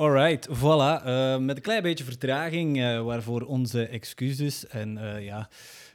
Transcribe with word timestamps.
Alright, 0.00 0.48
voilà. 0.48 1.06
Uh, 1.06 1.38
met 1.38 1.56
een 1.56 1.62
klein 1.62 1.82
beetje 1.82 2.04
vertraging, 2.04 2.78
uh, 2.78 3.02
waarvoor 3.02 3.42
onze 3.42 3.86
excuses. 3.86 4.66
En 4.66 4.96
uh, 4.96 5.24
ja, 5.24 5.48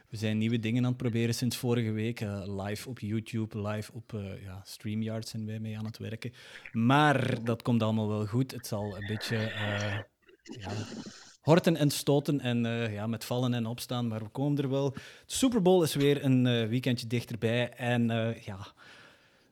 we 0.08 0.16
zijn 0.16 0.38
nieuwe 0.38 0.58
dingen 0.58 0.82
aan 0.82 0.88
het 0.88 0.96
proberen 0.96 1.34
sinds 1.34 1.56
vorige 1.56 1.90
week. 1.90 2.20
live 2.44 2.88
op 2.88 2.98
YouTube, 2.98 3.68
live 3.68 3.92
op 3.92 4.12
ja, 4.42 4.60
StreamYard 4.64 5.28
zijn 5.28 5.46
wij 5.46 5.58
mee 5.58 5.78
aan 5.78 5.84
het 5.84 5.98
werken. 5.98 6.32
Maar 6.72 7.44
dat 7.44 7.62
komt 7.62 7.82
allemaal 7.82 8.08
wel 8.08 8.26
goed. 8.26 8.50
Het 8.50 8.66
zal 8.66 8.96
een 8.96 9.06
beetje 9.06 9.52
ja, 10.42 10.86
horten 11.40 11.76
en 11.76 11.90
stoten 11.90 12.40
en 12.40 12.64
ja, 12.92 13.06
met 13.06 13.24
vallen 13.24 13.54
en 13.54 13.66
opstaan, 13.66 14.08
maar 14.08 14.22
we 14.22 14.28
komen 14.28 14.62
er 14.62 14.70
wel. 14.70 14.90
De 14.90 15.00
Super 15.26 15.62
Bowl 15.62 15.82
is 15.82 15.94
weer 15.94 16.24
een 16.24 16.68
weekendje 16.68 17.06
dichterbij. 17.06 17.70
En 17.70 18.06
ja, 18.44 18.66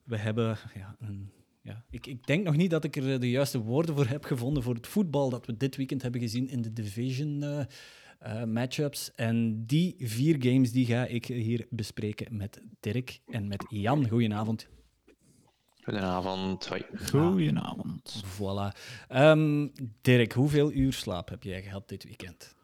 we 0.04 0.16
hebben 0.16 0.58
ja, 0.74 0.96
een 1.00 1.32
ja. 1.64 1.84
Ik, 1.90 2.06
ik 2.06 2.26
denk 2.26 2.44
nog 2.44 2.56
niet 2.56 2.70
dat 2.70 2.84
ik 2.84 2.96
er 2.96 3.20
de 3.20 3.30
juiste 3.30 3.58
woorden 3.58 3.94
voor 3.94 4.06
heb 4.06 4.24
gevonden 4.24 4.62
voor 4.62 4.74
het 4.74 4.86
voetbal 4.86 5.30
dat 5.30 5.46
we 5.46 5.56
dit 5.56 5.76
weekend 5.76 6.02
hebben 6.02 6.20
gezien 6.20 6.48
in 6.48 6.62
de 6.62 6.72
division 6.72 7.42
uh, 7.42 7.60
uh, 8.26 8.44
matchups. 8.44 9.14
En 9.14 9.66
die 9.66 9.94
vier 9.98 10.36
games 10.38 10.72
die 10.72 10.86
ga 10.86 11.06
ik 11.06 11.24
hier 11.24 11.66
bespreken 11.70 12.36
met 12.36 12.60
Dirk 12.80 13.20
en 13.26 13.48
met 13.48 13.64
Jan. 13.68 14.08
Goedenavond. 14.08 14.68
Goedenavond. 15.82 16.66
Hoi. 16.66 16.82
Goedenavond. 17.10 18.24
Voilà. 18.24 18.78
Um, 19.08 19.72
Dirk, 20.00 20.32
hoeveel 20.32 20.72
uur 20.72 20.92
slaap 20.92 21.28
heb 21.28 21.42
jij 21.42 21.62
gehad 21.62 21.88
dit 21.88 22.04
weekend? 22.04 22.56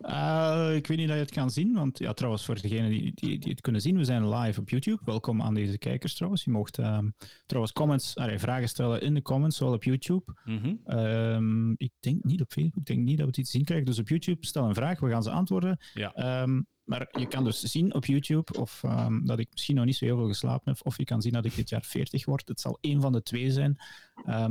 Uh, 0.00 0.74
ik 0.74 0.86
weet 0.86 0.98
niet 0.98 1.08
dat 1.08 1.16
je 1.16 1.22
het 1.22 1.32
kan 1.32 1.50
zien, 1.50 1.74
want 1.74 1.98
ja, 1.98 2.12
trouwens, 2.12 2.44
voor 2.44 2.60
degenen 2.60 2.90
die, 2.90 3.12
die, 3.14 3.38
die, 3.38 3.50
het 3.50 3.60
kunnen 3.60 3.80
zien, 3.80 3.96
we 3.96 4.04
zijn 4.04 4.28
live 4.28 4.60
op 4.60 4.68
YouTube. 4.68 5.00
Welkom 5.04 5.42
aan 5.42 5.54
deze 5.54 5.78
kijkers 5.78 6.14
trouwens. 6.14 6.44
Je 6.44 6.50
mocht 6.50 6.78
uh, 6.78 6.98
trouwens 7.46 7.74
comments, 7.74 8.16
allee, 8.16 8.38
vragen 8.38 8.68
stellen 8.68 9.00
in 9.02 9.14
de 9.14 9.22
comments, 9.22 9.56
zowel 9.56 9.74
op 9.74 9.84
YouTube. 9.84 10.34
Mm 10.44 10.58
-hmm. 10.58 10.80
uh, 10.86 11.74
ik 11.76 11.92
denk 12.00 12.24
niet 12.24 12.40
op 12.40 12.52
Facebook, 12.52 12.76
ik 12.76 12.84
denk 12.84 12.98
niet 12.98 13.16
dat 13.16 13.24
we 13.24 13.30
het 13.30 13.40
iets 13.40 13.50
zien 13.50 13.64
krijgen. 13.64 13.86
Dus 13.86 13.98
op 13.98 14.08
YouTube, 14.08 14.46
stel 14.46 14.64
een 14.64 14.74
vraag, 14.74 15.00
we 15.00 15.10
gaan 15.10 15.22
ze 15.22 15.30
antwoorden. 15.30 15.78
Ja. 15.94 16.42
Um, 16.42 16.66
maar 16.84 17.08
je 17.18 17.28
kan 17.28 17.44
dus 17.44 17.60
zien 17.60 17.94
op 17.94 18.04
YouTube 18.04 18.58
of 18.58 18.82
um, 18.82 19.26
dat 19.26 19.38
ik 19.38 19.48
misschien 19.50 19.74
nog 19.74 19.84
niet 19.84 19.96
zo 19.96 20.04
heel 20.04 20.16
veel 20.16 20.26
geslapen 20.26 20.72
heb, 20.72 20.86
of 20.86 20.96
je 20.96 21.04
kan 21.04 21.22
zien 21.22 21.32
dat 21.32 21.44
ik 21.44 21.54
dit 21.54 21.68
jaar 21.68 21.84
40 21.84 22.24
word. 22.24 22.48
Het 22.48 22.60
zal 22.60 22.78
één 22.80 23.00
van 23.00 23.12
de 23.12 23.22
twee 23.22 23.50
zijn. 23.50 23.76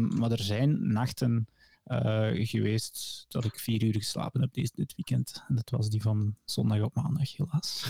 Maar 0.07 0.31
er 0.31 0.43
zijn 0.43 0.91
nachten 0.91 1.47
uh, 1.89 2.47
geweest 2.47 3.25
dat 3.27 3.45
ik 3.45 3.59
vier 3.59 3.83
uur 3.83 3.93
geslapen 3.93 4.41
heb 4.41 4.53
deze, 4.53 4.71
dit 4.75 4.93
weekend. 4.95 5.43
En 5.47 5.55
dat 5.55 5.69
was 5.69 5.89
die 5.89 6.01
van 6.01 6.35
zondag 6.45 6.81
op 6.81 6.95
maandag, 6.95 7.37
helaas. 7.37 7.85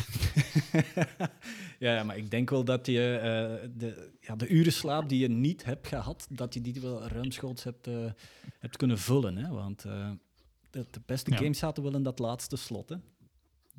ja, 1.80 2.04
maar 2.04 2.18
ik 2.18 2.32
denk 2.32 2.50
wel 2.50 2.64
dat 2.64 2.86
je 2.86 3.16
uh, 3.18 3.70
de, 3.78 4.12
ja, 4.20 4.36
de 4.36 4.48
uren 4.48 4.74
slaap 4.74 5.10
die 5.10 5.20
je 5.20 5.30
niet 5.30 5.66
hebt 5.66 5.88
gehad, 5.88 6.28
dat 6.30 6.54
je 6.54 6.62
die 6.62 6.82
wel 6.82 7.08
ruimschoots 7.08 7.64
hebt, 7.64 7.88
uh, 7.88 8.12
hebt 8.60 8.78
kunnen 8.78 8.98
vullen. 8.98 9.38
Hè? 9.38 9.50
Want 9.50 9.82
de, 9.82 10.18
de, 10.70 11.02
beste 11.06 11.32
ja. 11.32 11.38
games 11.38 11.58
zaten 11.58 11.84
wel 11.84 11.96
in 11.96 12.04
dat 12.04 12.20
laatste 12.20 12.56
slot. 12.56 12.90
Hè? 12.90 12.96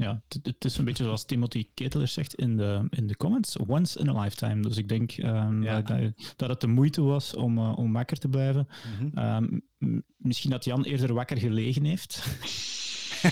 Ja, 0.01 0.23
het 0.43 0.65
is 0.65 0.79
een 0.79 0.85
beetje 0.85 1.05
zoals 1.05 1.25
Timothy 1.25 1.67
Keteler 1.75 2.09
zegt 2.09 2.35
in 2.35 2.57
de, 2.57 2.87
in 2.91 3.07
de 3.07 3.17
comments, 3.17 3.57
once 3.57 3.99
in 3.99 4.09
a 4.09 4.21
lifetime. 4.23 4.63
Dus 4.63 4.77
ik 4.77 4.89
denk 4.89 5.17
um, 5.17 5.63
ja. 5.63 5.81
dat, 5.81 6.13
dat, 6.37 6.49
het 6.49 6.61
de 6.61 6.67
moeite 6.67 7.03
was 7.03 7.35
om, 7.35 7.59
uh, 7.59 7.79
om 7.79 7.93
wakker 7.93 8.19
te 8.19 8.29
blijven. 8.29 8.69
Mm 9.01 9.11
-hmm. 9.15 9.63
um, 9.79 10.03
misschien 10.17 10.51
dat 10.51 10.65
Jan 10.65 10.83
eerder 10.85 11.15
wakker 11.15 11.39
gelegen 11.39 11.85
heeft. 11.85 12.19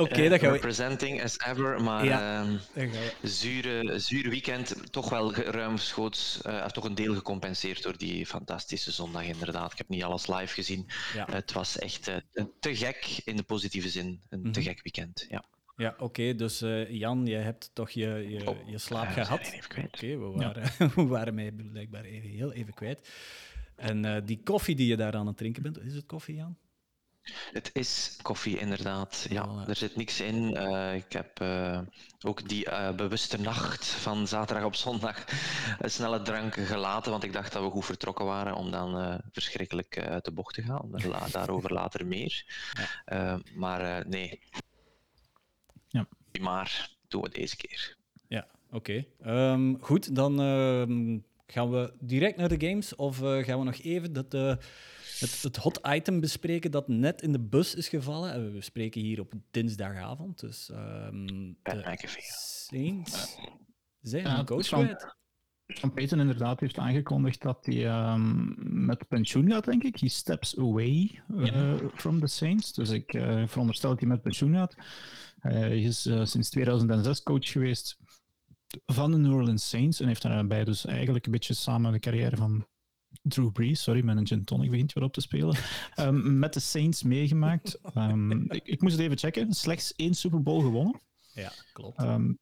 Oké, 0.00 0.12
okay, 0.12 0.28
dat 0.28 0.40
gaan 0.40 0.48
we... 0.50 0.54
Representing 0.54 1.22
as 1.22 1.38
ever, 1.38 1.82
maar 1.82 2.04
ja, 2.04 2.46
uh, 2.76 2.92
zure, 3.22 3.98
zure 3.98 4.28
weekend 4.28 4.92
toch 4.92 5.10
wel 5.10 5.34
ruimschoots, 5.34 6.40
uh, 6.46 6.66
toch 6.66 6.84
een 6.84 6.94
deel 6.94 7.14
gecompenseerd 7.14 7.82
door 7.82 7.96
die 7.96 8.26
fantastische 8.26 8.92
zondag 8.92 9.24
inderdaad. 9.24 9.72
Ik 9.72 9.78
heb 9.78 9.88
niet 9.88 10.02
alles 10.02 10.26
live 10.26 10.54
gezien. 10.54 10.86
Ja. 11.14 11.26
Het 11.30 11.52
was 11.52 11.78
echt 11.78 12.08
uh, 12.08 12.44
te 12.60 12.76
gek 12.76 13.20
in 13.24 13.36
de 13.36 13.42
positieve 13.42 13.88
zin, 13.88 14.06
een 14.28 14.38
mm 14.38 14.44
-hmm. 14.44 14.52
te 14.52 14.62
gek 14.62 14.82
weekend. 14.82 15.26
Ja. 15.28 15.44
Ja, 15.76 15.90
oké. 15.92 16.04
Okay, 16.04 16.34
dus 16.34 16.62
uh, 16.62 16.90
Jan, 16.90 17.26
jij 17.26 17.42
hebt 17.42 17.70
toch 17.72 17.90
je, 17.90 18.06
je, 18.06 18.48
oh, 18.48 18.68
je 18.68 18.78
slaap 18.78 19.08
uh, 19.08 19.12
gehad. 19.12 19.52
Oké, 19.64 19.88
okay, 19.94 20.18
we, 20.18 20.30
waren, 20.34 20.62
ja. 20.78 20.90
we 20.94 21.06
waren 21.06 21.34
mij 21.34 21.52
blijkbaar 21.52 22.04
heel 22.04 22.52
even 22.52 22.74
kwijt. 22.74 23.08
En 23.76 24.04
uh, 24.04 24.16
die 24.24 24.40
koffie 24.42 24.74
die 24.74 24.86
je 24.86 24.96
daar 24.96 25.14
aan 25.14 25.26
het 25.26 25.36
drinken 25.36 25.62
bent, 25.62 25.80
is 25.82 25.94
het 25.94 26.06
koffie, 26.06 26.34
Jan? 26.34 26.56
Het 27.52 27.70
is 27.72 28.18
koffie, 28.22 28.58
inderdaad. 28.58 29.26
Ja, 29.28 29.64
er 29.68 29.76
zit 29.76 29.96
niks 29.96 30.20
in. 30.20 30.56
Uh, 30.56 30.94
ik 30.94 31.12
heb 31.12 31.40
uh, 31.40 31.80
ook 32.20 32.48
die 32.48 32.66
uh, 32.66 32.90
bewuste 32.92 33.40
nacht 33.40 33.86
van 33.86 34.28
zaterdag 34.28 34.64
op 34.64 34.74
zondag 34.74 35.24
snelle 35.80 36.22
drank 36.22 36.54
gelaten, 36.54 37.10
want 37.10 37.24
ik 37.24 37.32
dacht 37.32 37.52
dat 37.52 37.62
we 37.62 37.70
goed 37.70 37.84
vertrokken 37.84 38.24
waren 38.24 38.54
om 38.54 38.70
dan 38.70 39.20
verschrikkelijk 39.32 39.98
uit 39.98 40.24
de 40.24 40.32
bocht 40.32 40.54
te 40.54 40.62
gaan. 40.62 40.90
Daarover 41.32 41.72
later 41.72 42.06
meer. 42.06 42.44
Ja. 43.04 43.40
maar 43.54 44.08
nee. 44.08 44.40
Ja. 45.88 46.06
Maar 46.40 46.90
doen 47.08 47.22
we 47.22 47.28
deze 47.28 47.56
keer. 47.56 47.96
Ja, 48.28 48.46
oké. 48.70 49.04
Okay. 49.22 49.52
Um, 49.52 49.74
ehm, 49.74 49.82
goed, 49.82 50.14
dan 50.14 50.40
ehm, 50.40 51.18
gaan 51.46 51.70
we 51.70 51.92
direct 52.00 52.36
naar 52.36 52.58
de 52.58 52.66
games 52.68 52.94
of 52.94 53.16
gaan 53.18 53.58
we 53.58 53.64
nog 53.64 53.78
even 53.78 54.12
dat 54.12 54.58
het, 55.20 55.42
het 55.42 55.56
hot 55.56 55.80
item 55.88 56.20
bespreken 56.20 56.70
dat 56.70 56.88
net 56.88 57.22
in 57.22 57.32
de 57.32 57.40
bus 57.40 57.74
is 57.74 57.88
gevallen. 57.88 58.52
We 58.52 58.60
spreken 58.60 59.00
hier 59.00 59.20
op 59.20 59.32
dinsdagavond, 59.50 60.40
dus 60.40 60.70
um, 60.72 61.56
de 61.62 61.96
Saints 62.66 63.38
zijn 64.00 64.26
een 64.26 64.44
coach 64.44 64.66
kwijt. 64.66 65.18
Van 65.66 65.92
Peyton 65.92 66.20
inderdaad 66.20 66.60
heeft 66.60 66.78
aangekondigd 66.78 67.42
dat 67.42 67.66
hij 67.66 68.10
um, 68.12 68.54
met 68.84 69.08
pensioen 69.08 69.50
gaat, 69.50 69.64
denk 69.64 69.82
ik. 69.82 69.96
He 69.96 70.08
steps 70.08 70.58
away 70.58 71.22
uh, 71.28 71.46
ja. 71.46 71.76
from 71.94 72.20
the 72.20 72.26
Saints. 72.26 72.72
Dus 72.72 72.90
ik 72.90 73.14
uh, 73.14 73.46
veronderstel 73.46 73.90
dat 73.90 74.00
hij 74.00 74.08
met 74.08 74.22
pensioen 74.22 74.54
gaat. 74.54 74.74
Hij 75.38 75.80
is 75.80 76.06
uh, 76.06 76.24
sinds 76.24 76.50
2006 76.50 77.22
coach 77.22 77.50
geweest 77.50 77.98
van 78.86 79.10
de 79.10 79.16
New 79.16 79.34
Orleans 79.34 79.68
Saints 79.68 80.00
en 80.00 80.06
heeft 80.06 80.22
daarbij 80.22 80.64
dus 80.64 80.86
eigenlijk 80.86 81.26
een 81.26 81.32
beetje 81.32 81.54
samen 81.54 81.92
de 81.92 81.98
carrière 81.98 82.36
van 82.36 82.66
Drew 83.22 83.52
Brees, 83.52 83.82
sorry, 83.82 84.08
een 84.08 84.26
gin 84.26 84.44
tonic 84.44 84.70
begint 84.70 84.92
weer 84.92 85.04
op 85.04 85.12
te 85.12 85.20
spelen. 85.20 85.56
Um, 85.96 86.38
met 86.38 86.54
de 86.54 86.60
Saints 86.60 87.02
meegemaakt. 87.02 87.80
Um, 87.96 88.50
ik, 88.50 88.66
ik, 88.66 88.80
moest 88.80 88.96
het 88.96 89.04
even 89.04 89.18
checken. 89.18 89.52
Slechts 89.52 89.94
één 89.94 90.14
Super 90.14 90.42
Bowl 90.42 90.60
gewonnen. 90.60 91.00
Ja, 91.34 91.52
klopt. 91.72 92.02
Um, 92.02 92.38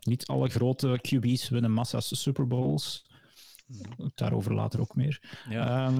niet 0.00 0.26
alle 0.26 0.48
grote 0.48 0.98
QB's 1.02 1.48
winnen 1.48 1.72
massa's 1.72 2.22
Super 2.22 2.46
Bowls. 2.46 3.06
Daarover 4.14 4.54
later 4.54 4.80
ook 4.80 4.94
meer. 4.94 5.44
Ja. 5.48 5.92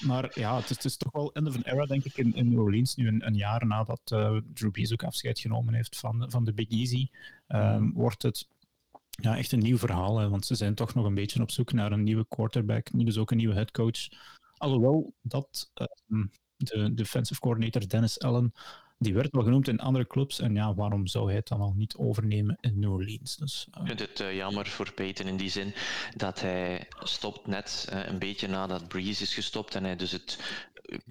maar 0.00 0.30
ja, 0.38 0.56
het 0.56 0.70
is, 0.70 0.76
het 0.76 0.84
is, 0.84 0.96
toch 0.96 1.12
wel 1.12 1.32
end 1.32 1.46
of 1.46 1.56
an 1.56 1.62
era, 1.62 1.86
denk 1.86 2.04
ik, 2.04 2.16
in, 2.16 2.34
in 2.34 2.48
New 2.48 2.60
Orleans. 2.60 2.94
Nu 2.94 3.08
een, 3.08 3.26
een 3.26 3.34
jaar 3.34 3.66
nadat 3.66 4.00
uh, 4.12 4.36
Drew 4.54 4.70
Brees 4.70 4.92
ook 4.92 5.02
afscheid 5.02 5.38
genomen 5.38 5.74
heeft 5.74 5.98
van, 5.98 6.30
van 6.30 6.44
de 6.44 6.52
Big 6.52 6.68
Easy, 6.68 7.08
mm. 7.48 7.92
wordt 7.92 8.22
het 8.22 8.48
ja, 9.22 9.36
echt 9.36 9.52
een 9.52 9.58
nieuw 9.58 9.78
verhaal. 9.78 10.18
Hè, 10.18 10.28
want 10.28 10.46
ze 10.46 10.54
zijn 10.54 10.74
toch 10.74 10.94
nog 10.94 11.04
een 11.04 11.14
beetje 11.14 11.42
op 11.42 11.50
zoek 11.50 11.72
naar 11.72 11.92
een 11.92 12.02
nieuwe 12.02 12.26
quarterback. 12.28 12.88
Dus 12.92 13.18
ook 13.18 13.30
een 13.30 13.36
nieuwe 13.36 13.54
headcoach. 13.54 14.08
Alhoewel 14.56 15.14
dat 15.22 15.70
uh, 16.08 16.24
de 16.56 16.94
defensive 16.94 17.40
coordinator 17.40 17.88
Dennis 17.88 18.20
Allen, 18.20 18.52
die 18.98 19.14
werd 19.14 19.32
wel 19.32 19.42
genoemd 19.42 19.68
in 19.68 19.78
andere 19.78 20.06
clubs. 20.06 20.40
En 20.40 20.54
ja, 20.54 20.74
waarom 20.74 21.06
zou 21.06 21.26
hij 21.26 21.34
het 21.34 21.48
dan 21.48 21.60
al 21.60 21.72
niet 21.76 21.96
overnemen 21.96 22.56
in 22.60 22.78
New 22.78 22.92
Orleans? 22.92 23.36
Dus, 23.36 23.68
uh... 23.70 23.80
Ik 23.80 23.86
vind 23.86 24.00
het 24.00 24.20
uh, 24.20 24.36
jammer 24.36 24.66
voor 24.66 24.92
Peyton 24.92 25.26
in 25.26 25.36
die 25.36 25.50
zin 25.50 25.74
dat 26.16 26.40
hij 26.40 26.86
stopt 26.98 27.46
net 27.46 27.88
uh, 27.92 28.06
een 28.06 28.18
beetje 28.18 28.48
nadat 28.48 28.88
Breeze 28.88 29.22
is 29.22 29.34
gestopt. 29.34 29.74
En 29.74 29.84
hij 29.84 29.96
dus 29.96 30.12
het 30.12 30.38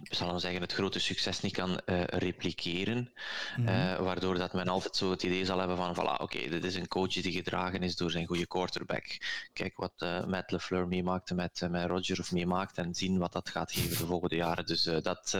zal 0.03 0.27
dan 0.27 0.39
zeggen, 0.39 0.61
het 0.61 0.73
grote 0.73 0.99
succes 0.99 1.41
niet 1.41 1.53
kan 1.53 1.81
uh, 1.85 2.03
repliceren. 2.03 3.11
Mm 3.57 3.67
-hmm. 3.67 4.03
waardoor 4.03 4.37
dat 4.37 4.53
men 4.53 4.67
altijd 4.67 4.95
zo 4.95 5.11
het 5.11 5.23
idee 5.23 5.45
zal 5.45 5.59
hebben 5.59 5.77
van, 5.77 5.95
voilà, 5.95 6.21
oké, 6.21 6.23
okay, 6.23 6.49
dit 6.49 6.63
is 6.63 6.75
een 6.75 6.87
coach 6.87 7.13
die 7.13 7.31
gedragen 7.31 7.83
is 7.83 7.95
door 7.95 8.11
zijn 8.11 8.25
goede 8.25 8.47
quarterback. 8.47 9.05
Kijk 9.53 9.77
wat 9.77 9.93
uh, 9.97 10.25
Matt 10.25 10.51
LeFleur 10.51 10.87
meemaakte 10.87 11.35
met, 11.35 11.61
uh, 11.63 11.69
met 11.69 11.85
Roger 11.85 12.19
of 12.19 12.31
meemaakt 12.31 12.77
en 12.77 12.95
zien 12.95 13.17
wat 13.17 13.33
dat 13.33 13.49
gaat 13.49 13.71
geven 13.71 13.97
de 13.97 14.05
volgende 14.05 14.35
jaren. 14.35 14.65
Dus 14.65 14.83
dat, 14.83 15.37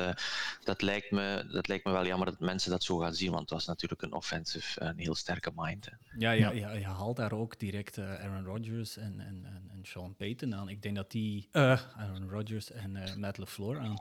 dat, 0.64 0.82
lijkt 0.82 1.12
me, 1.12 1.48
dat 1.52 1.68
lijkt 1.68 1.86
me 1.86 1.92
wel 1.92 2.06
jammer 2.06 2.28
dat 2.28 2.40
mensen 2.40 2.72
dat 2.72 2.84
zo 2.84 2.98
gaan 2.98 3.14
zien, 3.14 3.30
want 3.30 3.42
het 3.42 3.50
was 3.50 3.66
natuurlijk 3.66 4.02
een 4.02 4.14
offensive, 4.14 4.82
een 4.82 5.00
heel 5.00 5.16
sterke 5.16 5.52
mind. 5.56 5.86
Hè. 5.86 5.92
Ja, 6.18 6.32
ja, 6.32 6.52
ja, 6.52 6.72
je 6.72 6.86
haalt 6.86 7.16
daar 7.16 7.34
ook 7.34 7.60
direct 7.60 7.98
Aaron 7.98 8.46
Rodgers 8.46 8.98
en, 8.98 9.20
en, 9.20 9.46
en, 9.46 9.70
en 9.72 9.80
Sean 9.84 10.16
Payton 10.16 10.56
aan. 10.56 10.70
Ik 10.70 10.82
denk 10.82 10.96
dat 10.96 11.12
die, 11.12 11.48
Aaron 11.52 12.30
Rodgers 12.30 12.72
en 12.72 13.20
Matt 13.20 13.38
LeFleur 13.38 13.80
aan 13.80 13.98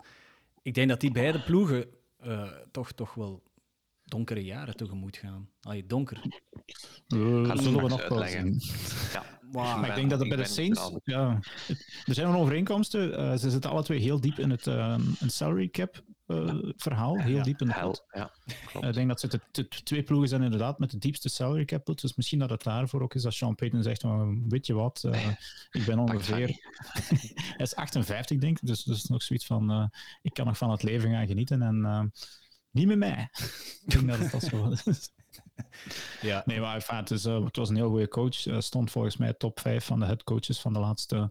ik 0.66 0.74
denk 0.74 0.88
dat 0.88 1.00
die 1.00 1.12
beide 1.12 1.42
ploegen 1.42 1.86
uh, 2.24 2.52
toch, 2.70 2.92
toch 2.92 3.14
wel 3.14 3.42
donkere 4.04 4.44
jaren 4.44 4.76
tegemoet 4.76 5.16
gaan. 5.16 5.50
Allee, 5.60 5.86
donker. 5.86 6.22
Uh, 7.14 7.56
zullen 7.56 7.82
we 7.82 7.88
nog 7.88 8.08
wel 8.08 8.26
zien. 8.26 8.60
Ja. 9.12 9.40
Maar 9.52 9.88
ik 9.88 9.94
denk 9.94 10.10
dat 10.10 10.18
het 10.18 10.28
bij 10.28 10.36
de 10.36 10.44
Saints... 10.44 10.90
Ja, 11.04 11.38
er 12.04 12.14
zijn 12.14 12.30
wel 12.30 12.40
overeenkomsten. 12.40 13.20
Uh, 13.20 13.36
ze 13.36 13.50
zitten 13.50 13.70
alle 13.70 13.82
twee 13.82 14.00
heel 14.00 14.20
diep 14.20 14.38
in 14.38 14.50
het 14.50 14.66
uh, 14.66 14.98
een 15.20 15.30
salary 15.30 15.68
cap 15.68 16.02
uh, 16.26 16.54
verhaal. 16.76 17.18
Heel 17.18 17.42
diep 17.42 17.60
in 17.60 17.66
de 17.66 17.72
hel. 17.72 18.06
Ja, 18.10 18.32
ik 18.80 18.92
denk 18.92 19.08
dat 19.08 19.20
ze 19.20 19.28
de, 19.28 19.40
de, 19.50 19.68
twee 19.68 20.02
ploegen 20.02 20.28
zijn 20.28 20.42
inderdaad 20.42 20.78
met 20.78 20.90
de 20.90 20.98
diepste 20.98 21.28
salary 21.28 21.64
cap. 21.64 22.00
Dus 22.00 22.16
misschien 22.16 22.38
dat 22.38 22.50
het 22.50 22.62
daarvoor 22.62 23.02
ook 23.02 23.14
is 23.14 23.22
dat 23.22 23.34
Sean 23.34 23.54
Payton 23.54 23.82
zegt: 23.82 24.04
Weet 24.48 24.66
je 24.66 24.74
wat, 24.74 25.08
ik 25.70 25.84
ben 25.86 25.98
ongeveer. 25.98 26.48
Hij 27.56 27.66
is 27.66 27.74
58, 27.74 28.38
denk 28.38 28.58
ik. 28.58 28.66
Dus, 28.66 28.82
dus 28.82 29.04
nog 29.04 29.22
zoiets 29.22 29.46
van: 29.46 29.90
Ik 30.22 30.34
kan 30.34 30.46
nog 30.46 30.58
van 30.58 30.70
het 30.70 30.82
leven 30.82 31.10
gaan 31.10 31.26
genieten. 31.26 31.62
En 31.62 32.12
niet 32.70 32.86
met 32.86 32.98
mij. 32.98 33.28
ik 33.86 33.90
denk 33.90 34.08
dat 34.08 34.18
het 34.18 34.30
dat 34.30 34.42
zo 34.42 34.72
is. 34.84 35.10
Ja. 36.20 36.42
Nee, 36.46 36.60
maar 36.60 36.74
enfin, 36.74 36.96
het, 36.96 37.10
is, 37.10 37.26
uh, 37.26 37.44
het 37.44 37.56
was 37.56 37.68
een 37.68 37.76
heel 37.76 37.88
goede 37.88 38.08
coach. 38.08 38.46
Uh, 38.46 38.60
stond 38.60 38.90
volgens 38.90 39.16
mij 39.16 39.32
top 39.32 39.60
5 39.60 39.84
van 39.84 40.00
de 40.00 40.06
headcoaches 40.06 40.60
van 40.60 40.72
de 40.72 40.78
laatste 40.78 41.30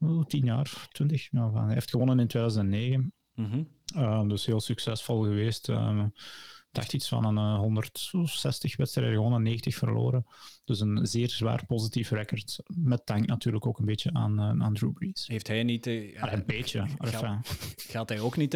oh, 0.00 0.24
10 0.24 0.44
jaar, 0.44 0.86
20. 0.92 1.32
Nou, 1.32 1.58
hij 1.58 1.74
heeft 1.74 1.90
gewonnen 1.90 2.18
in 2.18 2.26
2009. 2.26 3.12
Mm 3.34 3.44
-hmm. 3.44 3.68
uh, 3.96 4.28
dus 4.28 4.46
heel 4.46 4.60
succesvol 4.60 5.22
geweest. 5.22 5.68
Ik 5.68 6.80
dacht 6.80 6.92
iets 6.92 7.08
van 7.08 7.36
een 7.36 7.56
160 7.56 8.76
wedstrijden 8.76 9.14
gewonnen, 9.14 9.42
90 9.42 9.74
verloren. 9.74 10.26
Dus 10.64 10.80
een 10.80 11.06
zeer 11.06 11.30
zwaar 11.30 11.66
positief 11.66 12.10
record. 12.10 12.58
Met 12.66 13.02
dank 13.04 13.26
natuurlijk 13.26 13.66
ook 13.66 13.78
een 13.78 13.84
beetje 13.84 14.12
aan, 14.12 14.40
aan 14.40 14.74
Drew 14.74 14.92
Brees. 14.92 15.26
Heeft 15.26 15.46
hij 15.46 15.62
niet... 15.62 15.86
Een 15.86 16.42
beetje. 16.46 16.86
Gaat, 16.98 17.56
gaat 17.76 18.08
hij 18.08 18.20
ook 18.20 18.36
niet 18.36 18.54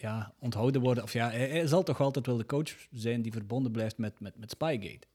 ja, 0.00 0.32
onthouden 0.38 0.80
worden. 0.80 1.02
Of 1.02 1.12
ja, 1.12 1.30
hij, 1.30 1.66
zal 1.66 1.82
toch 1.82 2.00
altijd 2.00 2.26
wel 2.26 2.36
de 2.36 2.46
coach 2.46 2.74
zijn 2.92 3.22
die 3.22 3.32
verbonden 3.32 3.72
blijft 3.72 3.98
met, 3.98 4.20
met, 4.20 4.38
met 4.38 4.50
Spygate. 4.50 5.06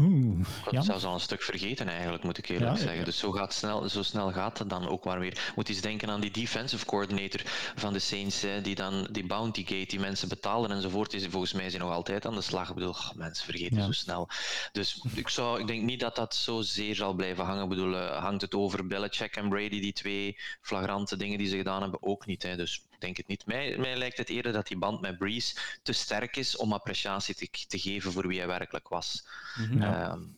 Oeh, 0.00 0.40
ik 0.70 0.76
had 0.76 0.84
zelfs 0.84 1.04
al 1.04 1.14
een 1.14 1.20
stuk 1.20 1.42
vergeten 1.42 1.88
eigenlijk, 1.88 2.22
moet 2.22 2.38
ik 2.38 2.48
eerlijk 2.48 2.78
zeggen. 2.78 3.04
Dus 3.04 3.18
zo, 3.18 3.32
gaat 3.32 3.54
snel, 3.54 3.88
zo 3.88 4.02
snel 4.02 4.32
gaat 4.32 4.58
het 4.58 4.70
dan 4.70 4.88
ook 4.88 5.04
maar 5.04 5.18
weer. 5.18 5.52
Moet 5.54 5.68
eens 5.68 5.80
denken 5.80 6.10
aan 6.10 6.20
die 6.20 6.30
defensive 6.30 6.84
coordinator 6.84 7.40
van 7.74 7.92
de 7.92 7.98
Saints, 7.98 8.40
hè, 8.40 8.60
die 8.60 8.74
dan 8.74 9.08
die 9.10 9.26
bounty 9.26 9.64
gate, 9.64 9.86
die 9.86 10.00
mensen 10.00 10.28
betalen 10.28 10.70
enzovoort. 10.70 11.10
Die 11.10 11.30
volgens 11.30 11.52
mij 11.52 11.70
zijn 11.70 11.82
nog 11.82 11.92
altijd 11.92 12.26
aan 12.26 12.34
de 12.34 12.40
slag. 12.40 12.68
Ik 12.68 12.74
bedoel, 12.74 12.90
oh, 12.90 13.10
mensen 13.14 13.44
vergeten 13.44 13.82
zo 13.82 13.92
snel. 13.92 14.28
Dus 14.72 15.02
ik, 15.14 15.28
zou, 15.28 15.60
ik 15.60 15.66
denk 15.66 15.82
niet 15.82 16.00
dat 16.00 16.16
dat 16.16 16.34
zo 16.34 16.60
zeer 16.60 16.94
zal 16.94 17.14
blijven 17.14 17.44
hangen. 17.44 17.62
Ik 17.62 17.68
bedoel, 17.68 17.92
uh, 17.92 18.16
hangt 18.22 18.42
het 18.42 18.54
over 18.54 18.86
Belichick 18.86 19.36
en 19.36 19.48
Brady, 19.48 19.80
die 19.80 19.92
twee 19.92 20.38
flagrante 20.60 21.16
dingen 21.16 21.38
die 21.38 21.48
ze 21.48 21.56
gedaan 21.56 21.82
hebben, 21.82 22.02
ook 22.02 22.26
niet. 22.26 22.42
Hè. 22.42 22.56
Dus 22.56 22.84
denk 22.98 23.16
het 23.16 23.26
niet. 23.26 23.46
Mij, 23.46 23.78
mij 23.78 23.96
lijkt 23.96 24.18
het 24.18 24.28
eerder 24.28 24.52
dat 24.52 24.66
die 24.68 24.78
band 24.78 25.00
met 25.00 25.18
Breeze 25.18 25.56
te 25.82 25.92
sterk 25.92 26.36
is 26.36 26.56
om 26.56 26.72
appreciatie 26.72 27.34
te, 27.34 27.48
te 27.66 27.78
geven 27.78 28.12
voor 28.12 28.28
wie 28.28 28.38
hij 28.38 28.46
werkelijk 28.46 28.88
was. 28.88 29.26
Mm 29.56 29.82
-hmm. 29.82 30.34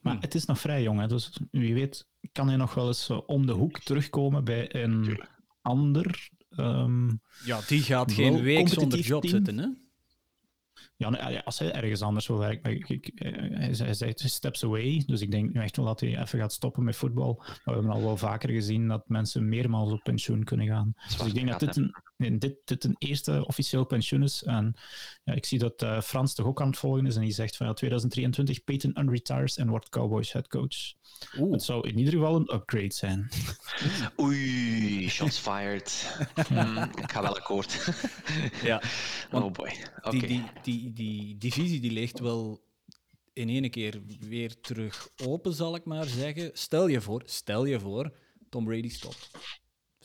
Maar 0.00 0.16
het 0.20 0.34
is 0.34 0.44
nog 0.44 0.60
vrij 0.60 0.82
jong, 0.82 1.00
hè? 1.00 1.06
dus 1.06 1.38
wie 1.50 1.74
weet 1.74 2.06
kan 2.32 2.48
hij 2.48 2.56
nog 2.56 2.74
wel 2.74 2.86
eens 2.86 3.10
om 3.26 3.46
de 3.46 3.52
hoek 3.52 3.78
terugkomen 3.78 4.44
bij 4.44 4.74
een 4.74 5.22
ander. 5.62 6.30
Um, 6.56 7.20
ja, 7.44 7.60
die 7.66 7.82
gaat 7.82 8.12
geen 8.12 8.42
week 8.42 8.68
zonder 8.68 8.98
job 8.98 9.22
team. 9.22 9.34
zitten, 9.34 9.58
hè? 9.58 9.66
Ja, 11.10 11.42
als 11.44 11.58
hij 11.58 11.72
ergens 11.72 12.02
anders 12.02 12.26
wil 12.26 12.38
werken. 12.38 12.84
hij, 13.14 13.74
hij 13.76 13.94
zegt 13.94 14.20
steps 14.20 14.64
away. 14.64 15.02
Dus 15.06 15.20
ik 15.20 15.30
denk 15.30 15.52
nu 15.52 15.60
echt 15.60 15.76
wel 15.76 15.86
dat 15.86 16.00
hij 16.00 16.20
even 16.20 16.38
gaat 16.38 16.52
stoppen 16.52 16.84
met 16.84 16.96
voetbal. 16.96 17.34
Maar 17.36 17.60
we 17.64 17.72
hebben 17.72 17.90
al 17.90 18.02
wel 18.02 18.16
vaker 18.16 18.50
gezien 18.50 18.88
dat 18.88 19.08
mensen 19.08 19.48
meermaals 19.48 19.92
op 19.92 20.02
pensioen 20.02 20.44
kunnen 20.44 20.66
gaan. 20.66 20.94
Dus 21.08 21.26
ik 21.26 21.34
denk 21.34 21.48
dat 21.48 21.60
dit 21.60 21.76
een, 21.76 21.94
dit, 22.16 22.56
dit 22.64 22.84
een 22.84 22.96
eerste 22.98 23.46
officieel 23.46 23.84
pensioen 23.84 24.22
is. 24.22 24.42
En 24.42 24.74
ja, 25.24 25.32
ik 25.32 25.44
zie 25.44 25.58
dat 25.58 25.82
uh, 25.82 26.00
Frans 26.00 26.34
toch 26.34 26.46
ook 26.46 26.60
aan 26.60 26.66
het 26.66 26.78
volgen 26.78 27.06
is. 27.06 27.16
En 27.16 27.22
die 27.22 27.32
zegt 27.32 27.56
van 27.56 27.66
ja, 27.66 27.72
2023 27.72 28.64
Peyton 28.64 29.00
unretires 29.00 29.56
en 29.56 29.68
wordt 29.68 29.88
Cowboys 29.88 30.32
headcoach. 30.32 30.94
Het 31.50 31.62
zou 31.62 31.88
in 31.88 31.98
ieder 31.98 32.12
geval 32.12 32.36
een 32.36 32.54
upgrade 32.54 32.92
zijn. 32.92 33.28
Oei, 34.20 35.08
shots 35.08 35.38
fired. 35.38 36.18
mm, 36.50 36.76
ik 36.76 37.12
ga 37.12 37.22
wel 37.22 37.36
akkoord. 37.36 37.88
ja. 38.62 38.82
Oh 39.30 39.52
boy. 39.52 39.72
Okay. 40.02 40.20
Die, 40.20 40.28
die, 40.28 40.42
die, 40.62 40.92
die 40.92 41.36
divisie 41.38 41.80
die 41.80 41.92
ligt 41.92 42.18
wel 42.18 42.62
in 43.32 43.48
ene 43.48 43.68
keer 43.68 44.02
weer 44.20 44.60
terug 44.60 45.08
open, 45.24 45.52
zal 45.52 45.74
ik 45.74 45.84
maar 45.84 46.06
zeggen. 46.06 46.50
Stel 46.52 46.86
je 46.86 47.00
voor, 47.00 47.22
stel 47.24 47.64
je 47.64 47.80
voor, 47.80 48.12
Tom 48.48 48.64
Brady 48.64 48.88
stopt. 48.88 49.30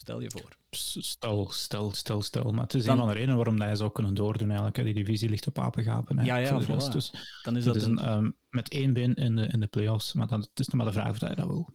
Stel 0.07 0.21
je 0.21 0.31
voor. 0.31 0.57
Stel, 0.69 1.49
stel, 1.51 1.91
stel, 1.91 2.21
stel. 2.21 2.51
Maar 2.51 2.63
het 2.63 2.73
is 2.73 2.85
een 2.85 2.97
van 2.97 3.07
de 3.07 3.13
redenen 3.13 3.35
waarom 3.35 3.61
hij 3.61 3.75
zou 3.75 3.91
kunnen 3.91 4.13
doordoen. 4.13 4.47
Eigenlijk. 4.47 4.83
Die 4.83 4.93
divisie 4.93 5.29
ligt 5.29 5.47
op 5.47 5.59
apengapen. 5.59 6.25
Ja, 6.25 6.37
ja, 6.37 6.61
voilà. 6.63 6.91
Dus 6.91 7.13
Dan 7.43 7.57
is 7.57 7.63
dat, 7.63 7.75
is 7.75 7.83
een, 7.83 8.11
um, 8.11 8.37
met 8.49 8.69
één 8.69 8.93
been 8.93 9.13
in 9.13 9.35
de, 9.35 9.47
in 9.47 9.59
de 9.59 9.67
playoffs. 9.67 10.13
Maar 10.13 10.27
dan, 10.27 10.39
het 10.39 10.59
is 10.59 10.67
nog 10.67 10.75
maar 10.75 10.85
de 10.85 10.99
vraag 10.99 11.09
of 11.09 11.19
hij 11.19 11.35
dat 11.35 11.47
wil. 11.47 11.69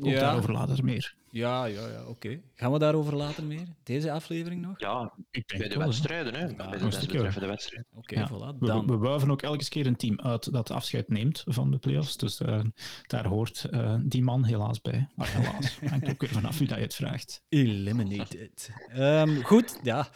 Ook 0.00 0.04
ja. 0.04 0.20
daarover 0.20 0.52
later 0.52 0.84
meer. 0.84 1.14
Ja, 1.30 1.64
ja, 1.64 1.88
ja, 1.88 2.04
oké. 2.04 2.40
Gaan 2.54 2.72
we 2.72 2.78
daarover 2.78 3.16
later 3.16 3.44
meer? 3.44 3.66
Deze 3.82 4.12
aflevering 4.12 4.62
nog? 4.62 4.80
Ja, 4.80 5.12
ik 5.30 5.48
denk 5.48 5.60
bij 5.60 5.68
de 5.68 5.78
wedstrijden, 5.78 6.34
hè. 6.34 6.46
Ja, 6.46 6.54
bij 6.70 6.78
de, 6.78 7.46
wedstrijd. 7.46 7.86
Oké, 7.94 7.98
okay, 7.98 8.18
ja. 8.18 8.28
voilà. 8.28 8.58
Dan. 8.58 8.86
We, 8.86 8.92
we 8.92 8.98
wuiven 8.98 9.30
ook 9.30 9.42
elke 9.42 9.68
keer 9.68 9.86
een 9.86 9.96
team 9.96 10.20
uit 10.20 10.52
dat 10.52 10.70
afscheid 10.70 11.08
neemt 11.08 11.42
van 11.46 11.70
de 11.70 11.78
playoffs. 11.78 12.16
Dus 12.16 12.40
uh, 12.40 12.60
daar 13.06 13.26
hoort 13.26 13.66
uh, 13.70 13.94
die 14.02 14.22
man 14.22 14.44
helaas 14.44 14.80
bij. 14.80 15.08
Maar 15.14 15.28
helaas, 15.28 15.78
hangt 15.90 16.08
ook 16.08 16.20
weer 16.20 16.30
vanaf 16.30 16.58
wie 16.58 16.68
dat 16.68 16.76
je 16.76 16.82
het 16.84 16.94
vraagt. 16.94 17.42
Eliminated. 17.48 18.70
Um, 18.96 19.44
goed, 19.44 19.80
ja. 19.82 20.08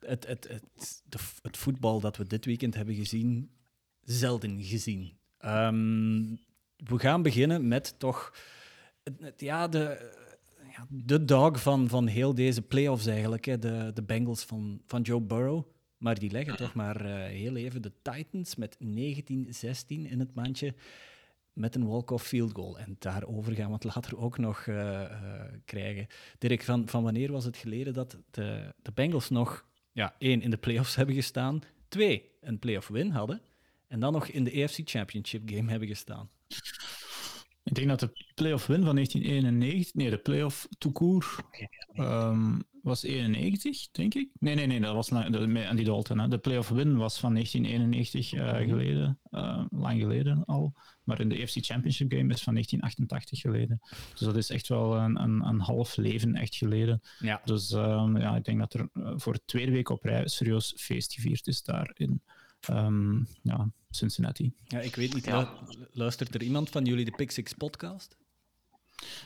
Het, 0.00 0.26
het, 0.26 0.48
het, 0.48 1.02
de, 1.08 1.18
het 1.42 1.56
voetbal 1.56 2.00
dat 2.00 2.16
we 2.16 2.26
dit 2.26 2.44
weekend 2.44 2.74
hebben 2.74 2.94
gezien, 2.94 3.50
zelden 4.00 4.62
gezien. 4.62 5.12
Um, 5.44 6.40
we 6.76 6.98
gaan 6.98 7.22
beginnen 7.22 7.68
met 7.68 7.94
toch 7.98 8.32
ja, 9.36 9.68
de, 9.68 10.10
ja, 10.70 10.86
de 10.88 11.24
dog 11.24 11.62
van, 11.62 11.88
van 11.88 12.06
heel 12.06 12.34
deze 12.34 12.62
playoffs 12.62 13.06
eigenlijk. 13.06 13.44
Hè. 13.44 13.58
De, 13.58 13.90
de 13.94 14.02
Bengals 14.02 14.44
van, 14.44 14.82
van 14.86 15.02
Joe 15.02 15.20
Burrow. 15.20 15.64
Maar 15.96 16.18
die 16.18 16.30
leggen 16.30 16.56
toch 16.56 16.74
maar 16.74 17.06
uh, 17.06 17.14
heel 17.14 17.56
even 17.56 17.82
de 17.82 17.92
Titans 18.02 18.56
met 18.56 18.76
19-16 18.76 18.86
in 19.86 20.18
het 20.18 20.34
mandje. 20.34 20.74
Met 21.52 21.74
een 21.74 21.86
walk-off 21.86 22.26
field 22.26 22.52
goal. 22.52 22.78
En 22.78 22.96
daarover 22.98 23.54
gaan 23.54 23.66
we 23.66 23.72
het 23.72 23.84
later 23.84 24.18
ook 24.18 24.38
nog 24.38 24.66
uh, 24.66 24.76
uh, 24.76 25.08
krijgen. 25.64 26.06
Dirk, 26.38 26.62
van, 26.62 26.88
van 26.88 27.02
wanneer 27.02 27.32
was 27.32 27.44
het 27.44 27.56
geleden 27.56 27.92
dat 27.92 28.18
de, 28.30 28.74
de 28.82 28.92
Bengals 28.92 29.30
nog 29.30 29.66
ja, 29.92 30.14
één 30.18 30.42
in 30.42 30.50
de 30.50 30.56
playoffs 30.56 30.96
hebben 30.96 31.14
gestaan, 31.14 31.62
twee 31.88 32.30
een 32.40 32.58
playoff 32.58 32.88
win 32.88 33.10
hadden 33.10 33.40
en 33.88 34.00
dan 34.00 34.12
nog 34.12 34.26
in 34.26 34.44
de 34.44 34.62
AFC 34.62 34.80
Championship 34.84 35.42
game 35.44 35.70
hebben 35.70 35.88
gestaan? 35.88 36.30
Ik 37.64 37.74
denk 37.74 37.88
dat 37.88 38.00
de 38.00 38.24
playoff 38.34 38.66
win 38.66 38.84
van 38.84 38.94
1991, 38.94 39.94
nee, 39.94 40.10
de 40.10 40.18
playoff 40.18 40.68
toekoer 40.78 41.36
um, 41.96 42.62
was 42.82 43.02
91, 43.02 43.90
denk 43.90 44.14
ik. 44.14 44.28
Nee, 44.38 44.54
nee, 44.54 44.66
nee, 44.66 44.80
dat 44.80 44.94
was 44.94 45.08
de, 45.08 45.66
Andy 45.68 45.84
Dalton. 45.84 46.18
Hè. 46.18 46.28
De 46.28 46.38
playoff 46.38 46.68
win 46.68 46.96
was 46.96 47.20
van 47.20 47.32
1991 47.32 48.32
uh, 48.32 48.60
eh, 48.60 48.68
geleden, 48.68 49.18
uh, 49.30 49.64
lang 49.70 50.00
geleden 50.00 50.44
al. 50.44 50.74
Maar 51.04 51.20
in 51.20 51.28
de 51.28 51.42
AFC 51.42 51.56
Championship 51.64 52.12
game 52.12 52.32
is 52.32 52.42
van 52.42 52.52
1988 52.52 53.40
geleden. 53.40 53.80
Dus 54.10 54.20
dat 54.20 54.36
is 54.36 54.50
echt 54.50 54.68
wel 54.68 54.96
een, 54.96 55.22
een, 55.22 55.46
een 55.46 55.60
half 55.60 55.96
leven 55.96 56.34
echt 56.34 56.56
geleden. 56.56 57.00
Ja. 57.18 57.40
Dus 57.44 57.70
um, 57.70 58.18
ja, 58.18 58.36
ik 58.36 58.44
denk 58.44 58.58
dat 58.58 58.74
er 58.74 58.88
uh, 58.94 59.12
voor 59.16 59.32
de 59.32 59.42
tweede 59.44 59.72
week 59.72 59.88
op 59.88 60.04
rij 60.04 60.28
serieus 60.28 60.74
feest 60.76 61.14
gevierd 61.14 61.46
is 61.46 61.62
daar 61.62 61.90
in 61.94 62.22
um, 62.70 63.26
ja, 63.42 63.70
Cincinnati. 63.90 64.52
Ja, 64.64 64.80
ik 64.80 64.94
weet 64.94 65.14
niet, 65.14 65.24
ja. 65.24 65.52
luistert 65.92 66.34
er 66.34 66.42
iemand 66.42 66.70
van 66.70 66.84
jullie 66.84 67.04
de 67.04 67.10
Pick 67.10 67.30
Six 67.30 67.52
podcast? 67.52 68.16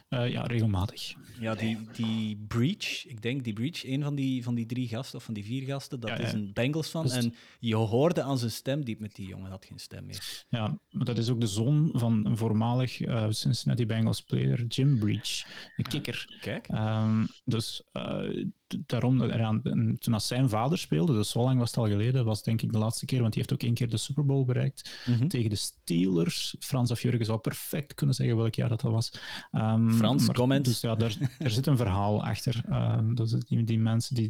Uh, 0.08 0.30
ja, 0.30 0.42
regelmatig. 0.42 1.14
Ja, 1.40 1.54
die, 1.54 1.78
die 1.92 2.44
Breach, 2.48 3.06
ik 3.06 3.22
denk 3.22 3.44
die 3.44 3.52
Breach, 3.52 3.84
een 3.84 4.02
van 4.02 4.14
die, 4.14 4.42
van 4.42 4.54
die 4.54 4.66
drie 4.66 4.88
gasten 4.88 5.18
of 5.18 5.25
van 5.25 5.34
die 5.34 5.44
vier 5.44 5.62
gasten, 5.62 6.00
dat 6.00 6.10
ja, 6.10 6.16
is 6.16 6.32
een 6.32 6.50
Bengals 6.52 6.90
van. 6.90 7.10
En 7.10 7.34
je 7.58 7.75
hoorde 7.75 8.22
aan 8.22 8.38
zijn 8.38 8.50
stem 8.50 8.84
diep 8.84 9.00
met 9.00 9.14
die 9.14 9.26
jongen 9.26 9.50
had 9.50 9.64
geen 9.64 9.78
stem 9.78 10.06
meer. 10.06 10.44
Ja, 10.48 10.78
maar 10.90 11.04
dat 11.04 11.18
is 11.18 11.30
ook 11.30 11.40
de 11.40 11.46
zoon 11.46 11.90
van 11.92 12.26
een 12.26 12.36
voormalig 12.36 13.00
uh, 13.00 13.26
Cincinnati 13.28 13.86
Bengals 13.86 14.22
player, 14.22 14.64
Jim 14.64 14.98
Breach, 14.98 15.44
de 15.76 15.82
kikker. 15.82 16.38
Kijk. 16.40 16.68
Um, 16.68 17.28
dus 17.44 17.82
uh, 17.92 18.44
daarom, 18.86 19.22
eraan, 19.22 19.62
toen 19.98 20.14
als 20.14 20.26
zijn 20.26 20.48
vader 20.48 20.78
speelde, 20.78 21.12
dus 21.12 21.30
zo 21.30 21.42
lang 21.42 21.58
was 21.58 21.70
het 21.70 21.78
al 21.78 21.88
geleden, 21.88 22.25
was 22.25 22.42
denk 22.42 22.62
ik 22.62 22.72
de 22.72 22.78
laatste 22.78 23.04
keer, 23.04 23.20
want 23.20 23.34
hij 23.34 23.42
heeft 23.42 23.54
ook 23.54 23.66
één 23.68 23.75
keer 23.75 23.88
de 23.88 23.96
Super 23.96 24.26
Bowl 24.26 24.44
bereikt 24.44 25.02
mm 25.06 25.14
-hmm. 25.14 25.28
tegen 25.28 25.50
de 25.50 25.56
Steelers. 25.56 26.56
Frans 26.58 26.90
of 26.90 27.02
Jurgen 27.02 27.25
zou 27.25 27.38
perfect 27.38 27.94
kunnen 27.94 28.14
zeggen 28.14 28.36
welk 28.36 28.54
jaar 28.54 28.68
dat, 28.68 28.80
dat 28.80 28.92
was. 28.92 29.12
Um, 29.52 29.95
Frans, 29.96 30.26
maar, 30.26 30.34
comment. 30.34 30.64
Dus 30.64 30.80
ja, 30.80 30.94
daar, 30.94 31.16
er 31.38 31.50
zit 31.50 31.66
een 31.66 31.76
verhaal 31.76 32.24
achter. 32.24 32.64
Um, 32.70 33.14
dus 33.14 33.30
die, 33.30 33.64
die, 33.64 33.78
mensen 33.78 34.14
die, 34.14 34.28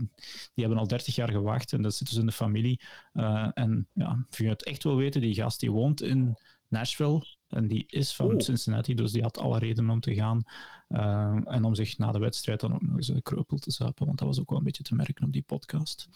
die 0.54 0.64
hebben 0.64 0.78
al 0.78 0.87
30 0.87 1.14
jaar 1.14 1.30
gewacht 1.30 1.73
en 1.73 1.82
dat 1.82 1.94
zit 1.94 2.08
dus 2.08 2.18
in 2.18 2.26
de 2.26 2.32
familie. 2.32 2.80
Uh, 3.14 3.49
en 3.54 3.88
ja, 3.92 4.25
als 4.28 4.38
je 4.38 4.49
het 4.49 4.64
echt 4.64 4.82
wil 4.82 4.96
weten, 4.96 5.20
die 5.20 5.35
gast 5.35 5.61
die 5.61 5.70
woont 5.70 6.02
in 6.02 6.37
Nashville 6.68 7.23
En 7.49 7.66
die 7.66 7.85
is 7.87 8.14
van 8.14 8.26
Oh. 8.26 8.40
Cincinnati, 8.40 8.94
dus 8.94 9.12
die 9.12 9.23
had 9.23 9.38
alle 9.38 9.58
reden 9.58 9.90
om 9.90 10.00
te 10.00 10.14
gaan. 10.14 10.42
Eh, 10.88 11.38
en 11.44 11.64
om 11.64 11.75
zich 11.75 11.99
na 11.99 12.12
de 12.12 12.18
wedstrijd 12.18 12.61
dan 12.61 12.75
ook 12.75 12.82
nog 12.82 12.96
eens 12.96 13.08
een 13.08 13.23
kreupel 13.23 13.58
te 13.58 13.70
zuipen, 13.70 14.06
want 14.06 14.18
dat 14.18 14.26
was 14.26 14.40
ook 14.40 14.49
wel 14.49 14.58
een 14.58 14.64
beetje 14.64 14.82
te 14.82 14.94
merken 14.94 15.25
op 15.25 15.32
die 15.32 15.42
podcast. 15.42 16.08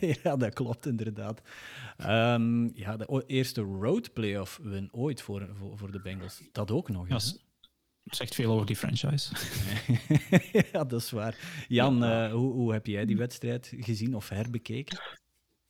ja, 0.22 0.36
dat 0.36 0.54
klopt 0.54 0.86
inderdaad. 0.86 1.42
Ehm, 1.96 2.76
ja, 2.78 2.96
de 2.96 3.24
eerste 3.26 3.60
road 3.60 4.12
playoff 4.12 4.60
win 4.62 4.88
ooit 4.92 5.22
voor, 5.22 5.48
voor, 5.54 5.78
voor 5.78 5.90
de 5.90 6.00
Bengals. 6.00 6.42
Dat 6.52 6.70
ook 6.70 6.88
nog 6.88 7.08
eens. 7.08 7.46
Zegt 8.14 8.34
veel 8.34 8.52
over 8.52 8.66
die 8.66 8.76
franchise. 8.76 9.32
ja, 10.72 10.84
dat 10.84 11.00
is 11.00 11.10
waar. 11.10 11.64
Jan, 11.68 12.04
eh, 12.04 12.32
hoe, 12.32 12.52
hoe 12.52 12.72
heb 12.72 12.86
jij 12.86 13.04
die 13.04 13.16
wedstrijd 13.16 13.72
gezien 13.76 14.14
of 14.14 14.28
herbekeken? 14.28 14.98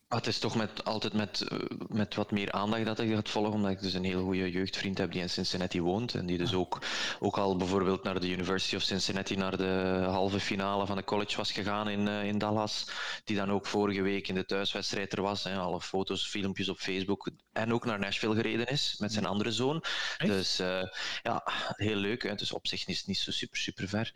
Ah, 0.09 0.17
het 0.17 0.27
is 0.27 0.39
toch 0.39 0.55
met, 0.55 0.83
altijd 0.83 1.13
met, 1.13 1.41
eh, 1.41 1.57
met 1.87 2.15
wat 2.15 2.31
meer 2.31 2.51
aandacht 2.51 2.85
dat 2.85 2.99
ik 2.99 3.11
dat 3.11 3.29
volg, 3.29 3.53
omdat 3.53 3.71
ik 3.71 3.81
dus 3.81 3.93
een 3.93 4.03
heel 4.03 4.23
goede 4.23 4.51
jeugdvriend 4.51 4.97
heb 4.97 5.11
die 5.11 5.21
in 5.21 5.29
Cincinnati 5.29 5.81
woont. 5.81 6.15
En 6.15 6.25
die 6.25 6.37
dus 6.37 6.53
ook, 6.53 6.81
ook 7.19 7.37
al 7.37 7.55
bijvoorbeeld 7.55 8.03
naar 8.03 8.19
de 8.19 8.29
University 8.29 8.75
of 8.75 8.81
Cincinnati, 8.81 9.35
naar 9.35 9.57
de 9.57 10.03
halve 10.07 10.39
finale 10.39 10.85
van 10.85 10.95
de 10.95 11.03
college 11.03 11.37
was 11.37 11.51
gegaan 11.51 11.89
in, 11.89 12.07
eh, 12.07 12.23
in 12.23 12.37
Dallas. 12.37 12.89
Die 13.23 13.35
dan 13.35 13.51
ook 13.51 13.65
vorige 13.65 14.01
week 14.01 14.27
in 14.27 14.35
de 14.35 14.45
thuiswedstrijd 14.45 15.13
er 15.13 15.21
was. 15.21 15.43
Hè, 15.43 15.57
alle 15.57 15.81
foto's, 15.81 16.27
filmpjes 16.27 16.69
op 16.69 16.77
Facebook. 16.77 17.29
En 17.51 17.73
ook 17.73 17.85
naar 17.85 17.99
Nashville 17.99 18.35
gereden 18.35 18.67
is 18.67 18.95
met 18.99 19.13
zijn 19.13 19.25
andere 19.25 19.51
zoon. 19.51 19.83
Echt? 20.17 20.29
Dus 20.29 20.59
eh, 20.59 20.83
ja, 21.23 21.43
heel 21.75 21.95
leuk. 21.95 22.23
Hè. 22.23 22.35
Dus 22.35 22.51
op 22.51 22.67
zich 22.67 22.87
is 22.87 22.97
het 22.97 23.07
niet 23.07 23.17
zo 23.17 23.31
super, 23.31 23.57
super 23.57 23.87
ver 23.87 24.11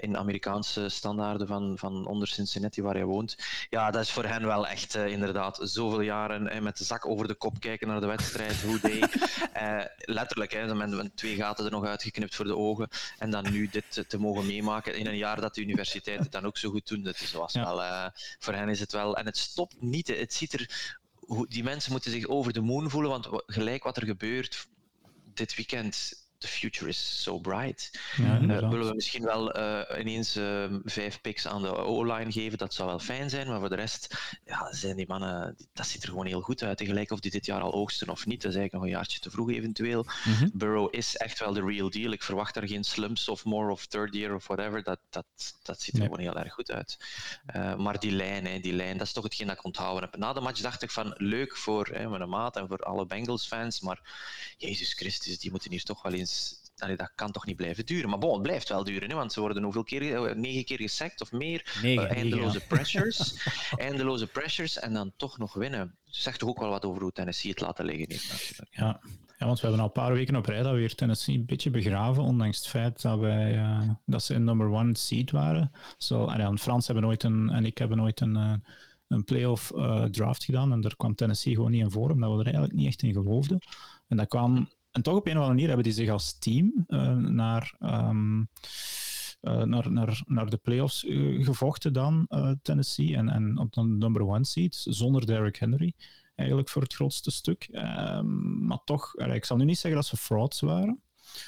in 0.00 0.16
Amerikaanse 0.16 0.88
standaarden 0.88 1.46
van, 1.46 1.78
van 1.78 2.06
onder 2.06 2.28
Cincinnati, 2.28 2.82
waar 2.82 2.94
hij 2.94 3.04
woont. 3.04 3.36
Ja, 3.70 3.90
dat 3.90 4.02
is 4.02 4.10
voor 4.10 4.24
hen 4.24 4.46
wel 4.46 4.66
echt 4.66 4.94
inderdaad 5.16 5.58
zoveel 5.62 6.00
jaren 6.00 6.62
met 6.62 6.78
de 6.78 6.84
zak 6.84 7.06
over 7.06 7.28
de 7.28 7.34
kop 7.34 7.60
kijken 7.60 7.88
naar 7.88 8.00
de 8.00 8.06
wedstrijd. 8.06 8.60
Hoe 8.62 8.80
they, 8.80 9.00
eh, 9.52 9.84
letterlijk, 9.98 10.52
hè, 10.52 10.74
met, 10.74 11.16
twee 11.16 11.34
gaten 11.36 11.64
er 11.64 11.70
nog 11.70 11.84
uitgeknipt 11.84 12.34
voor 12.34 12.44
de 12.44 12.56
ogen. 12.56 12.88
En 13.18 13.30
dan 13.30 13.50
nu 13.52 13.68
dit 13.68 14.04
te, 14.08 14.18
mogen 14.18 14.46
meemaken 14.46 14.96
in 14.96 15.06
een 15.06 15.16
jaar 15.16 15.40
dat 15.40 15.54
de 15.54 15.60
universiteit 15.60 16.18
het 16.18 16.32
dan 16.32 16.44
ook 16.46 16.58
zo 16.58 16.70
goed 16.70 16.88
doen. 16.88 17.02
Dat 17.02 17.20
is, 17.20 17.32
was 17.32 17.52
Ja. 17.52 17.64
wel, 17.64 17.82
eh, 17.82 18.06
voor 18.38 18.54
hen 18.54 18.68
is 18.68 18.80
het 18.80 18.92
wel... 18.92 19.16
En 19.16 19.26
het 19.26 19.36
stopt 19.38 19.80
niet. 19.80 20.08
Het 20.08 20.34
ziet 20.34 20.52
er... 20.52 20.94
hoe- 21.14 21.48
Die 21.48 21.62
mensen 21.64 21.92
moeten 21.92 22.10
zich 22.10 22.26
over 22.26 22.52
de 22.52 22.60
moon 22.60 22.90
voelen, 22.90 23.10
want 23.10 23.26
wa- 23.26 23.42
gelijk 23.46 23.82
wat 23.84 23.96
er 23.96 24.04
gebeurt 24.06 24.66
dit 25.34 25.54
weekend... 25.54 26.24
The 26.38 26.48
future 26.48 26.88
is 26.88 27.22
so 27.22 27.38
bright. 27.38 27.90
Ja, 28.16 28.36
inderdaad. 28.36 28.70
willen 28.70 28.88
we 28.88 28.94
misschien 28.94 29.24
wel 29.24 29.52
eh, 29.52 30.00
ineens 30.00 30.36
eh, 30.36 30.64
vijf 30.84 31.20
picks 31.20 31.46
aan 31.46 31.62
de 31.62 31.74
O-line 31.76 32.32
geven? 32.32 32.58
Dat 32.58 32.74
zou 32.74 32.88
wel 32.88 32.98
fijn 32.98 33.30
zijn, 33.30 33.48
maar 33.48 33.58
voor 33.58 33.68
de 33.68 33.74
rest 33.74 34.14
ja, 34.44 34.72
zijn 34.72 34.96
die 34.96 35.06
mannen, 35.08 35.54
die- 35.56 35.68
dat 35.72 35.86
ziet 35.86 36.02
er 36.02 36.08
gewoon 36.08 36.26
heel 36.26 36.40
goed 36.40 36.62
uit. 36.62 36.76
Tegelijk 36.78 37.10
of 37.10 37.20
die 37.20 37.30
dit 37.30 37.46
jaar 37.46 37.60
al 37.60 37.72
oogsten 37.72 38.08
of 38.08 38.26
niet, 38.26 38.42
dat 38.42 38.50
is 38.50 38.56
eigenlijk 38.56 38.72
nog 38.72 38.82
een 38.82 38.98
jaartje 38.98 39.20
te 39.20 39.30
vroeg 39.30 39.50
eventueel. 39.50 40.06
Mhm. 40.24 40.48
Burrow 40.52 40.94
is 40.94 41.16
echt 41.16 41.38
wel 41.38 41.52
de 41.52 41.64
real 41.64 41.90
deal. 41.90 42.12
Ik 42.12 42.22
verwacht 42.22 42.54
daar 42.54 42.68
geen 42.68 42.84
slump 42.84 43.18
sophomore 43.18 43.70
of 43.72 43.86
third 43.86 44.14
year 44.14 44.34
of 44.34 44.46
whatever. 44.46 44.82
Dat, 44.82 44.98
dat, 45.10 45.24
dat 45.62 45.80
ziet 45.82 45.94
er 45.94 46.00
Nee. 46.00 46.08
gewoon 46.08 46.24
heel 46.24 46.36
erg 46.38 46.52
goed 46.52 46.70
uit. 46.70 46.96
Eh, 47.46 47.74
maar 47.76 47.98
die 47.98 48.12
lijn, 48.12 48.46
hè, 48.46 48.58
die 48.60 48.72
lijn, 48.72 48.98
dat 48.98 49.06
is 49.06 49.12
toch 49.12 49.24
hetgeen 49.24 49.46
dat 49.46 49.56
ik 49.56 49.64
onthouden 49.64 50.02
heb. 50.10 50.16
Na 50.20 50.32
de 50.32 50.40
match 50.40 50.60
dacht 50.60 50.82
ik 50.82 50.90
van 50.90 51.14
leuk 51.16 51.56
voor 51.56 51.86
hè, 51.92 52.08
mijn 52.08 52.28
maat 52.28 52.56
en 52.56 52.68
voor 52.68 52.78
alle 52.78 53.06
Bengals 53.06 53.46
fans, 53.46 53.80
maar 53.80 54.00
Jezus 54.58 54.92
Christus, 54.92 55.38
die 55.38 55.50
moeten 55.50 55.70
hier 55.70 55.82
toch 55.82 56.02
wel 56.02 56.12
eens. 56.12 56.25
Allee, 56.78 56.96
dat 56.96 57.12
kan 57.14 57.32
toch 57.32 57.46
niet 57.46 57.56
blijven 57.56 57.86
duren. 57.86 58.08
Maar 58.08 58.18
bon, 58.18 58.32
het 58.32 58.42
blijft 58.42 58.68
wel 58.68 58.84
duren, 58.84 59.08
hè, 59.08 59.14
want 59.14 59.32
ze 59.32 59.40
worden 59.40 59.62
hoeveel 59.62 59.84
keer, 59.84 60.26
eh, 60.26 60.34
negen 60.34 60.64
keer 60.64 60.76
gesackt 60.76 61.20
of 61.20 61.32
meer. 61.32 61.78
Negen. 61.82 62.08
Eh, 62.08 62.16
eindeloze 62.16 62.60
pressures. 62.60 63.48
eindeloze 63.76 64.26
pressures 64.26 64.78
en 64.78 64.92
dan 64.92 65.12
toch 65.16 65.38
nog 65.38 65.54
winnen. 65.54 65.98
Zegt 66.04 66.38
toch 66.38 66.48
ook 66.48 66.58
wel 66.58 66.68
wat 66.68 66.84
over 66.84 67.02
hoe 67.02 67.12
Tennessee 67.12 67.50
het 67.50 67.60
laten 67.60 67.84
liggen 67.84 68.06
heeft, 68.08 68.30
natuurlijk. 68.30 68.68
Ja. 68.70 69.00
ja, 69.38 69.46
want 69.46 69.60
we 69.60 69.66
hebben 69.66 69.80
al 69.80 69.86
een 69.86 70.02
paar 70.02 70.12
weken 70.12 70.36
op 70.36 70.46
rij 70.46 70.62
dat 70.62 70.72
we 70.72 70.78
weer 70.78 70.94
Tennessee 70.94 71.34
een 71.34 71.46
beetje 71.46 71.70
begraven, 71.70 72.22
ondanks 72.22 72.56
het 72.56 72.66
feit 72.66 73.02
dat, 73.02 73.18
wij, 73.18 73.56
eh, 73.56 73.90
dat 74.06 74.22
ze 74.22 74.34
een 74.34 74.44
number 74.44 74.70
one 74.70 74.96
seed 74.96 75.30
waren. 75.30 75.72
Zo, 75.98 76.26
en 76.26 76.38
ja, 76.38 76.56
Frans 76.56 76.86
hebben 76.86 77.04
ooit 77.04 77.22
een, 77.22 77.50
en 77.50 77.64
ik 77.64 77.78
hebben 77.78 78.00
ooit 78.00 78.20
een, 78.20 78.62
een 79.08 79.24
playoff 79.24 79.72
draft 80.10 80.44
gedaan 80.44 80.72
en 80.72 80.80
daar 80.80 80.96
kwam 80.96 81.14
Tennessee 81.14 81.54
gewoon 81.54 81.70
niet 81.70 81.82
in 81.82 81.90
voor, 81.90 82.10
omdat 82.10 82.32
we 82.32 82.38
er 82.38 82.44
eigenlijk 82.44 82.74
niet 82.74 82.86
echt 82.86 83.02
in 83.02 83.12
geloofden. 83.12 83.58
En 84.08 84.16
dat 84.16 84.28
kwam, 84.28 84.68
en 84.96 85.02
toch 85.02 85.16
op 85.16 85.26
een 85.26 85.32
of 85.32 85.38
andere 85.38 85.52
manier 85.52 85.66
hebben 85.66 85.84
die 85.84 85.92
zich 85.92 86.10
als 86.10 86.38
team 86.38 86.84
eh, 86.86 87.16
naar... 87.16 87.74
ehm, 87.78 88.44
eh, 89.40 89.62
naar, 89.62 89.92
naar, 89.92 90.22
naar 90.26 90.50
de 90.50 90.56
playoffs 90.56 91.04
eh, 91.04 91.44
gevochten 91.44 91.92
dan, 91.92 92.28
Tennessee, 92.62 93.16
en, 93.16 93.28
en 93.28 93.58
op 93.58 93.72
de 93.72 93.82
number 93.82 94.26
one 94.26 94.44
seed, 94.44 94.84
zonder 94.88 95.26
Derrick 95.26 95.56
Henry 95.56 95.94
eigenlijk 96.34 96.68
voor 96.68 96.82
het 96.82 96.94
grootste 96.94 97.30
stuk. 97.30 97.68
Ehm, 97.70 98.66
maar 98.66 98.78
toch, 98.84 99.14
ik 99.14 99.44
zal 99.44 99.56
nu 99.56 99.64
niet 99.64 99.78
zeggen 99.78 100.00
dat 100.00 100.08
ze 100.08 100.16
frauds 100.16 100.60
waren. 100.60 101.00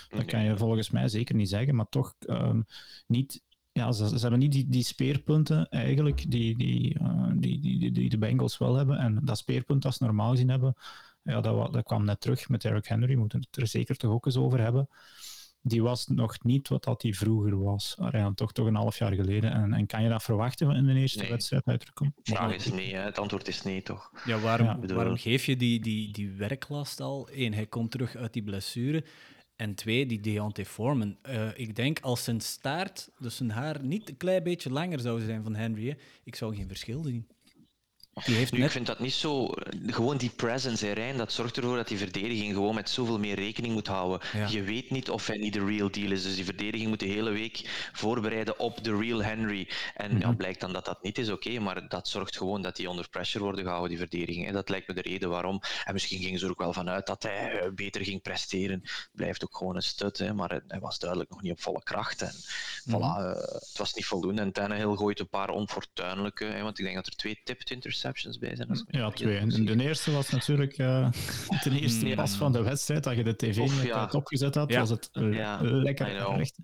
Dat 0.08 0.24
kan 0.24 0.44
je 0.44 0.56
volgens 0.56 0.90
mij 0.90 1.08
zeker 1.08 1.34
niet 1.34 1.48
zeggen, 1.48 1.74
maar 1.74 1.88
toch 1.88 2.14
ehm, 2.18 2.60
niet. 3.06 3.42
Ja, 3.72 3.92
ze, 3.92 4.08
ze 4.08 4.18
hebben 4.18 4.38
niet 4.38 4.52
die, 4.52 4.68
die 4.68 4.84
speerpunten 4.84 5.68
eigenlijk 5.68 6.30
die, 6.30 6.56
die, 6.56 6.98
die, 7.34 7.60
die, 7.60 7.78
die, 7.78 7.92
die 7.92 8.08
de 8.08 8.18
Bengals 8.18 8.58
wel 8.58 8.74
hebben. 8.74 8.98
En 8.98 9.20
dat 9.22 9.38
speerpunt 9.38 9.82
dat 9.82 9.94
ze 9.94 10.04
normaal 10.04 10.30
gezien 10.30 10.50
hebben, 10.50 10.74
ja, 11.28 11.40
dat, 11.40 11.72
dat 11.72 11.84
kwam 11.84 12.04
net 12.04 12.20
terug 12.20 12.48
met 12.48 12.64
Eric 12.64 12.86
Henry. 12.86 13.12
We 13.14 13.20
moeten 13.20 13.40
het 13.50 13.60
er 13.60 13.66
zeker 13.66 13.96
toch 13.96 14.10
ook 14.12 14.26
eens 14.26 14.36
over 14.36 14.60
hebben. 14.60 14.88
Die 15.62 15.82
was 15.82 16.06
nog 16.06 16.42
niet 16.42 16.68
wat 16.68 16.84
dat 16.84 17.00
die 17.00 17.16
vroeger 17.18 17.62
was. 17.62 17.96
Ja, 18.10 18.32
toch, 18.34 18.52
toch 18.52 18.66
een 18.66 18.74
half 18.74 18.98
jaar 18.98 19.12
geleden. 19.12 19.52
En, 19.52 19.72
en 19.72 19.86
kan 19.86 20.02
je 20.02 20.08
dat 20.08 20.22
verwachten 20.22 20.70
in 20.70 20.86
de 20.86 20.92
eerste 20.94 21.20
Nee. 21.20 21.30
wedstrijd 21.30 21.66
uitkomen? 21.66 22.12
De 22.22 22.34
vraag 22.34 22.54
is 22.54 22.72
nee, 22.72 22.94
hè. 22.94 23.00
het 23.02 23.18
antwoord 23.18 23.48
is 23.48 23.62
nee, 23.62 23.82
toch? 23.82 24.10
Ja, 24.24 24.38
waarom, 24.38 24.66
Ja. 24.66 24.78
bedoel- 24.78 24.96
waarom 24.96 25.16
geef 25.16 25.44
je 25.46 25.56
die, 25.56 25.80
die, 25.80 26.12
die 26.12 26.30
werklast 26.30 27.00
al? 27.00 27.28
Eén, 27.32 27.54
hij 27.54 27.66
komt 27.66 27.90
terug 27.90 28.16
uit 28.16 28.32
die 28.32 28.42
blessure. 28.42 29.04
En 29.56 29.74
twee, 29.74 30.06
die 30.06 30.20
Deontay 30.20 30.64
Foreman. 30.64 31.16
Eh, 31.22 31.48
ik 31.58 31.76
denk 31.76 32.00
als 32.00 32.24
zijn 32.24 32.40
staart, 32.40 33.10
dus 33.18 33.36
zijn 33.36 33.50
haar, 33.50 33.84
niet 33.84 34.08
een 34.08 34.16
klein 34.16 34.42
beetje 34.42 34.70
langer 34.70 35.00
zou 35.00 35.20
zijn 35.20 35.42
van 35.42 35.54
Henry, 35.54 35.88
hè, 35.88 35.94
ik 36.24 36.34
zou 36.34 36.56
geen 36.56 36.68
verschil 36.68 37.02
zien. 37.02 37.26
Die 38.24 38.34
heeft 38.36 38.52
Nu, 38.52 38.58
ik 38.58 38.64
net... 38.64 38.72
vind 38.72 38.86
dat 38.86 38.98
niet 38.98 39.12
zo. 39.12 39.50
Gewoon 39.86 40.16
die 40.16 40.30
presence, 40.30 40.86
hè, 40.86 40.92
Rijn, 40.92 41.16
dat 41.16 41.32
zorgt 41.32 41.56
ervoor 41.56 41.76
dat 41.76 41.88
die 41.88 41.98
verdediging 41.98 42.54
gewoon 42.54 42.74
met 42.74 42.90
zoveel 42.90 43.18
meer 43.18 43.34
rekening 43.34 43.74
moet 43.74 43.86
houden. 43.86 44.28
Ja. 44.32 44.46
Je 44.48 44.62
weet 44.62 44.90
niet 44.90 45.10
of 45.10 45.26
hij 45.26 45.36
niet 45.36 45.52
de 45.52 45.64
real 45.64 45.90
deal 45.90 46.10
is. 46.10 46.22
Dus 46.22 46.34
die 46.34 46.44
verdediging 46.44 46.88
moet 46.88 47.00
de 47.00 47.06
hele 47.06 47.30
week 47.30 47.88
voorbereiden 47.92 48.58
op 48.58 48.84
de 48.84 48.96
real 48.96 49.22
Henry. 49.22 49.68
En 49.94 50.18
ja, 50.18 50.32
blijkt 50.32 50.60
dan 50.60 50.72
dat 50.72 50.84
dat 50.84 51.02
niet 51.02 51.18
is, 51.18 51.30
oké, 51.30 51.58
maar 51.58 51.88
dat 51.88 52.08
zorgt 52.08 52.36
gewoon 52.36 52.62
dat 52.62 52.76
die 52.76 52.90
onder 52.90 53.08
pressure 53.08 53.44
worden 53.44 53.64
gehouden, 53.64 53.88
die 53.88 53.98
verdediging. 53.98 54.46
En 54.46 54.52
dat 54.52 54.68
lijkt 54.68 54.88
me 54.88 54.94
de 54.94 55.02
reden 55.02 55.28
waarom. 55.28 55.60
En 55.84 55.92
misschien 55.92 56.22
gingen 56.22 56.38
ze 56.38 56.44
er 56.44 56.50
ook 56.50 56.58
wel 56.58 56.72
vanuit 56.72 57.06
dat 57.06 57.22
hij 57.22 57.60
eh, 57.60 57.70
beter 57.70 58.04
ging 58.04 58.22
presteren. 58.22 58.82
Blijft 59.12 59.44
ook 59.44 59.56
gewoon 59.56 59.76
een 59.76 59.82
stut, 59.82 60.18
hè, 60.18 60.34
maar 60.34 60.60
hij 60.68 60.80
was 60.80 60.98
duidelijk 60.98 61.30
nog 61.30 61.42
niet 61.42 61.52
op 61.52 61.60
volle 61.60 61.82
kracht. 61.82 62.22
En 62.22 62.34
voilà, 62.90 63.16
eh, 63.18 63.30
het 63.34 63.78
was 63.78 63.94
niet 63.94 64.06
voldoende. 64.06 64.42
En 64.42 64.52
Tannehill 64.52 64.96
gooit 64.96 65.20
een 65.20 65.28
paar 65.28 65.50
onfortuinlijke, 65.50 66.44
hè, 66.44 66.62
want 66.62 66.78
ik 66.78 66.84
denk 66.84 66.96
dat 66.96 67.06
er 67.06 67.16
twee 67.16 67.40
tipped 67.44 67.70
interceptions 67.70 68.07
bij 68.38 68.56
zijn. 68.56 68.68
ik 68.68 68.92
me 68.92 68.98
Ja, 68.98 69.10
twee. 69.10 69.36
En 69.38 69.64
de 69.64 69.82
eerste 69.82 70.10
was 70.10 70.30
natuurlijk 70.30 70.78
eh 70.78 71.10
de 71.64 71.80
eerste 71.80 72.12
pas 72.14 72.36
van 72.36 72.52
de 72.52 72.62
wedstrijd. 72.62 73.04
Dat 73.04 73.16
je 73.16 73.24
de 73.24 73.36
tv 73.36 73.56
net 73.56 73.82
ja. 73.82 74.08
opgezet 74.12 74.54
had, 74.54 74.74
was 74.74 74.90
het 74.90 75.08
eh, 75.12 75.58
lekker 75.60 76.36
recht. 76.36 76.58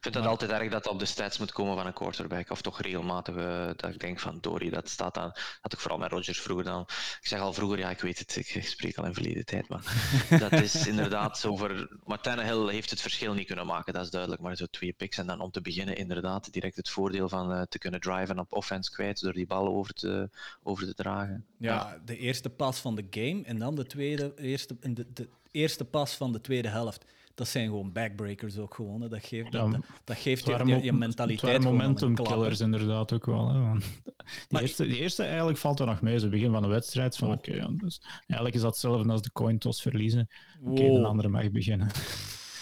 Ik 0.00 0.06
vind 0.06 0.18
het 0.18 0.26
altijd 0.26 0.50
erg 0.50 0.70
dat 0.70 0.80
dat 0.82 0.92
op 0.92 0.98
de 0.98 1.04
stats 1.04 1.38
moet 1.38 1.52
komen 1.52 1.76
van 1.76 1.86
een 1.86 1.92
quarterback. 1.92 2.50
Of 2.50 2.62
toch 2.62 2.80
regelmatig 2.80 3.36
eh, 3.36 3.70
dat 3.76 3.90
ik 3.90 4.00
denk 4.00 4.18
van 4.18 4.38
Dory, 4.40 4.70
dat 4.70 4.88
staat 4.88 5.16
aan. 5.18 5.32
had 5.60 5.72
ik 5.72 5.78
vooral 5.78 5.98
met 5.98 6.10
Rodgers 6.10 6.40
vroeger 6.40 6.64
dan. 6.64 6.80
Ik 7.20 7.26
zeg 7.26 7.40
al 7.40 7.52
vroeger, 7.52 7.78
ja, 7.78 7.90
ik 7.90 8.00
weet 8.00 8.18
het, 8.18 8.36
ik, 8.36 8.64
spreek 8.64 8.96
al 8.98 9.04
in 9.04 9.14
verleden 9.14 9.44
tijd. 9.44 9.68
Maar 9.68 9.82
dat 10.50 10.52
is 10.52 10.86
inderdaad 10.86 11.38
zo 11.38 11.56
voor. 11.56 11.98
Maar 12.04 12.20
Tannehill 12.20 12.68
heeft 12.68 12.90
het 12.90 13.00
verschil 13.00 13.34
niet 13.34 13.46
kunnen 13.46 13.66
maken, 13.66 13.92
dat 13.92 14.04
is 14.04 14.10
duidelijk. 14.10 14.42
Maar 14.42 14.56
zo 14.56 14.66
twee 14.66 14.92
picks 14.92 15.18
en 15.18 15.26
dan 15.26 15.40
om 15.40 15.50
te 15.50 15.60
beginnen, 15.60 15.96
inderdaad, 15.96 16.52
direct 16.52 16.76
het 16.76 16.90
voordeel 16.90 17.28
van 17.28 17.52
eh, 17.52 17.62
te 17.62 17.78
kunnen 17.78 18.00
driven 18.00 18.38
op 18.38 18.52
offense 18.52 18.90
kwijt 18.90 19.20
door 19.20 19.32
die 19.32 19.46
bal 19.46 19.66
over 19.66 19.94
te, 19.94 20.30
over 20.62 20.86
te 20.86 20.94
dragen. 20.94 21.46
Ja, 21.58 22.00
de 22.04 22.16
eerste 22.16 22.50
pas 22.50 22.78
van 22.78 22.94
de 22.94 23.06
game 23.10 23.42
en 23.44 23.58
dan 23.58 23.74
de 23.74 23.86
tweede, 23.86 24.32
eerste, 24.36 24.76
de, 24.80 25.12
de 25.12 25.28
eerste 25.50 25.84
pas 25.84 26.14
van 26.14 26.32
de 26.32 26.40
tweede 26.40 26.68
helft. 26.68 27.04
Dat 27.34 27.48
zijn 27.48 27.66
gewoon 27.66 27.92
backbreakers 27.92 28.58
ook 28.58 28.74
gewoon. 28.74 29.00
hè. 29.00 29.08
Dat 29.08 29.24
geeft, 29.24 29.52
Ja, 29.52 29.68
dat, 29.68 29.80
dat, 30.04 30.16
geeft 30.16 30.46
Het 30.46 30.68
je, 30.68 30.82
je, 30.82 30.92
mentaliteit 30.92 31.52
het 31.56 31.64
een 31.64 31.70
momentum 31.70 32.14
killers 32.14 32.60
inderdaad 32.60 33.12
ook 33.12 33.26
wel. 33.26 33.48
Hè, 33.52 33.60
want 33.60 33.80
die, 33.80 34.12
Maar- 34.48 34.62
eerste, 34.62 34.86
die 34.86 34.98
eerste 34.98 35.22
eigenlijk 35.22 35.58
valt 35.58 35.80
er 35.80 35.86
nog 35.86 36.00
mee. 36.00 36.18
Zo 36.18 36.28
begin 36.28 36.50
van 36.52 36.62
de 36.62 36.68
wedstrijd. 36.68 37.16
Van, 37.16 37.28
Oh. 37.28 37.34
oké, 37.34 37.54
ja, 37.54 37.68
dus, 37.70 38.00
eigenlijk 38.16 38.54
is 38.54 38.60
dat 38.60 38.70
hetzelfde 38.70 39.12
als 39.12 39.22
de 39.22 39.32
coin 39.32 39.58
toss 39.58 39.82
verliezen. 39.82 40.28
Oké, 40.64 40.82
Wow. 40.82 40.96
de 41.00 41.06
andere 41.06 41.28
mag 41.28 41.50
beginnen. 41.50 41.90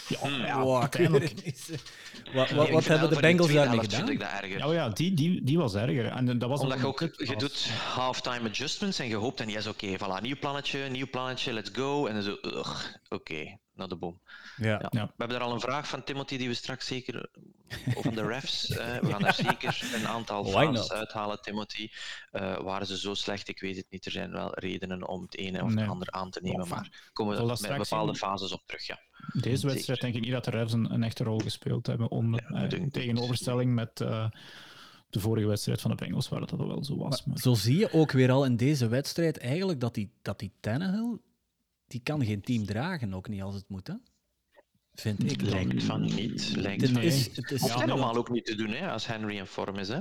Ja, 0.09 0.19
Hmm. 0.29 0.41
ja, 0.41 0.63
Wow, 0.63 0.81
wat 0.81 2.51
wat, 2.51 2.69
wat 2.71 2.85
hebben 2.87 3.11
de 3.11 3.21
Bengals 3.21 3.53
daarmee 3.53 3.79
gedaan? 3.79 3.99
vind 3.99 4.11
ik 4.11 4.21
dat 4.21 4.29
erger. 4.43 4.59
Ja, 4.59 4.73
ja 4.73 4.89
die, 4.89 5.15
die, 5.15 5.45
die 5.45 5.59
was 5.59 5.75
erger. 5.75 6.07
En 6.07 6.39
dat 6.39 6.49
was 6.49 6.61
Omdat 6.61 6.79
je 6.79 6.85
een 6.85 6.91
ook, 6.91 7.01
je 7.17 7.37
doet 7.37 7.69
halftime 7.71 8.49
adjustments 8.49 8.99
en 8.99 9.09
je 9.09 9.15
hoopt 9.15 9.41
en 9.41 9.49
yes, 9.49 9.67
oké, 9.67 9.97
voilà, 9.99 10.23
nieuw 10.23 10.37
plannetje, 10.41 10.89
nieuw 10.89 11.07
plannetje, 11.11 11.53
let's 11.53 11.71
go. 11.73 12.07
En 12.07 12.15
dan 12.15 12.23
zo, 12.23 12.37
oké, 13.09 13.59
naar 13.75 13.89
de 13.89 13.97
bom. 13.97 14.21
Ja. 14.59 14.69
Ja. 14.69 14.87
Ja. 14.91 15.05
We 15.07 15.13
hebben 15.17 15.37
er 15.37 15.43
al 15.43 15.53
een 15.53 15.61
vraag 15.61 15.89
van 15.89 16.05
Timothy 16.05 16.37
die 16.37 16.49
we 16.49 16.55
straks 16.55 16.87
zeker, 16.87 17.29
van 17.87 18.15
de 18.15 18.27
refs, 18.27 18.69
eh, 18.69 18.99
we 18.99 19.07
gaan 19.11 19.23
daar 19.23 19.35
zeker 19.49 19.91
een 19.95 20.07
aantal 20.07 20.45
not? 20.71 20.93
uithalen, 20.93 21.41
Timothy. 21.43 21.89
Eh, 22.31 22.61
waren 22.61 22.87
ze 22.87 22.99
zo 22.99 23.15
slecht? 23.15 23.49
Ik 23.49 23.61
weet 23.61 23.77
het 23.77 23.87
niet. 23.91 24.05
Er 24.07 24.11
zijn 24.13 24.31
wel 24.31 24.55
redenen 24.59 25.09
om 25.09 25.23
het 25.23 25.37
ene 25.37 25.63
of 25.63 25.69
Nee. 25.73 25.79
het 25.85 25.93
andere 25.93 26.11
aan 26.11 26.31
te 26.31 26.41
nemen, 26.43 26.61
Of- 26.61 26.69
maar 26.69 27.11
komen 27.13 27.37
we 27.41 27.47
dat 27.47 27.61
met 27.61 27.77
bepaalde 27.77 28.15
zien? 28.17 28.29
fases 28.29 28.53
op 28.53 28.63
terug, 28.67 28.87
ja. 28.87 28.99
Deze 29.33 29.67
wedstrijd 29.67 29.85
Zeker. 29.85 30.01
denk 30.01 30.15
ik 30.15 30.21
niet 30.21 30.33
dat 30.33 30.45
de 30.45 30.51
refs 30.51 30.73
een, 30.73 30.93
een 30.93 31.03
echte 31.03 31.25
rol 31.25 31.39
gespeeld 31.39 31.87
hebben. 31.87 32.11
Onder, 32.11 32.47
Ja, 32.53 32.69
eh, 32.69 32.83
tegenoverstelling 32.91 33.75
met 33.75 34.01
eh, 34.01 34.31
de 35.11 35.21
vorige 35.21 35.47
wedstrijd 35.47 35.81
van 35.81 35.91
de 35.91 35.97
Bengals, 35.97 36.29
waar 36.29 36.41
dat 36.41 36.51
wel 36.51 36.85
zo 36.85 36.97
was. 36.97 37.25
Maar, 37.25 37.39
Zo 37.39 37.55
zie 37.55 37.79
je 37.79 37.93
ook 37.93 38.13
weer 38.13 38.31
al 38.31 38.45
in 38.45 38.57
deze 38.57 38.89
wedstrijd 38.89 39.39
eigenlijk 39.39 39.81
dat 39.81 39.95
die, 39.95 40.13
dat 40.23 40.39
die 40.39 40.53
Tannehill, 40.61 41.19
die 41.87 42.01
kan 42.03 42.25
geen 42.25 42.41
team 42.41 42.65
dragen, 42.67 43.15
ook 43.15 43.29
niet 43.29 43.43
als 43.43 43.55
het 43.55 43.65
moet, 43.69 43.87
hè? 43.87 43.95
Vind 45.01 45.31
ik. 45.33 45.41
Lijkt 45.43 45.83
van 45.83 46.01
niet. 46.01 46.53
Lijkt 46.57 46.81
Het 46.83 46.91
van 46.91 47.03
is, 47.03 47.27
niet. 47.27 47.37
het 47.37 47.51
is, 47.51 47.67
Ja, 47.67 47.85
normaal 47.87 48.17
ook 48.17 48.31
niet 48.31 48.45
te 48.45 48.55
doen, 48.55 48.71
hè, 48.71 48.91
als 48.91 49.07
Henry 49.07 49.37
in 49.37 49.47
vorm 49.47 49.77
is. 49.77 49.89
Hè. 49.89 49.99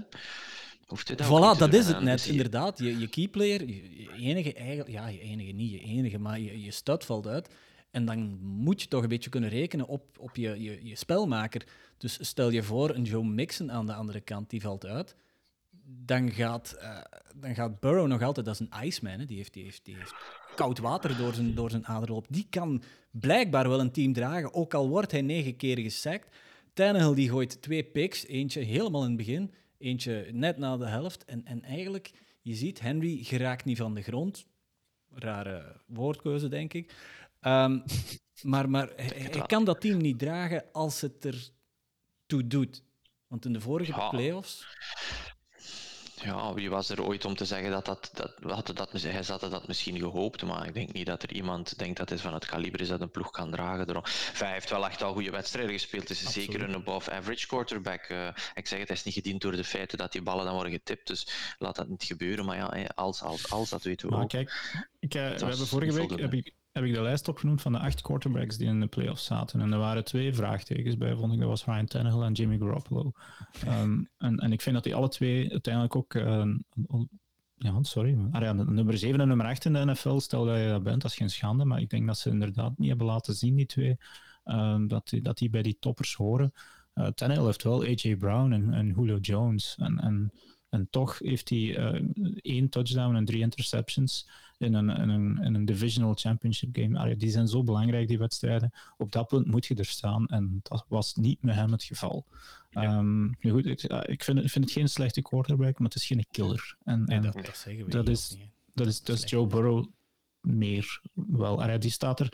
Hoeft 0.86 1.08
hij 1.08 1.18
dat 1.18 1.28
Voilà, 1.28 1.60
dat 1.60 1.74
is 1.74 1.88
het 1.88 2.02
net, 2.02 2.24
je- 2.24 2.32
inderdaad. 2.32 2.80
Je, 2.80 2.98
je 3.00 3.08
keyplayer, 3.08 3.68
je, 3.68 3.76
je 3.98 4.10
enige, 4.18 4.54
eigenlijk, 4.54 4.90
ja, 4.90 5.08
je 5.08 5.20
enige 5.20 5.52
niet, 5.52 5.72
je 5.72 5.80
enige, 5.80 6.18
maar 6.20 6.40
je, 6.40 6.64
je 6.64 6.72
stud 6.72 7.06
valt 7.06 7.28
uit. 7.28 7.50
En 7.92 8.06
dan 8.06 8.40
moet 8.42 8.82
je 8.82 8.88
toch 8.88 9.02
een 9.04 9.10
beetje 9.10 9.30
kunnen 9.30 9.50
rekenen 9.50 9.88
op, 9.88 10.18
op 10.20 10.36
je, 10.36 10.62
je, 10.62 10.80
je 10.88 10.96
spelmaker. 10.96 11.64
Dus 11.98 12.18
stel 12.22 12.50
je 12.50 12.64
voor, 12.64 12.96
een 12.96 13.04
Joe 13.04 13.24
Mixon 13.26 13.72
aan 13.72 13.86
de 13.86 13.94
andere 13.94 14.22
kant, 14.22 14.50
die 14.50 14.62
valt 14.62 14.86
uit. 14.86 15.16
Dan 16.06 16.32
gaat, 16.32 16.72
eh, 16.72 16.98
dan 17.36 17.56
gaat 17.56 17.80
Burrow 17.80 18.08
nog 18.08 18.22
altijd, 18.22 18.46
dat 18.46 18.60
is 18.60 18.68
een 18.70 18.86
Iceman, 18.86 19.20
hè. 19.20 19.26
Die, 19.26 19.38
heeft, 19.38 19.54
die, 19.54 19.64
heeft, 19.64 19.86
die 19.86 19.96
heeft 19.96 20.14
koud 20.56 20.80
water 20.80 21.18
door 21.18 21.34
zijn, 21.34 21.56
door 21.56 21.70
zijn 21.70 21.86
aderloop. 21.88 22.26
Die 22.30 22.48
kan 22.50 22.84
blijkbaar 23.20 23.70
wel 23.70 23.80
een 23.80 23.92
team 23.92 24.14
dragen, 24.14 24.54
ook 24.54 24.74
al 24.74 24.90
wordt 24.90 25.12
hij 25.12 25.22
negen 25.22 25.56
keer 25.56 25.80
gesackt. 25.80 26.36
Tannehill 26.74 27.16
die 27.16 27.30
gooit 27.30 27.62
twee 27.62 27.84
picks, 27.84 28.26
eentje 28.26 28.60
helemaal 28.62 29.02
in 29.02 29.08
het 29.08 29.18
begin, 29.18 29.54
eentje 29.78 30.28
net 30.32 30.58
na 30.58 30.78
de 30.78 30.86
helft. 30.88 31.26
En, 31.26 31.46
en 31.46 31.64
eigenlijk, 31.64 32.12
je 32.42 32.56
ziet, 32.56 32.80
Henry 32.80 33.24
geraakt 33.24 33.66
niet 33.66 33.78
van 33.78 33.94
de 33.94 34.02
grond. 34.02 34.46
Rare 35.14 35.82
woordkeuze, 35.86 36.48
denk 36.48 36.74
ik. 36.74 36.94
Ehm, 37.40 37.80
maar 38.42 38.70
maar 38.70 38.90
hij, 38.96 39.44
kan 39.46 39.66
dat 39.66 39.82
team 39.82 39.98
niet 39.98 40.20
dragen 40.20 40.64
als 40.72 41.02
het 41.02 41.24
er 41.26 41.50
toe 42.26 42.48
doet. 42.48 42.84
Want 43.28 43.46
in 43.46 43.54
de 43.54 43.62
vorige 43.62 43.92
Ja. 43.92 44.10
playoffs... 44.10 44.66
Ja, 46.24 46.54
wie 46.54 46.70
was 46.70 46.90
er 46.90 47.04
ooit 47.04 47.26
om 47.26 47.36
te 47.36 47.46
zeggen 47.46 47.72
dat 47.72 47.86
dat... 47.86 48.12
dat, 48.14 48.34
had 48.42 48.72
dat 48.76 48.92
hij 48.92 49.24
had 49.28 49.40
dat 49.40 49.68
misschien 49.68 49.98
gehoopt, 49.98 50.44
maar 50.44 50.68
ik 50.68 50.74
denk 50.74 50.94
niet 50.94 51.06
dat 51.06 51.24
er 51.24 51.32
iemand 51.32 51.78
denkt 51.78 51.98
dat 51.98 52.10
hij 52.10 52.18
van 52.18 52.34
het 52.34 52.46
kaliber 52.46 52.82
is 52.82 52.88
dat 52.88 53.02
een 53.02 53.12
ploeg 53.12 53.32
kan 53.32 53.52
dragen. 53.52 53.88
Enfin, 53.88 54.46
hij 54.46 54.54
heeft 54.54 54.70
wel 54.70 54.86
echt 54.86 55.04
al 55.04 55.14
goede 55.14 55.32
wedstrijden 55.32 55.72
gespeeld. 55.72 56.02
Het 56.02 56.18
is 56.18 56.26
Absoluut. 56.26 56.52
zeker 56.52 56.70
een 56.70 56.76
above-average 56.76 57.48
quarterback. 57.48 58.02
Eh, 58.02 58.28
ik 58.54 58.68
zeg 58.68 58.80
het, 58.80 58.88
hij 58.88 58.98
is 58.98 59.04
niet 59.04 59.14
gediend 59.14 59.42
door 59.42 59.52
de 59.52 59.64
feiten 59.64 59.98
dat 59.98 60.12
die 60.12 60.22
ballen 60.22 60.46
dan 60.46 60.54
worden 60.54 60.72
getipt. 60.72 61.08
Dus 61.08 61.28
laat 61.58 61.76
dat 61.76 61.88
niet 61.88 62.04
gebeuren. 62.04 62.46
Maar 62.46 62.58
ja, 62.58 62.70
hè, 62.70 62.96
als, 62.96 63.22
als, 63.22 63.52
als 63.52 63.70
dat 63.70 63.84
weten 63.84 64.08
we 64.08 64.14
maar 64.14 64.24
ook. 64.24 64.30
kijk, 64.30 64.80
ik, 65.00 65.14
eh, 65.14 65.22
we 65.22 65.46
hebben 65.46 65.68
vorige 65.68 65.94
week 65.94 66.20
heb 66.20 66.34
ik, 66.34 66.54
heb 66.78 66.86
ik 66.86 66.94
de 66.94 67.02
lijst 67.02 67.28
opgenoemd 67.28 67.62
van 67.62 67.72
de 67.72 67.80
acht 67.80 68.02
quarterbacks 68.02 68.58
die 68.58 68.68
in 68.68 68.80
de 68.80 68.88
playoffs 68.88 69.26
zaten. 69.26 69.62
En 69.62 69.72
er 69.72 69.80
waren 69.80 70.04
twee 70.06 70.34
vraagtekens 70.34 70.98
bij, 70.98 71.16
vond 71.16 71.34
ik. 71.34 71.40
Dat 71.40 71.48
was 71.48 71.66
Ryan 71.66 71.86
Tannehill 71.86 72.22
en 72.22 72.34
Jimmy 72.34 72.58
Garoppolo. 72.58 73.12
Ehm, 73.66 74.04
en, 74.18 74.38
en 74.38 74.52
ik 74.52 74.62
vind 74.62 74.76
dat 74.76 74.84
die 74.84 74.96
alle 74.96 75.10
twee 75.10 75.52
uiteindelijk 75.52 75.96
ook... 75.96 76.14
eh, 76.14 76.26
een- 76.88 77.10
ja, 77.60 77.84
sorry. 77.84 78.18
Ah, 78.32 78.42
ja, 78.42 78.54
nummer 78.54 78.98
7 78.98 79.20
en 79.22 79.28
nummer 79.28 79.46
8 79.46 79.66
in 79.66 79.74
de 79.74 79.86
NFL, 79.86 80.18
stel 80.18 80.46
dat 80.46 80.58
je 80.58 80.68
dat 80.68 80.84
bent, 80.84 81.02
dat 81.02 81.12
is 81.12 81.18
geen 81.18 81.30
schande. 81.30 81.66
Maar 81.66 81.82
ik 81.82 81.90
denk 81.90 82.08
dat 82.08 82.18
ze 82.18 82.30
inderdaad 82.30 82.78
niet 82.78 82.90
hebben 82.90 83.08
laten 83.08 83.34
zien, 83.34 83.56
die 83.56 83.66
twee, 83.66 83.98
ehm, 84.44 84.88
dat, 84.88 85.10
die, 85.10 85.22
dat 85.22 85.38
die 85.38 85.50
bij 85.50 85.62
die 85.62 85.78
toppers 85.80 86.14
horen. 86.16 86.52
Eh 86.94 87.08
Tannehill 87.08 87.46
heeft 87.46 87.64
wel 87.64 87.84
A.J. 87.84 88.16
Brown 88.16 88.52
en, 88.52 88.74
en 88.74 88.88
Julio 88.96 89.18
Jones. 89.18 89.76
En, 89.80 90.00
en, 90.00 90.32
en 90.70 90.88
toch 90.90 91.20
heeft 91.20 91.50
hij 91.50 91.78
eh, 91.78 92.02
één 92.42 92.70
touchdown 92.70 93.16
en 93.16 93.26
drie 93.26 93.42
interceptions 93.42 94.30
in 94.58 94.74
een, 94.74 94.90
in 94.90 95.10
een, 95.10 95.44
in 95.44 95.56
een 95.56 95.66
divisional 95.66 96.14
championship 96.14 96.70
game. 96.76 97.00
Allee, 97.00 97.16
die 97.16 97.30
zijn 97.30 97.48
zo 97.48 97.64
belangrijk, 97.64 98.08
die 98.08 98.18
wedstrijden. 98.18 98.72
Op 98.98 99.12
dat 99.12 99.28
punt 99.28 99.48
moet 99.48 99.66
je 99.66 99.76
er 99.76 99.86
staan. 99.86 100.26
En 100.28 100.60
dat 100.64 100.86
was 100.88 101.16
niet 101.16 101.42
met 101.44 101.56
hem 101.56 101.72
het 101.72 101.84
geval. 101.84 102.26
Ehm, 102.72 103.24
nu 103.26 103.52
goed, 103.52 103.66
ik, 103.66 103.84
ik 103.84 104.24
vind, 104.24 104.38
het- 104.38 104.46
ik 104.46 104.52
vind 104.52 104.66
het 104.66 104.74
geen 104.74 104.90
slechte 104.90 105.22
quarterback, 105.22 105.80
maar 105.80 105.88
het 105.88 105.96
is 105.98 106.06
geen 106.06 106.26
killer. 106.32 106.76
En, 106.84 107.04
Nee, 107.04 107.18
en 107.18 107.24
dat, 107.24 107.34
dat 107.34 107.58
zeggen 107.58 107.86
we 107.86 107.92
dat 107.92 108.08
is- 108.10 108.36
niet, 108.38 108.50
dat 108.74 108.88
is, 108.88 109.00
dat 109.00 109.10
is 109.10 109.16
Slecht. 109.16 109.30
Joe 109.30 109.48
Burrow 109.48 109.86
meer 110.42 111.02
wel. 111.14 111.62
Allee, 111.62 111.78
die 111.78 111.92
staat 111.92 112.20
er 112.20 112.34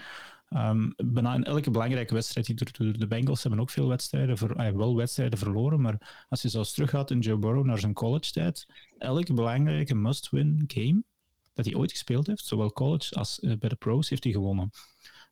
ehm, 0.49 0.89
bijna 0.95 1.33
in 1.33 1.43
elke 1.43 1.71
belangrijke 1.71 2.13
wedstrijd 2.13 2.45
die 2.47 2.55
er 2.59 2.71
toe. 2.71 2.91
De 2.91 3.07
Bengals 3.07 3.41
hebben 3.43 3.59
ook 3.61 3.69
veel 3.69 3.87
wedstrijden, 3.87 4.37
ver, 4.37 4.55
allee, 4.55 4.75
wel 4.77 4.95
wedstrijden 4.95 5.39
verloren, 5.39 5.81
maar 5.81 6.25
als 6.29 6.41
je 6.41 6.49
zo 6.49 6.57
eens 6.57 6.73
teruggaat 6.73 7.11
in 7.11 7.19
Joe 7.19 7.37
Burrow 7.37 7.65
naar 7.65 7.79
zijn 7.79 7.93
college-tijd, 7.93 8.65
elke 8.97 9.33
belangrijke 9.33 9.95
must-win 9.95 10.63
game 10.67 11.03
dat 11.53 11.65
hij 11.65 11.75
ooit 11.75 11.91
gespeeld 11.91 12.27
heeft, 12.27 12.45
zowel 12.45 12.71
college 12.71 13.15
als 13.15 13.39
eh, 13.39 13.57
bij 13.57 13.69
de 13.69 13.75
pros, 13.75 14.09
heeft 14.09 14.23
hij 14.23 14.33
gewonnen. 14.33 14.71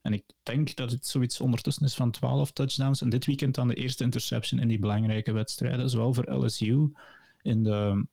En 0.01 0.13
ik 0.13 0.23
denk 0.43 0.75
dat 0.75 0.91
het 0.91 1.07
zoiets 1.07 1.41
ondertussen 1.41 1.85
is 1.85 1.95
van 1.95 2.11
12 2.11 2.51
touchdowns. 2.51 3.01
En 3.01 3.09
dit 3.09 3.25
weekend 3.25 3.55
dan 3.55 3.67
de 3.67 3.75
eerste 3.75 4.03
interception 4.03 4.59
in 4.59 4.67
die 4.67 4.79
belangrijke 4.79 5.31
wedstrijden. 5.31 5.89
Zowel 5.89 6.13
voor 6.13 6.33
LSU 6.33 6.91
in 7.41 7.63
de, 7.63 8.05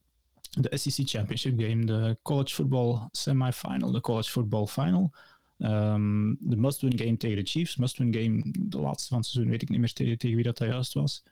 de 0.51 0.77
SEC 0.77 1.09
Championship 1.09 1.61
Game, 1.61 1.85
de 1.85 2.19
college 2.23 2.55
football 2.55 3.09
semifinal, 3.11 3.93
de 3.93 4.01
college 4.01 4.31
football 4.31 4.67
final. 4.67 5.15
Ehm, 5.59 6.35
de 6.39 6.57
must-win 6.57 6.99
game 6.99 7.17
tegen 7.17 7.37
de 7.37 7.51
Chiefs. 7.51 7.77
Must-win 7.77 8.15
game, 8.15 8.55
de 8.59 8.81
laatste 8.81 9.09
van 9.09 9.19
het 9.19 9.27
seizoen, 9.27 9.51
weet 9.51 9.63
ik 9.63 9.69
niet 9.69 9.81
meer 9.81 9.93
tegen, 9.93 10.35
wie 10.35 10.43
dat, 10.43 10.57
dat 10.57 10.69
juist 10.69 10.93
was. 10.93 11.23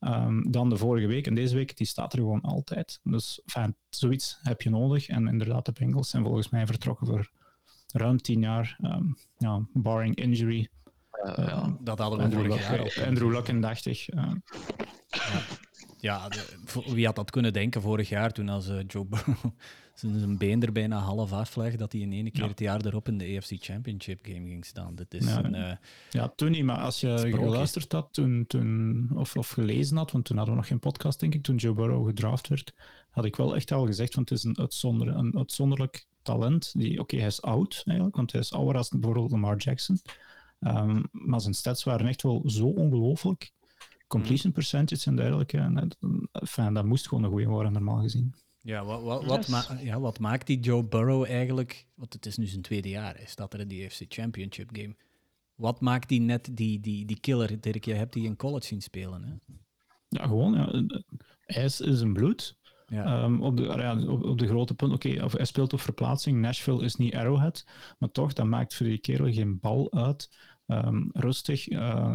Ehm, 0.00 0.50
dan 0.50 0.68
de 0.68 0.76
vorige 0.76 1.06
week 1.06 1.26
en 1.26 1.34
deze 1.34 1.54
week, 1.54 1.76
die 1.76 1.86
staat 1.86 2.12
er 2.12 2.18
gewoon 2.18 2.40
altijd. 2.40 3.00
Dus 3.02 3.40
enfin, 3.46 3.76
zoiets 3.88 4.38
heb 4.42 4.62
je 4.62 4.70
nodig. 4.70 5.08
En 5.08 5.28
inderdaad, 5.28 5.64
de 5.66 5.72
Bengals 5.72 6.10
zijn 6.10 6.22
volgens 6.24 6.48
mij 6.48 6.66
vertrokken 6.66 7.06
voor 7.06 7.30
ruim 7.92 8.16
tien 8.20 8.40
jaar. 8.40 8.76
Ehm, 8.82 9.04
ja, 9.38 9.66
barring 9.72 10.14
injury. 10.16 10.68
Eh, 11.10 11.38
Eh, 11.38 11.46
ja. 11.48 11.76
Dat 11.80 11.98
hadden 11.98 12.18
we 12.18 12.24
Andrew 12.24 12.46
vorig 12.46 12.68
jaar. 12.68 12.78
Luck, 12.82 13.02
Andrew 13.06 13.30
Luck 13.32 13.48
indachtig. 13.48 14.08
eh, 14.08 14.30
Ja, 16.00 16.28
de- 16.28 16.58
wie 16.94 17.06
had 17.06 17.16
dat 17.16 17.30
kunnen 17.30 17.52
denken 17.52 17.82
vorig 17.82 18.08
jaar 18.08 18.32
toen 18.32 18.48
als 18.48 18.68
eh, 18.68 18.78
Joe 18.86 19.04
Burrow 19.06 19.44
zijn 19.94 20.38
been 20.38 20.62
er 20.62 20.72
bijna 20.72 20.98
half 20.98 21.32
afleg, 21.32 21.76
dat 21.76 21.92
hij 21.92 22.00
in 22.00 22.12
één 22.12 22.30
keer 22.32 22.42
Ja. 22.42 22.48
het 22.48 22.58
jaar 22.60 22.86
erop 22.86 23.08
in 23.08 23.18
de 23.18 23.36
AFC 23.36 23.52
Championship 23.58 24.18
game 24.26 24.46
ging 24.48 24.64
staan. 24.64 24.94
Dat 24.94 25.14
is 25.14 25.24
Ja, 25.26 25.44
een, 25.44 25.54
eh, 25.54 25.76
Ja, 26.10 26.28
toen 26.36 26.50
niet, 26.50 26.64
maar 26.64 26.78
als 26.78 27.00
je 27.00 27.14
Sprookje. 27.18 27.38
geluisterd 27.38 27.92
had 27.92 28.08
toen, 28.12 28.44
toen, 28.46 29.08
of, 29.14 29.36
of 29.36 29.48
gelezen 29.48 29.96
had, 29.96 30.10
want 30.12 30.24
toen 30.24 30.36
hadden 30.36 30.54
we 30.54 30.60
nog 30.60 30.68
geen 30.70 30.78
podcast, 30.80 31.20
denk 31.20 31.34
ik, 31.34 31.42
toen 31.42 31.56
Joe 31.56 31.74
Burrow 31.74 32.06
gedraft 32.06 32.48
werd, 32.48 32.74
had 33.10 33.24
ik 33.24 33.36
wel 33.36 33.54
echt 33.54 33.72
al 33.72 33.86
gezegd, 33.86 34.14
want 34.14 34.28
het 34.28 34.38
is 34.38 34.44
een, 34.44 34.58
uitzonder, 34.58 35.08
een 35.08 35.36
uitzonderlijk 35.36 36.06
talent. 36.22 36.72
Die, 36.76 37.00
Oké, 37.00 37.16
hij 37.16 37.26
is 37.26 37.42
oud 37.42 37.82
eigenlijk, 37.86 38.16
want 38.16 38.32
hij 38.32 38.40
is 38.40 38.52
ouder 38.52 38.76
als 38.76 38.88
bijvoorbeeld 38.88 39.30
Lamar 39.30 39.56
Jackson. 39.56 40.00
Ehm, 40.60 41.02
maar 41.10 41.40
zijn 41.40 41.54
stats 41.54 41.84
waren 41.84 42.06
echt 42.06 42.22
wel 42.22 42.42
zo 42.46 42.66
ongelooflijk. 42.66 43.50
Completion 44.10 44.52
percentage 44.52 45.06
en 45.10 45.16
dergelijke. 45.16 45.58
En 45.58 45.74
dat, 45.74 45.96
enfin, 46.32 46.74
dat 46.74 46.84
moest 46.84 47.08
gewoon 47.08 47.24
een 47.24 47.30
goede 47.30 47.46
worden, 47.46 47.72
normaal 47.72 48.00
gezien. 48.00 48.34
ja, 48.60 48.84
wat, 48.84 49.02
wat, 49.02 49.24
wat, 49.24 49.46
Yes. 49.46 49.48
ma- 49.68 49.78
ja, 49.82 50.00
wat 50.00 50.18
maakt 50.18 50.46
die 50.46 50.60
Joe 50.60 50.84
Burrow 50.84 51.24
eigenlijk, 51.24 51.86
want 51.94 52.12
het 52.12 52.26
is 52.26 52.36
nu 52.36 52.46
zijn 52.46 52.62
tweede 52.62 52.88
jaar, 52.88 53.14
hij 53.16 53.26
staat 53.26 53.54
er 53.54 53.60
in 53.60 53.68
die 53.68 53.84
AFC 53.84 54.02
Championship 54.08 54.68
game. 54.72 54.96
Wat 55.54 55.80
maakt 55.80 56.08
die 56.08 56.20
net 56.20 56.48
die, 56.52 56.80
die, 56.80 57.04
die 57.06 57.20
killer, 57.20 57.60
Dirk? 57.60 57.84
Je 57.84 57.94
hebt 57.94 58.12
die 58.12 58.24
in 58.24 58.36
college 58.36 58.66
zien 58.66 58.80
spelen, 58.82 59.22
hè? 59.24 59.54
Ja, 60.08 60.26
gewoon. 60.26 60.52
Ja. 60.54 60.82
IJs 61.46 61.80
is 61.80 62.00
een 62.00 62.12
bloed. 62.12 62.58
Ja. 62.86 63.04
Ehm, 63.22 63.40
op, 63.40 63.56
de, 63.56 63.62
ja, 63.62 64.06
op, 64.06 64.24
op 64.24 64.38
de 64.38 64.46
grote 64.46 64.74
punt, 64.74 64.92
oké, 64.92 65.24
of 65.24 65.32
hij 65.32 65.44
speelt 65.44 65.72
op 65.72 65.80
verplaatsing. 65.80 66.40
Nashville 66.40 66.84
is 66.84 66.94
niet 66.96 67.14
Arrowhead, 67.14 67.66
maar 67.98 68.10
toch, 68.10 68.32
dat 68.32 68.46
maakt 68.46 68.74
voor 68.74 68.86
die 68.86 68.98
kerel 68.98 69.32
geen 69.32 69.58
bal 69.60 69.92
uit. 69.92 70.30
Ehm, 70.66 71.02
rustig, 71.12 71.68
eh, 71.68 72.14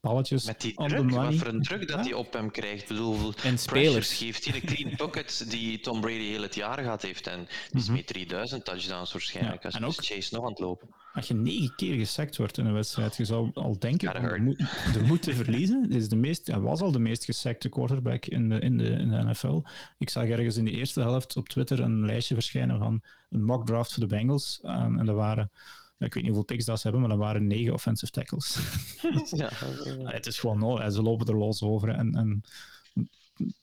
Met 0.00 0.60
die 0.60 0.74
druk, 0.74 1.10
wat 1.10 1.34
voor 1.34 1.46
een 1.46 1.62
druk 1.62 1.88
dat 1.88 1.96
Ja. 1.96 2.02
hij 2.02 2.12
op 2.12 2.32
hem 2.32 2.50
krijgt. 2.50 2.82
Ik 2.82 2.88
bedoel, 2.88 3.32
En 3.44 3.58
spelers. 3.58 4.12
geeft 4.12 4.44
hij 4.44 4.54
een 4.54 4.66
clean 4.74 4.96
pocket 5.06 5.50
die 5.50 5.80
Tom 5.80 6.00
Brady 6.00 6.28
heel 6.28 6.42
het 6.42 6.54
jaar 6.54 6.78
gehad 6.78 7.02
heeft. 7.02 7.26
En 7.26 7.46
die 7.70 7.80
is 7.80 7.86
Mhm. 7.86 7.96
met 7.96 8.06
3000 8.06 8.64
touchdowns 8.64 9.12
waarschijnlijk. 9.12 9.62
Ja, 9.62 9.68
Als 9.68 9.74
en 9.74 9.84
ook- 9.84 10.04
Chase 10.04 10.34
nog 10.34 10.44
aan 10.44 10.50
het 10.50 10.58
lopen. 10.58 10.88
Als 11.12 11.28
je 11.28 11.34
negen 11.34 11.74
keer 11.76 11.94
gesackt 11.94 12.36
wordt 12.36 12.58
in 12.58 12.66
een 12.66 12.72
wedstrijd, 12.72 13.16
je 13.16 13.24
zou 13.24 13.50
al 13.54 13.78
denken 13.78 14.42
moet, 14.44 14.60
er 14.96 15.04
moet 15.04 15.22
te 15.22 15.34
verliezen. 15.44 15.86
Hij, 15.88 15.96
is 15.98 16.08
de 16.08 16.16
meest, 16.16 16.46
hij 16.46 16.60
was 16.60 16.80
al 16.80 16.92
de 16.92 16.98
meest 16.98 17.24
gesackte 17.24 17.68
quarterback 17.68 18.26
in 18.26 18.48
de, 18.48 18.58
in, 18.58 18.76
de, 18.78 18.84
in 18.88 19.08
de 19.10 19.22
NFL. 19.24 19.62
Ik 19.98 20.10
zag 20.10 20.24
ergens 20.24 20.56
in 20.56 20.64
de 20.64 20.70
eerste 20.70 21.00
helft 21.00 21.36
op 21.36 21.48
Twitter 21.48 21.80
een 21.80 22.04
lijstje 22.06 22.34
verschijnen 22.34 22.78
van 22.78 23.02
een 23.30 23.44
mock 23.44 23.66
draft 23.66 23.92
voor 23.92 24.02
de 24.02 24.14
Bengals. 24.16 24.60
Ehm, 24.62 24.98
en 24.98 25.08
er 25.08 25.14
waren 25.14 25.50
ik 26.06 26.14
weet 26.14 26.22
niet 26.22 26.32
hoeveel 26.32 26.54
picks 26.54 26.64
dat 26.64 26.76
ze 26.76 26.82
hebben, 26.82 27.00
maar 27.00 27.16
dat 27.16 27.26
waren 27.26 27.46
negen 27.46 27.72
offensive 27.72 28.12
tackles. 28.12 28.58
ja. 29.30 29.50
het 30.16 30.26
is 30.26 30.38
gewoon, 30.38 30.62
oh, 30.62 30.88
ze 30.88 31.02
lopen 31.02 31.26
er 31.26 31.36
los 31.36 31.62
over. 31.62 31.88
En, 31.88 32.14
en 32.14 32.42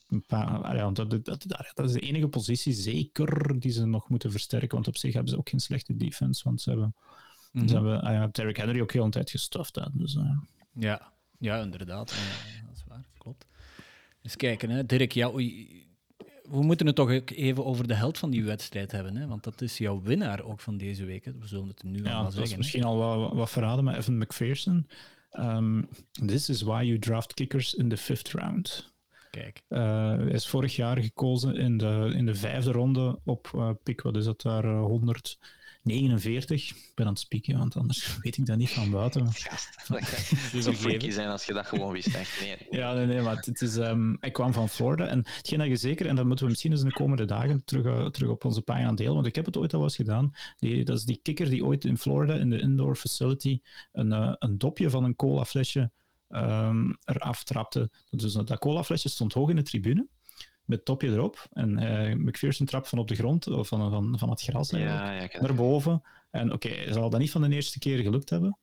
een 0.08 0.24
paar, 0.28 0.76
ja, 0.76 0.92
dat, 0.92 1.10
dat, 1.10 1.26
dat, 1.26 1.46
dat, 1.74 1.86
is 1.86 1.92
de 1.92 2.00
enige 2.00 2.28
positie, 2.28 2.74
zeker, 2.74 3.60
die 3.60 3.72
ze 3.72 3.86
nog 3.86 4.10
moeten 4.10 4.32
versterken. 4.32 4.70
Want 4.70 4.88
op 4.88 4.98
zich 4.98 5.14
hebben 5.14 5.32
ze 5.32 5.38
ook 5.38 5.50
geen 5.50 5.60
slechte 5.60 5.96
defense. 5.96 6.44
Want 6.44 6.62
ze 6.62 6.70
hebben, 6.70 6.96
mm 7.52 7.60
-hmm. 7.60 7.68
ze 7.68 7.74
hebben 7.74 8.14
uh, 8.14 8.26
Derrick 8.32 8.58
Henry 8.58 8.82
ook 8.82 8.92
heel 8.92 9.04
een 9.04 9.12
tijd 9.12 9.30
gestuft. 9.30 9.76
Hè, 9.76 9.86
dus, 9.94 10.16
uh. 10.16 10.38
ja. 10.74 11.14
ja, 11.38 11.62
inderdaad. 11.62 12.12
Ja, 12.12 12.68
dat 12.68 12.76
is 12.76 12.84
waar. 12.88 13.06
Klopt. 13.18 13.46
Eens 14.22 14.36
kijken, 14.36 14.70
hè. 14.70 14.86
Dirk, 14.86 15.12
ja, 15.12 15.32
we 16.50 16.62
moeten 16.62 16.86
het 16.86 16.96
toch 16.96 17.12
even 17.12 17.66
over 17.66 17.88
de 17.88 17.94
held 17.94 18.18
van 18.18 18.30
die 18.30 18.44
wedstrijd 18.44 18.92
hebben. 18.92 19.16
Hè? 19.16 19.28
Want 19.28 19.44
dat 19.44 19.62
is 19.62 19.78
jouw 19.78 20.02
winnaar 20.02 20.44
ook 20.44 20.60
van 20.60 20.78
deze 20.78 21.06
week. 21.06 21.26
Hè? 21.26 21.32
We 21.40 21.48
zullen 21.48 21.68
het 21.68 21.84
nu 21.84 22.04
ja, 22.04 22.14
al 22.14 22.24
dat 22.24 22.34
zeggen. 22.34 22.52
is 22.52 22.58
misschien 22.58 22.84
al 22.84 22.98
wat, 22.98 23.34
wat 23.34 23.50
verraden, 23.50 23.84
maar 23.84 23.98
Evan 23.98 24.18
McPherson. 24.18 24.88
Um, 25.40 25.88
this 26.26 26.50
is 26.50 26.62
why 26.62 26.84
you 26.84 27.00
draft 27.00 27.34
kickers 27.34 27.74
in 27.74 27.90
the 27.90 27.98
fifth 27.98 28.32
round. 28.32 28.94
Kijk. 29.32 29.64
Uh, 29.70 29.80
hij 30.16 30.28
is 30.28 30.48
vorig 30.48 30.76
jaar 30.76 30.98
gekozen 30.98 31.56
in 31.56 31.78
de, 31.78 32.12
in 32.16 32.26
de 32.26 32.36
vijfde 32.36 32.72
ronde 32.72 33.20
op 33.24 33.52
uh, 33.56 33.70
pick, 33.84 34.02
wat 34.02 34.16
is 34.16 34.26
dat 34.26 34.42
daar, 34.42 34.66
uh, 34.66 34.86
149. 35.90 36.70
Ik 36.70 36.92
ben 36.96 37.06
aan 37.06 37.12
het 37.12 37.22
spieken, 37.22 37.58
want 37.58 37.76
anders 37.76 38.18
weet 38.22 38.38
ik 38.38 38.46
dat 38.46 38.58
niet 38.58 38.70
van 38.70 38.92
buiten. 38.92 39.34
Gast, 39.34 39.88
dat 40.52 40.64
zou 40.64 40.76
freaky 40.86 41.10
zijn 41.10 41.30
als 41.30 41.46
je 41.46 41.54
dat 41.54 41.66
gewoon 41.66 41.92
wist. 41.92 42.16
Echt. 42.16 42.42
Nee. 42.42 42.58
Ja, 42.80 42.94
nee, 42.94 43.06
nee, 43.06 43.22
maar 43.22 43.36
het 43.36 43.62
is, 43.62 43.76
um, 43.76 44.18
hij 44.20 44.32
kwam 44.32 44.54
van 44.54 44.70
Florida. 44.70 45.08
En 45.08 45.24
hetgeen 45.26 45.60
dat 45.60 45.68
je 45.68 45.76
zeker, 45.76 46.08
en 46.08 46.16
dat 46.16 46.26
moeten 46.26 46.46
we 46.46 46.52
misschien 46.52 46.72
eens 46.72 46.82
in 46.82 46.88
de 46.88 46.94
komende 46.94 47.26
dagen 47.26 47.64
terug, 47.66 48.12
terug 48.12 48.30
op 48.30 48.46
onze 48.46 48.62
pagina 48.62 48.94
delen, 48.94 49.14
want 49.14 49.26
ik 49.26 49.36
heb 49.36 49.46
het 49.46 49.58
ooit 49.58 49.74
al 49.74 49.84
eens 49.84 49.96
gedaan. 49.96 50.32
Die, 50.58 50.86
dat 50.86 50.98
is 50.98 51.04
die 51.04 51.20
kikker 51.22 51.50
die 51.50 51.66
ooit 51.66 51.86
in 51.86 51.98
Florida, 51.98 52.34
in 52.34 52.50
de 52.50 52.60
indoor 52.60 52.96
facility, 52.96 53.62
een, 53.92 54.12
een 54.40 54.58
dopje 54.58 54.90
van 54.90 55.04
een 55.04 55.16
cola 55.16 55.46
flesje 55.46 55.92
um, 56.30 56.98
eraf 57.04 57.44
trapte. 57.44 57.90
Dus 58.10 58.34
dat 58.34 58.58
colaflesje 58.58 59.10
stond 59.10 59.34
hoog 59.34 59.50
in 59.50 59.56
de 59.56 59.64
tribune, 59.64 60.08
met 60.68 60.78
het 60.78 60.86
topje 60.86 61.10
erop. 61.10 61.48
En 61.52 61.84
uh, 61.84 62.16
McPherson 62.16 62.66
trapt 62.66 62.90
van 62.90 63.00
op 63.00 63.08
de 63.08 63.16
grond, 63.16 63.48
of 63.48 63.68
van, 63.68 63.90
van, 63.90 64.20
van 64.20 64.30
het 64.30 64.42
gras 64.42 64.70
ja, 64.70 65.12
ja, 65.12 65.30
naar 65.40 65.56
boven. 65.56 66.02
En 66.32 66.54
oké, 66.54 66.68
okay, 66.68 66.94
zal 66.94 67.10
dat 67.10 67.20
niet 67.20 67.32
van 67.32 67.42
de 67.42 67.56
eerste 67.56 67.80
keer 67.80 67.98
gelukt 67.98 68.30
hebben. 68.30 68.58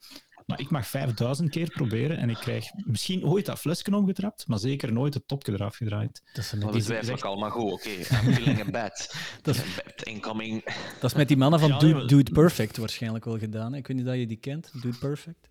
Maar 0.47 0.61
ik 0.61 0.71
mag 0.71 0.87
5000 0.87 1.51
keer 1.51 1.71
proberen 1.71 2.17
en 2.17 2.31
ik 2.31 2.37
krijg 2.37 2.67
misschien 2.75 3.25
ooit 3.25 3.47
dat 3.47 3.59
flesje 3.59 3.97
omgetrapt, 3.97 4.49
maar 4.49 4.59
zeker 4.59 4.93
nooit 4.93 5.15
het 5.15 5.29
topje 5.29 5.53
eraf 5.53 5.77
gedraaid. 5.77 6.23
Dat 6.33 6.45
is 6.45 6.53
een 6.53 6.61
dat 6.61 6.83
twijfel 6.83 7.15
ik 7.15 7.25
al, 7.25 7.37
maar 7.37 7.51
goed, 7.51 7.73
oké. 7.73 7.89
Okay. 7.89 7.97
I'm 7.97 8.33
feeling 8.33 8.61
a 8.61 8.71
bad. 8.71 9.15
dat 9.43 9.55
is, 9.55 9.75
bad 9.75 10.03
incoming. 10.03 10.65
Dat 11.01 11.11
is 11.11 11.17
met 11.17 11.29
die 11.29 11.37
mannen 11.37 11.61
van 11.61 11.69
ja, 11.69 11.79
Dude, 11.79 12.05
Dude 12.05 12.33
Perfect 12.33 12.77
waarschijnlijk 12.77 13.25
wel 13.25 13.39
gedaan. 13.39 13.75
Ik 13.75 13.87
weet 13.87 13.97
niet 13.97 14.07
dat 14.07 14.17
je 14.17 14.27
die 14.27 14.37
kent, 14.37 14.71
Dude 14.83 14.99
Perfect. 14.99 15.49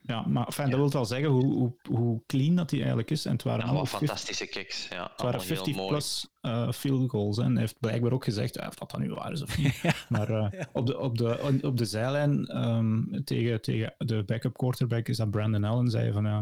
Ja, 0.00 0.26
maar 0.26 0.46
enfin, 0.46 0.70
dat 0.70 0.78
wil 0.78 0.90
wel 0.90 1.04
zeggen 1.04 1.28
hoe, 1.28 1.44
hoe, 1.44 1.74
hoe 1.82 2.22
clean 2.26 2.54
dat 2.54 2.70
hij 2.70 2.78
eigenlijk 2.78 3.10
is. 3.10 3.24
En 3.24 3.32
het 3.32 3.42
waren 3.42 3.64
allemaal 3.64 3.86
fantastische 3.86 4.46
kicks. 4.46 4.88
Ja, 4.88 5.10
het 5.12 5.22
waren 5.22 5.42
50 5.42 5.86
plus 5.86 6.28
uh, 6.42 6.72
field 6.72 7.10
goals. 7.10 7.38
En 7.38 7.50
hij 7.50 7.60
heeft 7.60 7.80
blijkbaar 7.80 8.12
ook 8.12 8.24
gezegd 8.24 8.66
of 8.66 8.74
dat 8.74 8.90
dan 8.90 9.00
nu 9.00 9.14
waar 9.14 9.32
is 9.32 9.42
of 9.42 9.58
niet. 9.58 9.74
ja. 9.82 9.94
Maar 10.08 10.30
uh, 10.30 10.46
ja. 10.50 10.68
op, 10.72 10.86
de, 10.86 10.98
op, 10.98 11.18
de, 11.18 11.58
op 11.62 11.76
de 11.76 11.84
zijlijn 11.84 12.64
um, 12.64 13.24
tegen, 13.24 13.60
tegen 13.60 13.94
de 13.98 14.22
backup 14.24 14.56
quarterback 14.56 15.08
is 15.08 15.16
dat 15.16 15.30
Brandon 15.30 15.64
Allen 15.64 15.90
zei 15.90 16.12
van... 16.12 16.26
Uh, 16.26 16.38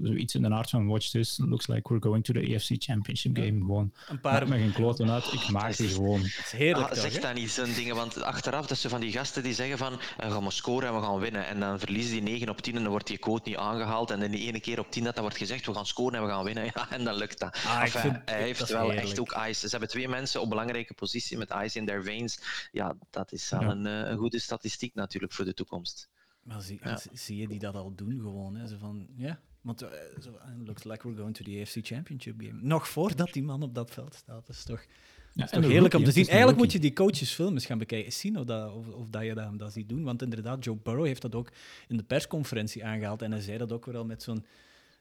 zoiets 0.00 0.34
in 0.34 0.42
de 0.42 0.50
aard 0.50 0.70
van 0.70 0.86
watch 0.86 1.10
this, 1.10 1.38
looks 1.38 1.66
like 1.66 1.88
we're 1.88 2.02
going 2.02 2.24
to 2.24 2.32
the 2.32 2.54
AFC 2.54 2.82
Championship 2.82 3.36
game. 3.36 3.60
Gewoon. 3.60 3.92
Een 4.08 4.20
paar... 4.20 4.48
me 4.48 4.58
geen 4.58 4.72
kloten 4.72 5.10
uit, 5.10 5.32
ik 5.32 5.50
maak 5.50 5.72
ze 5.72 5.88
gewoon. 5.88 6.20
Het 6.20 6.42
is 6.44 6.52
heerlijk 6.52 6.90
ah, 6.90 6.98
Zeg 6.98 7.20
dan 7.20 7.34
niet 7.34 7.50
zo'n 7.50 7.72
dingen, 7.74 7.94
want 7.94 8.22
achteraf 8.22 8.66
dat 8.66 8.78
ze 8.78 8.88
van 8.88 9.00
die 9.00 9.12
gasten 9.12 9.42
die 9.42 9.54
zeggen 9.54 9.78
van 9.78 9.92
we 10.16 10.30
gaan 10.30 10.52
scoren 10.52 10.88
en 10.88 10.94
we 10.94 11.02
gaan 11.02 11.18
winnen. 11.18 11.46
En 11.46 11.60
dan 11.60 11.78
verliezen 11.78 12.12
die 12.12 12.22
9 12.22 12.48
op 12.48 12.60
10 12.60 12.76
en 12.76 12.82
dan 12.82 12.90
wordt 12.90 13.06
die 13.06 13.18
quote 13.18 13.48
niet 13.48 13.58
aangehaald. 13.58 14.10
En 14.10 14.20
dan 14.20 14.30
die 14.30 14.46
ene 14.46 14.60
keer 14.60 14.78
op 14.78 14.90
10 14.90 15.04
dat 15.04 15.14
dan 15.14 15.22
wordt 15.22 15.38
gezegd 15.38 15.66
we 15.66 15.74
gaan 15.74 15.86
scoren 15.86 16.14
en 16.14 16.22
we 16.22 16.28
gaan 16.28 16.44
winnen. 16.44 16.64
Ja, 16.74 16.90
en 16.90 17.04
dan 17.04 17.14
lukt 17.14 17.38
dat. 17.38 17.54
Ah, 17.66 17.82
enfin, 17.82 18.00
vind, 18.00 18.16
hij 18.24 18.42
heeft 18.42 18.68
wel 18.68 18.80
heerlijk. 18.80 19.08
echt 19.08 19.20
ook 19.20 19.36
ice. 19.48 19.60
Ze 19.60 19.68
hebben 19.68 19.88
twee 19.88 20.08
mensen 20.08 20.40
op 20.40 20.48
belangrijke 20.48 20.94
positie 20.94 21.38
met 21.38 21.54
ice 21.64 21.78
in 21.78 21.86
their 21.86 22.02
veins. 22.02 22.40
Ja, 22.72 22.94
dat 23.10 23.32
is 23.32 23.50
wel 23.50 23.60
ja. 23.60 23.70
een, 23.70 23.84
een 23.84 24.18
goede 24.18 24.38
statistiek 24.38 24.94
natuurlijk 24.94 25.32
voor 25.32 25.44
de 25.44 25.54
toekomst. 25.54 26.08
Maar 26.42 26.62
zie, 26.62 26.80
ja. 26.82 27.00
zie 27.12 27.36
je 27.36 27.48
die 27.48 27.58
dat 27.58 27.74
al 27.74 27.94
doen 27.94 28.20
gewoon? 28.20 28.56
Hè? 28.56 28.66
Zo 28.66 28.76
van, 28.78 29.06
ja, 29.16 29.40
want 29.62 29.82
uh, 29.82 29.88
so, 30.18 30.30
looks 30.64 30.84
like 30.84 31.08
we're 31.08 31.16
going 31.16 31.34
to 31.34 31.44
the 31.44 31.60
AFC 31.60 31.86
Championship 31.86 32.34
game. 32.38 32.58
Nog 32.62 32.88
voordat 32.88 33.32
die 33.32 33.42
man 33.42 33.62
op 33.62 33.74
dat 33.74 33.90
veld 33.90 34.14
staat. 34.14 34.46
Dat 34.46 34.56
is 34.56 34.64
toch, 34.64 34.84
ja, 35.32 35.44
is 35.44 35.50
toch 35.50 35.64
heerlijk 35.64 35.94
om 35.94 36.04
te 36.04 36.12
zien. 36.12 36.26
Eigenlijk 36.26 36.58
moet 36.58 36.72
je 36.72 36.78
die 36.78 36.92
coaches 36.92 37.32
films 37.32 37.66
gaan 37.66 37.78
bekijken. 37.78 38.12
Zien 38.12 38.38
of, 38.38 38.44
dat, 38.44 38.72
of, 38.72 38.88
of 38.88 39.08
dat 39.10 39.24
je 39.24 39.34
dat, 39.34 39.58
dat 39.58 39.72
ziet 39.72 39.88
doen. 39.88 40.02
Want 40.02 40.22
inderdaad, 40.22 40.64
Joe 40.64 40.76
Burrow 40.76 41.06
heeft 41.06 41.22
dat 41.22 41.34
ook 41.34 41.52
in 41.88 41.96
de 41.96 42.02
persconferentie 42.02 42.84
aangehaald. 42.84 43.22
En 43.22 43.32
hij 43.32 43.40
zei 43.40 43.58
dat 43.58 43.72
ook 43.72 43.86
wel 43.86 44.04
met 44.04 44.22
zo'n... 44.22 44.44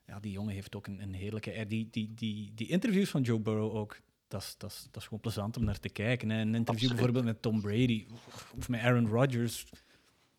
Ja, 0.08 0.20
die 0.20 0.32
jongen 0.32 0.54
heeft 0.54 0.76
ook 0.76 0.88
een, 0.88 1.02
een 1.02 1.14
heerlijke... 1.14 1.66
Die, 1.68 1.88
die, 1.92 2.14
die, 2.14 2.52
die 2.56 2.68
interviews 2.68 3.10
van 3.10 3.22
Joe 3.22 3.40
Burrow 3.40 3.76
ook... 3.76 4.00
Dat 4.28 4.42
is, 4.42 4.88
dat 4.92 5.04
gewoon 5.04 5.20
plezant 5.20 5.58
om 5.58 5.64
naar 5.64 5.80
te 5.80 5.90
kijken. 5.90 6.30
Hè. 6.30 6.36
Een 6.42 6.42
interview 6.42 6.70
Absoluut. 6.70 6.96
bijvoorbeeld 6.96 7.26
met 7.26 7.42
Tom 7.42 7.62
Brady 7.62 8.06
of 8.58 8.70
met 8.70 8.82
Aaron 8.82 9.08
Rodgers 9.08 9.66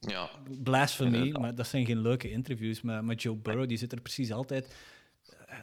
ja. 0.08 0.30
Blasphemy, 0.62 1.16
ja, 1.16 1.38
maar 1.38 1.54
dat 1.54 1.66
zijn 1.66 1.86
geen 1.86 2.00
leuke 2.00 2.30
interviews. 2.30 2.80
Maar, 2.80 3.04
maar 3.04 3.14
Joe 3.14 3.36
Burrow 3.36 3.68
die 3.68 3.78
zit 3.78 3.92
er 3.92 4.00
precies 4.00 4.32
altijd. 4.32 4.74
Uh, 5.50 5.54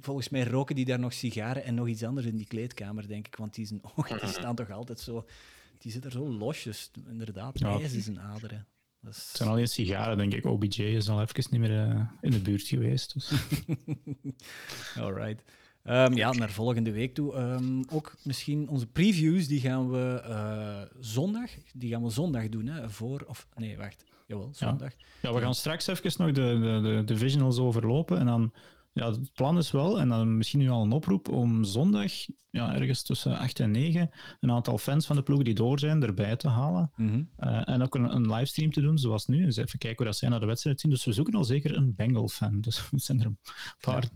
volgens 0.00 0.28
mij 0.28 0.44
roken 0.44 0.74
die 0.74 0.84
daar 0.84 0.98
nog 0.98 1.12
sigaren 1.12 1.64
en 1.64 1.74
nog 1.74 1.88
iets 1.88 2.02
anders 2.02 2.26
in 2.26 2.36
die 2.36 2.46
kleedkamer, 2.46 3.08
denk 3.08 3.26
ik. 3.26 3.36
Want 3.36 3.54
die 3.54 3.66
zijn 3.66 3.80
ogen 3.96 4.18
die 4.18 4.28
staan 4.28 4.54
toch 4.54 4.70
altijd 4.70 5.00
zo. 5.00 5.26
Die 5.78 5.92
zitten 5.92 6.10
er 6.10 6.16
zo 6.16 6.28
losjes, 6.28 6.90
inderdaad. 7.08 7.58
Ja. 7.58 7.78
IJs 7.78 7.92
is 7.92 8.06
een 8.06 8.20
aderen. 8.20 8.66
Is... 9.02 9.16
Het 9.16 9.36
zijn 9.36 9.48
alleen 9.48 9.68
sigaren, 9.68 10.16
denk 10.16 10.34
ik. 10.34 10.44
OBJ 10.44 10.82
is 10.82 11.08
al 11.08 11.20
even 11.20 11.44
niet 11.50 11.60
meer 11.60 11.88
uh, 11.88 12.00
in 12.20 12.30
de 12.30 12.40
buurt 12.40 12.66
geweest. 12.66 13.14
Dus. 13.14 13.32
Alright. 15.04 15.42
Um, 15.88 16.12
ja, 16.14 16.32
naar 16.32 16.50
volgende 16.50 16.92
week 16.92 17.14
toe. 17.14 17.34
Um, 17.34 17.84
ook 17.92 18.14
misschien 18.22 18.68
onze 18.68 18.86
previews, 18.86 19.48
die 19.48 19.60
gaan 19.60 19.90
we 19.90 20.22
uh, 20.28 20.98
zondag, 21.00 21.50
die 21.72 21.90
gaan 21.90 22.02
we 22.02 22.10
zondag 22.10 22.48
doen, 22.48 22.66
hè, 22.66 22.90
voor, 22.90 23.24
of 23.26 23.46
nee, 23.56 23.76
wacht, 23.76 24.04
jawel, 24.26 24.48
zondag. 24.52 24.92
Ja, 24.98 25.28
ja 25.28 25.34
we 25.34 25.40
gaan 25.40 25.54
straks 25.54 25.86
even 25.86 26.12
nog 26.16 26.32
de, 26.32 26.58
de, 26.60 26.80
de 26.82 27.02
divisionals 27.04 27.58
overlopen 27.58 28.18
en 28.18 28.26
dan 28.26 28.52
ja, 28.96 29.10
het 29.10 29.32
plan 29.32 29.58
is 29.58 29.70
wel, 29.70 30.00
en 30.00 30.08
dan 30.08 30.36
misschien 30.36 30.60
nu 30.60 30.68
al 30.68 30.82
een 30.82 30.92
oproep, 30.92 31.28
om 31.28 31.64
zondag, 31.64 32.12
ja, 32.50 32.74
ergens 32.74 33.02
tussen 33.02 33.38
8 33.38 33.60
en 33.60 33.70
9, 33.70 34.10
een 34.40 34.50
aantal 34.50 34.78
fans 34.78 35.06
van 35.06 35.16
de 35.16 35.22
ploeg 35.22 35.42
die 35.42 35.54
door 35.54 35.78
zijn, 35.78 36.02
erbij 36.02 36.36
te 36.36 36.48
halen. 36.48 36.90
Mm 36.96 37.08
-hmm. 37.08 37.30
uh, 37.40 37.68
en 37.68 37.82
ook 37.82 37.94
een, 37.94 38.14
een, 38.14 38.32
livestream 38.32 38.72
te 38.72 38.80
doen, 38.80 38.98
zoals 38.98 39.26
nu. 39.26 39.44
Dus 39.44 39.56
even 39.56 39.78
kijken 39.78 39.98
hoe 39.98 40.06
dat 40.06 40.16
zij 40.16 40.28
naar 40.28 40.40
de 40.40 40.46
wedstrijd 40.46 40.80
zien. 40.80 40.90
Dus 40.90 41.04
we 41.04 41.12
zoeken 41.12 41.34
al 41.34 41.44
zeker 41.44 41.76
een 41.76 41.94
Bengal-fan. 41.94 42.60
Dus 42.60 42.78
er 42.92 43.00
zijn 43.00 43.20
er 43.20 43.26
een 43.26 43.38
paar 43.80 44.08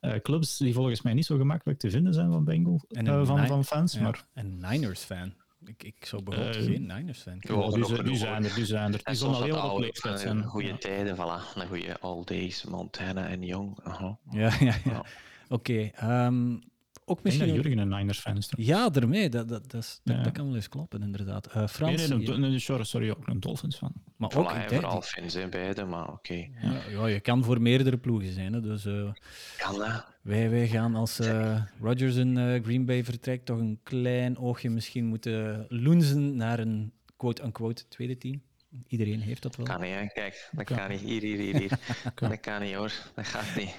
ja. 0.00 0.14
uh, 0.14 0.20
clubs 0.20 0.56
die 0.56 0.74
volgens 0.74 1.02
mij 1.02 1.14
niet 1.14 1.26
zo 1.26 1.36
gemakkelijk 1.36 1.78
te 1.78 1.90
vinden 1.90 2.14
zijn 2.14 2.30
van 2.30 2.44
Bengal, 2.44 2.84
uh, 2.88 3.26
van, 3.26 3.46
van 3.46 3.64
fans. 3.64 3.92
Ja. 3.92 4.00
Maar... 4.00 4.26
Een 4.34 4.58
Niners-fan. 4.58 5.34
Ik, 5.64 5.82
ik 5.82 6.06
zou 6.06 6.22
bijvoorbeeld 6.22 6.56
uh, 6.56 6.64
geen 6.64 6.86
Niners 6.86 7.20
fan 7.20 7.42
oh, 7.50 7.72
die, 7.72 8.02
die, 8.02 8.16
zijn 8.16 8.44
er, 8.44 8.54
die 8.54 8.66
zijn 8.66 8.92
er. 8.92 9.00
Die 9.04 9.14
zullen 9.14 9.42
heel 9.42 9.70
op 9.70 9.78
leeftijd 9.78 10.20
zijn. 10.20 10.44
Goede 10.44 10.66
ja. 10.66 10.76
tijden, 10.76 11.16
voilà. 11.16 11.56
Een 11.56 11.66
goede 11.66 12.00
All 12.00 12.24
Days, 12.24 12.64
Montana 12.64 13.28
en 13.28 13.42
Young. 13.42 13.78
Uh 13.86 13.98
-huh. 13.98 14.12
Ja, 14.30 14.40
ja, 14.40 14.54
ja. 14.60 14.74
ja. 14.84 15.04
Oké. 15.48 15.90
Okay, 15.98 16.26
um, 16.26 16.62
ook 17.04 17.22
misschien... 17.22 17.46
Ik 17.46 17.52
denk 17.52 17.62
dat 17.64 17.72
Jurgen 17.72 17.92
een 17.92 17.98
Niners 17.98 18.18
fan 18.18 18.36
is. 18.36 18.46
Toch? 18.46 18.66
Ja, 18.66 18.88
daarmee. 18.88 19.28
Dat, 19.28 19.48
dat, 19.48 19.70
dat, 19.70 20.00
ja. 20.04 20.22
dat, 20.22 20.32
kan 20.32 20.46
wel 20.46 20.54
eens 20.54 20.68
kloppen, 20.68 21.02
inderdaad. 21.02 21.56
Uh, 21.56 21.66
Frans... 21.66 22.08
Nee, 22.08 22.18
nee, 22.18 22.38
nee, 22.38 22.58
sorry, 22.58 22.84
sorry, 22.84 23.10
ook 23.10 23.26
een 23.26 23.40
Dolphins 23.40 23.76
fan. 23.76 23.92
Maar 24.16 24.32
voilà, 24.32 24.36
ook... 24.36 24.50
Voilà, 24.50 24.66
vooral 24.66 25.02
fans 25.02 25.34
in 25.34 25.50
beide, 25.50 25.84
maar 25.84 26.08
oké. 26.08 26.12
Okay. 26.12 26.50
Ja, 26.62 26.80
ja, 26.90 27.06
je 27.06 27.20
kan 27.20 27.44
voor 27.44 27.60
meerdere 27.60 27.96
ploegen 27.96 28.32
zijn, 28.32 28.52
hè, 28.52 28.60
dus... 28.60 28.84
Uh, 28.86 29.12
kan 29.56 29.78
dat. 29.78 30.06
Wij, 30.22 30.50
wij 30.50 30.68
gaan 30.68 30.94
als 30.94 31.20
uh, 31.20 31.62
Rodgers 31.80 32.16
in 32.16 32.36
uh, 32.36 32.62
Green 32.62 32.84
Bay 32.84 33.04
vertrekt 33.04 33.46
toch 33.46 33.58
een 33.58 33.80
klein 33.82 34.38
oogje 34.38 34.70
misschien 34.70 35.04
moeten 35.04 35.66
loenzen 35.68 36.36
naar 36.36 36.58
een 36.58 36.92
quote-unquote 37.16 37.88
tweede 37.88 38.18
team. 38.18 38.42
Iedereen 38.86 39.20
heeft 39.20 39.42
dat 39.42 39.56
wel. 39.56 39.66
Kan 39.66 39.80
niet, 39.80 39.94
hè? 39.94 40.06
Kijk, 40.06 40.48
dat 40.52 40.64
kan, 40.64 40.76
kan 40.76 40.90
niet. 40.90 41.00
Hier, 41.00 41.20
hier, 41.20 41.38
hier. 41.38 41.56
hier. 41.56 41.78
dat 42.28 42.40
kan 42.40 42.62
niet, 42.62 42.74
hoor. 42.74 42.92
Dat 43.14 43.26
gaat 43.26 43.56
niet. 43.56 43.74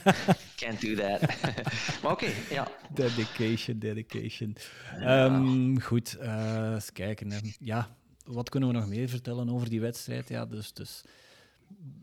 Can't 0.60 0.80
do 0.80 0.94
that. 0.94 1.20
maar 2.02 2.12
oké, 2.12 2.24
okay, 2.24 2.34
ja. 2.50 2.68
Dedication, 2.94 3.78
dedication. 3.78 4.56
Ja. 5.00 5.24
Um, 5.24 5.80
goed, 5.80 6.16
uh, 6.20 6.72
eens 6.74 6.92
kijken. 6.92 7.30
Hè. 7.30 7.38
Ja, 7.58 7.96
wat 8.24 8.48
kunnen 8.48 8.68
we 8.68 8.74
nog 8.74 8.88
meer 8.88 9.08
vertellen 9.08 9.48
over 9.48 9.68
die 9.68 9.80
wedstrijd? 9.80 10.28
Ja, 10.28 10.46
dus... 10.46 10.72
dus 10.72 11.02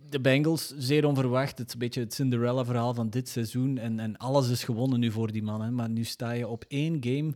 de 0.10 0.20
Bengals, 0.20 0.74
zeer 0.78 1.06
onverwacht. 1.06 1.58
Het 1.58 1.68
is 1.68 1.74
een 1.74 1.80
beetje 1.80 2.00
het 2.00 2.14
Cinderella-verhaal 2.14 2.94
van 2.94 3.10
dit 3.10 3.30
seizoen. 3.30 3.78
En, 3.78 4.00
en 4.00 4.18
alles 4.18 4.50
is 4.50 4.64
gewonnen 4.64 5.00
nu 5.00 5.12
voor 5.12 5.32
die 5.32 5.44
man. 5.44 5.76
Maar 5.76 5.90
nu 5.90 6.04
sta 6.04 6.32
je 6.32 6.48
op 6.48 6.66
één 6.68 6.98
game 7.04 7.34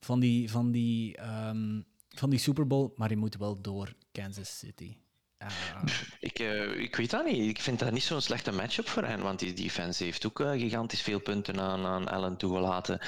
van 0.00 0.20
die, 0.20 0.50
van 0.50 0.70
die, 0.70 1.18
um, 1.46 1.84
van 2.08 2.30
die 2.30 2.38
Super 2.38 2.66
Bowl. 2.66 2.92
Maar 2.96 3.10
je 3.10 3.16
moet 3.16 3.36
wel 3.36 3.60
door 3.60 3.94
Kansas 4.22 4.58
City. 4.58 4.96
Ik, 6.20 6.38
uh, 6.38 6.78
ik 6.78 6.96
weet 6.96 7.10
dat 7.10 7.24
niet. 7.24 7.48
Ik 7.48 7.60
vind 7.60 7.78
dat 7.78 7.92
niet 7.92 8.02
zo'n 8.02 8.20
slechte 8.20 8.52
matchup 8.52 8.88
voor 8.88 9.04
hen, 9.04 9.20
want 9.20 9.38
die 9.38 9.52
defense 9.52 10.04
heeft 10.04 10.26
ook 10.26 10.40
uh, 10.40 10.50
gigantisch 10.50 11.02
veel 11.02 11.20
punten 11.20 11.60
aan, 11.60 11.86
aan 11.86 12.08
Allen 12.08 12.36
toegelaten. 12.36 13.00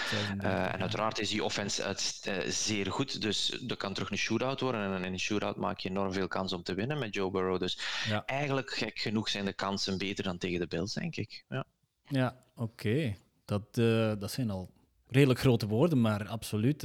Uh, 0.42 0.72
en 0.72 0.81
uiteraard 0.81 1.18
is 1.18 1.29
die 1.29 1.44
offense 1.44 1.83
uit, 1.83 2.31
zeer 2.48 2.92
goed, 2.92 3.20
dus 3.20 3.59
dat 3.62 3.79
kan 3.79 3.94
terug 3.94 4.11
een 4.11 4.16
shootout 4.16 4.61
worden. 4.61 4.94
En 4.94 5.05
in 5.05 5.12
een 5.12 5.18
shootout 5.18 5.57
maak 5.57 5.79
je 5.79 5.88
enorm 5.88 6.12
veel 6.12 6.29
kans 6.29 6.53
om 6.53 6.62
te 6.62 6.75
winnen 6.75 6.98
met 6.98 7.14
Joe 7.14 7.31
Burrow. 7.31 7.61
Dus 7.61 7.79
ja. 8.09 8.25
eigenlijk 8.27 8.70
gek 8.70 8.98
genoeg 8.98 9.29
zijn 9.29 9.44
de 9.44 9.53
kansen 9.53 9.98
beter 9.98 10.25
dan 10.25 10.38
tegen 10.38 10.61
de 10.61 10.66
Bills, 10.66 10.92
denk 10.94 11.16
ik. 11.16 11.44
Ja, 11.48 11.64
ja 12.05 12.37
oké. 12.57 12.88
Okay. 12.88 13.16
Dat, 13.44 13.75
dat 14.20 14.31
zijn 14.31 14.51
al 14.51 14.70
redelijk 15.09 15.40
grote 15.40 15.66
woorden, 15.66 16.01
maar 16.01 16.29
absoluut. 16.29 16.83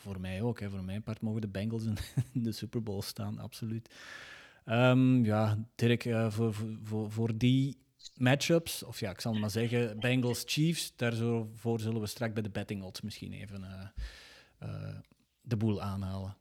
Voor 0.00 0.20
mij 0.20 0.42
ook. 0.42 0.60
Hè. 0.60 0.70
Voor 0.70 0.84
mijn 0.84 1.02
part 1.02 1.20
mogen 1.20 1.40
de 1.40 1.48
Bengals 1.48 1.84
in 1.84 1.96
de 2.42 2.52
Super 2.52 2.82
Bowl 2.82 3.02
staan, 3.02 3.38
absoluut. 3.38 3.94
Um, 4.64 5.24
ja, 5.24 5.58
Dirk, 5.74 6.04
uh, 6.04 6.30
voor, 6.30 6.54
voor, 6.82 7.10
voor 7.10 7.36
die 7.36 7.76
matchups, 8.16 8.82
of 8.82 9.00
ja, 9.00 9.10
ik 9.10 9.20
zal 9.20 9.32
maar 9.32 9.50
zeggen, 9.50 10.00
Bengals-Chiefs, 10.00 10.92
daarvoor 10.96 11.80
zullen 11.80 12.00
we 12.00 12.06
straks 12.06 12.32
bij 12.32 12.42
de 12.42 12.50
betting 12.50 12.82
odds 12.82 13.00
misschien 13.00 13.32
even 13.32 13.62
uh, 13.62 14.68
uh, 14.68 14.98
de 15.40 15.56
boel 15.56 15.82
aanhalen. 15.82 16.36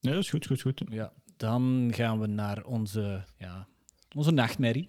Ja, 0.00 0.10
dat 0.10 0.22
is 0.22 0.30
goed, 0.30 0.46
goed, 0.46 0.60
goed. 0.60 0.82
Ja, 0.88 1.12
dan 1.36 1.90
gaan 1.94 2.20
we 2.20 2.26
naar 2.26 2.64
onze, 2.64 3.24
ja, 3.38 3.68
onze 4.14 4.30
nachtmerrie. 4.30 4.88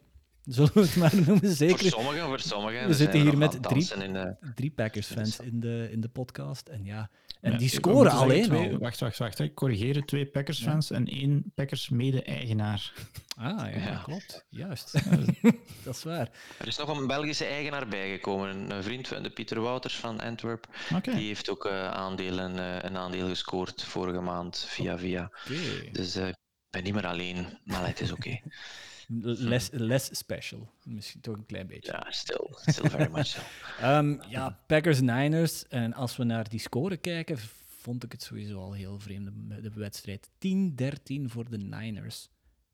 Zullen 0.50 0.74
we 0.74 0.80
het 0.80 0.96
maar 0.96 1.16
noemen, 1.26 1.56
zeker. 1.56 1.78
Voor 1.78 1.90
sommigen, 1.90 2.26
voor 2.26 2.40
sommigen. 2.40 2.88
We, 2.88 2.94
zitten 2.94 3.22
hier 3.22 3.38
met 3.38 3.64
drie, 3.64 3.88
de... 3.88 4.36
drie 4.56 4.72
Packers-fans 4.72 5.40
in 5.40 5.60
de, 5.60 5.88
in 5.92 6.02
de 6.02 6.10
podcast. 6.10 6.68
En 6.68 6.86
ja, 6.86 7.10
en 7.42 7.58
die 7.58 7.70
scoren 7.70 8.12
alleen 8.12 8.44
twee, 8.44 8.78
Wacht, 8.78 9.00
wacht, 9.00 9.18
wacht. 9.18 9.40
Ik 9.40 9.56
corrigeer 9.56 10.06
twee 10.06 10.26
Packers-fans 10.26 10.92
en 10.92 11.08
één 11.08 11.52
Packers-mede-eigenaar. 11.56 12.94
Ah, 13.38 13.74
ja, 13.74 14.02
klopt. 14.04 14.46
Juist. 14.50 14.94
dat 15.86 15.96
is 15.96 16.04
waar. 16.04 16.30
Er 16.58 16.68
is 16.68 16.78
nog 16.78 16.98
een 16.98 17.08
Belgische 17.08 17.46
eigenaar 17.46 17.88
bijgekomen. 17.88 18.72
Een 18.72 18.84
vriend 18.84 19.08
van 19.08 19.24
de 19.24 19.30
Pieter 19.30 19.62
Wouters 19.62 19.96
van 19.96 20.20
Antwerp. 20.20 20.68
Die 21.04 21.14
heeft 21.14 21.50
ook 21.50 21.66
uh, 21.66 21.92
aandelen, 21.92 22.56
uh, 22.56 22.76
een 22.82 22.98
aandeel 22.98 23.28
gescoord 23.28 23.84
vorige 23.84 24.22
maand 24.22 24.66
via 24.68 24.98
via. 24.98 25.32
Dus 25.92 26.18
uh, 26.18 26.28
ik 26.28 26.36
ben 26.70 26.84
niet 26.84 26.94
meer 26.94 27.08
alleen, 27.08 27.48
maar 27.64 27.88
het 27.88 28.02
is 28.02 28.12
oké. 28.12 28.40
less, 29.18 29.70
less 29.72 30.18
special. 30.18 30.72
Misschien 30.84 31.22
toch 31.22 31.36
een 31.36 31.46
klein 31.46 31.68
beetje. 31.68 31.92
Ja, 31.92 32.12
still, 32.12 32.48
still 32.52 32.90
very 32.90 33.12
much 33.12 33.26
so. 33.26 33.42
um, 33.84 34.22
ja, 34.30 34.60
Packers-Niners. 34.68 35.68
En 35.68 35.94
als 35.94 36.18
we 36.18 36.24
naar 36.24 36.50
die 36.50 36.60
score 36.60 36.98
kijken, 36.98 37.38
vond 37.66 38.04
ik 38.04 38.12
het 38.12 38.24
sowieso 38.24 38.60
al 38.60 38.74
heel 38.74 39.00
vreemd, 39.00 39.30
de 39.64 39.72
wedstrijd. 39.74 40.30
10-13 40.30 40.32
voor 41.26 41.50
de 41.50 41.58
Niners. 41.58 42.30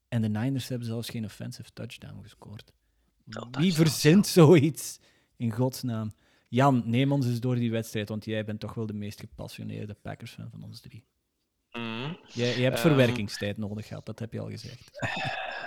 En 0.08 0.22
de 0.22 0.30
Niners 0.30 0.68
hebben 0.68 0.88
zelfs 0.88 1.10
geen 1.10 1.26
offensive 1.26 1.74
touchdown 1.74 2.22
gescoord. 2.22 2.72
Wie 3.52 3.74
verzint 3.74 4.28
zoiets? 4.28 5.00
In 5.36 5.52
godsnaam. 5.52 6.12
Jan, 6.48 6.84
neem 6.86 7.12
ons 7.12 7.26
eens 7.26 7.40
door 7.40 7.56
die 7.56 7.72
wedstrijd, 7.72 8.10
want 8.10 8.26
jij 8.26 8.46
bent 8.46 8.60
toch 8.60 8.74
wel 8.74 8.86
de 8.86 8.94
meest 8.94 9.20
gepassioneerde 9.20 9.94
Packers-fan 9.94 10.50
van 10.50 10.64
ons 10.64 10.80
drie. 10.80 11.06
Mm. 11.78 12.18
Jij, 12.28 12.58
je 12.58 12.64
hebt 12.64 12.76
um, 12.76 12.82
verwerkingstijd 12.82 13.58
nodig 13.58 13.88
gehad, 13.88 14.06
dat 14.06 14.20
heb 14.20 14.34
je 14.34 14.40
al 14.40 14.50
gezegd. 14.50 14.90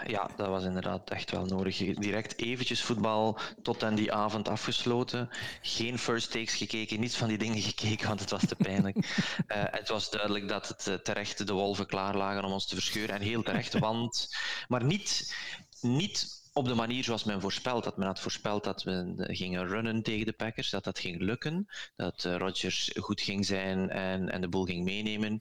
ja, 0.07 0.31
dat 0.37 0.49
was 0.49 0.65
inderdaad 0.65 1.11
echt 1.11 1.31
wel 1.31 1.45
nodig. 1.45 1.77
Direct 1.77 2.41
eventjes 2.41 2.83
voetbal 2.83 3.39
tot 3.63 3.83
aan 3.83 3.95
die 3.95 4.13
avond 4.13 4.49
afgesloten. 4.49 5.29
Geen 5.63 5.99
first 5.99 6.31
takes 6.31 6.55
gekeken, 6.55 7.01
niets 7.01 7.17
van 7.17 7.29
die 7.29 7.39
dingen 7.39 7.63
gekeken, 7.73 8.09
want 8.09 8.21
het 8.21 8.31
was 8.31 8.47
te 8.47 8.57
pijnlijk. 8.57 8.97
uh, 8.97 9.05
het 9.49 9.89
was 9.89 10.11
duidelijk 10.11 10.49
dat 10.49 10.69
het 10.69 10.87
uh, 10.87 10.95
terecht 10.95 11.47
de 11.47 11.53
wolven 11.53 11.87
klaar 11.87 12.17
lagen 12.17 12.45
om 12.45 12.53
ons 12.53 12.67
te 12.67 12.75
verscheuren. 12.75 13.15
En 13.15 13.23
heel 13.23 13.43
terecht, 13.43 13.79
want... 13.79 14.37
Maar 14.69 14.85
niet, 14.85 15.37
niet 15.81 16.38
op 16.59 16.67
de 16.67 16.75
manier 16.75 17.05
zoals 17.05 17.25
men 17.25 17.41
voorspeld 17.41 17.85
had. 17.85 17.97
Men 17.97 18.07
had 18.07 18.21
voorspeld 18.21 18.65
dat 18.65 18.83
we 18.83 19.15
gingen 19.17 19.67
runnen 19.67 20.03
tegen 20.03 20.27
de 20.27 20.33
Packers, 20.33 20.71
dat 20.71 20.85
dat 20.85 20.99
ging 20.99 21.21
lukken, 21.21 21.69
dat 21.97 22.25
uh, 22.25 22.37
Rodgers 22.37 22.91
goed 23.01 23.21
ging 23.21 23.47
zijn 23.47 23.91
en, 23.91 24.31
en 24.31 24.41
de 24.41 24.49
boel 24.49 24.65
ging 24.65 24.85
meenemen. 24.85 25.41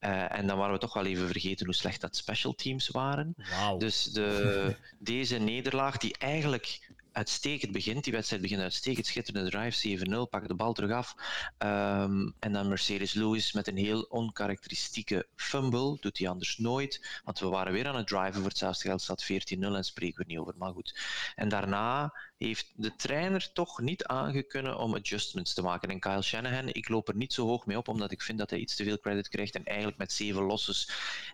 Uh, 0.00 0.38
en 0.38 0.46
dan 0.46 0.58
waren 0.58 0.74
we 0.74 0.80
toch 0.80 0.94
wel 0.94 1.06
even 1.06 1.26
vergeten 1.26 1.66
hoe 1.66 1.74
slecht 1.74 2.00
dat 2.00 2.16
special 2.16 2.54
teams 2.54 2.88
waren. 2.88 3.34
Wow. 3.60 3.80
Dus 3.80 4.04
de, 4.04 4.76
deze 4.98 5.38
nederlaag, 5.38 5.96
die 5.96 6.18
eigenlijk 6.18 6.90
uitstekend 7.12 7.72
begint. 7.72 8.04
Die 8.04 8.12
wedstrijd 8.12 8.42
begint 8.42 8.60
uitstekend. 8.60 9.06
Schitterende 9.06 9.50
drive, 9.50 9.98
7-0, 10.26 10.30
pak 10.30 10.48
de 10.48 10.54
bal 10.54 10.72
terug 10.72 10.90
af. 10.90 11.14
Um, 11.58 12.34
en 12.38 12.52
dan 12.52 12.68
Mercedes 12.68 13.12
Lewis 13.12 13.52
met 13.52 13.68
een 13.68 13.76
heel 13.76 14.02
onkarakteristieke 14.02 15.26
fumble. 15.36 15.96
Doet 16.00 16.18
hij 16.18 16.28
anders 16.28 16.58
nooit. 16.58 17.20
Want 17.24 17.38
we 17.38 17.46
waren 17.46 17.72
weer 17.72 17.88
aan 17.88 17.96
het 17.96 18.06
driven. 18.06 18.34
Voor 18.34 18.48
hetzelfde 18.48 18.88
geld 18.88 19.02
staat 19.02 19.24
14-0 19.24 19.28
en 19.58 19.84
spreken 19.84 20.18
we 20.18 20.24
niet 20.26 20.38
over. 20.38 20.54
Maar 20.56 20.72
goed. 20.72 21.00
En 21.34 21.48
daarna 21.48 22.14
heeft 22.44 22.72
de 22.74 22.96
trainer 22.96 23.52
toch 23.52 23.80
niet 23.80 24.04
aangekunnen 24.04 24.78
om 24.78 24.94
adjustments 24.94 25.54
te 25.54 25.62
maken. 25.62 25.88
En 25.88 26.00
Kyle 26.00 26.22
Shanahan, 26.22 26.68
ik 26.68 26.88
loop 26.88 27.08
er 27.08 27.16
niet 27.16 27.32
zo 27.32 27.46
hoog 27.46 27.66
mee 27.66 27.76
op, 27.76 27.88
omdat 27.88 28.10
ik 28.10 28.22
vind 28.22 28.38
dat 28.38 28.50
hij 28.50 28.58
iets 28.58 28.76
te 28.76 28.84
veel 28.84 28.98
credit 28.98 29.28
krijgt 29.28 29.54
en 29.54 29.64
eigenlijk 29.64 29.98
met 29.98 30.12
zeven 30.12 30.42
losses 30.42 30.90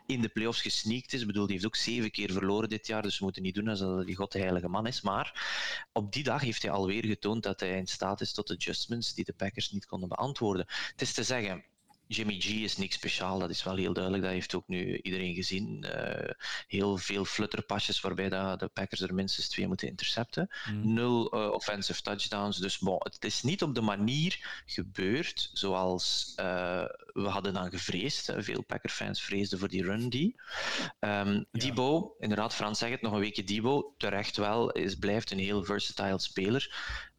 in 0.06 0.20
de 0.20 0.28
playoffs 0.28 0.62
gesneakt 0.62 1.12
is. 1.12 1.20
Ik 1.20 1.26
bedoel, 1.26 1.44
die 1.44 1.52
heeft 1.52 1.66
ook 1.66 1.76
zeven 1.76 2.10
keer 2.10 2.32
verloren 2.32 2.68
dit 2.68 2.86
jaar, 2.86 3.02
dus 3.02 3.18
we 3.18 3.24
moeten 3.24 3.42
niet 3.42 3.54
doen 3.54 3.68
alsof 3.68 3.96
hij 3.96 4.04
die 4.04 4.16
god 4.16 4.32
de 4.32 4.38
heilige 4.38 4.68
man 4.68 4.86
is. 4.86 5.00
Maar 5.00 5.46
op 5.92 6.12
die 6.12 6.22
dag 6.22 6.40
heeft 6.40 6.62
hij 6.62 6.70
alweer 6.70 7.04
getoond 7.04 7.42
dat 7.42 7.60
hij 7.60 7.76
in 7.76 7.86
staat 7.86 8.20
is 8.20 8.32
tot 8.32 8.50
adjustments 8.50 9.14
die 9.14 9.24
de 9.24 9.32
Packers 9.32 9.70
niet 9.70 9.86
konden 9.86 10.08
beantwoorden. 10.08 10.66
Het 10.68 11.00
is 11.00 11.12
te 11.12 11.22
zeggen, 11.22 11.64
Jimmy 12.08 12.40
G 12.40 12.46
is 12.46 12.76
niks 12.76 12.94
speciaal, 12.94 13.38
dat 13.38 13.50
is 13.50 13.62
wel 13.62 13.76
heel 13.76 13.92
duidelijk. 13.92 14.22
Dat 14.24 14.32
heeft 14.32 14.54
ook 14.54 14.68
nu 14.68 15.00
iedereen 15.02 15.34
gezien. 15.34 15.84
Uh, 15.86 16.30
heel 16.66 16.96
veel 16.96 17.24
flutterpasjes 17.24 18.00
waarbij 18.00 18.28
de 18.28 18.70
Packers 18.72 19.00
er 19.00 19.14
minstens 19.14 19.48
twee 19.48 19.66
moeten 19.66 19.88
intercepten. 19.88 20.48
Mm. 20.72 20.94
Nul 20.94 21.34
uh, 21.34 21.50
offensive 21.50 22.02
touchdowns. 22.02 22.56
Dus 22.56 22.78
bon, 22.78 22.96
het 22.98 23.24
is 23.24 23.42
niet 23.42 23.62
op 23.62 23.74
de 23.74 23.80
manier 23.80 24.62
gebeurd 24.66 25.50
zoals 25.52 26.32
uh, 26.36 26.84
we 27.12 27.28
hadden 27.28 27.54
dan 27.54 27.70
gevreesd. 27.70 28.32
Veel 28.36 28.62
Packer-fans 28.62 29.22
vreesden 29.22 29.58
voor 29.58 29.68
die 29.68 29.84
run 29.84 30.08
die. 30.08 30.40
Um, 31.00 31.34
ja. 31.34 31.44
Debo, 31.52 32.14
inderdaad, 32.18 32.54
Frans 32.54 32.78
zegt 32.78 32.92
het 32.92 33.02
nog 33.02 33.12
een 33.12 33.20
weekje 33.20 33.44
Debo. 33.44 33.94
Terecht 33.98 34.36
wel, 34.36 34.70
is, 34.70 34.94
blijft 34.94 35.30
een 35.30 35.38
heel 35.38 35.64
versatile 35.64 36.18
speler 36.18 36.76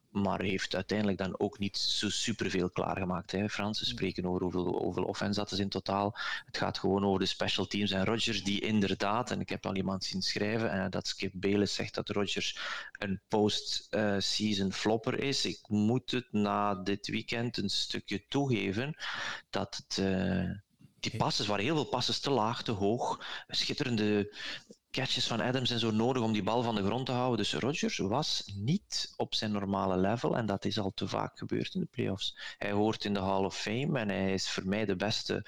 maar 0.09 0.41
heeft 0.41 0.75
uiteindelijk 0.75 1.17
dan 1.17 1.39
ook 1.39 1.59
niet 1.59 1.77
zo 1.77 2.09
superveel 2.09 2.69
klaargemaakt. 2.69 3.31
Hè. 3.31 3.49
Fransen 3.49 3.85
spreken 3.85 4.25
over 4.25 4.41
hoeveel, 4.41 4.81
hoeveel 4.81 5.03
offense 5.03 5.39
dat 5.39 5.51
is 5.51 5.59
in 5.59 5.69
totaal. 5.69 6.17
Het 6.45 6.57
gaat 6.57 6.79
gewoon 6.79 7.05
over 7.05 7.19
de 7.19 7.25
special 7.25 7.65
teams 7.65 7.91
en 7.91 8.05
Rodgers, 8.05 8.43
die 8.43 8.61
inderdaad, 8.61 9.31
en 9.31 9.39
ik 9.39 9.49
heb 9.49 9.65
al 9.65 9.75
iemand 9.75 10.03
zien 10.03 10.21
schrijven, 10.21 10.71
en 10.71 10.89
dat 10.89 11.07
Skip 11.07 11.31
Bayless 11.35 11.75
zegt 11.75 11.95
dat 11.95 12.09
Rodgers 12.09 12.59
een 12.91 13.21
post-season 13.27 14.73
flopper 14.73 15.19
is. 15.19 15.45
Ik 15.45 15.59
moet 15.67 16.11
het 16.11 16.27
na 16.31 16.75
dit 16.75 17.07
weekend 17.07 17.57
een 17.57 17.69
stukje 17.69 18.25
toegeven 18.27 18.95
dat 19.49 19.75
het. 19.75 19.97
Uh, 19.97 20.51
die 20.99 21.17
passes 21.17 21.47
waren 21.47 21.63
heel 21.63 21.75
veel 21.75 21.85
passes 21.85 22.19
te 22.19 22.29
laag, 22.29 22.63
te 22.63 22.71
hoog. 22.71 23.25
Schitterende 23.47 24.35
catches 24.91 25.27
van 25.27 25.41
Adams 25.41 25.69
en 25.69 25.79
zo 25.79 25.91
nodig 25.91 26.23
om 26.23 26.33
die 26.33 26.43
bal 26.43 26.63
van 26.63 26.75
de 26.75 26.83
grond 26.83 27.05
te 27.05 27.11
houden. 27.11 27.37
Dus 27.37 27.53
Rodgers 27.53 27.97
was 27.97 28.51
niet 28.55 29.13
op 29.17 29.35
zijn 29.35 29.51
normale 29.51 29.97
level 29.97 30.37
en 30.37 30.45
dat 30.45 30.65
is 30.65 30.79
al 30.79 30.91
te 30.95 31.07
vaak 31.07 31.37
gebeurd 31.37 31.73
in 31.73 31.79
de 31.79 31.87
playoffs. 31.91 32.37
Hij 32.57 32.71
hoort 32.71 33.05
in 33.05 33.13
de 33.13 33.19
Hall 33.19 33.43
of 33.43 33.57
Fame 33.57 33.99
en 33.99 34.09
hij 34.09 34.33
is 34.33 34.49
voor 34.49 34.65
mij 34.65 34.85
de 34.85 34.95
beste 34.95 35.45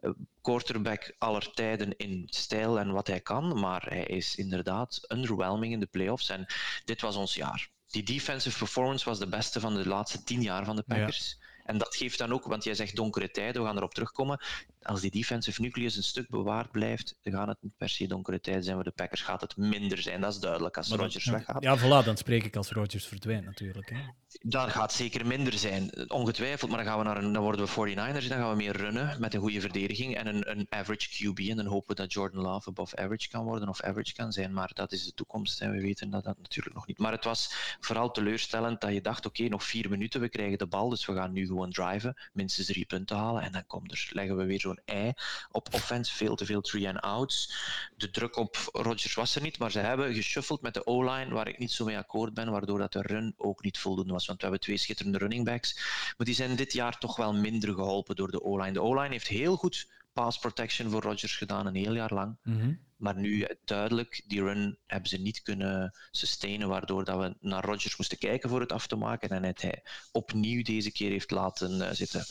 eh, 0.00 0.10
quarterback 0.40 1.14
aller 1.18 1.50
tijden 1.52 1.96
in 1.96 2.26
stijl 2.30 2.78
en 2.78 2.92
wat 2.92 3.06
hij 3.06 3.20
kan, 3.20 3.60
maar 3.60 3.86
hij 3.88 4.04
is 4.04 4.36
inderdaad 4.36 5.00
underwhelming 5.08 5.72
in 5.72 5.80
de 5.80 5.86
playoffs 5.86 6.28
en 6.28 6.46
dit 6.84 7.00
was 7.00 7.16
ons 7.16 7.34
jaar. 7.34 7.70
Die 7.86 8.02
defensive 8.02 8.58
performance 8.58 9.04
was 9.04 9.18
de 9.18 9.28
beste 9.28 9.60
van 9.60 9.74
de 9.74 9.88
laatste 9.88 10.22
tien 10.22 10.42
jaar 10.42 10.64
van 10.64 10.76
de 10.76 10.82
Packers. 10.82 11.38
En 11.64 11.78
dat 11.78 11.96
geeft 11.96 12.18
dan 12.18 12.32
ook, 12.32 12.44
want 12.44 12.64
jij 12.64 12.74
zegt 12.74 12.96
donkere 12.96 13.30
tijden, 13.30 13.62
we 13.62 13.68
gaan 13.68 13.76
erop 13.76 13.94
terugkomen. 13.94 14.40
Als 14.82 15.00
die 15.00 15.10
defensive 15.10 15.60
nucleus 15.60 15.96
een 15.96 16.02
stuk 16.02 16.28
bewaard 16.28 16.70
blijft, 16.70 17.16
dan 17.22 17.32
gaat 17.32 17.48
het 17.48 17.58
niet 17.60 17.76
per 17.76 17.88
se 17.88 18.06
donkere 18.06 18.40
tijden 18.40 18.62
zijn 18.62 18.74
voor 18.74 18.84
de 18.84 18.90
Packers. 18.90 19.22
Gaat 19.22 19.40
het 19.40 19.56
minder 19.56 19.98
zijn, 19.98 20.20
dat 20.20 20.32
is 20.32 20.40
duidelijk 20.40 20.76
als 20.76 20.88
Rodgers 20.88 21.24
weggaat. 21.24 21.62
Ja, 21.62 21.78
voilà, 21.78 22.04
dan 22.04 22.16
spreek 22.16 22.44
ik 22.44 22.56
als 22.56 22.70
Rodgers 22.70 23.06
verdwijnt 23.06 23.44
natuurlijk. 23.44 23.90
Hè. 23.90 23.98
Dan 24.42 24.70
gaat 24.70 24.92
zeker 24.92 25.26
minder 25.26 25.52
zijn, 25.52 26.10
ongetwijfeld. 26.10 26.70
Maar 26.70 26.84
dan, 26.84 26.88
gaan 26.88 26.98
we 26.98 27.04
naar 27.04 27.24
een, 27.24 27.32
dan 27.32 27.42
worden 27.42 27.66
we 27.66 27.70
49ers, 27.70 28.28
dan 28.28 28.38
gaan 28.38 28.50
we 28.50 28.56
meer 28.56 28.76
runnen 28.76 29.20
met 29.20 29.34
een 29.34 29.40
goede 29.40 29.60
verdediging 29.60 30.16
en 30.16 30.26
een, 30.26 30.50
een 30.50 30.66
average 30.68 31.08
QB. 31.08 31.48
En 31.48 31.56
dan 31.56 31.66
hopen 31.66 31.88
we 31.88 32.02
dat 32.02 32.12
Jordan 32.12 32.42
Love 32.42 32.68
above 32.68 32.96
average 32.96 33.28
kan 33.28 33.44
worden 33.44 33.68
of 33.68 33.82
average 33.82 34.14
kan 34.14 34.32
zijn. 34.32 34.52
Maar 34.52 34.70
dat 34.74 34.92
is 34.92 35.04
de 35.04 35.14
toekomst 35.14 35.60
en 35.60 35.70
we 35.70 35.80
weten 35.80 36.10
dat, 36.10 36.24
dat 36.24 36.38
natuurlijk 36.38 36.74
nog 36.74 36.86
niet. 36.86 36.98
Maar 36.98 37.12
het 37.12 37.24
was 37.24 37.76
vooral 37.80 38.10
teleurstellend 38.10 38.80
dat 38.80 38.92
je 38.92 39.00
dacht, 39.00 39.26
oké, 39.26 39.48
nog 39.48 39.64
vier 39.64 39.90
minuten, 39.90 40.20
we 40.20 40.28
krijgen 40.28 40.58
de 40.58 40.66
bal, 40.66 40.88
dus 40.88 41.06
we 41.06 41.14
gaan 41.14 41.32
nu 41.32 41.46
gewoon 41.46 41.70
driven, 41.70 42.16
minstens 42.32 42.66
drie 42.66 42.86
punten 42.86 43.16
halen. 43.16 43.42
En 43.42 43.52
dan 43.52 43.66
komt 43.66 43.92
er, 43.92 44.08
leggen 44.12 44.36
we 44.36 44.44
weer 44.44 44.60
ei 44.84 45.12
op 45.50 45.74
offense. 45.74 46.14
Veel 46.14 46.34
te 46.34 46.44
veel 46.44 46.60
three 46.60 46.88
and 46.88 47.00
outs. 47.00 47.54
De 47.96 48.10
druk 48.10 48.36
op 48.36 48.56
Rodgers 48.72 49.14
was 49.14 49.34
er 49.34 49.42
niet, 49.42 49.58
maar 49.58 49.70
ze 49.70 49.78
hebben 49.78 50.14
geshuffeld 50.14 50.62
met 50.62 50.74
de 50.74 50.86
O-line, 50.86 51.34
waar 51.34 51.48
ik 51.48 51.58
niet 51.58 51.72
zo 51.72 51.84
mee 51.84 51.98
akkoord 51.98 52.34
ben, 52.34 52.50
waardoor 52.50 52.78
dat 52.78 52.92
de 52.92 53.02
run 53.02 53.34
ook 53.36 53.62
niet 53.62 53.78
voldoende 53.78 54.12
was. 54.12 54.26
Want 54.26 54.38
we 54.38 54.44
hebben 54.44 54.64
twee 54.64 54.76
schitterende 54.76 55.18
running 55.18 55.44
backs. 55.44 55.74
Maar 56.16 56.26
die 56.26 56.34
zijn 56.34 56.56
dit 56.56 56.72
jaar 56.72 56.98
toch 56.98 57.16
wel 57.16 57.34
minder 57.34 57.74
geholpen 57.74 58.16
door 58.16 58.30
de 58.30 58.42
O-line. 58.42 58.72
De 58.72 58.82
O-line 58.82 59.08
heeft 59.08 59.26
heel 59.26 59.56
goed 59.56 59.88
pass 60.12 60.38
protection 60.38 60.90
voor 60.90 61.02
Rodgers 61.02 61.36
gedaan, 61.36 61.66
een 61.66 61.74
heel 61.74 61.94
jaar 61.94 62.14
lang. 62.14 62.36
Mhm. 62.42 62.72
Maar 63.00 63.16
nu 63.16 63.42
eh, 63.42 63.56
duidelijk, 63.64 64.22
die 64.26 64.42
run 64.42 64.78
hebben 64.86 65.08
ze 65.08 65.16
niet 65.16 65.42
kunnen 65.42 65.94
sustainen, 66.10 66.68
waardoor 66.68 67.04
dat 67.04 67.18
we 67.18 67.36
naar 67.40 67.64
Rodgers 67.64 67.96
moesten 67.96 68.18
kijken 68.18 68.48
voor 68.48 68.60
het 68.60 68.72
af 68.72 68.86
te 68.86 68.96
maken. 68.96 69.28
En 69.28 69.42
het 69.42 69.62
hij 69.62 69.82
opnieuw 70.12 70.62
deze 70.62 70.92
keer 70.92 71.10
heeft 71.10 71.30
laten 71.30 71.88
eh, 71.88 71.92
zitten. 71.92 72.24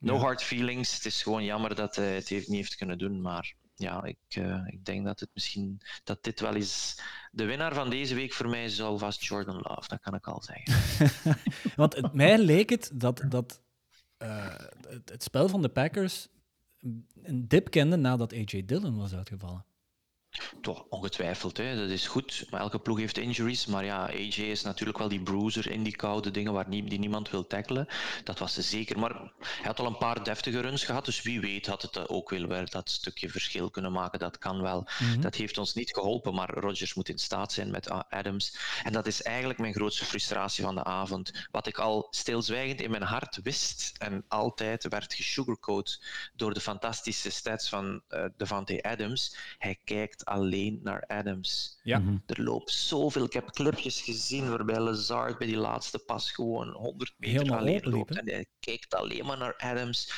No 0.00 0.14
Ja. 0.14 0.20
hard 0.20 0.42
feelings. 0.42 0.94
Het 0.94 1.04
is 1.04 1.22
gewoon 1.22 1.44
jammer 1.44 1.74
dat 1.74 1.96
hij 1.96 2.14
het 2.14 2.28
heeft, 2.28 2.48
niet 2.48 2.56
heeft 2.56 2.76
kunnen 2.76 2.98
doen. 2.98 3.20
Maar 3.20 3.54
ja, 3.74 4.04
ik, 4.04 4.18
eh, 4.28 4.66
ik 4.66 4.84
denk 4.84 5.04
dat, 5.04 5.20
het 5.20 5.30
misschien, 5.32 5.80
dat 6.04 6.24
dit 6.24 6.40
wel 6.40 6.54
eens... 6.54 7.00
De 7.30 7.44
winnaar 7.44 7.74
van 7.74 7.90
deze 7.90 8.14
week 8.14 8.32
voor 8.32 8.48
mij 8.48 8.68
zal 8.68 8.98
vast 8.98 9.24
Jordan 9.24 9.60
Love, 9.60 9.88
dat 9.88 10.00
kan 10.00 10.14
ik 10.14 10.26
al 10.26 10.42
zeggen. 10.42 11.10
Want 11.76 11.96
het, 11.96 12.12
mij 12.12 12.38
leek 12.38 12.70
het 12.70 12.90
dat, 12.94 13.22
dat 13.28 13.60
het, 14.88 15.10
het 15.10 15.22
spel 15.22 15.48
van 15.48 15.62
de 15.62 15.68
Packers 15.68 16.28
een 17.22 17.48
dip 17.48 17.70
kende 17.70 17.96
nadat 17.96 18.32
AJ 18.32 18.64
Dillon 18.64 18.96
was 18.96 19.14
uitgevallen. 19.14 19.64
Toch, 20.60 20.84
ongetwijfeld. 20.88 21.56
Hè. 21.56 21.76
Dat 21.76 21.88
is 21.90 22.06
goed. 22.06 22.46
Maar 22.50 22.60
elke 22.60 22.78
ploeg 22.78 22.98
heeft 22.98 23.18
injuries. 23.18 23.66
Maar 23.66 23.84
ja, 23.84 24.04
AJ 24.04 24.34
is 24.50 24.62
natuurlijk 24.62 24.98
wel 24.98 25.08
die 25.08 25.22
bruiser 25.22 25.70
in 25.70 25.82
die 25.82 25.96
koude 25.96 26.30
dingen 26.30 26.52
waar 26.52 26.68
nie- 26.68 26.88
die 26.88 26.98
niemand 26.98 27.30
wil 27.30 27.46
tackelen. 27.46 27.86
Dat 28.24 28.38
was 28.38 28.54
ze 28.54 28.62
zeker. 28.62 28.98
Maar 28.98 29.10
hij 29.38 29.64
had 29.64 29.78
al 29.80 29.86
een 29.86 29.98
paar 29.98 30.24
deftige 30.24 30.60
runs 30.60 30.84
gehad. 30.84 31.04
Dus 31.04 31.22
wie 31.22 31.40
weet 31.40 31.66
had 31.66 31.82
het 31.82 32.08
ook 32.08 32.30
wel 32.30 32.46
weer 32.46 32.70
dat 32.70 32.90
stukje 32.90 33.28
verschil 33.28 33.70
kunnen 33.70 33.92
maken. 33.92 34.18
Dat 34.18 34.38
kan 34.38 34.62
wel. 34.62 34.86
Mhm. 34.98 35.20
Dat 35.20 35.34
heeft 35.34 35.58
ons 35.58 35.74
niet 35.74 35.92
geholpen. 35.94 36.34
Maar 36.34 36.50
Rodgers 36.50 36.94
moet 36.94 37.08
in 37.08 37.18
staat 37.18 37.52
zijn 37.52 37.70
met 37.70 37.90
A- 37.90 38.06
Adams. 38.10 38.56
En 38.82 38.92
dat 38.92 39.06
is 39.06 39.22
eigenlijk 39.22 39.58
mijn 39.58 39.74
grootste 39.74 40.04
frustratie 40.04 40.64
van 40.64 40.74
de 40.74 40.84
avond. 40.84 41.46
Wat 41.50 41.66
ik 41.66 41.78
al 41.78 42.06
stilzwijgend 42.10 42.80
in 42.80 42.90
mijn 42.90 43.02
hart 43.02 43.40
wist. 43.42 43.92
En 43.98 44.24
altijd 44.28 44.88
werd 44.88 45.14
gesugarcoat 45.14 46.02
door 46.34 46.54
de 46.54 46.60
fantastische 46.60 47.30
stats 47.30 47.68
van 47.68 48.02
eh 48.08 48.24
Devante 48.36 48.82
Adams. 48.82 49.36
Hij 49.58 49.78
kijkt 49.84 50.23
alleen 50.24 50.80
naar 50.82 51.04
Adams. 51.06 51.80
Ja. 51.82 51.98
Mhm. 51.98 52.16
Er 52.26 52.42
loopt 52.42 52.70
zoveel. 52.70 53.24
Ik 53.24 53.32
heb 53.32 53.50
clipjes 53.50 54.00
gezien 54.00 54.50
waarbij 54.50 54.80
Lazard 54.80 55.38
bij 55.38 55.46
die 55.46 55.56
laatste 55.56 55.98
pas 55.98 56.32
gewoon 56.32 56.68
100 56.68 57.14
meter 57.16 57.36
Helemaal 57.36 57.58
alleen 57.58 57.88
loopt. 57.88 58.16
En 58.16 58.28
hij 58.28 58.46
kijkt 58.60 58.94
alleen 58.94 59.26
maar 59.26 59.38
naar 59.38 59.56
Adams. 59.56 60.12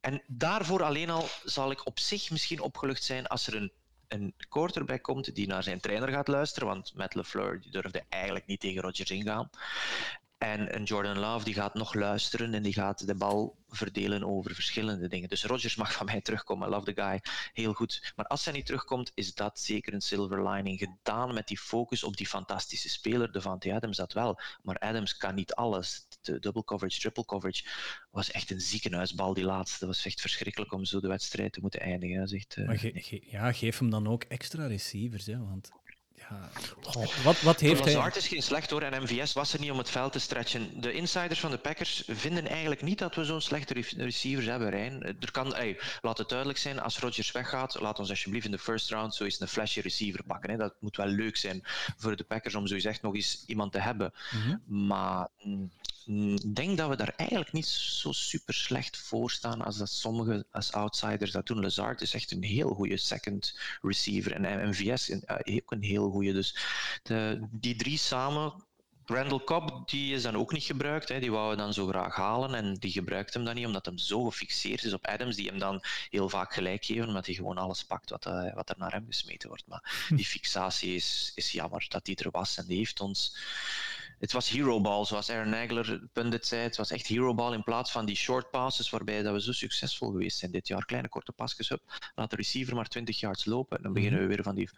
En 0.00 0.22
daarvoor 0.26 0.82
alleen 0.82 1.10
al 1.10 1.28
zal 1.44 1.70
ik 1.70 1.86
op 1.86 1.98
zich 1.98 2.30
misschien 2.30 2.60
opgelucht 2.60 3.04
zijn 3.04 3.26
als 3.26 3.46
er 3.46 3.54
een, 3.54 3.72
een 4.08 4.34
quarterback 4.48 5.02
komt 5.02 5.34
die 5.34 5.46
naar 5.46 5.62
zijn 5.62 5.80
trainer 5.80 6.08
gaat 6.08 6.28
luisteren. 6.28 6.68
Want 6.68 6.94
Matt 6.94 7.14
LeFleur 7.14 7.60
die 7.60 7.70
durfde 7.70 8.04
eigenlijk 8.08 8.46
niet 8.46 8.60
tegen 8.60 8.82
Rodgers 8.82 9.10
ingaan. 9.10 9.50
En 10.40 10.84
Jordan 10.84 11.18
Love 11.18 11.44
die 11.44 11.54
gaat 11.54 11.74
nog 11.74 11.94
luisteren 11.94 12.54
en 12.54 12.62
die 12.62 12.72
gaat 12.72 13.06
de 13.06 13.14
bal 13.14 13.56
verdelen 13.68 14.24
over 14.24 14.54
verschillende 14.54 15.08
dingen. 15.08 15.28
Dus 15.28 15.44
Rodgers 15.44 15.76
mag 15.76 15.92
van 15.92 16.06
mij 16.06 16.20
terugkomen. 16.20 16.68
Love 16.68 16.92
the 16.92 17.02
guy. 17.02 17.20
Heel 17.52 17.72
goed. 17.72 18.12
Maar 18.16 18.26
als 18.26 18.44
hij 18.44 18.54
niet 18.54 18.66
terugkomt, 18.66 19.10
is 19.14 19.34
dat 19.34 19.60
zeker 19.60 19.94
een 19.94 20.00
silver 20.00 20.48
lining. 20.48 20.78
Gedaan 20.78 21.34
met 21.34 21.48
die 21.48 21.58
focus 21.58 22.04
op 22.04 22.16
die 22.16 22.26
fantastische 22.26 22.88
speler. 22.88 23.32
Devante 23.32 23.74
Adams 23.74 23.96
dat 23.96 24.12
wel. 24.12 24.40
Maar 24.62 24.78
Adams 24.78 25.16
kan 25.16 25.34
niet 25.34 25.54
alles. 25.54 26.06
De 26.20 26.38
double 26.38 26.64
coverage, 26.64 27.00
triple 27.00 27.24
coverage 27.24 27.64
was 28.10 28.30
echt 28.30 28.50
een 28.50 28.60
ziekenhuisbal 28.60 29.34
die 29.34 29.44
laatste. 29.44 29.78
Dat 29.78 29.88
was 29.94 30.04
echt 30.04 30.20
verschrikkelijk 30.20 30.72
om 30.72 30.84
zo 30.84 31.00
de 31.00 31.08
wedstrijd 31.08 31.52
te 31.52 31.60
moeten 31.60 31.80
eindigen. 31.80 32.22
Eh, 32.48 32.66
Maar 32.66 32.90
ja, 33.30 33.52
geef 33.52 33.78
hem 33.78 33.90
dan 33.90 34.08
ook 34.08 34.22
extra 34.24 34.66
receivers, 34.66 35.26
hè, 35.26 35.38
want 35.38 35.70
ja, 36.30 37.06
wat, 37.22 37.40
wat 37.40 37.60
heeft 37.60 37.84
hij... 37.84 37.94
Lazard 37.94 38.16
is 38.16 38.28
geen 38.28 38.42
slecht 38.42 38.70
hoor 38.70 38.82
en 38.82 39.02
MVS 39.02 39.32
was 39.32 39.52
er 39.52 39.60
niet 39.60 39.70
om 39.70 39.78
het 39.78 39.90
veld 39.90 40.12
te 40.12 40.18
stretchen. 40.18 40.80
De 40.80 40.92
insiders 40.92 41.40
van 41.40 41.50
de 41.50 41.58
Packers 41.58 42.02
vinden 42.06 42.48
eigenlijk 42.48 42.82
niet 42.82 42.98
dat 42.98 43.14
we 43.14 43.24
zo'n 43.24 43.40
slechte 43.40 43.74
re- 43.74 44.04
receivers 44.04 44.46
hebben, 44.46 44.70
Rijn. 44.70 45.02
Er 45.02 45.30
kan, 45.30 45.54
ey, 45.54 45.80
laat 46.00 46.18
het 46.18 46.28
duidelijk 46.28 46.58
zijn, 46.58 46.80
als 46.80 46.98
Rodgers 46.98 47.32
weggaat, 47.32 47.80
laat 47.80 47.98
ons 47.98 48.10
alsjeblieft 48.10 48.44
in 48.44 48.50
de 48.50 48.58
first 48.58 48.90
round 48.90 49.14
zo 49.14 49.24
eens 49.24 49.40
een 49.40 49.48
flashy 49.48 49.80
receiver 49.80 50.24
pakken. 50.24 50.50
Hè. 50.50 50.56
Dat 50.56 50.74
moet 50.80 50.96
wel 50.96 51.06
leuk 51.06 51.36
zijn 51.36 51.60
voor 51.96 52.16
de 52.16 52.24
Packers 52.24 52.54
om 52.54 52.66
zo 52.66 52.74
echt 52.76 53.02
nog 53.02 53.14
eens 53.14 53.44
iemand 53.46 53.72
te 53.72 53.80
hebben. 53.80 54.12
Mhm. 54.30 54.86
Maar 54.86 55.28
mm, 55.42 55.70
ik 56.10 56.54
denk 56.54 56.76
dat 56.76 56.88
we 56.88 56.96
daar 56.96 57.12
eigenlijk 57.16 57.52
niet 57.52 57.66
zo 57.66 58.12
super 58.12 58.54
slecht 58.54 58.96
voor 58.96 59.30
staan 59.30 59.62
als 59.62 59.76
dat 59.76 59.90
sommigen 59.90 60.46
als 60.50 60.72
outsiders 60.72 61.30
dat 61.30 61.46
doen. 61.46 61.60
Lazard 61.60 62.00
is 62.00 62.14
echt 62.14 62.30
een 62.30 62.42
heel 62.42 62.74
goede 62.74 62.96
second 62.96 63.58
receiver 63.82 64.32
en 64.32 64.68
MVS 64.68 65.10
eh, 65.10 65.56
ook 65.56 65.70
een 65.70 65.82
heel 65.82 66.10
goede. 66.10 66.32
Dus 66.32 66.56
de, 67.02 67.46
die 67.50 67.76
drie 67.76 67.98
samen. 67.98 68.68
Randall 69.04 69.44
Cobb 69.44 69.88
die 69.88 70.14
is 70.14 70.22
dan 70.22 70.36
ook 70.36 70.52
niet 70.52 70.62
gebruikt. 70.62 71.08
Hè. 71.08 71.20
Die 71.20 71.30
wou 71.30 71.50
we 71.50 71.56
dan 71.56 71.72
zo 71.72 71.86
graag 71.86 72.16
halen 72.16 72.54
en 72.54 72.74
die 72.74 72.90
gebruikt 72.90 73.34
hem 73.34 73.44
dan 73.44 73.54
niet 73.54 73.66
omdat 73.66 73.86
hem 73.86 73.98
zo 73.98 74.24
gefixeerd 74.24 74.84
is 74.84 74.92
op 74.92 75.06
Adams, 75.06 75.36
die 75.36 75.48
hem 75.48 75.58
dan 75.58 75.82
heel 76.10 76.28
vaak 76.28 76.54
gelijk 76.54 76.84
geven 76.84 77.06
omdat 77.06 77.26
hij 77.26 77.34
gewoon 77.34 77.58
alles 77.58 77.84
pakt 77.84 78.10
wat, 78.10 78.26
eh, 78.26 78.54
wat 78.54 78.70
er 78.70 78.78
naar 78.78 78.92
hem 78.92 79.06
gesmeten 79.06 79.48
wordt. 79.48 79.66
Maar 79.66 80.06
die 80.16 80.24
fixatie 80.24 80.94
is, 80.94 81.32
is 81.34 81.52
jammer 81.52 81.86
dat 81.88 82.04
die 82.04 82.16
er 82.16 82.30
was 82.30 82.56
en 82.56 82.66
die 82.66 82.76
heeft 82.76 83.00
ons 83.00 83.36
het 84.20 84.32
was 84.32 84.48
hero 84.48 84.80
ball, 84.80 85.04
zoals 85.04 85.30
Aaron 85.30 85.50
Nagler 85.50 86.08
pundit 86.12 86.46
zei. 86.46 86.62
Het 86.62 86.76
was 86.76 86.90
echt 86.90 87.06
hero 87.06 87.34
ball 87.34 87.52
in 87.54 87.62
plaats 87.62 87.90
van 87.92 88.04
die 88.06 88.16
short 88.16 88.50
passes 88.50 88.90
waarbij 88.90 89.22
dat 89.22 89.32
we 89.32 89.42
zo 89.42 89.52
succesvol 89.52 90.10
geweest 90.10 90.38
zijn 90.38 90.50
dit 90.50 90.68
jaar. 90.68 90.84
Kleine 90.84 91.08
korte 91.08 91.32
pasjes, 91.32 91.68
hup, 91.68 91.82
laat 92.14 92.30
de 92.30 92.36
receiver 92.36 92.74
maar 92.74 92.88
20 92.88 93.20
yards 93.20 93.44
lopen. 93.44 93.76
En 93.76 93.82
dan 93.82 93.92
beginnen 93.92 94.20
we 94.20 94.26
weer 94.26 94.42
van 94.42 94.54
die 94.54 94.68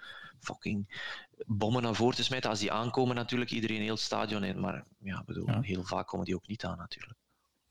fucking 0.40 1.00
bommen 1.46 1.82
naar 1.82 1.94
voren 1.94 2.16
te 2.16 2.24
smijten. 2.24 2.50
Als 2.50 2.58
die 2.60 2.72
aankomen 2.72 3.14
natuurlijk, 3.16 3.50
iedereen 3.50 3.80
heel 3.80 3.92
het 3.94 4.00
stadion 4.02 4.44
in. 4.44 4.60
Maar 4.60 4.84
ja, 4.98 5.22
bedoel, 5.26 5.46
Ja. 5.46 5.60
heel 5.60 5.82
vaak 5.84 6.06
komen 6.06 6.26
die 6.26 6.34
ook 6.34 6.46
niet 6.46 6.64
aan 6.64 6.78
natuurlijk. 6.78 7.18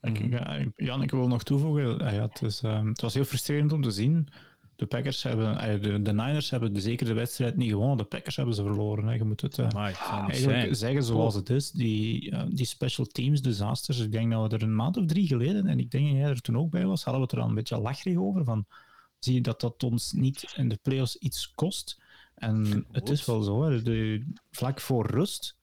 Ik- 0.00 0.18
Mhm. 0.20 0.30
ja, 0.32 0.64
Jan, 0.76 1.02
ik 1.02 1.10
wil 1.10 1.28
nog 1.28 1.42
toevoegen. 1.42 2.00
ah 2.00 2.12
ja, 2.12 2.22
het, 2.22 2.42
is, 2.42 2.62
ehm, 2.62 2.86
het 2.86 3.00
was 3.00 3.14
heel 3.14 3.24
frustrerend 3.24 3.72
om 3.72 3.82
te 3.82 3.90
zien. 3.90 4.28
De 4.82 4.88
Packers 4.88 5.22
hebben, 5.22 5.56
ah, 5.56 5.80
de, 5.82 6.02
de 6.02 6.12
Niners 6.12 6.50
hebben 6.50 6.72
de, 6.72 6.80
zeker 6.80 7.06
de 7.06 7.12
wedstrijd 7.12 7.56
niet 7.56 7.70
gewonnen. 7.70 7.96
De 7.96 8.04
Packers 8.04 8.36
hebben 8.36 8.54
ze 8.54 8.62
verloren. 8.62 9.06
Hè. 9.06 9.14
Je 9.14 9.24
moet 9.24 9.40
het 9.40 9.58
eh, 9.58 9.68
Amai, 9.68 9.94
eigenlijk 9.94 10.60
zijn. 10.60 10.76
zeggen 10.76 11.02
zoals 11.04 11.34
het 11.34 11.50
is. 11.50 11.70
Die, 11.70 12.30
eh, 12.30 12.42
die 12.48 12.66
special 12.66 13.06
teams 13.06 13.42
disasters. 13.42 13.98
Ik 13.98 14.12
denk 14.12 14.32
dat 14.32 14.50
we 14.50 14.56
er 14.56 14.62
een 14.62 14.74
maand 14.74 14.96
of 14.96 15.06
drie 15.06 15.26
geleden, 15.26 15.66
en 15.66 15.78
ik 15.78 15.90
denk 15.90 16.06
dat 16.06 16.16
jij 16.16 16.28
er 16.28 16.40
toen 16.40 16.58
ook 16.58 16.70
bij 16.70 16.86
was, 16.86 17.04
hadden 17.04 17.22
we 17.22 17.26
het 17.28 17.36
er 17.36 17.42
al 17.42 17.48
een 17.48 17.54
beetje 17.54 17.78
lachrig 17.80 18.16
over. 18.16 18.44
Van, 18.44 18.66
zie 19.18 19.34
je 19.34 19.40
dat 19.40 19.60
dat 19.60 19.82
ons 19.82 20.12
niet 20.12 20.52
in 20.56 20.68
de 20.68 20.78
playoffs 20.82 21.16
iets 21.16 21.50
kost? 21.54 22.02
En 22.34 22.86
het 22.92 23.08
is 23.08 23.24
wel 23.24 23.42
zo. 23.42 23.62
Hè. 23.62 23.82
De, 23.82 24.24
vlak 24.50 24.80
voor 24.80 25.06
rust. 25.06 25.56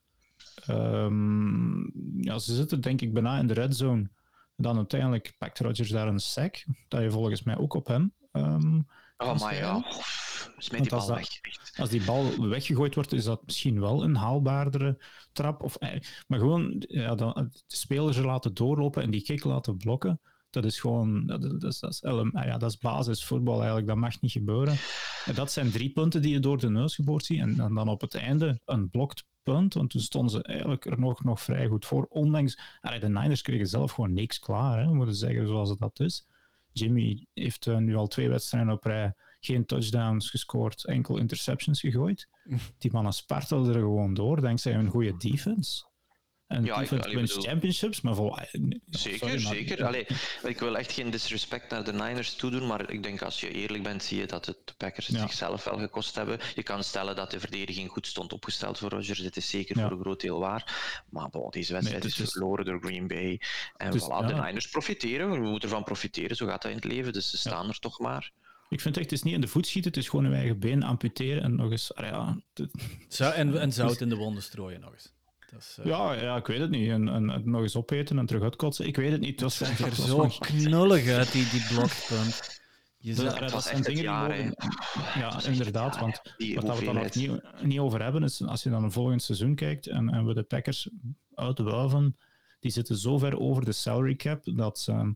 ehm, 0.66 1.80
ja, 2.22 2.38
ze 2.38 2.54
zitten 2.54 2.80
denk 2.80 3.00
ik 3.00 3.12
bijna 3.12 3.38
in 3.38 3.46
de 3.46 3.54
red 3.54 3.76
zone. 3.76 4.10
Dan 4.56 4.76
uiteindelijk 4.76 5.34
pakt 5.38 5.58
Rodgers 5.58 5.88
daar 5.90 6.08
een 6.08 6.20
sack. 6.20 6.64
Dat 6.88 7.02
je 7.02 7.10
volgens 7.10 7.42
mij 7.42 7.58
ook 7.58 7.74
op 7.74 7.86
hem. 7.86 8.12
ehm, 8.32 8.80
Oh, 9.22 9.38
maar 9.38 9.54
ja, 9.56 9.74
die 10.68 10.80
als 10.80 10.88
bal 10.88 11.06
dat- 11.06 11.16
weg. 11.16 11.38
Echt. 11.42 11.74
als 11.78 11.88
die 11.88 12.04
bal 12.04 12.48
weggegooid 12.48 12.94
wordt, 12.94 13.12
is 13.12 13.24
dat 13.24 13.42
misschien 13.46 13.80
wel 13.80 14.02
een 14.04 14.14
haalbaardere 14.16 15.02
trap. 15.32 15.62
Of, 15.62 15.76
eh, 15.76 16.00
maar 16.26 16.38
gewoon 16.38 16.84
ja, 16.88 17.14
dan, 17.14 17.32
de 17.66 17.76
spelers 17.76 18.16
er 18.16 18.26
laten 18.26 18.54
doorlopen 18.54 19.02
en 19.02 19.10
die 19.10 19.22
kick 19.22 19.44
laten 19.44 19.76
blokken. 19.76 20.20
Dat 20.50 20.64
is 20.64 20.80
gewoon, 20.80 21.26
dat, 21.26 21.44
is- 21.44 21.50
dat, 21.58 21.72
is, 21.72 21.78
dat, 21.78 21.90
is, 21.90 22.02
LM 22.02 22.30
ah 22.32 22.44
ja, 22.44 22.58
dat 22.58 22.70
is 22.70 22.78
basisvoetbal 22.78 23.56
eigenlijk, 23.56 23.86
dat 23.86 23.96
mag 23.96 24.20
niet 24.20 24.32
gebeuren. 24.32 24.76
En 25.24 25.34
dat 25.34 25.52
zijn 25.52 25.70
drie 25.70 25.90
punten 25.90 26.22
die 26.22 26.32
je 26.32 26.40
door 26.40 26.58
de 26.58 26.70
neus 26.70 26.94
geboord 26.94 27.24
ziet. 27.24 27.40
En, 27.40 27.60
en 27.60 27.74
dan 27.74 27.88
op 27.88 28.00
het 28.00 28.14
einde 28.14 28.60
een 28.64 28.90
blokt 28.90 29.24
punt, 29.42 29.74
want 29.74 29.90
toen 29.90 30.00
stonden 30.00 30.30
ze 30.30 30.42
eigenlijk 30.42 30.84
er 30.86 30.98
nog, 31.00 31.24
nog 31.24 31.40
vrij 31.40 31.66
goed 31.66 31.86
voor. 31.86 32.06
Ondanks, 32.08 32.58
de 33.00 33.08
Niners 33.08 33.42
kregen 33.42 33.66
zelf 33.66 33.92
gewoon 33.92 34.12
niks 34.12 34.38
klaar, 34.38 34.78
hè, 34.82 34.92
moeten 34.92 35.14
zeggen 35.14 35.46
zoals 35.46 35.68
het 35.68 35.78
dat 35.78 36.00
is. 36.00 36.26
Jimmy 36.72 37.26
heeft 37.34 37.66
eh, 37.66 37.76
nu 37.76 37.96
al 37.96 38.06
twee 38.06 38.28
wedstrijden 38.28 38.72
op 38.72 38.84
rij 38.84 39.14
geen 39.40 39.66
touchdowns 39.66 40.30
gescoord, 40.30 40.84
enkel 40.84 41.16
interceptions 41.18 41.80
gegooid. 41.80 42.28
Die 42.78 42.92
mannen 42.92 43.12
spartelden 43.12 43.74
er 43.74 43.80
gewoon 43.80 44.14
door, 44.14 44.40
dankzij 44.40 44.72
hun 44.72 44.88
goede 44.88 45.16
defense. 45.16 45.84
En 46.50 46.64
Ja, 46.64 46.80
ik- 46.80 46.90
allee, 46.92 47.14
wins 47.16 47.34
bedoel- 47.34 47.48
championships, 47.48 48.00
maar 48.00 48.14
vol... 48.14 48.38
Zeker, 48.90 49.18
sorry, 49.18 49.42
maar- 49.42 49.54
zeker. 49.54 49.84
Allee, 49.84 50.06
ik 50.42 50.58
wil 50.58 50.76
echt 50.78 50.92
geen 50.92 51.10
disrespect 51.10 51.70
naar 51.70 51.84
de 51.84 51.92
Niners 51.92 52.34
toedoen, 52.34 52.66
maar 52.66 52.90
ik 52.90 53.02
denk 53.02 53.22
als 53.22 53.40
je 53.40 53.50
eerlijk 53.50 53.82
bent, 53.82 54.02
zie 54.02 54.18
je 54.18 54.26
dat 54.26 54.46
het 54.46 54.56
de 54.64 54.72
Packers 54.76 55.06
het 55.06 55.16
Ja. 55.16 55.22
zichzelf 55.22 55.64
wel 55.64 55.78
gekost 55.78 56.14
hebben. 56.14 56.38
Je 56.54 56.62
kan 56.62 56.84
stellen 56.84 57.16
dat 57.16 57.30
de 57.30 57.40
verdediging 57.40 57.90
goed 57.90 58.06
stond 58.06 58.32
opgesteld 58.32 58.78
voor 58.78 58.90
Rodgers. 58.90 59.18
Dit 59.20 59.36
is 59.36 59.48
zeker 59.50 59.76
Ja. 59.78 59.82
voor 59.82 59.92
een 59.96 60.00
groot 60.02 60.20
deel 60.20 60.38
waar. 60.38 61.02
Maar 61.10 61.28
bon, 61.30 61.50
deze 61.50 61.72
wedstrijd 61.72 62.02
Nee, 62.02 62.12
is 62.12 62.30
verloren 62.32 62.64
door 62.64 62.80
Green 62.80 63.06
Bay. 63.06 63.40
En 63.76 63.90
Dus, 63.90 64.02
voilà, 64.02 64.26
de. 64.26 64.34
Niners 64.34 64.68
profiteren. 64.68 65.30
We 65.30 65.38
moeten 65.48 65.68
ervan 65.68 65.84
profiteren, 65.84 66.36
zo 66.36 66.46
gaat 66.46 66.62
dat 66.62 66.70
in 66.70 66.76
het 66.76 66.86
leven. 66.86 67.12
Dus 67.12 67.30
ze 67.30 67.38
staan 67.38 67.68
er 67.68 67.78
toch 67.78 67.98
maar. 68.00 68.30
Ik 68.68 68.80
vind 68.80 68.96
echt, 68.96 69.04
het 69.10 69.14
is 69.18 69.22
niet 69.22 69.34
in 69.34 69.40
de 69.40 69.48
voet 69.48 69.66
schieten, 69.66 69.90
het 69.90 70.00
is 70.00 70.08
gewoon 70.08 70.24
uw 70.24 70.32
eigen 70.32 70.58
been 70.58 70.82
amputeren 70.82 71.42
en 71.42 71.54
nog 71.56 71.70
eens... 71.70 71.94
ah 71.94 72.04
Ja, 72.06 72.36
het- 72.54 72.70
Zou- 73.08 73.34
en, 73.34 73.60
en 73.60 73.72
zout 73.80 74.00
in 74.00 74.08
de 74.08 74.16
wonden 74.16 74.42
strooien 74.42 74.80
nog 74.80 74.92
eens. 74.92 75.12
Dat 75.50 75.60
is, 75.60 75.78
eh, 75.78 75.84
ja, 75.84 76.12
ja, 76.12 76.36
ik 76.36 76.46
weet 76.46 76.60
het 76.60 76.70
niet. 76.70 76.90
En, 76.90 77.08
en, 77.08 77.30
en 77.30 77.50
nog 77.50 77.62
eens 77.62 77.76
opeten 77.76 78.18
en 78.18 78.26
terug 78.26 78.42
uitkotsen. 78.42 78.86
Ik 78.86 78.96
weet 78.96 79.10
het 79.12 79.20
niet. 79.20 79.30
Het 79.30 79.40
was, 79.40 79.56
zag 79.56 79.78
het 79.78 79.96
er 79.96 80.06
zo 80.06 80.28
knullig 80.38 81.08
uit, 81.08 81.32
die, 81.32 81.48
die 81.50 81.66
blokpunt. 81.68 82.60
Je 83.02 83.14
Dat, 83.14 83.38
dat 83.38 83.52
het 83.52 83.62
zijn 83.62 83.76
het 83.76 83.84
dingen 83.84 84.02
jaar, 84.02 84.34
die 84.34 84.52
Ja, 85.14 85.42
inderdaad. 85.44 86.00
het 86.00 86.00
jaar, 86.00 86.00
Want 86.00 86.20
wat 86.54 86.66
dat 86.66 86.78
we 86.78 86.84
dan 86.84 86.94
nog 86.94 87.14
niet, 87.14 87.62
niet 87.62 87.78
over 87.78 88.02
hebben, 88.02 88.22
is 88.22 88.42
als 88.42 88.62
je 88.62 88.70
dan 88.70 88.84
een 88.84 88.92
volgend 88.92 89.22
seizoen 89.22 89.54
kijkt 89.54 89.86
en, 89.86 90.08
en 90.08 90.26
we 90.26 90.34
de 90.34 90.42
Packers 90.42 90.90
uitwuiven, 91.34 92.16
die 92.60 92.70
zitten 92.70 92.96
zo 92.96 93.18
ver 93.18 93.38
over 93.38 93.64
de 93.64 93.72
salary 93.72 94.16
cap 94.16 94.40
dat 94.44 94.78
ze, 94.78 95.14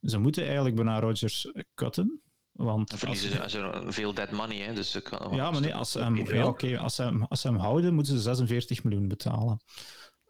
ze 0.00 0.18
moeten 0.18 0.44
eigenlijk 0.44 0.74
bijna 0.74 1.00
Rodgers 1.00 1.52
cutten. 1.74 2.20
Want 2.56 2.90
Dan 2.90 2.98
verliezen 2.98 3.50
ze 3.50 3.82
veel 3.86 4.14
dead 4.14 4.30
money, 4.30 4.56
hè, 4.56 4.74
dus... 4.74 5.02
Kan, 5.02 5.36
ja, 5.36 5.50
maar 5.50 5.60
nee, 5.60 5.74
als 5.74 5.90
ze, 5.90 5.98
hem, 5.98 6.16
ja, 6.16 6.46
okay, 6.46 6.76
als, 6.76 6.94
ze 6.94 7.02
hem, 7.02 7.22
als 7.22 7.40
ze 7.40 7.48
hem 7.48 7.56
houden, 7.56 7.94
moeten 7.94 8.14
ze 8.14 8.20
46 8.20 8.84
miljoen 8.84 9.08
betalen 9.08 9.60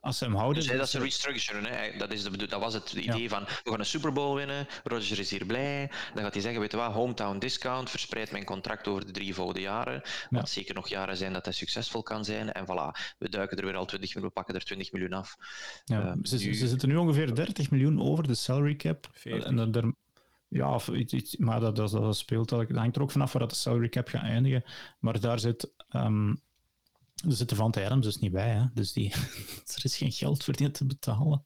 als 0.07 0.19
ze 0.19 0.25
hem 0.25 0.35
houden. 0.35 0.63
Dus, 0.63 0.77
dat 0.77 0.87
is 0.87 0.93
een 0.93 1.03
restructuren. 1.03 1.65
Hè. 1.65 1.99
Dat, 1.99 2.13
is 2.13 2.23
de, 2.23 2.47
dat 2.47 2.61
was 2.61 2.75
het 2.75 2.93
idee 2.93 3.29
van, 3.29 3.45
we 3.45 3.71
gaan 3.71 3.79
een 3.79 3.87
Super 3.87 4.13
Bowl 4.13 4.37
winnen, 4.37 4.67
Roger 4.85 5.19
is 5.19 5.31
hier 5.31 5.47
blij. 5.47 5.91
Dan 6.15 6.23
gaat 6.23 6.33
hij 6.33 6.43
zeggen, 6.43 6.61
weet 6.61 6.71
je 6.71 6.77
wat, 6.77 6.93
hometown 6.93 7.39
discount, 7.39 7.91
verspreid 7.91 8.31
mijn 8.31 8.45
contract 8.45 8.89
over 8.89 9.07
de 9.07 9.13
drie 9.13 9.35
volgende 9.35 9.61
jaren. 9.61 10.03
Wat 10.31 10.49
zeker 10.49 10.75
nog 10.75 10.89
jaren 10.89 11.17
zijn 11.17 11.33
dat 11.33 11.45
hij 11.45 11.55
succesvol 11.55 12.03
kan 12.03 12.25
zijn. 12.25 12.53
En 12.53 12.65
voilà, 12.65 13.15
we 13.19 13.29
duiken 13.29 13.57
er 13.57 13.65
weer 13.65 13.77
al 13.77 13.85
20 13.85 14.15
miljoen, 14.15 14.29
we 14.29 14.35
pakken 14.35 14.55
er 14.55 14.65
20 14.65 14.93
miljoen 14.93 15.13
af. 15.13 15.37
Ja, 15.85 16.05
uh, 16.05 16.13
ze, 16.23 16.37
nu... 16.37 16.55
ze, 16.55 16.69
zitten 16.69 16.89
nu 16.89 16.97
ongeveer 16.97 17.35
30 17.35 17.71
miljoen 17.71 18.01
over 18.01 18.27
de 18.27 18.35
salary 18.35 18.77
cap. 18.77 19.11
En 19.25 19.57
dan, 19.57 19.75
er, 19.75 19.93
ja, 20.49 20.81
iets, 20.93 21.37
maar 21.37 21.61
dat, 21.61 21.77
dat, 21.77 21.91
dat 21.91 22.17
speelt. 22.17 22.49
Dat 22.49 22.71
hangt 22.71 22.97
er 22.97 23.03
ook 23.03 23.11
vanaf 23.11 23.33
waar 23.33 23.43
dat 23.43 23.51
de 23.51 23.57
salary 23.57 23.89
cap 23.89 24.09
gaat 24.09 24.23
eindigen. 24.23 24.65
Maar 24.99 25.21
daar 25.21 25.39
zit... 25.39 25.73
Um, 25.91 26.45
er 27.25 27.33
zitten 27.33 27.57
Van 27.57 27.75
Adams 27.75 28.07
dus 28.07 28.19
niet 28.19 28.33
bij, 28.33 28.49
hè? 28.49 28.65
dus 28.75 28.93
die, 28.93 29.13
er 29.77 29.85
is 29.85 29.97
geen 29.97 30.13
geld 30.13 30.45
voor 30.45 30.57
die 30.57 30.71
te 30.71 30.87
betalen. 30.87 31.45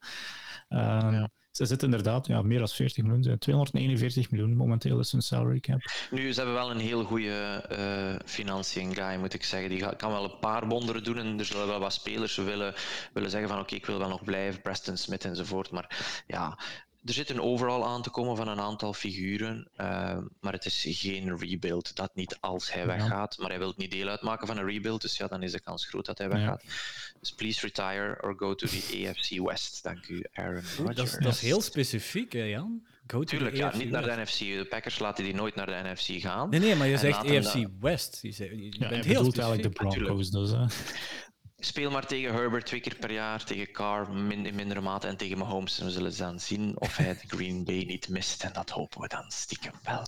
Uh, 0.68 1.24
Ze 1.50 1.66
zitten 1.66 1.88
inderdaad 1.88 2.26
ja, 2.26 2.42
meer 2.42 2.58
dan 2.58 2.68
40 2.68 3.04
miljoen, 3.04 3.38
241 3.38 4.30
miljoen 4.30 4.56
momenteel 4.56 4.98
is 4.98 5.12
hun 5.12 5.22
salary 5.22 5.60
cap. 5.60 5.80
Nu, 6.10 6.32
ze 6.32 6.40
hebben 6.40 6.58
wel 6.58 6.70
een 6.70 6.78
heel 6.78 7.04
goede 7.04 7.64
uh, 7.72 8.26
financiën 8.28 8.94
guy, 8.94 9.16
moet 9.18 9.34
ik 9.34 9.44
zeggen. 9.44 9.68
Die 9.68 9.96
kan 9.96 10.10
wel 10.10 10.24
een 10.24 10.38
paar 10.38 10.68
wonderen 10.68 11.04
doen 11.04 11.18
en 11.18 11.38
er 11.38 11.44
zullen 11.44 11.66
wel 11.66 11.80
wat 11.80 11.92
spelers 11.92 12.36
willen, 12.36 12.74
willen 13.12 13.30
zeggen 13.30 13.48
van 13.48 13.60
oké, 13.60 13.74
ik 13.74 13.86
wil 13.86 13.98
wel 13.98 14.08
nog 14.08 14.24
blijven, 14.24 14.62
Preston 14.62 14.96
Smith 14.96 15.24
enzovoort. 15.24 15.70
Maar 15.70 16.22
ja, 16.26 16.58
er 17.04 17.12
zit 17.12 17.30
een 17.30 17.40
overal 17.40 17.86
aan 17.86 18.02
te 18.02 18.10
komen 18.10 18.36
van 18.36 18.48
een 18.48 18.60
aantal 18.60 18.92
figuren, 18.92 19.68
uh, 19.76 20.18
maar 20.40 20.52
het 20.52 20.64
is 20.64 20.86
geen 20.88 21.38
rebuild. 21.38 21.96
Dat 21.96 22.14
niet 22.14 22.38
als 22.40 22.72
hij 22.72 22.86
weggaat, 22.86 23.38
maar 23.38 23.48
hij 23.48 23.58
wil 23.58 23.74
niet 23.76 23.90
deel 23.90 24.08
uitmaken 24.08 24.46
van 24.46 24.58
een 24.58 24.66
rebuild, 24.66 25.00
dus 25.00 25.16
ja, 25.16 25.26
dan 25.26 25.42
is 25.42 25.52
de 25.52 25.60
kans 25.60 25.86
groot 25.86 26.06
dat 26.06 26.18
hij 26.18 26.28
weggaat. 26.28 26.62
Ja. 26.66 26.72
Dus 27.20 27.32
please 27.32 27.60
retire 27.60 28.18
or 28.22 28.34
go 28.36 28.54
to 28.54 28.66
the 28.66 29.06
AFC 29.08 29.46
West. 29.46 29.82
Dank 29.82 30.08
u, 30.08 30.24
Aaron 30.32 30.62
Rodgers. 30.76 31.10
Dat, 31.10 31.22
dat, 31.22 31.32
is 31.32 31.40
heel 31.40 31.60
specifiek, 31.60 32.32
hè, 32.32 32.42
Jan? 32.42 32.86
Go 33.06 33.24
Tuurlijk, 33.24 33.56
ja, 33.56 33.76
niet 33.76 33.90
naar 33.90 34.02
de 34.02 34.22
NFC. 34.22 34.38
De 34.38 34.66
Packers 34.68 34.98
laten 34.98 35.24
die 35.24 35.34
nooit 35.34 35.54
naar 35.54 35.66
de 35.66 35.80
NFC 35.84 36.20
gaan. 36.20 36.50
Nee, 36.50 36.60
nee, 36.60 36.74
maar 36.74 36.86
je 36.86 36.96
zegt 36.96 37.16
AFC 37.16 37.66
West. 37.80 38.18
Je, 38.22 38.32
zegt, 38.32 38.50
je 38.50 38.76
ja, 38.78 38.88
bent 38.88 39.04
heel 39.04 39.22
eigenlijk 39.22 39.62
de 39.62 39.68
Broncos, 39.68 40.30
dus. 40.30 40.50
Hè. 40.50 40.64
Speel 41.60 41.90
maar 41.90 42.06
tegen 42.06 42.34
Herbert 42.34 42.66
twee 42.66 42.80
keer 42.80 42.96
per 42.96 43.12
jaar, 43.12 43.44
tegen 43.44 43.72
Carr 43.72 44.08
in 44.30 44.54
mindere 44.54 44.80
mate 44.80 45.06
en 45.06 45.16
tegen 45.16 45.38
Mahomes. 45.38 45.78
En 45.78 45.84
we 45.84 45.90
zullen 45.90 46.16
dan 46.16 46.40
zien 46.40 46.80
of 46.80 46.96
hij 46.96 47.14
de 47.14 47.36
Green 47.36 47.64
Bay 47.64 47.84
niet 47.84 48.08
mist. 48.08 48.44
En 48.44 48.52
dat 48.52 48.70
hopen 48.70 49.00
we 49.00 49.08
dan 49.08 49.30
stiekem 49.30 49.72
wel. 49.82 50.06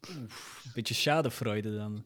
Een 0.00 0.30
beetje 0.74 0.94
schadefreude 0.94 1.76
dan. 1.76 2.04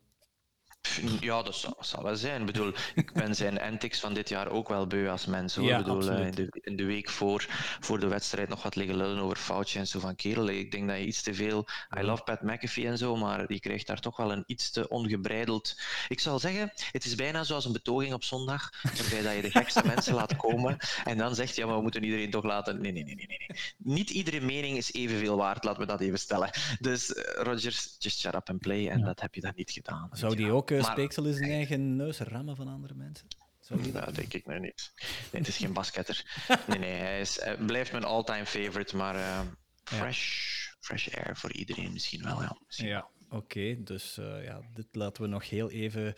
Ja, 1.20 1.42
dat 1.42 1.54
zou, 1.54 1.74
zou, 1.80 2.02
wel 2.02 2.16
zijn. 2.16 2.40
Ik 2.40 2.46
bedoel, 2.46 2.72
ik 2.94 3.12
ben 3.12 3.34
zijn 3.34 3.60
antics 3.60 4.00
van 4.00 4.14
dit 4.14 4.28
jaar 4.28 4.48
ook 4.48 4.68
wel 4.68 4.86
beu 4.86 5.08
als 5.08 5.26
mens. 5.26 5.56
Hoor. 5.56 5.66
Ja, 5.66 5.78
ik 5.78 5.84
bedoel, 5.84 6.10
eh, 6.10 6.26
in 6.26 6.34
de, 6.34 6.48
in 6.62 6.76
de, 6.76 6.84
week 6.84 7.08
voor, 7.08 7.46
voor 7.80 8.00
de 8.00 8.06
wedstrijd 8.06 8.48
nog 8.48 8.62
wat 8.62 8.76
liggen 8.76 8.96
lullen 8.96 9.22
over 9.22 9.36
foutje 9.36 9.78
en 9.78 9.86
zo 9.86 9.98
van 9.98 10.16
kerel. 10.16 10.48
Ik 10.48 10.70
denk 10.70 10.88
dat 10.88 10.96
je 10.96 11.06
iets 11.06 11.22
te 11.22 11.34
veel. 11.34 11.66
I 11.98 12.02
love 12.02 12.22
Pat 12.22 12.42
McAfee 12.42 12.86
en 12.86 12.98
zo, 12.98 13.16
maar 13.16 13.46
die 13.46 13.60
krijgt 13.60 13.86
daar 13.86 14.00
toch 14.00 14.16
wel 14.16 14.32
een 14.32 14.44
iets 14.46 14.70
te 14.70 14.88
ongebreideld. 14.88 15.80
Ik 16.08 16.20
zou 16.20 16.38
zeggen, 16.38 16.72
het 16.92 17.04
is 17.04 17.14
bijna 17.14 17.44
zoals 17.44 17.64
een 17.64 17.72
betoging 17.72 18.14
op 18.14 18.24
zondag, 18.24 18.70
waarbij 18.82 19.22
dat 19.22 19.34
je 19.34 19.42
de 19.42 19.50
gekste 19.50 19.82
mensen 19.86 20.14
laat 20.14 20.36
komen 20.36 20.76
en 21.04 21.18
dan 21.18 21.34
zegt 21.34 21.56
ja, 21.56 21.66
maar 21.66 21.76
we 21.76 21.82
moeten 21.82 22.04
iedereen 22.04 22.30
toch 22.30 22.44
laten. 22.44 22.80
Nee, 22.80 22.92
nee, 22.92 23.04
nee, 23.04 23.14
nee, 23.14 23.26
nee. 23.26 23.58
Niet 23.76 24.10
iedere 24.10 24.40
mening 24.40 24.76
is 24.76 24.92
evenveel 24.92 25.36
waard, 25.36 25.64
laten 25.64 25.80
we 25.80 25.86
dat 25.86 26.00
even 26.00 26.18
stellen. 26.18 26.50
Dus 26.80 27.10
uh, 27.10 27.22
Rogers, 27.34 27.96
just 27.98 28.18
shut 28.18 28.34
up 28.34 28.48
and 28.48 28.60
play. 28.60 28.88
En 28.88 28.98
ja. 28.98 29.04
dat 29.04 29.20
heb 29.20 29.34
je 29.34 29.40
dan 29.40 29.52
niet 29.56 29.70
gedaan. 29.70 30.08
Zou 30.12 30.36
die 30.36 30.50
ook 30.50 30.70
uh, 30.70 30.79
speeksel 30.84 31.24
in 31.24 31.34
zijn 31.34 31.50
eigen 31.50 31.96
neus 31.96 32.18
rammen 32.18 32.56
van 32.56 32.68
andere 32.68 32.94
mensen? 32.94 33.26
Zou 33.60 33.92
dat 33.92 34.14
denk 34.14 34.34
ik 34.34 34.46
nou 34.46 34.60
niet. 34.60 34.92
Nee, 35.32 35.40
het 35.42 35.48
is 35.48 35.56
geen 35.56 35.72
basketter. 35.72 36.44
Nee, 36.66 36.78
nee, 36.78 36.92
hij, 36.92 37.20
is, 37.20 37.40
hij 37.40 37.56
blijft 37.56 37.92
mijn 37.92 38.04
all-time 38.04 38.46
favorite, 38.46 38.96
maar 38.96 39.14
uh, 39.14 39.40
fresh, 39.84 40.64
ja. 40.66 40.76
fresh 40.80 41.08
air 41.14 41.36
voor 41.36 41.52
iedereen 41.52 41.92
misschien 41.92 42.22
wel. 42.22 42.42
Ja, 42.42 42.56
ja 42.68 43.08
oké. 43.24 43.36
Okay, 43.36 43.80
dus 43.84 44.18
uh, 44.18 44.44
ja, 44.44 44.60
dit 44.74 44.86
laten 44.92 45.22
we 45.22 45.28
nog 45.28 45.48
heel 45.48 45.70
even 45.70 46.14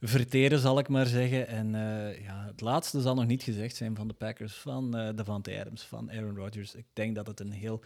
verteren, 0.00 0.58
zal 0.58 0.78
ik 0.78 0.88
maar 0.88 1.06
zeggen. 1.06 1.46
En 1.46 1.74
uh, 1.74 2.24
ja, 2.24 2.44
het 2.46 2.60
laatste 2.60 3.00
zal 3.00 3.14
nog 3.14 3.26
niet 3.26 3.42
gezegd 3.42 3.76
zijn 3.76 3.96
van 3.96 4.08
de 4.08 4.14
Packers, 4.14 4.54
van 4.54 4.98
uh, 4.98 5.08
Davante 5.14 5.60
Adams, 5.60 5.82
van 5.82 6.10
Aaron 6.10 6.36
Rodgers. 6.36 6.74
Ik 6.74 6.86
denk 6.92 7.14
dat 7.14 7.26
het 7.26 7.40
een 7.40 7.52
heel 7.52 7.84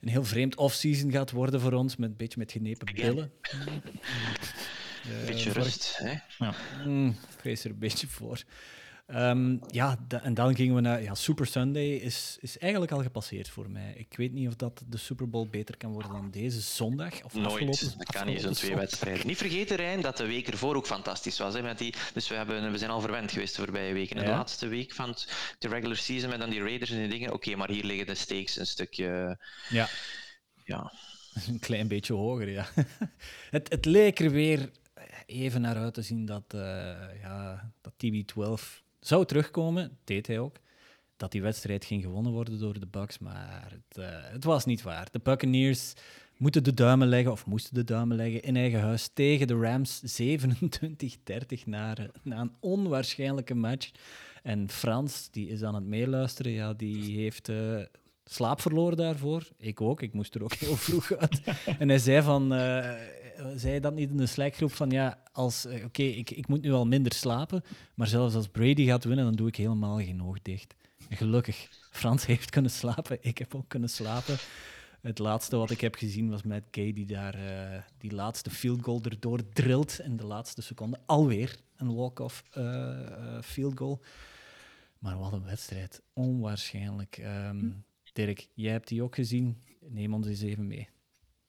een 0.00 0.08
heel 0.08 0.24
vreemd 0.24 0.56
off-season 0.56 1.10
gaat 1.10 1.30
worden 1.30 1.60
voor 1.60 1.72
ons, 1.72 1.96
met 1.96 2.10
een 2.10 2.16
beetje 2.16 2.38
met 2.38 2.52
genepen 2.52 2.94
billen. 2.94 3.32
Een 5.10 5.26
beetje 5.26 5.52
rust, 5.52 5.96
hè? 5.98 6.14
Ja. 6.38 6.54
Mm, 6.84 7.16
vrees 7.36 7.64
er 7.64 7.70
een 7.70 7.78
beetje 7.78 8.06
voor. 8.06 8.42
Um, 9.08 9.60
ja, 9.70 9.98
en 10.22 10.34
dan 10.34 10.54
gingen 10.54 10.74
we 10.74 10.80
naar 10.80 11.02
ja, 11.02 11.14
Super 11.14 11.46
Sunday. 11.46 11.88
Is, 11.88 12.36
is 12.40 12.58
eigenlijk 12.58 12.92
al 12.92 13.02
gepasseerd 13.02 13.48
voor 13.48 13.70
mij. 13.70 13.94
Ik 13.96 14.16
weet 14.16 14.32
niet 14.32 14.48
of 14.48 14.56
dat 14.56 14.82
de 14.88 14.96
Super 14.96 15.28
Bowl 15.28 15.48
beter 15.48 15.76
kan 15.76 15.92
worden 15.92 16.12
dan 16.12 16.30
deze 16.30 16.60
zondag. 16.60 17.22
Of 17.24 17.34
Nooit. 17.34 17.96
Dat 17.98 18.12
kan 18.12 18.26
niet, 18.26 18.40
zo'n 18.40 18.52
twee 18.52 18.74
wedstrijden. 18.74 19.26
Niet 19.26 19.36
vergeten, 19.36 19.76
Rijn, 19.76 20.00
dat 20.00 20.16
de 20.16 20.26
week 20.26 20.48
ervoor 20.48 20.76
ook 20.76 20.86
fantastisch 20.86 21.38
was. 21.38 21.54
Hè, 21.54 21.62
met 21.62 21.78
die, 21.78 21.94
dus 22.12 22.28
we, 22.28 22.34
hebben, 22.34 22.72
we 22.72 22.78
zijn 22.78 22.90
al 22.90 23.00
verwend 23.00 23.32
geweest 23.32 23.56
de 23.56 23.62
voorbije 23.62 23.92
weken. 23.92 24.16
Ja. 24.16 24.22
De 24.22 24.28
laatste 24.28 24.66
week 24.66 24.92
van 24.92 25.16
de 25.58 25.68
regular 25.68 25.96
season 25.96 26.30
met 26.30 26.38
dan 26.38 26.50
die 26.50 26.62
Raiders 26.62 26.90
en 26.90 26.98
die 26.98 27.08
dingen. 27.08 27.32
Oké, 27.32 27.36
okay, 27.36 27.54
maar 27.54 27.70
hier 27.70 27.84
liggen 27.84 28.06
de 28.06 28.14
stakes 28.14 28.56
een 28.56 28.66
stukje... 28.66 29.38
Ja. 29.68 29.88
Ja. 30.64 30.92
Een 31.48 31.58
klein 31.58 31.88
beetje 31.88 32.12
hoger, 32.12 32.50
ja. 32.50 32.68
het, 33.50 33.68
het 33.68 33.84
leek 33.84 34.20
er 34.20 34.30
weer 34.30 34.70
even 35.26 35.60
naar 35.60 35.76
uit 35.76 35.94
te 35.94 36.02
zien 36.02 36.26
dat, 36.26 36.54
uh, 36.54 36.60
ja, 37.20 37.70
dat 37.80 37.92
TB12 37.92 38.82
zou 39.00 39.26
terugkomen. 39.26 39.98
Deed 40.04 40.26
hij 40.26 40.38
ook. 40.38 40.56
Dat 41.16 41.32
die 41.32 41.42
wedstrijd 41.42 41.84
ging 41.84 42.02
gewonnen 42.02 42.32
worden 42.32 42.58
door 42.58 42.80
de 42.80 42.86
Bucks, 42.86 43.18
maar 43.18 43.70
het, 43.70 43.98
uh, 43.98 44.06
het 44.10 44.44
was 44.44 44.64
niet 44.64 44.82
waar. 44.82 45.08
De 45.10 45.20
Buccaneers 45.22 45.92
moeten 46.36 46.64
de 46.64 46.74
duimen 46.74 47.08
leggen, 47.08 47.32
of 47.32 47.46
moesten 47.46 47.74
de 47.74 47.84
duimen 47.84 48.16
leggen, 48.16 48.42
in 48.42 48.56
eigen 48.56 48.80
huis 48.80 49.10
tegen 49.12 49.46
de 49.46 49.54
Rams. 49.54 50.20
27-30 50.22 51.64
na, 51.64 51.96
een 52.24 52.52
onwaarschijnlijke 52.60 53.54
match. 53.54 53.90
En 54.42 54.70
Frans, 54.70 55.28
die 55.30 55.48
is 55.48 55.62
aan 55.62 55.74
het 55.74 55.84
meeluisteren, 55.84 56.52
ja, 56.52 56.72
die 56.72 57.16
heeft... 57.16 57.48
Uh, 57.48 57.82
slaap 58.24 58.60
verloren 58.60 58.96
daarvoor. 58.96 59.48
Ik 59.58 59.80
ook. 59.80 60.02
Ik 60.02 60.12
moest 60.12 60.34
er 60.34 60.42
ook 60.42 60.54
heel 60.64 60.76
vroeg 60.76 61.12
uit. 61.12 61.40
En 61.78 61.88
hij 61.88 61.98
zei 61.98 62.22
van... 62.22 62.52
zei 63.56 63.80
dat 63.80 63.94
niet 63.94 64.10
in 64.10 64.16
de 64.16 64.26
Slack-groep 64.26 64.72
van 64.72 64.90
ja, 64.90 65.22
als... 65.32 65.66
Uh, 65.66 65.84
Oké, 65.84 66.02
ik, 66.02 66.30
ik 66.30 66.48
moet 66.48 66.62
nu 66.62 66.72
al 66.72 66.86
minder 66.86 67.12
slapen, 67.12 67.62
maar 67.94 68.06
zelfs 68.06 68.34
als 68.34 68.48
Brady 68.48 68.84
gaat 68.84 69.04
winnen, 69.04 69.24
dan 69.24 69.34
doe 69.34 69.48
ik 69.48 69.56
helemaal 69.56 69.96
geen 69.96 70.22
oog 70.22 70.42
dicht. 70.42 70.74
En 71.08 71.16
gelukkig, 71.16 71.68
Frans 71.90 72.26
heeft 72.32 72.50
kunnen 72.50 72.70
slapen. 72.70 73.18
Ik 73.20 73.38
heb 73.38 73.54
ook 73.54 73.68
kunnen 73.68 73.88
slapen. 73.88 74.36
Het 75.00 75.18
laatste 75.18 75.56
wat 75.56 75.70
ik 75.70 75.80
heb 75.80 75.94
gezien 75.94 76.30
was 76.30 76.42
met 76.42 76.64
Gay 76.70 76.92
die 76.92 77.06
daar 77.06 77.38
uh, 77.38 77.82
die 77.98 78.12
laatste 78.12 78.50
field 78.50 78.82
goal 78.82 79.00
erdoor 79.02 79.48
drilt 79.52 80.00
in 80.00 80.16
de 80.16 80.26
laatste 80.26 80.62
seconde. 80.62 80.98
Alweer 81.06 81.56
een 81.76 81.94
walk-off 81.94 82.42
field 83.42 83.78
goal. 83.78 84.00
Maar 84.98 85.18
wat 85.18 85.32
een 85.32 85.44
wedstrijd. 85.44 86.02
Onwaarschijnlijk. 86.12 87.18
Um, 87.48 87.84
Dirk, 88.12 88.48
jij 88.54 88.72
hebt 88.72 88.88
die 88.88 89.02
ook 89.02 89.14
gezien. 89.14 89.62
Neem 89.80 90.14
ons 90.14 90.26
eens 90.26 90.40
even 90.40 90.66
mee. 90.66 90.88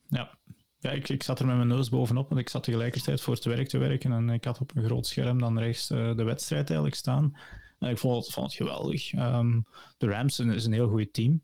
Ja, 0.07 0.37
ja 0.79 0.91
ik, 0.91 1.09
ik 1.09 1.23
zat 1.23 1.39
er 1.39 1.45
met 1.45 1.55
mijn 1.55 1.67
neus 1.67 1.89
bovenop, 1.89 2.29
want 2.29 2.41
ik 2.41 2.49
zat 2.49 2.63
tegelijkertijd 2.63 3.21
voor 3.21 3.33
het 3.33 3.43
werk 3.43 3.67
te 3.67 3.77
werken 3.77 4.11
en 4.11 4.29
ik 4.29 4.43
had 4.43 4.59
op 4.59 4.75
een 4.75 4.83
groot 4.83 5.07
scherm 5.07 5.39
dan 5.39 5.59
rechts 5.59 5.91
uh, 5.91 6.15
de 6.15 6.23
wedstrijd 6.23 6.67
eigenlijk 6.67 6.95
staan. 6.95 7.37
En 7.79 7.89
ik 7.89 7.97
vond 7.97 8.25
het, 8.25 8.33
vond 8.33 8.45
het 8.45 8.55
geweldig. 8.55 9.13
Um, 9.13 9.65
de 9.97 10.07
Rams 10.07 10.39
is 10.39 10.65
een 10.65 10.73
heel 10.73 10.89
goed 10.89 11.13
team. 11.13 11.41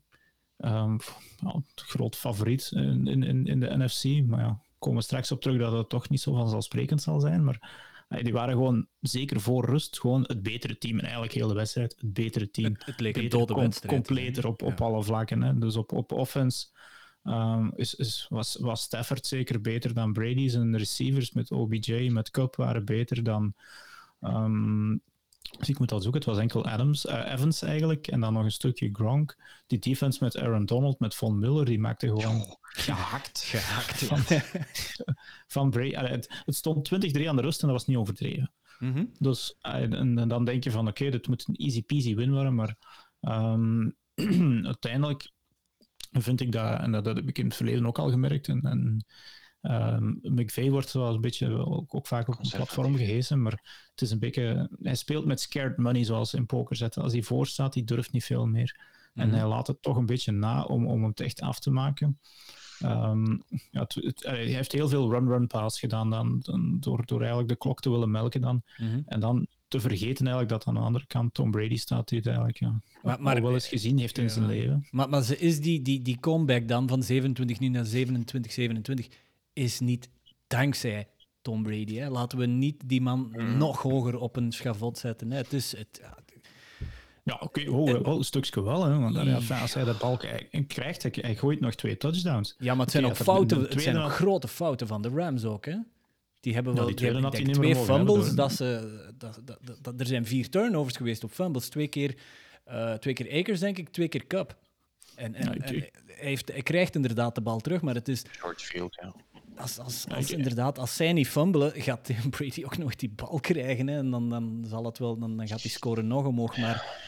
Um, 0.58 0.98
nou, 1.40 1.62
groot 1.74 2.16
favoriet 2.16 2.70
in, 2.74 3.06
in, 3.06 3.46
in 3.46 3.60
de 3.60 3.76
NFC. 3.76 4.26
Maar 4.26 4.40
ja, 4.40 4.60
komen 4.78 4.98
we 4.98 5.04
straks 5.04 5.32
op 5.32 5.40
terug 5.40 5.58
dat 5.58 5.72
het 5.72 5.88
toch 5.88 6.08
niet 6.08 6.20
zo 6.20 6.34
vanzelfsprekend 6.34 7.02
zal 7.02 7.20
zijn. 7.20 7.44
Maar 7.44 7.82
die 8.08 8.32
waren 8.32 8.54
gewoon 8.54 8.86
zeker 9.00 9.40
voor 9.40 9.64
rust 9.64 10.00
gewoon 10.00 10.22
het 10.22 10.42
betere 10.42 10.78
team. 10.78 10.98
En 10.98 11.02
eigenlijk 11.04 11.32
heel 11.32 11.48
de 11.48 11.54
wedstrijd 11.54 11.94
het 11.98 12.12
betere 12.12 12.50
team. 12.50 12.72
Het, 12.72 12.86
het 12.86 13.00
leek 13.00 13.16
een 13.16 13.28
dode 13.28 13.54
wedstrijd. 13.54 13.94
Completer 13.94 14.46
op, 14.46 14.62
op 14.62 14.80
alle 14.80 15.02
vlakken. 15.02 15.42
Hè. 15.42 15.58
Dus 15.58 15.76
op, 15.76 15.92
op 15.92 16.12
offense 16.12 16.66
um, 17.24 17.72
is, 17.76 17.94
is, 17.94 18.26
was, 18.28 18.56
was 18.60 18.82
Stafford 18.82 19.26
zeker 19.26 19.60
beter 19.60 19.94
dan 19.94 20.12
Brady. 20.12 20.48
Zijn 20.48 20.76
receivers 20.76 21.32
met 21.32 21.50
OBJ, 21.50 22.08
met 22.08 22.30
Cup 22.30 22.56
waren 22.56 22.84
beter 22.84 23.22
dan... 23.22 23.54
Um, 24.20 25.02
dus 25.58 25.68
ik 25.68 25.78
moet 25.78 25.88
dat 25.88 26.02
zoeken. 26.02 26.20
Het 26.20 26.30
was 26.30 26.38
enkel 26.38 26.64
Adams, 26.64 27.04
uh, 27.04 27.32
Evans 27.32 27.62
eigenlijk. 27.62 28.06
En 28.06 28.20
dan 28.20 28.32
nog 28.32 28.44
een 28.44 28.50
stukje 28.50 28.88
Gronk. 28.92 29.36
Die 29.66 29.78
defense 29.78 30.24
met 30.24 30.36
Aaron 30.36 30.64
Donald, 30.64 30.98
met 30.98 31.14
Von 31.14 31.38
Miller, 31.38 31.64
die 31.64 31.78
maakte 31.78 32.06
gewoon 32.06 32.56
gehakt. 32.60 33.42
Gehakt. 33.46 34.04
Van, 34.04 34.18
van 35.46 35.70
Bray. 35.70 35.90
Het, 35.90 36.42
het, 36.44 36.54
stond 36.54 36.90
20-3 36.94 37.26
aan 37.26 37.36
de 37.36 37.42
rust 37.42 37.60
en 37.60 37.68
dat 37.68 37.76
was 37.76 37.86
niet 37.86 37.96
overdreven. 37.96 38.52
Mm 38.78 38.92
-hmm. 38.92 39.12
Dus 39.18 39.56
en, 39.60 39.94
en, 40.18 40.28
dan 40.28 40.44
denk 40.44 40.64
je 40.64 40.70
van 40.70 40.88
oké, 40.88 41.00
okay, 41.00 41.10
dit 41.10 41.28
moet 41.28 41.48
een 41.48 41.56
easy 41.56 41.82
peasy 41.82 42.14
win 42.14 42.32
worden. 42.32 42.54
Maar 42.54 42.76
um, 43.20 43.96
uiteindelijk 44.64 45.30
vind 46.22 46.40
ik 46.40 46.52
dat, 46.52 46.80
en 46.80 46.92
dat, 46.92 47.06
heb 47.06 47.28
ik 47.28 47.38
in 47.38 47.44
het 47.44 47.54
verleden 47.54 47.86
ook 47.86 47.98
al 47.98 48.10
gemerkt, 48.10 48.48
en, 48.48 48.60
en 48.62 49.06
um, 49.62 50.18
McVeigh 50.22 50.70
wordt 50.70 50.88
zoals 50.88 51.14
een 51.14 51.20
beetje 51.20 51.66
ook, 51.66 51.94
ook 51.94 52.06
vaak 52.06 52.28
op 52.28 52.38
een 52.38 52.50
platform 52.50 52.96
gehezen, 52.96 53.42
maar 53.42 53.86
het 53.90 54.02
is 54.02 54.10
een 54.10 54.18
beetje, 54.18 54.70
hij 54.82 54.94
speelt 54.94 55.24
met 55.24 55.40
scared 55.40 55.76
money, 55.76 56.04
zoals 56.04 56.34
in 56.34 56.46
poker 56.46 56.76
zetten. 56.76 57.02
Als 57.02 57.12
hij 57.12 57.22
voor 57.22 57.46
staat, 57.46 57.72
die 57.72 57.84
durft 57.84 58.12
niet 58.12 58.24
veel 58.24 58.46
meer. 58.46 58.92
En 59.14 59.28
mhm. 59.28 59.36
hij 59.36 59.46
laat 59.46 59.66
het 59.66 59.82
toch 59.82 59.96
een 59.96 60.06
beetje 60.06 60.32
na 60.32 60.62
om, 60.62 60.86
om 60.86 61.04
het 61.04 61.20
echt 61.20 61.40
af 61.40 61.60
te 61.60 61.70
maken. 61.70 62.18
Um, 62.84 63.42
ja, 63.70 63.80
het, 63.86 64.22
hij 64.26 64.44
heeft 64.44 64.72
heel 64.72 64.88
veel 64.88 65.10
run-run 65.10 65.46
pass 65.46 65.78
gedaan 65.78 66.10
dan, 66.10 66.40
dan, 66.40 66.76
door, 66.80 67.06
door 67.06 67.18
eigenlijk 67.18 67.48
de 67.48 67.56
klok 67.56 67.80
te 67.80 67.90
willen 67.90 68.10
melken 68.10 68.40
dan. 68.40 68.62
Mhm. 68.76 69.00
En 69.06 69.20
dan 69.20 69.46
te 69.74 69.80
vergeten 69.80 70.26
eigenlijk 70.26 70.48
dat 70.48 70.66
aan 70.66 70.74
de 70.74 70.80
andere 70.80 71.06
kant 71.06 71.34
Tom 71.34 71.50
Brady 71.50 71.76
staat, 71.76 72.10
het 72.10 72.26
eigenlijk 72.26 72.58
ja, 72.58 72.80
maar, 73.02 73.22
maar, 73.22 73.42
wel 73.42 73.54
eens 73.54 73.68
gezien 73.68 73.98
heeft 73.98 74.18
in 74.18 74.30
zijn 74.30 74.46
leven. 74.46 74.86
Maar, 74.90 75.08
maar 75.08 75.22
ze 75.22 75.38
is 75.38 75.60
die, 75.60 75.82
die, 75.82 76.02
die 76.02 76.20
comeback 76.20 76.68
dan 76.68 76.88
van 76.88 77.02
27 77.02 77.58
nu 77.58 77.68
naar 77.68 77.84
27, 77.84 78.52
27, 78.52 79.08
is 79.52 79.80
niet 79.80 80.08
dankzij 80.46 81.08
Tom 81.42 81.62
Brady. 81.62 81.94
Hè. 81.94 82.10
Laten 82.10 82.38
we 82.38 82.46
niet 82.46 82.82
die 82.86 83.00
man 83.00 83.28
mhm. 83.30 83.56
nog 83.56 83.82
hoger 83.82 84.18
op 84.18 84.36
een 84.36 84.52
schavot 84.52 84.98
zetten. 84.98 85.30
Hè. 85.30 85.36
Het 85.36 85.52
is, 85.52 85.76
het, 85.76 86.00
ja, 87.22 87.38
oké, 87.40 87.70
okay, 87.70 87.94
oh, 87.94 88.16
een 88.16 88.24
stukje 88.24 88.62
wel. 88.62 88.84
Hè, 88.84 88.98
want 88.98 89.14
ja, 89.48 89.60
als 89.60 89.74
hij 89.74 89.84
de 89.84 89.96
balk 90.00 90.26
krijgt, 90.66 91.02
hij, 91.02 91.12
hij 91.20 91.36
gooit 91.36 91.60
nog 91.60 91.74
twee 91.74 91.96
touchdowns. 91.96 92.54
Ja, 92.58 92.74
maar 92.74 92.82
het 92.82 92.90
zijn 92.90 93.06
ook 93.06 93.16
fouten, 93.16 93.60
het 93.60 93.82
zijn 93.82 94.10
grote 94.10 94.48
fouten 94.48 94.86
van 94.86 95.02
de 95.02 95.08
Rams 95.08 95.44
ook, 95.44 95.64
hè? 95.64 95.76
Die 96.44 96.54
hebben 96.54 96.74
wel 96.74 96.86
die 96.86 96.94
die 96.94 97.44
die 97.44 97.50
twee 97.54 97.76
fumbles. 97.76 98.34
Dat 98.34 98.52
ze, 98.52 99.10
dat, 99.18 99.40
dat, 99.44 99.58
dat, 99.82 100.00
er 100.00 100.06
zijn 100.06 100.26
vier 100.26 100.48
turnovers 100.48 100.96
geweest 100.96 101.24
op 101.24 101.32
fumbles. 101.32 101.68
Twee 101.68 101.88
keer, 101.88 102.14
uh, 102.68 102.92
twee 102.92 103.14
keer 103.14 103.40
Akers, 103.40 103.60
denk 103.60 103.78
ik, 103.78 103.88
twee 103.88 104.08
keer 104.08 104.26
Cup. 104.26 104.56
En, 105.14 105.34
en, 105.34 105.52
en 105.52 105.62
hij, 105.62 105.90
heeft, 106.06 106.48
hij 106.52 106.62
krijgt 106.62 106.94
inderdaad 106.94 107.34
de 107.34 107.40
bal 107.40 107.60
terug, 107.60 107.82
maar 107.82 107.94
het 107.94 108.08
is... 108.08 108.22
George 108.38 108.66
Field, 108.66 108.94
ja. 109.02 109.14
Als, 109.56 109.78
als, 109.78 110.04
als, 110.08 110.30
inderdaad, 110.30 110.78
als 110.78 110.96
zij 110.96 111.12
niet 111.12 111.28
fumbelen, 111.28 111.72
gaat 111.74 112.04
Tim 112.04 112.30
Brady 112.30 112.64
ook 112.64 112.78
nog 112.78 112.94
die 112.94 113.12
bal 113.16 113.40
krijgen. 113.40 113.88
Hè, 113.88 113.98
en 113.98 114.10
dan, 114.10 114.30
dan, 114.30 114.64
zal 114.68 114.84
het 114.84 114.98
wel, 114.98 115.18
dan, 115.18 115.36
dan 115.36 115.48
gaat 115.48 115.62
die 115.62 115.70
score 115.70 116.02
nog 116.02 116.26
omhoog. 116.26 116.56
Maar 116.56 116.98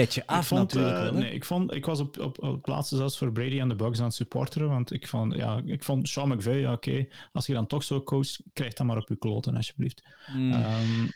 petje 0.00 0.26
af 0.26 0.46
vond, 0.46 0.60
natuurlijk. 0.60 1.12
Uh, 1.12 1.18
nee, 1.18 1.32
ik, 1.32 1.44
vond, 1.44 1.74
ik 1.74 1.86
was 1.86 2.00
op, 2.00 2.18
op, 2.18 2.42
op 2.42 2.62
plaatsen 2.62 2.96
zelfs 2.96 3.18
voor 3.18 3.32
Brady 3.32 3.60
en 3.60 3.68
de 3.68 3.74
Bucks 3.74 3.98
aan 3.98 4.04
het 4.04 4.14
supporteren, 4.14 4.68
want 4.68 4.92
ik 4.92 5.08
vond, 5.08 5.34
ja, 5.34 5.62
ik 5.64 5.84
vond 5.84 6.08
Sean 6.08 6.28
McVay, 6.28 6.58
ja, 6.58 6.72
oké, 6.72 7.06
als 7.32 7.46
je 7.46 7.52
dan 7.52 7.66
toch 7.66 7.84
zo 7.84 8.02
coach, 8.02 8.36
krijg 8.52 8.72
dan 8.72 8.86
maar 8.86 8.96
op 8.96 9.08
je 9.08 9.16
kloten, 9.16 9.56
alsjeblieft. 9.56 10.02
Mm. 10.32 10.52
Um, 10.52 11.12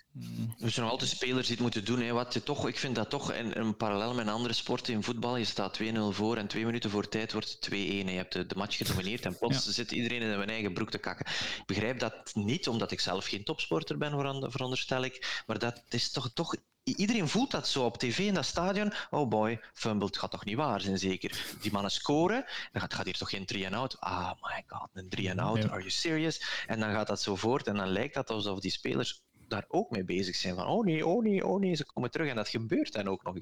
er 0.59 0.71
zijn 0.71 0.81
nog 0.85 0.91
altijd 0.91 1.11
spelers 1.11 1.47
die 1.47 1.55
het 1.55 1.63
moeten 1.63 1.85
doen. 1.85 2.01
Hè. 2.01 2.13
Wat 2.13 2.35
je 2.35 2.43
toch, 2.43 2.69
ik 2.69 2.79
vind 2.79 2.95
dat 2.95 3.11
toch 3.11 3.33
een, 3.35 3.59
een 3.59 3.77
parallel 3.77 4.15
met 4.15 4.29
andere 4.29 4.55
sporten 4.55 4.95
in 4.95 5.03
voetbal. 5.03 5.37
Je 5.37 5.45
staat 5.45 5.81
2-0 5.83 5.85
voor 6.11 6.37
en 6.37 6.47
twee 6.47 6.65
minuten 6.65 6.91
voor 6.91 7.09
tijd 7.09 7.33
wordt 7.33 7.51
het 7.61 7.69
2-1. 7.71 7.75
Je 7.75 8.05
hebt 8.05 8.33
de, 8.33 8.47
de, 8.47 8.55
match 8.55 8.77
gedomineerd 8.77 9.25
en 9.25 9.39
plots 9.39 9.69
zit 9.69 9.93
iedereen 9.93 10.23
in 10.23 10.33
zijn 10.33 10.49
eigen 10.49 10.73
broek 10.73 10.91
te 10.91 10.99
kakken. 10.99 11.27
Ik 11.27 11.63
begrijp 11.67 11.99
dat 11.99 12.31
niet, 12.35 12.69
omdat 12.69 12.93
ik 12.93 13.01
zelf 13.01 13.27
geen 13.27 13.45
topsporter 13.45 13.99
ben, 13.99 14.51
veronderstel 14.51 15.05
ik. 15.05 15.43
Maar 15.47 15.59
dat 15.59 15.83
is 15.89 16.11
toch, 16.11 16.31
toch 16.35 16.57
iedereen 16.85 17.29
voelt 17.29 17.51
dat 17.51 17.69
zo 17.69 17.85
op 17.85 17.99
tv 17.99 18.19
in 18.19 18.35
dat 18.35 18.45
stadion. 18.45 18.93
Oh 19.11 19.29
boy, 19.29 19.61
fumbled 19.73 20.19
gaat 20.19 20.31
toch 20.31 20.45
niet 20.45 20.57
waar 20.57 20.81
zijn, 20.81 20.99
zeker. 20.99 21.55
Die 21.61 21.73
mannen 21.73 21.91
scoren, 21.91 22.45
dan 22.73 22.81
gaat, 22.81 22.95
gaat 22.95 23.05
hier 23.05 23.19
toch 23.19 23.31
geen 23.31 23.47
3-and-out? 23.55 24.01
Ah, 24.01 24.31
my 24.41 24.65
god, 24.67 24.89
een 24.93 25.13
3-and-out, 25.17 25.71
are 25.71 25.79
you 25.79 25.91
serious? 25.91 26.65
En 26.67 26.81
dan 26.81 26.93
gaat 26.93 27.07
dat 27.07 27.23
zo 27.23 27.37
voort 27.37 27.67
en 27.67 27.77
dan 27.77 27.89
lijkt 27.89 28.15
dat 28.15 28.31
alsof 28.31 28.61
die 28.61 28.71
spelers 28.71 29.23
daar 29.53 29.65
ook 29.69 29.91
mee 29.91 30.05
bezig 30.05 30.37
zijn. 30.37 30.55
Van, 30.55 30.67
oh 30.67 30.85
nee, 30.85 31.07
oh 31.07 31.23
nee, 31.23 31.47
oh 31.47 31.61
nee, 31.61 31.75
ze 31.75 31.85
komen 31.85 32.11
terug. 32.11 32.29
En 32.29 32.37
dat 32.37 32.49
gebeurt 32.49 32.93
dan 32.93 33.09
ook 33.09 33.23
nog. 33.23 33.35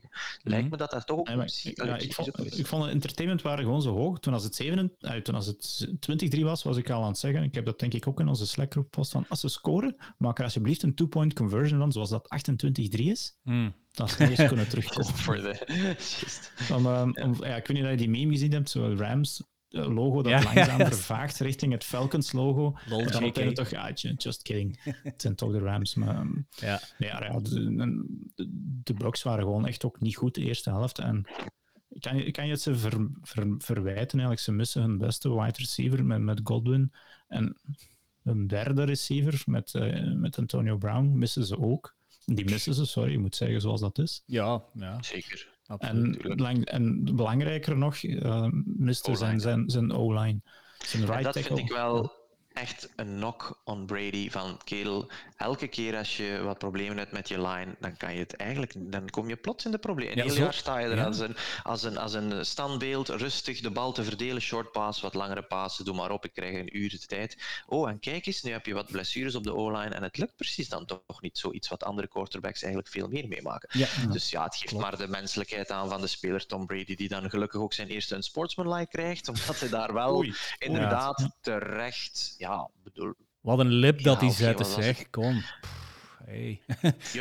Lijkt 0.43 0.63
mhm. 0.63 0.71
me 0.71 0.77
dat 0.77 0.91
dat 0.91 1.07
toch 1.07 1.19
ook... 1.19 1.29
Ja, 1.29 1.43
ik, 1.43 1.85
ja, 1.85 1.97
ik, 1.97 2.15
vond, 2.15 2.59
ik 2.59 2.67
vond 2.67 2.83
het 2.83 2.93
entertainment 2.93 3.43
waren 3.43 3.65
gewoon 3.65 3.83
zo 3.83 3.95
hoog. 3.95 4.19
Toen 4.19 4.33
als 4.33 4.45
het, 4.45 4.55
7, 4.55 4.93
toen 5.23 5.35
als 5.35 5.47
het 5.47 5.89
20-3 6.37 6.41
was, 6.41 6.63
was 6.63 6.77
ik 6.77 6.91
al 6.91 7.03
aan 7.03 7.09
het 7.09 7.19
zeggen, 7.19 7.43
ik 7.43 7.55
heb 7.55 7.65
dat 7.65 7.79
denk 7.79 7.95
ik 7.95 8.07
ook 8.07 8.21
in 8.21 8.29
onze 8.29 8.47
Slack-groep 8.47 8.91
post 8.91 9.11
van, 9.11 9.25
als 9.29 9.41
ze 9.41 9.49
scoren, 9.49 9.97
maak 10.19 10.39
er 10.39 10.45
alsjeblieft 10.45 10.83
een 10.83 10.95
two-point 10.95 11.35
conversion 11.35 11.79
van, 11.79 11.93
zoals 11.93 12.11
dat 12.11 12.29
28-3 12.65 12.89
is. 12.91 13.37
Mm. 13.43 13.75
Dat 13.93 14.11
ze 14.11 14.29
eens 14.29 14.49
kunnen 14.49 14.69
terugkomen. 14.69 15.07
Just 15.07 15.21
for 15.21 15.41
the... 15.41 15.65
Just. 16.21 16.53
Om, 16.73 16.87
um, 16.87 17.17
om, 17.23 17.35
ja, 17.45 17.57
ik 17.57 17.67
weet 17.67 17.77
niet 17.77 17.85
of 17.85 17.91
je 17.91 17.97
die 17.97 18.09
meme 18.09 18.33
gezien 18.33 18.53
hebt, 18.53 18.71
zo 18.71 18.95
Rams 18.97 19.43
logo 19.71 20.23
dat 20.23 20.45
langzaam 20.45 20.79
vervaagt 20.87 21.39
richting 21.39 21.73
het 21.73 21.85
Falcons 21.85 22.33
logo. 22.33 22.79
Lol, 22.89 23.01
en 23.01 23.33
dan 23.33 23.55
toch, 23.55 23.71
ja, 23.71 23.93
just 23.93 24.43
kidding. 24.43 24.81
het 25.03 25.23
zijn 25.23 25.35
toch 25.35 25.53
de 25.53 25.59
Rams. 25.59 25.95
Maar 25.95 26.15
ehm, 26.15 26.33
ja. 26.57 26.81
ja, 26.99 27.39
de, 27.39 28.05
de, 28.83 28.95
Bucks 28.95 29.23
waren 29.23 29.45
gewoon 29.45 29.67
echt 29.67 29.85
ook 29.85 30.01
niet 30.01 30.17
goed 30.17 30.35
de 30.35 30.45
eerste 30.45 30.71
helft. 30.71 30.99
En 30.99 31.27
ik 31.89 32.01
kan, 32.01 32.17
ik 32.17 32.33
kan 32.33 32.45
je 32.45 32.51
het 32.51 32.61
ze 32.61 32.77
ver, 32.77 33.09
verwijten 33.59 34.19
eigenlijk. 34.19 34.41
Ze 34.41 34.53
missen 34.53 34.83
hun 34.83 34.99
beste 34.99 35.35
wide 35.35 35.59
receiver 35.59 36.05
met, 36.05 36.21
met 36.21 36.41
Godwin. 36.45 36.93
En 37.29 37.57
een 38.25 38.47
derde 38.47 38.85
receiver 38.85 39.43
met, 39.47 39.75
uh, 39.75 40.13
met 40.15 40.39
Antonio 40.39 40.77
Brown 40.77 41.19
missen 41.19 41.45
ze 41.45 41.59
ook. 41.59 41.95
Die 42.25 42.45
missen 42.45 42.75
ze, 42.75 42.87
sorry, 42.87 43.11
je 43.11 43.19
moet 43.19 43.37
zeggen 43.37 43.61
zoals 43.61 43.81
dat 43.81 43.99
is. 43.99 44.23
Ja, 44.27 44.63
ja. 44.75 45.03
zeker. 45.03 45.59
En, 45.79 46.15
en 46.65 47.05
belangrijker 47.17 47.77
nog, 47.77 48.03
uh, 48.03 48.47
miste 48.65 49.15
zijn, 49.15 49.41
zijn, 49.41 49.71
zijn 49.71 49.93
O-line. 49.93 50.41
Zijn 50.79 51.07
right 51.07 51.23
dat 51.25 51.39
vind 51.39 51.59
ik 51.59 51.69
wel 51.69 52.20
echt 52.53 52.89
een 52.97 53.17
knock 53.17 53.61
on 53.65 53.87
Brady 53.87 54.31
van 54.31 54.61
kerel. 54.65 55.11
Elke 55.37 55.69
keer 55.69 55.97
als 55.97 56.17
je 56.17 56.41
wat 56.43 56.59
problemen 56.59 56.99
hebt 56.99 57.13
met 57.13 57.29
je 57.29 57.41
line, 57.41 57.77
dan 57.79 57.97
kan 57.97 58.13
je 58.13 58.19
het 58.19 58.37
eigenlijk, 58.37 58.73
dan 58.77 59.11
kom 59.11 59.29
je 59.29 59.37
plots 59.37 59.65
in 59.65 59.71
de 59.71 59.79
problemen. 59.79 60.19
Een 60.19 60.31
heel 60.31 60.43
jaar 60.43 60.55
sta 60.55 60.79
je 60.79 60.89
er 60.89 61.05
als, 61.05 61.19
een, 61.19 61.37
als, 61.63 61.83
een, 61.83 61.99
als 61.99 62.13
een 62.13 62.47
standbeeld, 62.47 63.09
rustig 63.09 63.61
de 63.61 63.71
bal 63.71 63.93
te 63.93 64.05
verdelen, 64.05 64.43
short 64.43 64.73
pass, 64.73 65.01
wat 65.01 65.15
langere 65.15 65.43
passen, 65.43 65.85
doe 65.85 65.95
maar 65.95 66.11
op, 66.11 66.25
ik 66.25 66.33
krijg 66.33 66.59
een 66.59 66.77
uur 66.77 66.91
de 66.91 66.99
tijd. 66.99 67.37
Oh, 67.67 67.89
en 67.89 67.99
kijk 67.99 68.27
eens, 68.27 68.43
nu 68.43 68.53
heb 68.53 68.67
je 68.67 68.75
wat 68.75 68.91
blessures 68.91 69.35
op 69.35 69.45
de 69.45 69.55
O-line 69.55 69.95
en 69.95 70.03
het 70.03 70.19
lukt 70.19 70.37
precies 70.37 70.69
dan 70.69 70.87
toch 70.87 71.21
niet 71.21 71.39
zoiets 71.39 71.69
wat 71.69 71.85
andere 71.85 72.09
quarterbacks 72.09 72.63
eigenlijk 72.63 72.93
veel 72.93 73.09
meer 73.09 73.29
meemaken. 73.29 73.69
Dus 74.11 74.31
ja, 74.31 74.45
het 74.45 74.57
geeft 74.57 74.75
maar 74.75 74.97
de 74.97 75.09
menselijkheid 75.09 75.71
aan 75.71 75.89
van 75.89 76.01
de 76.01 76.07
speler 76.07 76.47
Tom 76.47 76.67
Brady, 76.67 76.95
die 76.95 77.09
dan 77.09 77.31
gelukkig 77.31 77.61
ook 77.61 77.73
zijn 77.73 77.89
eerste 77.89 78.15
een 78.15 78.23
sportsmanlike 78.23 78.89
krijgt, 78.89 79.29
omdat 79.29 79.61
hij 79.61 79.69
daar 79.69 79.93
wel 79.93 80.25
inderdaad 80.59 81.29
terecht 81.41 82.35
ja, 82.41 82.69
bedoel... 82.83 83.15
Wat 83.41 83.59
een 83.59 83.73
lip 83.73 84.03
dat 84.03 84.21
hij 84.21 84.31
zette, 84.31 84.65
zeg. 84.65 85.11
Kom. 85.11 85.43
Hey. 86.25 86.61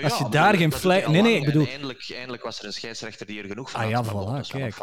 Als 0.04 0.18
je 0.18 0.28
daar 0.30 0.56
geen 0.56 0.72
flag... 0.72 1.08
Nee, 1.08 1.22
nee, 1.22 1.36
ik 1.36 1.46
bedoel... 1.46 1.68
Eindelijk, 1.68 2.12
eindelijk 2.14 2.44
was 2.44 2.60
er 2.60 2.66
een 2.66 2.74
scheidsrechter 2.74 3.26
die 3.26 3.42
er 3.42 3.48
genoeg 3.48 3.72
van 3.72 3.82
ah, 3.82 3.90
ja, 3.90 4.06
voilà, 4.06 4.48
kijk. 4.48 4.76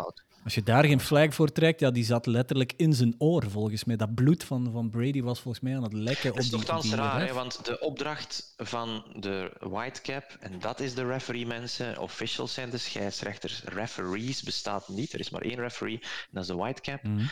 Als 0.45 0.55
je 0.55 0.63
daar 0.63 0.85
geen 0.85 1.01
flag 1.01 1.35
voor 1.35 1.53
trekt, 1.53 1.81
ja, 1.81 1.91
die 1.91 2.05
zat 2.05 2.27
letterlijk 2.27 2.73
in 2.77 2.93
zijn 2.93 3.15
oor, 3.19 3.51
volgens 3.51 3.85
mij. 3.85 3.97
Dat 3.97 4.15
bloed 4.15 4.45
van, 4.45 4.71
van 4.73 4.91
Brady 4.91 5.23
was 5.23 5.41
volgens 5.41 5.65
mij 5.65 5.77
aan 5.77 5.83
het 5.83 5.93
lekken 5.93 6.31
op 6.31 6.41
die... 6.41 6.51
Dat 6.51 6.85
is 6.85 6.91
toch 6.91 6.99
raar, 6.99 7.27
hè? 7.27 7.33
want 7.33 7.65
de 7.65 7.81
opdracht 7.81 8.55
van 8.57 9.05
de 9.21 9.53
whitecap, 9.59 10.37
en 10.41 10.59
dat 10.61 10.81
is 10.81 10.95
de 10.95 11.07
referee, 11.07 11.47
mensen, 11.47 11.99
officials 11.99 12.55
zijn 12.55 12.71
de 12.71 12.79
scheidsrechters, 12.79 13.63
referees 13.65 14.43
bestaat 14.43 14.89
niet, 14.89 15.13
er 15.13 15.21
is 15.21 15.31
maar 15.31 15.43
één 15.43 15.61
referee, 15.61 15.99
en 16.01 16.29
dat 16.31 16.43
is 16.43 16.49
de 16.49 16.57
whitecap. 16.57 17.03
Mm 17.03 17.29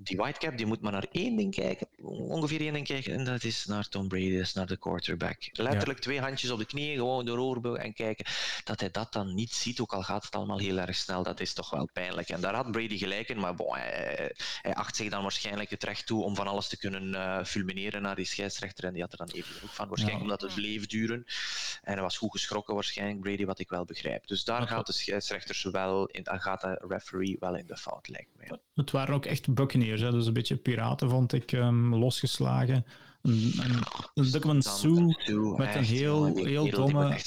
die 0.00 0.16
whitecap 0.16 0.56
die 0.56 0.66
moet 0.66 0.80
maar 0.80 0.92
naar 0.92 1.06
één 1.12 1.36
ding 1.36 1.54
kijken, 1.54 1.88
ongeveer 2.02 2.60
één 2.60 2.72
ding 2.72 2.86
kijken, 2.86 3.12
en 3.12 3.24
dat 3.24 3.44
is 3.44 3.64
naar 3.64 3.88
Tom 3.88 4.08
Brady, 4.08 4.32
dat 4.32 4.40
is 4.40 4.52
naar 4.52 4.66
de 4.66 4.76
quarterback. 4.76 5.36
Letterlijk 5.52 5.98
twee 5.98 6.20
handjes 6.20 6.50
op 6.50 6.58
de 6.58 6.64
knieën, 6.64 6.96
gewoon 6.96 7.24
door 7.24 7.38
oorbel 7.38 7.78
en 7.78 7.92
kijken. 7.92 8.24
Dat 8.64 8.80
hij 8.80 8.90
dat 8.90 9.12
dan 9.12 9.34
niet 9.34 9.52
ziet, 9.52 9.80
ook 9.80 9.92
al 9.92 10.02
gaat 10.02 10.24
het 10.24 10.34
allemaal 10.34 10.58
heel 10.58 10.78
erg 10.78 10.96
snel, 10.96 11.22
dat 11.22 11.40
is 11.40 11.52
toch 11.52 11.70
wel 11.70 11.88
pijnlijk. 11.92 12.28
En 12.28 12.40
daar 12.40 12.54
had 12.54 12.70
Brady 12.70 12.98
gelijk 12.98 13.28
in, 13.28 13.38
maar 13.38 13.54
bon, 13.54 13.74
hij, 13.74 14.34
hij, 14.62 14.74
acht 14.74 14.96
zich 14.96 15.10
dan 15.10 15.22
waarschijnlijk 15.22 15.70
het 15.70 15.84
recht 15.84 16.06
toe 16.06 16.22
om 16.22 16.34
van 16.34 16.46
alles 16.46 16.68
te 16.68 16.78
kunnen 16.78 17.08
uh, 17.08 17.44
fulmineren 17.44 18.02
naar 18.02 18.16
die 18.16 18.24
scheidsrechter, 18.24 18.84
en 18.84 18.92
die 18.92 19.02
had 19.02 19.12
er 19.12 19.18
dan 19.18 19.30
even 19.30 19.54
genoeg 19.54 19.74
van, 19.74 19.88
waarschijnlijk 19.88 20.22
omdat 20.22 20.40
het 20.40 20.54
bleef 20.54 20.86
duren. 20.86 21.24
En 21.82 21.92
hij 21.92 22.02
was 22.02 22.16
goed 22.16 22.30
geschrokken 22.30 22.74
waarschijnlijk, 22.74 23.20
Brady, 23.20 23.44
wat 23.44 23.58
ik 23.58 23.68
wel 23.68 23.84
begrijp. 23.84 24.26
Dus 24.26 24.44
daar 24.44 24.66
gaat 24.66 24.86
de 24.86 24.92
scheidsrechters 24.92 25.62
wel 25.62 26.06
in, 26.06 26.22
gaat 26.24 26.60
de 26.60 26.84
referee 26.88 27.36
wel 27.40 27.56
in 27.56 27.66
de 27.66 27.76
fout, 27.76 28.08
lijkt 28.08 28.30
mij. 28.36 28.58
Het 28.74 28.90
waren 28.90 29.14
ook 29.14 29.26
echt 29.26 29.54
Buccaneers 29.54 29.87
dus 29.96 30.26
een 30.26 30.32
beetje 30.32 30.56
piraten 30.56 31.10
vond 31.10 31.32
ik 31.32 31.52
um, 31.52 31.94
losgeslagen. 31.94 32.84
Een, 33.22 33.52
een, 34.14 34.48
een 34.48 34.62
Sue 34.62 35.54
met 35.56 35.74
een 35.74 35.84
heel, 35.84 36.36
heel 36.36 36.70
domme... 36.70 37.18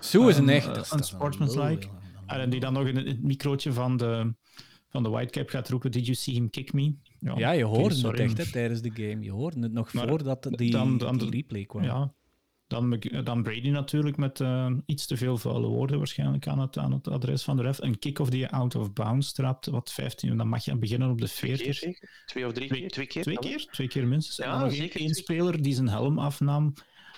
Sue 0.00 0.28
is 0.28 0.36
een 0.36 0.48
echt... 0.48 0.92
Een, 0.92 1.04
sportsmanlike. 1.04 1.88
En 2.26 2.50
die 2.50 2.60
dan 2.60 2.72
nog 2.72 2.86
in 2.86 2.96
het 2.96 3.22
microotje 3.22 3.72
van 3.72 3.96
de, 3.96 4.34
van 4.88 5.02
de 5.02 5.08
Whitecap 5.08 5.48
gaat 5.48 5.68
roepen, 5.68 5.90
did 5.90 6.04
you 6.04 6.16
see 6.16 6.34
him 6.34 6.50
kick 6.50 6.72
me? 6.72 6.94
Ja, 7.20 7.34
ja 7.36 7.50
je 7.50 7.64
hoorde 7.64 8.08
het 8.08 8.20
echt 8.20 8.36
hè, 8.38 8.50
tijdens 8.50 8.80
de 8.80 8.90
game. 8.90 9.22
Je 9.22 9.30
hoorde 9.30 9.60
het 9.60 9.72
nog 9.72 9.90
voordat 9.90 10.48
die, 10.50 10.70
dan, 10.70 10.98
dan, 10.98 11.18
die 11.18 11.30
replay 11.30 11.64
kwam. 11.64 11.82
Ja, 11.82 12.14
dan, 12.66 13.00
dan 13.24 13.42
Brady 13.42 13.68
natuurlijk 13.68 14.16
met 14.16 14.40
uh, 14.40 14.70
iets 14.86 15.06
te 15.06 15.16
veel 15.16 15.38
vuile 15.38 15.66
woorden 15.66 15.98
waarschijnlijk 15.98 16.46
aan 16.46 16.58
het, 16.58 16.78
aan 16.78 16.92
het 16.92 17.08
adres 17.08 17.42
van 17.42 17.56
de 17.56 17.62
ref. 17.62 17.78
Een 17.80 17.98
kick-off 17.98 18.30
die 18.30 18.40
je 18.40 18.50
out 18.50 18.74
of 18.74 18.92
bounds 18.92 19.32
trapt, 19.32 19.66
wat 19.66 19.92
15, 19.92 20.36
dan 20.36 20.48
mag 20.48 20.64
je 20.64 20.76
beginnen 20.76 21.10
op 21.10 21.20
de 21.20 21.28
40. 21.28 21.76
Twee, 21.78 21.92
keer, 21.94 22.08
twee 22.26 22.46
of 22.46 22.52
drie 22.52 22.68
keer? 22.68 22.88
Twee 22.88 23.06
keer? 23.06 23.22
Twee 23.22 23.38
keer, 23.38 23.66
twee 23.70 23.88
keer 23.88 24.06
minstens. 24.06 24.36
Ja, 24.36 24.54
en 24.54 24.60
dan 24.60 24.70
zeker. 24.70 25.00
één 25.00 25.14
speler 25.14 25.62
die 25.62 25.74
zijn 25.74 25.88
helm 25.88 26.18
afnam 26.18 26.74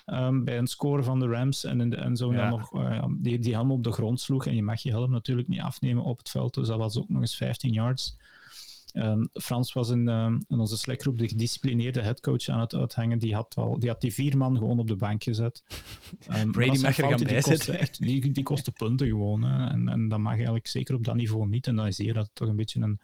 um, 0.07 0.45
bij 0.45 0.59
een 0.59 0.67
score 0.67 1.03
van 1.03 1.21
de 1.21 1.27
Rams 1.27 1.65
en, 1.65 1.81
in 1.81 1.91
de, 1.91 1.97
en 1.97 2.17
zo 2.17 2.33
ja. 2.33 2.39
dan 2.39 2.59
nog 2.59 2.75
uh, 2.75 3.05
die, 3.19 3.39
die 3.39 3.53
helm 3.53 3.71
op 3.71 3.85
de 3.85 3.93
grond 3.93 4.21
sloeg. 4.21 4.47
En 4.47 4.55
je 4.55 4.63
mag 4.63 4.81
je 4.81 4.91
helm 4.91 5.11
natuurlijk 5.11 5.49
niet 5.49 5.61
afnemen 5.61 6.05
op 6.05 6.19
het 6.19 6.31
veld, 6.31 6.55
dus 6.55 6.69
dat 6.69 6.79
was 6.79 6.99
ook 6.99 7.09
nog 7.09 7.21
eens 7.21 7.37
15 7.37 7.73
yards. 7.73 8.17
Ehm, 8.93 9.25
Frans 9.33 9.73
was 9.73 9.89
in, 9.89 10.09
ehm, 10.09 10.39
in 10.49 10.59
onze 10.59 10.77
Slackgroep 10.77 11.19
de 11.19 11.29
gedisciplineerde 11.29 12.03
headcoach 12.03 12.49
aan 12.49 12.61
het 12.61 12.75
uithangen. 12.75 13.19
Die 13.19 13.35
had, 13.35 13.55
al, 13.57 13.79
die 13.79 13.89
had 13.89 14.01
die 14.01 14.13
vier 14.13 14.37
man 14.37 14.57
gewoon 14.57 14.79
op 14.79 14.89
de 14.89 14.97
bank 14.97 15.23
gezet. 15.23 15.63
Um, 16.31 16.53
Brady 16.57 16.81
mag 16.81 16.99
er 16.99 17.09
gaan 17.09 17.91
die, 17.99 18.33
die 18.33 18.43
kostte 18.43 18.73
punten 18.73 19.07
gewoon. 19.07 19.43
Hè. 19.43 19.69
En, 19.71 19.89
en 19.89 20.09
dat 20.09 20.19
mag 20.19 20.35
eigenlijk 20.35 20.67
zeker 20.67 20.95
op 20.95 21.05
dat 21.05 21.15
niveau 21.15 21.49
niet. 21.49 21.67
En 21.67 21.77
dan 21.77 21.93
zie 21.93 22.07
je 22.07 22.13
dat 22.13 22.25
het 22.25 22.35
toch 22.35 22.49
een 22.49 22.57
beetje 22.57 22.81
een... 22.81 23.01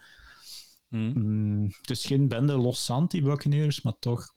Hmm. 0.89 1.12
Mm, 1.14 1.64
het 1.80 1.91
is 1.91 2.07
geen 2.07 2.28
bende 2.28 2.57
los 2.57 2.85
zand, 2.85 3.11
die 3.11 3.22
Buccaneers, 3.22 3.82
maar 3.82 3.99
toch... 3.99 4.32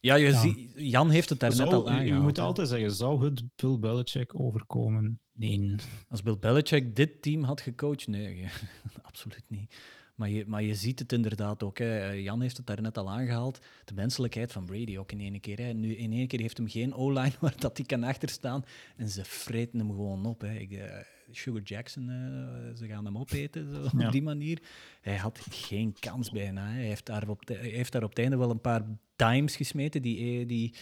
Ja, 0.00 0.14
je 0.14 0.26
ja. 0.26 0.40
Ziet, 0.40 0.72
Jan 0.74 1.10
heeft 1.10 1.28
het 1.28 1.40
daar 1.40 1.56
net 1.56 1.72
al 1.72 1.88
aangehaald. 1.88 2.08
Je 2.08 2.14
moet 2.14 2.38
altijd 2.38 2.68
zeggen, 2.68 2.92
zou 2.92 3.24
het 3.24 3.42
Bill 3.56 3.78
Belichick 3.78 4.40
overkomen? 4.40 5.20
Nee. 5.32 5.74
Als 6.08 6.22
Bill 6.22 6.38
Belichick 6.38 6.96
dit 6.96 7.22
team 7.22 7.42
had 7.42 7.60
gecoacht? 7.60 8.06
Nee, 8.06 8.48
absoluut 9.02 9.44
niet. 9.48 9.74
Maar 10.20 10.30
je, 10.30 10.44
maar 10.46 10.62
je 10.62 10.74
ziet 10.74 10.98
het 10.98 11.12
inderdaad 11.12 11.62
ook. 11.62 11.78
Hè. 11.78 11.98
Eh, 11.98 12.22
Jan 12.22 12.40
heeft 12.40 12.56
het 12.56 12.66
daar 12.66 12.82
net 12.82 12.98
al 12.98 13.10
aangehaald. 13.10 13.58
De 13.84 13.94
menselijkheid 13.94 14.52
van 14.52 14.64
Brady 14.64 14.98
ook 14.98 15.12
in 15.12 15.20
één 15.20 15.40
keer. 15.40 15.58
Hè. 15.58 15.72
Nu, 15.72 15.96
in 15.96 16.12
één 16.12 16.26
keer 16.26 16.40
heeft 16.40 16.56
hem 16.56 16.68
geen 16.68 16.94
O-line 16.94 17.32
waar 17.40 17.54
dat 17.58 17.76
hij 17.76 17.86
kan 17.86 18.04
achterstaan. 18.04 18.64
En 18.96 19.08
ze 19.08 19.24
vreten 19.24 19.78
hem 19.78 19.90
gewoon 19.90 20.26
op. 20.26 20.40
Hè. 20.40 20.54
Ik, 20.54 20.70
uh, 20.70 20.84
Sugar 21.30 21.62
Jackson, 21.62 22.02
uh, 22.08 22.76
ze 22.76 22.86
gaan 22.86 23.04
hem 23.04 23.18
opeten 23.18 23.74
zo, 23.74 23.98
ja. 23.98 24.06
op 24.06 24.12
die 24.12 24.22
manier. 24.22 24.62
Hij 25.00 25.16
had 25.16 25.46
geen 25.50 25.96
kans 26.00 26.30
bijna. 26.30 26.66
Hè. 26.66 26.74
Hij, 26.74 26.86
heeft 26.86 27.06
daar 27.06 27.28
op 27.28 27.48
hij 27.48 27.56
heeft 27.56 27.92
daar 27.92 28.02
op 28.02 28.08
het 28.08 28.18
einde 28.18 28.36
wel 28.36 28.50
een 28.50 28.60
paar 28.60 28.82
dimes 29.16 29.56
gesmeten 29.56 30.02
die... 30.02 30.46
die 30.46 30.74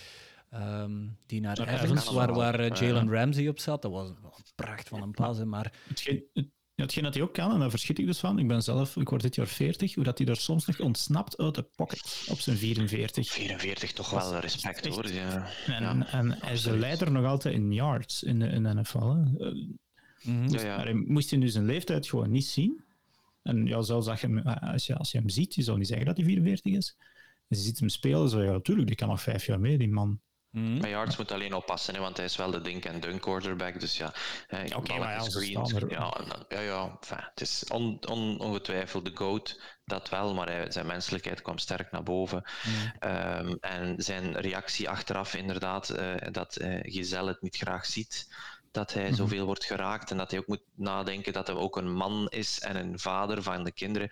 Um, 0.54 1.16
die 1.26 1.40
naar 1.40 1.82
Evans, 1.82 2.12
waar, 2.12 2.34
waar 2.34 2.82
Jalen 2.84 3.10
Ramsey 3.10 3.48
op 3.48 3.58
zat. 3.58 3.82
Dat 3.82 3.90
was 3.90 4.08
een 4.08 4.16
pracht 4.54 4.88
van 4.88 5.02
een 5.02 5.10
pas. 5.10 5.44
Maar... 5.44 5.72
ja, 6.78 6.84
hetgeen 6.84 7.02
dat 7.04 7.14
hij 7.14 7.22
ook 7.22 7.34
kan, 7.34 7.52
en 7.52 7.58
daar 7.58 7.70
verschiet 7.70 7.98
ik 7.98 8.06
dus 8.06 8.18
van. 8.18 8.38
Ik 8.38 8.48
ben 8.48 8.62
zelf, 8.62 8.96
ik 8.96 9.08
word 9.08 9.22
dit 9.22 9.34
jaar 9.34 9.46
40, 9.46 9.94
hoe 9.94 10.04
dat 10.04 10.18
hij 10.18 10.26
er 10.26 10.36
soms 10.36 10.66
nog 10.66 10.80
ontsnapt 10.80 11.38
uit 11.38 11.54
de 11.54 11.62
pocket 11.62 12.26
op 12.28 12.40
zijn 12.40 12.56
44. 12.56 13.28
44, 13.28 13.92
toch 13.92 14.10
wel 14.10 14.38
respect 14.38 14.86
hoor. 14.86 15.12
Ja. 15.12 15.48
En, 15.66 15.82
ja. 15.82 16.06
en 16.12 16.36
hij 16.40 16.52
is 16.52 16.62
de 16.62 16.78
leider 16.78 17.12
nog 17.12 17.24
altijd 17.24 17.54
in 17.54 17.72
yards 17.72 18.22
in 18.22 18.38
de, 18.38 18.46
in 18.46 18.62
de 18.62 18.74
NFL. 18.74 18.98
Hè. 18.98 19.14
Mm 19.14 19.78
-hmm. 20.22 20.48
ja, 20.48 20.60
ja. 20.60 20.76
Maar 20.76 20.84
hij 20.84 20.94
moest 20.94 21.30
hij 21.30 21.38
nu 21.38 21.48
zijn 21.48 21.64
leeftijd 21.64 22.08
gewoon 22.08 22.30
niet 22.30 22.46
zien. 22.46 22.84
En 23.42 23.66
ja, 23.66 23.82
zelfs 23.82 24.06
als 24.06 24.20
je, 24.20 24.42
als, 24.44 24.86
je, 24.86 24.96
als 24.96 25.12
je 25.12 25.18
hem 25.18 25.28
ziet, 25.28 25.54
je 25.54 25.62
zou 25.62 25.78
niet 25.78 25.86
zeggen 25.86 26.06
dat 26.06 26.16
hij 26.16 26.26
44 26.26 26.72
is. 26.72 26.96
En 27.48 27.56
je 27.56 27.56
ziet 27.56 27.78
hem 27.78 27.88
spelen, 27.88 28.28
zo 28.28 28.42
ja, 28.42 28.50
natuurlijk, 28.52 28.86
die 28.86 28.96
kan 28.96 29.08
nog 29.08 29.22
vijf 29.22 29.46
jaar 29.46 29.60
mee, 29.60 29.78
die 29.78 29.88
man. 29.88 30.20
Mm. 30.50 30.86
Yards 30.86 31.16
moet 31.16 31.32
alleen 31.32 31.54
oppassen, 31.54 31.94
hè, 31.94 32.00
want 32.00 32.16
hij 32.16 32.26
is 32.26 32.36
wel 32.36 32.50
de 32.50 32.60
dink 32.60 32.84
en 32.84 33.00
dunk 33.00 33.20
quarterback. 33.20 33.80
Dus 33.80 33.96
ja, 33.96 34.12
Oké, 34.50 34.76
okay, 34.76 34.98
maar 34.98 35.22
screens, 35.22 35.72
ja, 35.88 36.14
ja, 36.48 36.60
ja 36.60 36.98
enfin, 37.00 37.24
het 37.30 37.40
is 37.40 37.64
on, 37.68 37.98
on, 38.08 38.40
ongetwijfeld 38.40 39.04
de 39.04 39.10
GOAT, 39.14 39.60
dat 39.84 40.08
wel, 40.08 40.34
maar 40.34 40.48
hij, 40.48 40.70
zijn 40.70 40.86
menselijkheid 40.86 41.42
kwam 41.42 41.58
sterk 41.58 41.90
naar 41.90 42.02
boven. 42.02 42.42
Mm. 42.64 43.10
Um, 43.10 43.56
en 43.60 43.94
zijn 44.02 44.40
reactie 44.40 44.88
achteraf, 44.88 45.34
inderdaad, 45.34 45.90
uh, 45.90 46.14
dat 46.30 46.60
uh, 46.60 46.78
Giselle 46.82 47.30
het 47.30 47.42
niet 47.42 47.56
graag 47.56 47.86
ziet 47.86 48.28
dat 48.72 48.92
hij 48.92 49.06
-hmm. 49.06 49.14
zoveel 49.14 49.46
wordt 49.46 49.64
geraakt 49.64 50.10
en 50.10 50.16
dat 50.16 50.30
hij 50.30 50.40
ook 50.40 50.46
moet 50.46 50.62
nadenken 50.74 51.32
dat 51.32 51.46
hij 51.46 51.56
ook 51.56 51.76
een 51.76 51.92
man 51.92 52.26
is 52.28 52.60
en 52.60 52.76
een 52.76 52.98
vader 52.98 53.42
van 53.42 53.64
de 53.64 53.72
kinderen. 53.72 54.10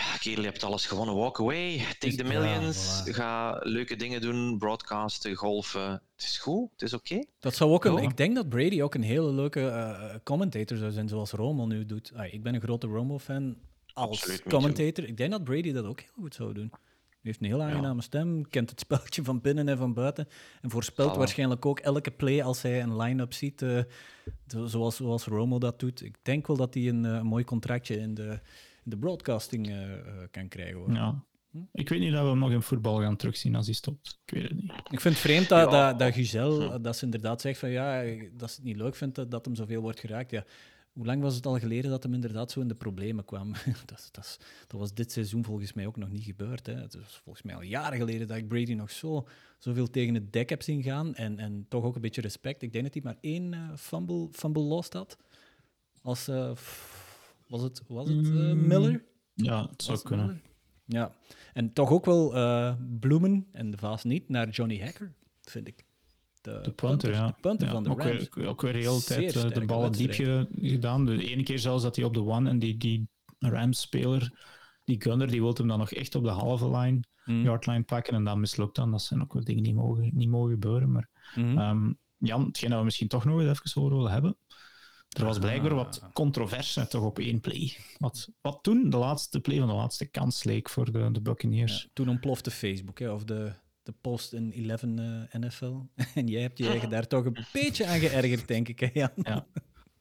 Ja, 0.00 0.16
kerel, 0.16 0.40
je 0.40 0.48
hebt 0.48 0.64
alles 0.64 0.86
gewonnen. 0.86 1.14
Walk 1.14 1.40
away, 1.40 1.86
take 1.98 2.14
the 2.14 2.24
millions, 2.24 3.02
voilà. 3.02 3.10
ga 3.10 3.60
leuke 3.62 3.96
dingen 3.96 4.20
doen, 4.20 4.58
broadcasten, 4.58 5.34
golfen. 5.34 5.90
Het 5.90 6.24
is 6.24 6.38
goed, 6.38 6.70
het 6.72 6.82
is 6.82 6.94
oké. 6.94 7.12
Okay. 7.12 7.26
Dat 7.38 7.54
zou 7.54 7.70
ook 7.70 7.84
een. 7.84 7.98
Ik 7.98 8.16
denk 8.16 8.34
dat 8.34 8.48
Brady 8.48 8.82
ook 8.82 8.94
een 8.94 9.02
hele 9.02 9.32
leuke 9.32 9.60
uh, 9.60 10.14
commentator 10.24 10.76
zou 10.76 10.90
zijn, 10.90 11.08
zoals 11.08 11.30
Romo 11.30 11.66
nu 11.66 11.86
doet. 11.86 12.12
Ah, 12.14 12.32
ik 12.32 12.42
ben 12.42 12.54
een 12.54 12.60
grote 12.60 12.86
Romo-fan 12.86 13.56
als 13.92 14.18
Absoluut, 14.18 14.42
commentator. 14.42 15.04
Ik 15.04 15.16
denk 15.16 15.30
dat 15.30 15.44
Brady 15.44 15.72
dat 15.72 15.84
ook 15.84 16.00
heel 16.00 16.12
goed 16.20 16.34
zou 16.34 16.54
doen. 16.54 16.68
Hij 16.70 17.18
heeft 17.30 17.40
een 17.40 17.46
heel 17.46 17.62
aangename 17.62 17.94
ja. 17.94 18.00
stem, 18.00 18.48
kent 18.48 18.70
het 18.70 18.80
speltje 18.80 19.24
van 19.24 19.40
binnen 19.40 19.68
en 19.68 19.76
van 19.76 19.94
buiten. 19.94 20.28
En 20.62 20.70
voorspelt 20.70 21.16
waarschijnlijk 21.16 21.66
ook 21.66 21.78
elke 21.78 22.10
play 22.10 22.42
als 22.42 22.62
hij 22.62 22.82
een 22.82 22.96
line-up 22.96 23.32
ziet, 23.32 23.62
uh, 23.62 23.82
zoals, 24.46 24.96
zoals 24.96 25.24
Romo 25.24 25.58
dat 25.58 25.80
doet. 25.80 26.02
Ik 26.02 26.16
denk 26.22 26.46
wel 26.46 26.56
dat 26.56 26.74
hij 26.74 26.88
een, 26.88 27.04
uh, 27.04 27.12
een 27.12 27.26
mooi 27.26 27.44
contractje 27.44 27.98
in 27.98 28.14
de 28.14 28.40
de 28.90 28.98
broadcasting 28.98 29.68
uh, 29.68 29.76
kan 30.30 30.48
krijgen. 30.48 30.76
Hoor. 30.76 30.92
Ja. 30.92 31.24
Ik 31.72 31.88
weet 31.88 32.00
niet 32.00 32.12
dat 32.12 32.22
we 32.22 32.28
hem 32.28 32.38
nog 32.38 32.50
in 32.50 32.62
voetbal 32.62 33.00
gaan 33.00 33.16
terugzien 33.16 33.54
als 33.54 33.66
hij 33.66 33.74
stopt. 33.74 34.20
Ik 34.24 34.34
weet 34.34 34.48
het 34.48 34.62
niet. 34.62 34.70
Ik 34.70 35.00
vind 35.00 35.14
het 35.14 35.22
vreemd 35.22 35.48
dat, 35.48 35.70
ja. 35.70 35.88
dat, 35.88 35.98
dat 35.98 36.12
Giselle, 36.12 36.80
dat 36.80 36.96
ze 36.96 37.04
inderdaad 37.04 37.40
zegt 37.40 37.58
van 37.58 37.70
ja, 37.70 38.02
dat 38.32 38.50
ze 38.50 38.56
het 38.56 38.64
niet 38.64 38.76
leuk 38.76 38.94
vindt 38.94 39.14
dat, 39.14 39.30
dat 39.30 39.44
hem 39.44 39.54
zoveel 39.54 39.80
wordt 39.80 40.00
geraakt. 40.00 40.30
Ja, 40.30 40.44
hoe 40.92 41.06
lang 41.06 41.22
was 41.22 41.34
het 41.34 41.46
al 41.46 41.58
geleden 41.58 41.90
dat 41.90 42.02
hem 42.02 42.14
inderdaad 42.14 42.50
zo 42.50 42.60
in 42.60 42.68
de 42.68 42.74
problemen 42.74 43.24
kwam? 43.24 43.52
dat, 43.86 44.08
dat, 44.10 44.38
dat, 44.66 44.80
was 44.80 44.94
dit 44.94 45.12
seizoen 45.12 45.44
volgens 45.44 45.72
mij 45.72 45.86
ook 45.86 45.96
nog 45.96 46.08
niet 46.08 46.24
gebeurd. 46.24 46.66
Hè. 46.66 46.74
Het 46.74 46.94
was 46.94 47.20
volgens 47.22 47.44
mij 47.44 47.54
al 47.54 47.62
jaren 47.62 47.98
geleden 47.98 48.26
dat 48.26 48.36
ik 48.36 48.48
Brady 48.48 48.74
nog 48.74 48.90
zo, 48.90 49.28
zoveel 49.58 49.90
tegen 49.90 50.14
het 50.14 50.32
dek 50.32 50.48
heb 50.48 50.62
zien 50.62 50.82
gaan. 50.82 51.14
En, 51.14 51.38
en 51.38 51.66
toch 51.68 51.84
ook 51.84 51.94
een 51.94 52.00
beetje 52.00 52.20
respect. 52.20 52.62
Ik 52.62 52.72
denk 52.72 52.84
dat 52.84 52.94
hij 52.94 53.02
maar 53.02 53.18
één 53.20 53.52
uh, 53.52 53.76
fumble, 53.76 54.28
fumble 54.32 54.62
lost 54.62 54.92
had. 54.92 55.16
Als... 56.02 56.28
Uh, 56.28 56.50
was 57.50 57.62
het, 57.62 57.82
was 57.88 58.08
het 58.08 58.26
uh, 58.26 58.52
Miller? 58.52 59.04
Ja, 59.34 59.68
het 59.70 59.82
zou 59.82 60.02
kunnen. 60.02 60.26
Miller? 60.26 60.42
Ja, 60.84 61.12
en 61.52 61.72
toch 61.72 61.90
ook 61.90 62.04
wel 62.04 62.36
uh, 62.36 62.74
bloemen, 63.00 63.46
en 63.52 63.70
de 63.70 63.76
vaas 63.76 64.04
niet, 64.04 64.28
naar 64.28 64.48
Johnny 64.48 64.80
Hacker, 64.80 65.14
vind 65.42 65.68
ik. 65.68 65.84
De, 66.40 66.58
de 66.62 66.72
punter, 66.72 67.12
ja. 67.12 67.26
De 67.26 67.34
punter 67.40 67.66
ja, 67.66 67.72
van 67.72 67.82
de 67.82 67.90
ook 67.90 68.02
Rams. 68.02 68.28
Weer, 68.30 68.46
ook 68.46 68.60
weer 68.60 68.74
heel 68.74 69.00
tijd 69.00 69.34
uh, 69.34 69.50
de 69.50 69.64
ballen 69.64 69.92
diep 69.92 70.12
gedaan. 70.52 71.04
De 71.04 71.28
ene 71.28 71.42
keer 71.42 71.58
zelfs 71.58 71.82
dat 71.82 71.96
hij 71.96 72.04
op 72.04 72.14
de 72.14 72.24
one 72.24 72.50
en 72.50 72.58
die, 72.58 72.76
die 72.76 73.08
Rams-speler, 73.38 74.32
die 74.84 75.02
gunner, 75.02 75.30
die 75.30 75.40
wil 75.40 75.54
hem 75.54 75.68
dan 75.68 75.78
nog 75.78 75.90
echt 75.90 76.14
op 76.14 76.24
de 76.24 76.30
halve 76.30 76.70
line, 76.76 77.00
mm. 77.24 77.42
yardline 77.42 77.82
pakken 77.82 78.14
en 78.14 78.24
dat 78.24 78.36
mislukt 78.36 78.74
dan. 78.76 78.90
Dat 78.90 79.02
zijn 79.02 79.22
ook 79.22 79.32
wel 79.32 79.44
dingen 79.44 79.62
die 79.62 79.74
mogen, 79.74 80.10
niet 80.12 80.28
mogen 80.28 80.50
gebeuren. 80.50 80.92
Maar 80.92 81.08
mm. 81.34 81.58
um, 81.58 81.98
Jan, 82.18 82.46
hetgeen 82.46 82.70
dat 82.70 82.78
we 82.78 82.84
misschien 82.84 83.08
toch 83.08 83.24
nog 83.24 83.40
even 83.40 83.82
over 83.82 83.96
willen 83.96 84.12
hebben, 84.12 84.36
er 85.10 85.24
was 85.24 85.38
blijkbaar 85.38 85.74
wat 85.74 86.00
ah. 86.02 86.12
controverse 86.12 86.86
toch 86.86 87.04
op 87.04 87.18
één 87.18 87.40
play. 87.40 87.76
Wat, 87.98 88.28
wat 88.40 88.58
toen 88.62 88.90
de 88.90 88.96
laatste 88.96 89.40
play 89.40 89.58
van 89.58 89.68
de 89.68 89.74
laatste 89.74 90.06
kans 90.06 90.44
leek 90.44 90.68
voor 90.68 90.92
de, 90.92 91.10
de 91.10 91.20
Buccaneers. 91.20 91.82
Ja, 91.82 91.88
toen 91.92 92.08
ontplofte 92.08 92.50
Facebook, 92.50 92.98
hè, 92.98 93.10
of 93.10 93.24
de, 93.24 93.52
de 93.82 93.94
post 94.00 94.32
in 94.32 94.68
11 94.68 94.82
uh, 94.82 95.22
NFL. 95.30 95.76
en 96.14 96.26
jij 96.26 96.42
hebt 96.42 96.58
je 96.58 96.68
eigen 96.68 96.90
daar 96.90 97.06
toch 97.06 97.24
een 97.24 97.46
beetje 97.52 97.86
aan 97.86 97.98
geërgerd, 97.98 98.48
denk 98.48 98.68
ik. 98.68 98.80
Hè, 98.80 98.90
Jan? 98.92 99.10
Ja. 99.22 99.46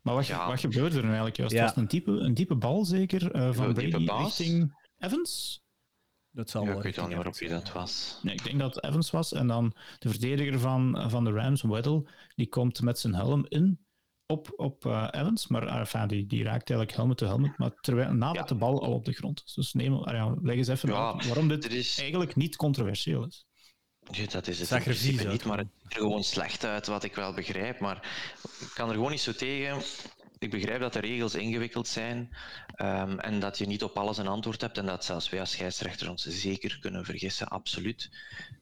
Maar 0.01 0.15
wat, 0.15 0.27
ja. 0.27 0.47
wat 0.47 0.59
gebeurde 0.59 0.95
er 0.95 1.01
nu 1.01 1.07
eigenlijk 1.07 1.37
juist? 1.37 1.53
Ja. 1.53 1.65
Het 1.65 1.69
was 1.69 1.83
een 1.83 1.89
diepe, 1.89 2.11
een 2.11 2.33
diepe 2.33 2.55
bal 2.55 2.85
zeker 2.85 3.35
uh, 3.35 3.53
van 3.53 3.73
Brady 3.73 4.05
richting 4.05 4.73
Evans? 4.97 5.63
Dat 6.31 6.49
zal 6.49 6.61
ja, 6.61 6.67
wel 6.67 6.77
ik 6.77 6.83
weet 6.83 6.97
al 6.97 7.07
niet 7.07 7.15
waarop 7.15 7.35
wie 7.35 7.49
dat 7.49 7.71
was. 7.71 8.19
Nee, 8.23 8.33
ik 8.33 8.43
denk 8.43 8.59
dat 8.59 8.75
het 8.75 8.83
Evans 8.83 9.11
was. 9.11 9.33
En 9.33 9.47
dan 9.47 9.73
de 9.99 10.09
verdediger 10.09 10.59
van, 10.59 11.05
van 11.09 11.23
de 11.23 11.31
Rams, 11.31 11.61
Weddle, 11.61 12.09
die 12.35 12.47
komt 12.47 12.81
met 12.81 12.99
zijn 12.99 13.15
helm 13.15 13.45
in 13.47 13.79
op, 14.31 14.53
op 14.55 14.85
uh, 14.85 15.07
Evans, 15.11 15.47
maar 15.47 15.63
uh, 15.63 15.75
enfin, 15.75 16.07
die, 16.07 16.25
die 16.25 16.43
raakt 16.43 16.69
eigenlijk 16.69 16.97
helmet 16.97 17.17
to 17.17 17.25
helmet, 17.25 17.57
maar 17.57 17.71
terwijl, 17.81 18.13
nadat 18.13 18.35
ja. 18.35 18.43
de 18.43 18.55
bal 18.55 18.83
al 18.83 18.93
op 18.93 19.05
de 19.05 19.13
grond 19.13 19.41
is. 19.45 19.53
Dus 19.53 19.73
neem, 19.73 19.93
uh, 19.93 20.31
leg 20.41 20.55
eens 20.55 20.67
even 20.67 20.89
ja, 20.89 21.13
uit 21.13 21.27
waarom 21.27 21.47
dit 21.47 21.71
is... 21.71 21.99
eigenlijk 21.99 22.35
niet 22.35 22.55
controversieel 22.55 23.25
is. 23.25 23.45
Ja, 24.11 24.25
dat 24.25 24.47
is 24.47 24.69
het 24.69 24.83
principe 24.83 25.27
niet, 25.27 25.45
maar 25.45 25.57
het 25.57 25.67
ziet 25.81 25.93
er 25.93 25.99
gewoon 25.99 26.23
slecht 26.23 26.65
uit, 26.65 26.87
wat 26.87 27.03
ik 27.03 27.15
wel 27.15 27.33
begrijp. 27.33 27.79
Maar 27.79 27.95
ik 28.59 28.71
kan 28.73 28.87
er 28.87 28.95
gewoon 28.95 29.11
niet 29.11 29.21
zo 29.21 29.33
tegen. 29.33 29.81
Ik 30.37 30.49
begrijp 30.49 30.79
dat 30.79 30.93
de 30.93 30.99
regels 30.99 31.35
ingewikkeld 31.35 31.87
zijn 31.87 32.35
um, 32.81 33.19
en 33.19 33.39
dat 33.39 33.57
je 33.57 33.65
niet 33.65 33.83
op 33.83 33.97
alles 33.97 34.17
een 34.17 34.27
antwoord 34.27 34.61
hebt 34.61 34.77
en 34.77 34.85
dat 34.85 35.05
zelfs 35.05 35.29
wij 35.29 35.39
als 35.39 35.51
scheidsrechters 35.51 36.09
ons 36.09 36.25
zeker 36.25 36.79
kunnen 36.79 37.05
vergissen, 37.05 37.47
absoluut. 37.47 38.09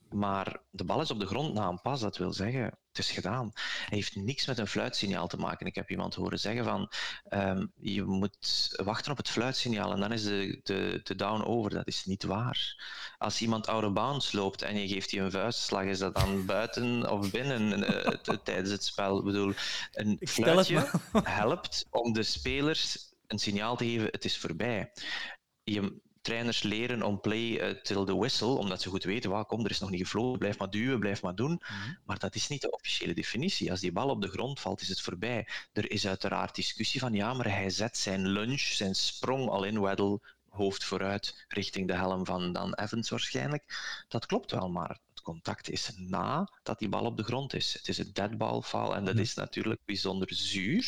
Maar 0.10 0.62
de 0.70 0.84
bal 0.84 1.02
is 1.02 1.12
op 1.12 1.20
de 1.20 1.26
grond 1.26 1.54
na 1.54 1.68
een 1.68 1.82
pas, 1.82 2.00
dat 2.00 2.18
wil 2.18 2.34
zeggen, 2.34 2.64
het 2.64 2.98
is 2.98 3.12
gedaan. 3.12 3.52
Hij 3.54 3.98
heeft 3.98 4.16
niks 4.16 4.46
met 4.46 4.58
een 4.58 4.68
fluitsignaal 4.68 5.28
te 5.28 5.38
maken. 5.38 5.66
Ik 5.66 5.76
heb 5.76 5.90
iemand 5.90 6.16
horen 6.16 6.40
zeggen 6.40 6.64
van, 6.64 6.92
um, 7.30 7.72
je 7.76 8.04
moet 8.04 8.70
wachten 8.84 9.12
op 9.12 9.18
het 9.18 9.30
fluitsignaal 9.30 9.92
en 9.92 10.00
dan 10.00 10.12
is 10.12 10.24
de, 10.24 10.60
de, 10.64 11.00
de 11.04 11.16
down 11.16 11.44
over. 11.44 11.70
Dat 11.70 11.88
is 11.88 12.06
niet 12.06 12.24
waar. 12.24 12.86
Als 13.18 13.42
iemand 13.42 13.68
out 13.68 13.84
of 13.84 13.94
bounds 13.94 14.32
loopt 14.32 14.62
en 14.62 14.80
je 14.80 14.88
geeft 14.88 15.10
die 15.10 15.22
een 15.22 15.32
vuistslag, 15.32 15.84
is 15.84 16.00
dat 16.00 16.16
dan 16.16 16.46
buiten 16.46 17.12
of 17.12 17.32
binnen 17.32 17.80
uh, 17.80 18.36
tijdens 18.44 18.70
het 18.70 18.84
spel? 18.84 19.18
Ik 19.18 19.24
bedoel, 19.24 19.54
een 19.92 20.20
fluitje 20.28 20.90
helpt 21.42 21.86
om 21.90 22.14
de 22.14 22.24
spelers 22.24 23.16
een 23.28 23.40
signaal 23.40 23.76
te 23.76 23.86
geven, 23.86 24.08
het 24.12 24.26
is 24.26 24.38
voorbij. 24.38 24.92
Je, 25.64 26.00
trainers 26.28 26.64
leren 26.64 27.04
om 27.04 27.20
play 27.20 27.70
uh, 27.70 27.82
till 27.82 28.04
the 28.04 28.16
whistle, 28.16 28.48
omdat 28.48 28.82
ze 28.82 28.90
goed 28.90 29.04
weten, 29.04 29.30
waar 29.30 29.46
kom, 29.46 29.64
er 29.66 29.72
is 29.72 29.80
nog 29.80 29.90
niet 29.90 30.02
gevlogen, 30.02 30.40
blijf 30.40 30.58
maar 30.58 30.70
duwen, 30.70 31.00
blijf 31.00 31.22
maar 31.22 31.36
doen. 31.36 31.52
Mm 31.52 31.60
-hmm. 31.60 31.98
Maar 32.06 32.20
dat 32.20 32.36
is 32.36 32.48
niet 32.48 32.62
de 32.62 32.72
officiële 32.72 33.14
definitie. 33.14 33.72
Als 33.72 33.80
die 33.80 33.92
bal 33.92 34.10
op 34.10 34.22
de 34.22 34.28
grond 34.28 34.60
valt, 34.60 34.82
is 34.82 34.90
het 34.90 35.02
voorbij. 35.02 35.48
Er 35.74 35.92
is 35.92 36.08
uiteraard 36.08 36.56
discussie 36.56 37.00
van, 37.00 37.14
ja, 37.14 37.34
maar 37.34 37.50
hij 37.50 37.70
zet 37.70 37.98
zijn 37.98 38.28
lunge, 38.28 38.58
zijn 38.58 38.96
sprong 38.96 39.50
al 39.50 39.64
in 39.64 39.82
Weddle, 39.82 40.20
hoofd 40.50 40.84
vooruit, 40.84 41.46
richting 41.48 41.88
de 41.88 41.96
helm 41.96 42.26
van 42.26 42.54
dan 42.54 42.74
Evans 42.74 43.10
waarschijnlijk. 43.10 43.64
Dat 44.08 44.26
klopt 44.26 44.52
wel, 44.52 44.70
maar 44.70 45.00
contact 45.32 45.70
is 45.70 45.92
na 45.96 46.48
dat 46.64 46.80
die 46.80 46.90
bal 46.90 47.06
op 47.06 47.18
de 47.18 47.24
grond 47.24 47.54
is. 47.54 47.74
Het 47.74 47.88
is 47.88 47.98
een 47.98 48.10
deadball 48.14 48.62
foul 48.62 48.96
en 48.96 49.06
dat 49.06 49.14
Mhm. 49.14 49.24
is 49.24 49.34
natuurlijk 49.34 49.82
bijzonder 49.86 50.28
zuur. 50.34 50.86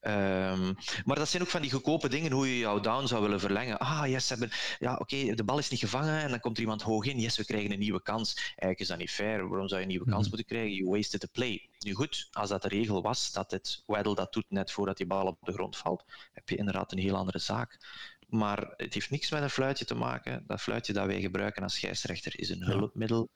Ehm, 0.00 0.72
maar 1.04 1.16
dat 1.16 1.28
zijn 1.28 1.42
ook 1.42 1.48
van 1.48 1.60
die 1.62 1.70
goedkope 1.70 2.08
dingen 2.08 2.32
hoe 2.32 2.48
je 2.48 2.58
jouw 2.58 2.80
down 2.80 3.06
zou 3.06 3.22
willen 3.22 3.40
verlengen. 3.40 3.78
Ah, 3.78 4.06
yes, 4.08 4.28
hebben, 4.28 4.50
ja, 4.78 4.96
oké, 4.96 5.34
de 5.34 5.44
bal 5.44 5.58
is 5.58 5.68
niet 5.68 5.80
gevangen 5.80 6.20
en 6.22 6.30
dan 6.30 6.40
komt 6.40 6.56
er 6.56 6.62
iemand 6.62 6.82
hoog 6.82 7.04
in. 7.04 7.18
Yes, 7.18 7.36
we 7.36 7.44
krijgen 7.44 7.72
een 7.72 7.78
nieuwe 7.78 8.02
kans. 8.02 8.34
Eigenlijk 8.36 8.80
is 8.80 8.86
dat 8.88 8.98
niet 8.98 9.10
fair. 9.10 9.48
Waarom 9.48 9.68
zou 9.68 9.80
je 9.80 9.86
een 9.86 9.92
nieuwe 9.92 10.10
kans 10.10 10.20
Mhm. 10.26 10.28
moeten 10.28 10.46
krijgen? 10.46 10.74
You 10.74 10.90
wasted 10.90 11.20
the 11.20 11.28
play. 11.28 11.68
Nu 11.78 11.92
goed, 11.94 12.28
als 12.32 12.48
dat 12.48 12.62
de 12.62 12.68
regel 12.68 13.02
was 13.02 13.32
dat 13.32 13.50
het 13.50 13.82
Weddle 13.86 14.14
dat 14.14 14.32
doet 14.32 14.46
net 14.48 14.72
voordat 14.72 14.96
die 14.96 15.06
bal 15.06 15.26
op 15.26 15.38
de 15.40 15.52
grond 15.52 15.76
valt, 15.76 16.04
heb 16.32 16.48
je 16.48 16.56
inderdaad 16.56 16.92
een 16.92 16.98
heel 16.98 17.16
andere 17.16 17.38
zaak. 17.38 17.78
Maar 18.26 18.72
het 18.76 18.94
heeft 18.94 19.10
niks 19.10 19.30
met 19.30 19.42
een 19.42 19.50
fluitje 19.50 19.84
te 19.84 19.94
maken. 19.94 20.44
Dat 20.46 20.60
fluitje 20.60 20.92
dat 20.92 21.06
wij 21.06 21.20
gebruiken 21.20 21.62
als 21.62 21.74
scheidsrechter 21.74 22.38
is 22.40 22.48
een 22.48 22.62
hulpmiddel. 22.62 23.30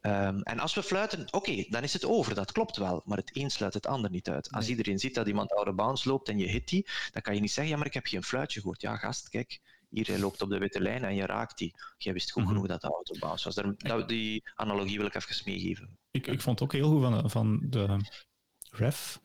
Ehm, 0.00 0.40
en 0.40 0.58
als 0.58 0.74
we 0.74 0.82
fluiten, 0.82 1.32
oké, 1.32 1.64
dan 1.68 1.82
is 1.82 1.92
het 1.92 2.04
over. 2.04 2.34
Dat 2.34 2.52
klopt 2.52 2.76
wel. 2.76 3.02
Maar 3.04 3.18
het 3.18 3.36
een 3.36 3.50
sluit 3.50 3.74
het 3.74 3.86
ander 3.86 4.10
niet 4.10 4.28
uit. 4.28 4.50
Als 4.50 4.66
Nee. 4.66 4.76
iedereen 4.76 4.98
ziet 4.98 5.14
dat 5.14 5.26
iemand 5.26 5.54
of 5.54 5.74
bounds 5.74 6.04
loopt 6.04 6.28
en 6.28 6.38
je 6.38 6.46
hit 6.46 6.68
die, 6.68 6.88
dan 7.10 7.22
kan 7.22 7.34
je 7.34 7.40
niet 7.40 7.52
zeggen, 7.52 7.72
ja, 7.72 7.78
maar 7.78 7.86
ik 7.88 7.94
heb 7.94 8.06
geen 8.06 8.22
fluitje 8.22 8.60
gehoord. 8.60 8.80
Ja, 8.80 8.96
gast, 8.96 9.28
kijk. 9.28 9.60
Hier, 9.88 10.06
hij 10.06 10.18
loopt 10.18 10.42
op 10.42 10.50
de 10.50 10.58
witte 10.58 10.80
lijn 10.80 11.04
en 11.04 11.14
je 11.14 11.26
raakt 11.26 11.58
die. 11.58 11.74
Jij 11.96 12.12
wist 12.12 12.30
goed 12.30 12.42
Mhm. 12.42 12.52
genoeg 12.52 12.66
dat 12.66 12.82
out 12.84 13.10
of 13.10 13.18
bounds 13.18 13.44
was. 13.44 13.54
Daar- 13.54 14.06
die 14.06 14.42
analogie 14.54 14.96
wil 14.98 15.06
ik 15.06 15.14
even 15.14 15.42
meegeven. 15.44 15.98
Ik, 16.10 16.26
ik 16.26 16.40
vond 16.40 16.58
het 16.60 16.68
ook 16.68 16.74
heel 16.74 16.90
goed 16.90 17.02
van, 17.02 17.30
van 17.30 17.60
de 17.70 17.96
ref. 18.70 19.20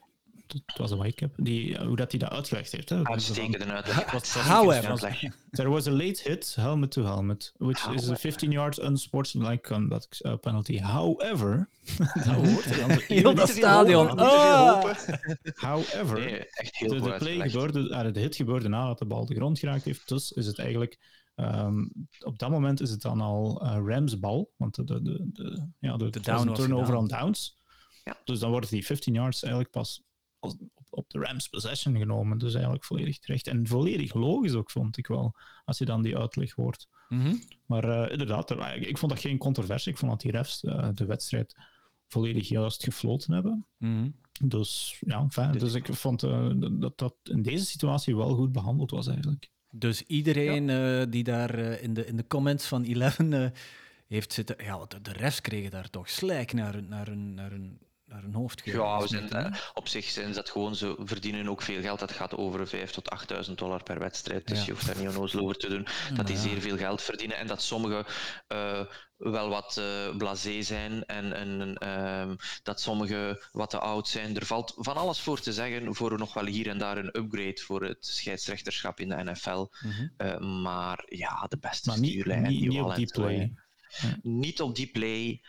Het 0.48 0.78
was 0.78 0.92
een 0.92 0.98
whitecap. 0.98 1.34
Die, 1.38 1.78
hoe 1.78 1.96
dat 1.96 2.12
hij 2.12 2.20
dat 2.20 2.30
uitgelegd 2.30 2.72
heeft. 2.72 2.90
Hè. 2.90 3.04
Uitstekende 3.04 3.66
uitleg. 3.66 4.34
However. 4.34 5.32
There 5.52 5.70
was 5.70 5.88
a 5.88 5.92
late 5.92 6.22
hit, 6.24 6.56
helmet 6.56 6.92
to 6.92 7.04
helmet, 7.04 7.54
which 7.58 7.78
is 7.78 7.86
a 7.86 7.90
However. 7.90 8.18
15 8.18 8.52
yard 8.52 8.80
unsportsmanlike 8.80 9.68
conduct 9.68 10.20
uh, 10.22 10.34
penalty. 10.36 10.80
However, 10.80 11.70
dat 12.14 12.26
hoort 12.46 12.66
er 12.66 12.78
dan 12.78 12.90
zo 12.90 13.00
Heel 13.08 13.36
dat 13.36 13.50
stadion. 13.50 14.08
Hopen. 14.08 14.96
However, 15.56 16.20
Nee, 16.20 16.48
echt 16.50 16.76
heel 16.76 17.02
de, 17.02 17.16
play 17.18 17.50
gebeurde, 17.50 17.96
ah, 17.96 18.14
de 18.14 18.20
hit 18.20 18.36
gebeurde 18.36 18.68
nadat 18.68 19.00
de 19.00 19.06
bal 19.06 19.26
de 19.26 19.36
grond 19.36 19.60
geraakt 19.60 19.84
heeft. 19.84 20.08
Dus 20.08 20.32
is 20.32 20.46
het 20.46 20.60
eigenlijk, 20.60 21.00
ehm, 21.36 21.86
op 22.20 22.40
dat 22.40 22.50
moment 22.50 22.82
is 22.82 22.90
het 22.90 23.02
dan 23.02 23.22
al 23.22 23.62
eh, 23.62 23.78
Rams 23.86 24.20
bal. 24.20 24.52
Want 24.58 24.76
de, 24.76 24.84
de, 24.84 25.02
de, 25.02 25.30
de, 25.34 25.68
ja, 25.80 25.98
de, 25.98 26.10
De 26.10 26.20
down 26.20 26.54
turnover 26.54 26.96
on 26.96 27.08
downs. 27.08 27.64
Ja. 28.04 28.18
Dus 28.24 28.40
dan 28.40 28.52
wordt 28.52 28.70
die 28.70 28.86
15 28.86 29.14
yards 29.14 29.44
eigenlijk 29.44 29.72
pas 29.74 30.05
op, 30.54 30.60
op 30.90 31.10
de 31.10 31.20
Rams 31.20 31.48
possession 31.48 31.98
genomen. 31.98 32.38
Dus 32.38 32.54
eigenlijk 32.54 32.84
volledig 32.84 33.20
terecht. 33.20 33.48
En 33.48 33.68
volledig 33.68 34.14
logisch 34.14 34.54
ook, 34.54 34.72
vond 34.72 34.98
ik 34.98 35.08
wel. 35.08 35.36
Als 35.66 35.78
je 35.78 35.86
dan 35.86 36.02
die 36.02 36.18
uitleg 36.18 36.52
hoort. 36.54 36.88
Mhm. 37.10 37.36
Maar 37.66 37.84
eh, 37.84 38.12
inderdaad, 38.12 38.50
er- 38.50 38.88
ik 38.88 38.98
vond 38.98 39.12
dat 39.12 39.22
geen 39.22 39.38
controversie. 39.38 39.92
Ik 39.92 39.98
vond 39.98 40.12
dat 40.12 40.22
die 40.22 40.32
refs 40.32 40.64
eh, 40.64 40.90
de 40.94 41.06
wedstrijd 41.06 41.56
volledig 42.08 42.48
juist 42.48 42.84
gefloten 42.84 43.34
hebben. 43.34 43.66
Mhm. 43.78 44.10
Dus 44.44 44.98
ja, 45.06 45.28
fijn. 45.30 45.58
Dus 45.58 45.74
ik 45.74 45.94
vond 45.94 46.24
eh, 46.24 46.50
dat 46.72 46.98
dat 46.98 47.16
in 47.24 47.42
deze 47.42 47.66
situatie 47.66 48.16
wel 48.16 48.36
goed 48.36 48.52
behandeld 48.52 48.92
was 48.92 49.08
eigenlijk. 49.08 49.50
Dus 49.72 50.02
iedereen 50.02 50.70
eh, 50.70 51.04
die 51.10 51.24
daar 51.24 51.54
eh, 51.54 51.84
in, 51.84 51.94
de, 51.94 52.06
in 52.06 52.16
de 52.16 52.28
comments 52.28 52.68
van 52.68 52.84
Eleven 52.84 53.34
eh, 53.34 53.50
heeft 54.08 54.34
zitten... 54.34 54.56
Ja, 54.64 54.86
de, 54.88 55.02
de 55.02 55.12
refs 55.14 55.42
kregen 55.42 55.72
daar 55.72 55.90
toch 55.90 56.10
slijk 56.10 56.54
naar 56.54 56.84
naar 56.84 57.08
hun, 57.08 57.34
naar 57.34 57.52
hun, 57.52 57.80
naar 58.06 58.22
hun 58.22 58.34
hoofd 58.34 58.62
Ja, 58.64 59.02
we 59.02 59.08
zijn, 59.08 59.30
eh, 59.30 59.54
op 59.74 59.88
zich 59.88 60.06
zijn 60.10 60.28
ze 60.28 60.34
dat 60.34 60.50
gewoon, 60.50 60.76
ze 60.76 60.96
verdienen 61.00 61.50
ook 61.50 61.62
veel 61.62 61.82
geld. 61.82 62.00
Dat 62.00 62.12
gaat 62.12 62.36
over 62.36 62.68
5.000 62.68 62.94
tot 62.94 63.10
8.000 63.10 63.58
dollar 63.58 63.84
per 63.84 64.00
wedstrijd. 64.00 64.48
Dus 64.48 64.60
Ja. 64.60 64.66
je 64.66 64.72
hoeft 64.72 64.86
daar 64.86 64.98
niet 64.98 65.08
onnozel 65.08 65.40
over 65.40 65.56
te 65.56 65.68
doen. 65.68 65.88
Dat 66.14 66.28
die 66.28 66.36
ja. 66.36 66.42
zeer 66.42 66.62
veel 66.62 66.78
geld 66.78 67.02
verdienen 67.02 67.38
en 67.38 67.48
dat 67.48 67.62
sommigen 67.62 68.06
eh, 68.48 68.86
wel 69.18 69.50
wat 69.50 69.82
blasé 70.18 70.62
zijn 70.62 71.06
en, 71.06 71.34
en 71.34 71.78
ehm, 71.78 72.36
dat 72.64 72.82
sommigen 72.82 73.48
wat 73.52 73.70
te 73.70 73.80
oud 73.80 74.08
zijn. 74.08 74.36
Er 74.36 74.46
valt 74.46 74.74
van 74.78 74.96
alles 74.98 75.20
voor 75.20 75.40
te 75.40 75.54
zeggen 75.54 75.96
voor 75.96 76.18
nog 76.18 76.34
wel 76.34 76.46
hier 76.46 76.68
en 76.68 76.78
daar 76.78 76.98
een 76.98 77.18
upgrade 77.18 77.62
voor 77.62 77.84
het 77.84 78.06
scheidsrechterschap 78.06 79.00
in 79.00 79.10
de 79.10 79.24
NFL. 79.24 79.68
Mhm. 79.82 80.08
Eh, 80.18 80.40
maar 80.40 81.04
ja, 81.06 81.46
de 81.50 81.58
beste 81.58 81.90
Maar 81.90 81.98
stuurlijn 81.98 82.42
niet, 82.42 82.60
die 82.60 82.70
niet 82.70 82.78
wel 82.78 82.88
op 82.88 82.96
die 82.96 83.12
play. 83.12 83.54
Niet 84.22 84.62
op 84.62 84.76
die 84.76 84.88
play. 84.92 85.42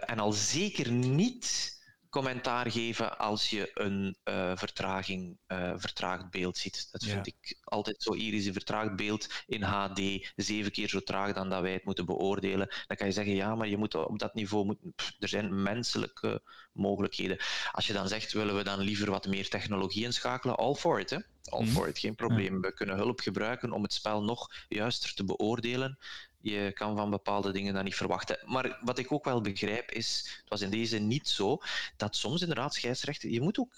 en 0.00 0.18
al 0.18 0.32
zeker 0.32 0.92
niet 0.92 1.75
commentaar 2.16 2.70
geven 2.70 3.18
als 3.18 3.50
je 3.50 3.70
een 3.74 4.16
eh, 4.22 4.52
vertraging, 4.54 5.38
eh, 5.46 5.72
vertraagd 5.76 6.30
beeld 6.30 6.56
ziet. 6.58 6.88
Dat 6.90 7.04
Ja. 7.04 7.10
vind 7.10 7.26
ik 7.26 7.58
altijd 7.64 8.02
zo 8.02 8.12
irisch. 8.12 8.46
Een 8.46 8.52
vertraagd 8.52 8.96
beeld 8.96 9.28
in 9.46 9.62
HD, 9.62 10.00
zeven 10.36 10.72
keer 10.72 10.88
zo 10.88 11.00
traag 11.00 11.32
dan 11.32 11.48
dat 11.50 11.62
wij 11.62 11.72
het 11.72 11.84
moeten 11.84 12.06
beoordelen. 12.06 12.68
Dan 12.86 12.96
kan 12.96 13.06
je 13.06 13.12
zeggen, 13.12 13.34
ja, 13.34 13.54
maar 13.54 13.68
je 13.68 13.76
moet 13.76 13.94
op 13.94 14.18
dat 14.18 14.34
niveau... 14.34 14.64
Moet, 14.64 14.78
pff, 14.96 15.16
er 15.18 15.28
zijn 15.28 15.62
menselijke 15.62 16.42
mogelijkheden. 16.72 17.36
Als 17.72 17.86
je 17.86 17.92
dan 17.92 18.08
zegt, 18.08 18.32
willen 18.32 18.56
we 18.56 18.62
dan 18.64 18.80
liever 18.80 19.10
wat 19.10 19.26
meer 19.26 19.48
technologie 19.48 20.04
inschakelen? 20.04 20.56
All 20.56 20.74
for 20.74 21.00
it, 21.00 21.10
hè. 21.10 21.18
All 21.44 21.62
Mhm. 21.62 21.70
for 21.72 21.88
it, 21.88 21.98
geen 21.98 22.14
probleem. 22.14 22.60
We 22.60 22.72
kunnen 22.74 22.96
hulp 22.96 23.20
gebruiken 23.20 23.72
om 23.72 23.82
het 23.82 23.92
spel 23.92 24.22
nog 24.22 24.48
juister 24.68 25.14
te 25.14 25.24
beoordelen 25.24 25.98
je 26.40 26.72
kan 26.74 26.96
van 26.96 27.10
bepaalde 27.10 27.52
dingen 27.52 27.74
dat 27.74 27.84
niet 27.84 27.94
verwachten. 27.94 28.38
Maar 28.44 28.78
wat 28.80 28.98
ik 28.98 29.12
ook 29.12 29.24
wel 29.24 29.40
begrijp 29.40 29.90
is, 29.90 30.38
het 30.40 30.48
was 30.48 30.60
in 30.60 30.70
deze 30.70 30.98
niet 30.98 31.28
zo, 31.28 31.58
dat 31.96 32.16
soms 32.16 32.40
inderdaad 32.40 32.74
scheidsrechten, 32.74 33.32
je 33.32 33.40
moet 33.40 33.58
ook 33.58 33.74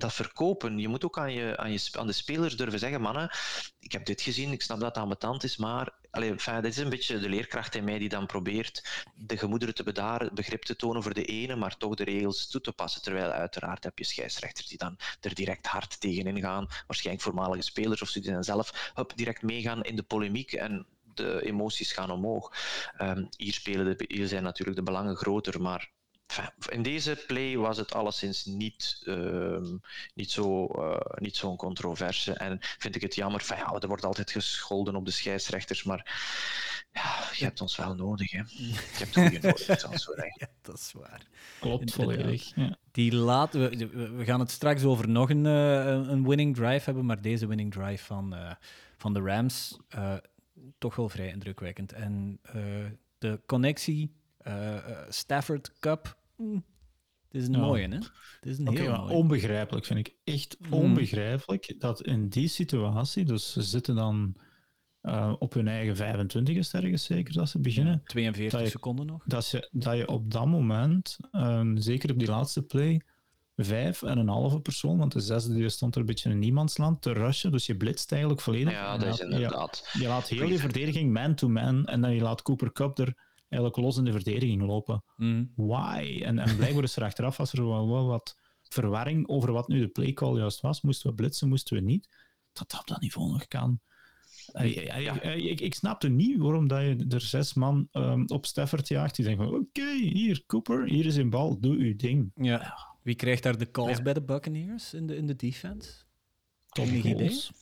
dat 0.00 0.12
verkopen. 0.12 0.78
Je 0.78 0.88
moet 0.88 1.04
ook 1.04 1.18
aan, 1.18 1.32
je, 1.32 1.56
aan, 1.56 1.72
je, 1.72 1.88
aan 1.92 2.06
de 2.06 2.12
spelers 2.12 2.56
durven 2.56 2.78
zeggen, 2.78 3.00
mannen, 3.00 3.30
ik 3.78 3.92
heb 3.92 4.06
dit 4.06 4.20
gezien, 4.20 4.52
ik 4.52 4.62
snap 4.62 4.80
dat 4.80 4.88
het 4.94 5.02
ambetant 5.02 5.44
is, 5.44 5.56
maar 5.56 5.92
enfin, 6.10 6.60
dit 6.62 6.72
is 6.72 6.76
een 6.76 6.88
beetje 6.88 7.18
de 7.18 7.28
leerkracht 7.28 7.74
in 7.74 7.84
mij 7.84 7.98
die 7.98 8.08
dan 8.08 8.26
probeert 8.26 9.04
de 9.14 9.36
gemoederen 9.36 9.74
te 9.74 9.82
bedaren, 9.82 10.34
begrip 10.34 10.62
te 10.62 10.76
tonen 10.76 11.02
voor 11.02 11.14
de 11.14 11.24
ene, 11.24 11.56
maar 11.56 11.76
toch 11.76 11.94
de 11.94 12.04
regels 12.04 12.48
toe 12.48 12.60
te 12.60 12.72
passen. 12.72 13.02
Terwijl 13.02 13.30
uiteraard 13.30 13.84
heb 13.84 13.98
je 13.98 14.04
scheidsrechters 14.04 14.66
die 14.66 14.78
dan 14.78 14.98
er 15.20 15.34
direct 15.34 15.66
hard 15.66 16.00
tegenin 16.00 16.40
gaan, 16.40 16.66
waarschijnlijk 16.86 17.24
voormalige 17.24 17.62
spelers 17.62 18.02
of 18.02 18.08
studenten 18.08 18.44
zelf, 18.44 18.92
hup, 18.94 19.12
direct 19.14 19.42
meegaan 19.42 19.82
in 19.82 19.96
de 19.96 20.02
polemiek 20.02 20.52
en 20.52 20.86
de 21.14 21.40
emoties 21.44 21.92
gaan 21.92 22.10
omhoog. 22.10 22.52
Ehm, 22.96 23.24
hier, 23.36 23.52
spelen 23.52 23.96
de, 23.98 24.04
hier 24.08 24.26
zijn 24.28 24.42
natuurlijk 24.42 24.78
de 24.78 24.84
belangen 24.84 25.16
groter, 25.16 25.60
maar 25.62 25.90
in 26.68 26.82
deze 26.82 27.24
play 27.26 27.56
was 27.56 27.76
het 27.76 27.94
alleszins 27.94 28.44
niet, 28.44 29.02
ehm, 29.04 29.76
niet 30.14 30.30
zo, 30.30 30.66
eh, 30.66 31.00
niet 31.20 31.36
zo'n 31.36 31.56
controverse. 31.56 32.32
En 32.32 32.58
vind 32.60 32.94
ik 32.96 33.02
het 33.02 33.14
jammer, 33.14 33.40
enfin, 33.40 33.56
ja, 33.56 33.72
er 33.78 33.88
wordt 33.88 34.04
altijd 34.04 34.30
gescholden 34.30 34.94
op 34.96 35.04
de 35.04 35.10
scheidsrechters, 35.10 35.82
maar 35.82 36.04
ja, 36.92 37.28
je 37.32 37.44
hebt 37.44 37.60
ons 37.60 37.76
wel 37.76 37.94
nodig. 37.94 38.30
Hè. 38.30 38.38
Je 38.46 38.74
hebt 38.98 39.14
goede 39.16 39.38
nodig. 39.48 39.66
Ja, 40.36 40.48
dat 40.62 40.74
is 40.78 40.92
waar. 40.92 41.26
Klopt, 41.60 41.92
volledig. 41.92 42.52
Ja. 42.54 42.76
Die 42.92 43.14
laat, 43.14 43.52
we, 43.52 43.68
we- 43.92 44.10
we 44.10 44.24
gaan 44.24 44.40
het 44.40 44.50
straks 44.50 44.82
over 44.84 45.08
nog 45.08 45.30
een, 45.30 45.46
eh, 45.46 45.84
een 45.86 46.28
winning 46.28 46.54
drive 46.56 46.84
hebben, 46.84 47.06
maar 47.06 47.20
deze 47.22 47.46
winning 47.46 47.72
drive 47.72 48.04
van, 48.04 48.34
eh, 48.34 48.50
van 48.96 49.12
de 49.12 49.20
Rams, 49.20 49.78
eh, 49.88 50.14
toch 50.78 50.96
wel 50.96 51.08
vrij 51.08 51.28
indrukwekkend. 51.28 51.92
En 51.92 52.38
eh, 52.42 52.54
de 53.18 53.40
connectie 53.46 54.14
eh, 54.38 54.76
eh, 54.76 54.98
Stafford 55.08 55.72
Cup, 55.78 56.18
het 56.36 56.62
is 57.40 57.46
een 57.46 57.52
Ja. 57.52 57.58
mooie, 57.58 57.88
hè? 57.88 57.94
Het 57.96 58.08
is 58.42 58.58
een 58.58 58.68
heel 58.76 58.96
mooie. 58.96 59.12
onbegrijpelijk 59.12 59.86
vind 59.86 59.98
ik. 60.08 60.14
Echt 60.24 60.56
Mm. 60.60 60.72
onbegrijpelijk 60.72 61.74
dat 61.78 62.02
in 62.02 62.28
die 62.28 62.48
situatie, 62.48 63.24
dus 63.24 63.52
ze 63.52 63.62
zitten 63.62 63.94
dan 63.94 64.36
op 65.38 65.52
hun 65.54 65.68
eigen 65.68 65.96
25 65.96 66.56
is 66.56 66.72
ergens 66.72 67.04
zeker 67.04 67.34
dat 67.34 67.48
ze 67.48 67.58
beginnen, 67.60 68.02
42 68.04 68.52
dat 68.58 68.66
je- 68.68 68.72
seconden 68.72 69.06
nog. 69.06 69.24
dat, 69.26 69.48
je, 69.48 69.68
dat 69.72 69.96
je 69.96 70.08
op 70.08 70.30
dat 70.30 70.46
moment, 70.46 71.16
eh, 71.30 71.70
zeker 71.74 72.10
op 72.10 72.18
die 72.18 72.28
laatste 72.28 72.62
play, 72.62 73.00
vijf 73.64 74.02
en 74.02 74.18
een 74.18 74.28
halve 74.28 74.60
persoon, 74.60 74.98
want 74.98 75.12
de 75.12 75.20
zesde 75.20 75.54
die 75.54 75.68
stond 75.68 75.94
er 75.94 76.00
een 76.00 76.06
beetje 76.06 76.30
in 76.30 76.38
niemandsland, 76.38 77.02
te 77.02 77.12
rushen, 77.12 77.52
dus 77.52 77.66
je 77.66 77.76
blitst 77.76 78.12
eigenlijk 78.12 78.40
volledig. 78.42 78.72
Ja, 78.72 78.98
dat 78.98 79.14
is 79.14 79.20
inderdaad. 79.20 79.88
Je 79.92 80.06
laat 80.06 80.28
heel 80.28 80.48
je 80.48 80.58
verdediging 80.58 81.12
man-to-man 81.12 81.86
en 81.86 82.00
dan 82.00 82.14
je 82.14 82.22
laat 82.22 82.42
Cooper 82.42 82.72
Cup 82.72 82.98
er 82.98 83.14
eigenlijk 83.48 83.76
los 83.76 83.96
in 83.96 84.04
de 84.04 84.12
verdediging 84.12 84.62
lopen. 84.62 85.04
Mhm. 85.16 85.44
Why? 85.54 86.22
En, 86.24 86.38
en 86.38 86.56
blijkbaar 86.56 86.82
is 86.82 86.96
er 86.96 87.04
achteraf 87.04 87.36
was 87.36 87.52
er 87.52 87.68
wel, 87.68 87.88
wel 87.88 88.06
wat 88.06 88.36
verwarring 88.62 89.28
over 89.28 89.52
wat 89.52 89.68
nu 89.68 89.80
de 89.80 89.88
playcall 89.88 90.36
juist 90.36 90.60
was. 90.60 90.80
Moesten 90.80 91.10
we 91.10 91.16
blitsen, 91.16 91.48
moesten 91.48 91.76
we 91.76 91.82
niet? 91.82 92.08
Dat 92.52 92.70
dat 92.70 92.80
op 92.80 92.86
dat 92.86 93.00
niveau 93.00 93.30
nog 93.30 93.48
kan. 93.48 93.80
Eh, 94.52 94.84
ja, 94.84 94.96
ja, 94.96 95.22
ik, 95.22 95.60
ik 95.60 95.74
snapte 95.74 96.08
niet 96.08 96.38
waarom 96.38 96.68
dat 96.68 96.80
je 96.80 97.06
er 97.08 97.20
zes 97.20 97.54
man 97.54 97.88
ehm, 97.92 98.24
op 98.26 98.46
Stafford 98.46 98.88
jaagt. 98.88 99.16
Die 99.16 99.24
denken 99.24 99.44
van, 99.44 99.54
oké, 99.54 99.92
hier, 99.92 100.42
Cooper, 100.46 100.84
hier 100.84 101.06
is 101.06 101.16
een 101.16 101.30
bal, 101.30 101.60
doe 101.60 101.76
uw 101.76 101.96
ding. 101.96 102.30
Ja. 102.34 102.89
Wie 103.02 103.14
krijgt 103.14 103.42
daar 103.42 103.58
de 103.58 103.70
calls 103.70 103.96
Ja. 103.96 104.02
bij 104.02 104.12
de 104.14 104.22
Buccaneers 104.22 104.94
in 104.94 105.06
de, 105.06 105.16
in 105.16 105.26
de 105.26 105.36
defense? 105.36 105.90
Tom 106.68 106.84
Enig 106.88 107.04
idee? 107.04 107.14
Goals. 107.28 107.52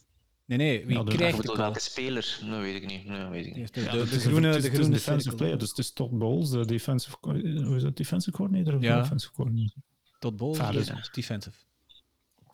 Nee, 0.44 0.58
nee, 0.58 0.86
wie 0.86 0.96
Ja, 0.96 1.02
de- 1.02 1.10
Ik 1.10 1.16
krijgt 1.16 1.42
de 1.46 1.56
welke 1.56 1.80
speler? 1.80 2.38
Dat 2.50 2.60
weet 2.60 2.74
ik 2.82 2.86
niet. 2.86 3.06
Dat 3.08 3.28
weet 3.30 3.46
ik 3.46 3.56
niet. 3.56 3.74
De, 3.74 3.80
groene, 4.06 4.60
de 4.60 4.70
defensive 4.90 5.34
player, 5.36 5.58
dus 5.58 5.68
het 5.68 5.78
is 5.78 5.92
Todd 5.92 6.18
Bowles, 6.18 6.50
de 6.50 6.64
defensive, 6.66 7.16
co- 7.20 7.32
hoe 7.40 7.76
is 7.76 7.82
dat, 7.82 7.96
defensive 7.96 8.36
coordinator 8.36 8.74
of 8.74 8.82
Ja. 8.82 9.00
defensive 9.00 9.32
coordinator? 9.32 9.82
Tot 10.18 10.36
Bowles, 10.36 10.58
Ja, 10.58 10.72
dus- 10.72 10.86
ja, 10.86 11.08
defensive. 11.12 11.56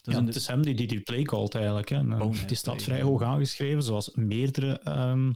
Dus 0.02 0.14
ja, 0.14 0.24
het 0.24 0.34
is 0.36 0.46
hem 0.46 0.62
die 0.62 0.74
die, 0.74 0.86
die 0.86 1.00
play 1.00 1.22
callt 1.22 1.54
eigenlijk. 1.54 1.88
Hè. 1.88 1.96
En, 1.96 2.12
eh, 2.12 2.18
Bonehead 2.18 2.48
die 2.48 2.56
staat 2.56 2.82
vrij 2.82 3.02
hoog 3.02 3.22
aangeschreven, 3.22 3.82
zoals 3.82 4.10
meerdere 4.14 4.78
ehm, 4.78 5.32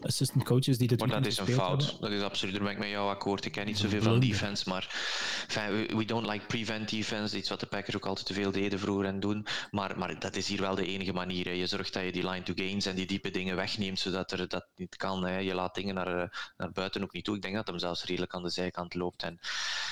assistant 0.00 0.44
coaches 0.44 0.78
die 0.78 0.88
dit 0.88 0.98
Maar 0.98 1.08
dat 1.08 1.26
is 1.26 1.38
een 1.38 1.46
fout. 1.46 1.82
Hebben. 1.82 2.00
Dat 2.00 2.10
is 2.10 2.22
absoluut, 2.22 2.54
daar 2.54 2.62
ben 2.62 2.72
ik 2.72 2.78
met 2.78 2.88
jou 2.88 3.10
akkoord. 3.10 3.44
Ik 3.44 3.52
ken 3.52 3.66
niet 3.66 3.78
zoveel 3.78 4.02
van 4.02 4.20
defense, 4.20 4.68
maar 4.68 4.94
enfin, 5.48 5.96
we, 5.96 6.04
don't 6.04 6.26
like 6.26 6.46
prevent 6.46 6.90
defense. 6.90 7.36
Iets 7.36 7.48
wat 7.48 7.60
de 7.60 7.66
Packers 7.66 7.96
ook 7.96 8.06
altijd 8.06 8.26
te 8.26 8.34
veel 8.34 8.50
deden 8.50 8.78
vroeger 8.78 9.06
en 9.06 9.20
doen. 9.20 9.46
Maar, 9.70 9.98
maar 9.98 10.18
dat 10.18 10.36
is 10.36 10.48
hier 10.48 10.60
wel 10.60 10.74
de 10.74 10.86
enige 10.86 11.12
manier. 11.12 11.44
Hè. 11.44 11.50
Je 11.50 11.66
zorgt 11.66 11.92
dat 11.92 12.02
je 12.02 12.12
die 12.12 12.28
line 12.28 12.42
to 12.42 12.52
gains 12.56 12.86
en 12.86 12.94
die 12.94 13.06
diepe 13.06 13.30
dingen 13.30 13.56
wegneemt, 13.56 13.98
zodat 13.98 14.32
er 14.32 14.48
dat 14.48 14.66
niet 14.76 14.96
kan. 14.96 15.24
Hè. 15.24 15.38
Je 15.38 15.54
laat 15.54 15.74
dingen 15.74 15.94
naar, 15.94 16.22
eh, 16.22 16.28
naar 16.56 16.72
buiten 16.72 17.02
ook 17.02 17.12
niet 17.12 17.24
toe. 17.24 17.36
Ik 17.36 17.42
denk 17.42 17.54
dat 17.54 17.66
hem 17.66 17.78
zelfs 17.78 18.04
redelijk 18.04 18.34
aan 18.34 18.42
de 18.42 18.50
zijkant 18.50 18.94
loopt. 18.94 19.22
En, 19.22 19.38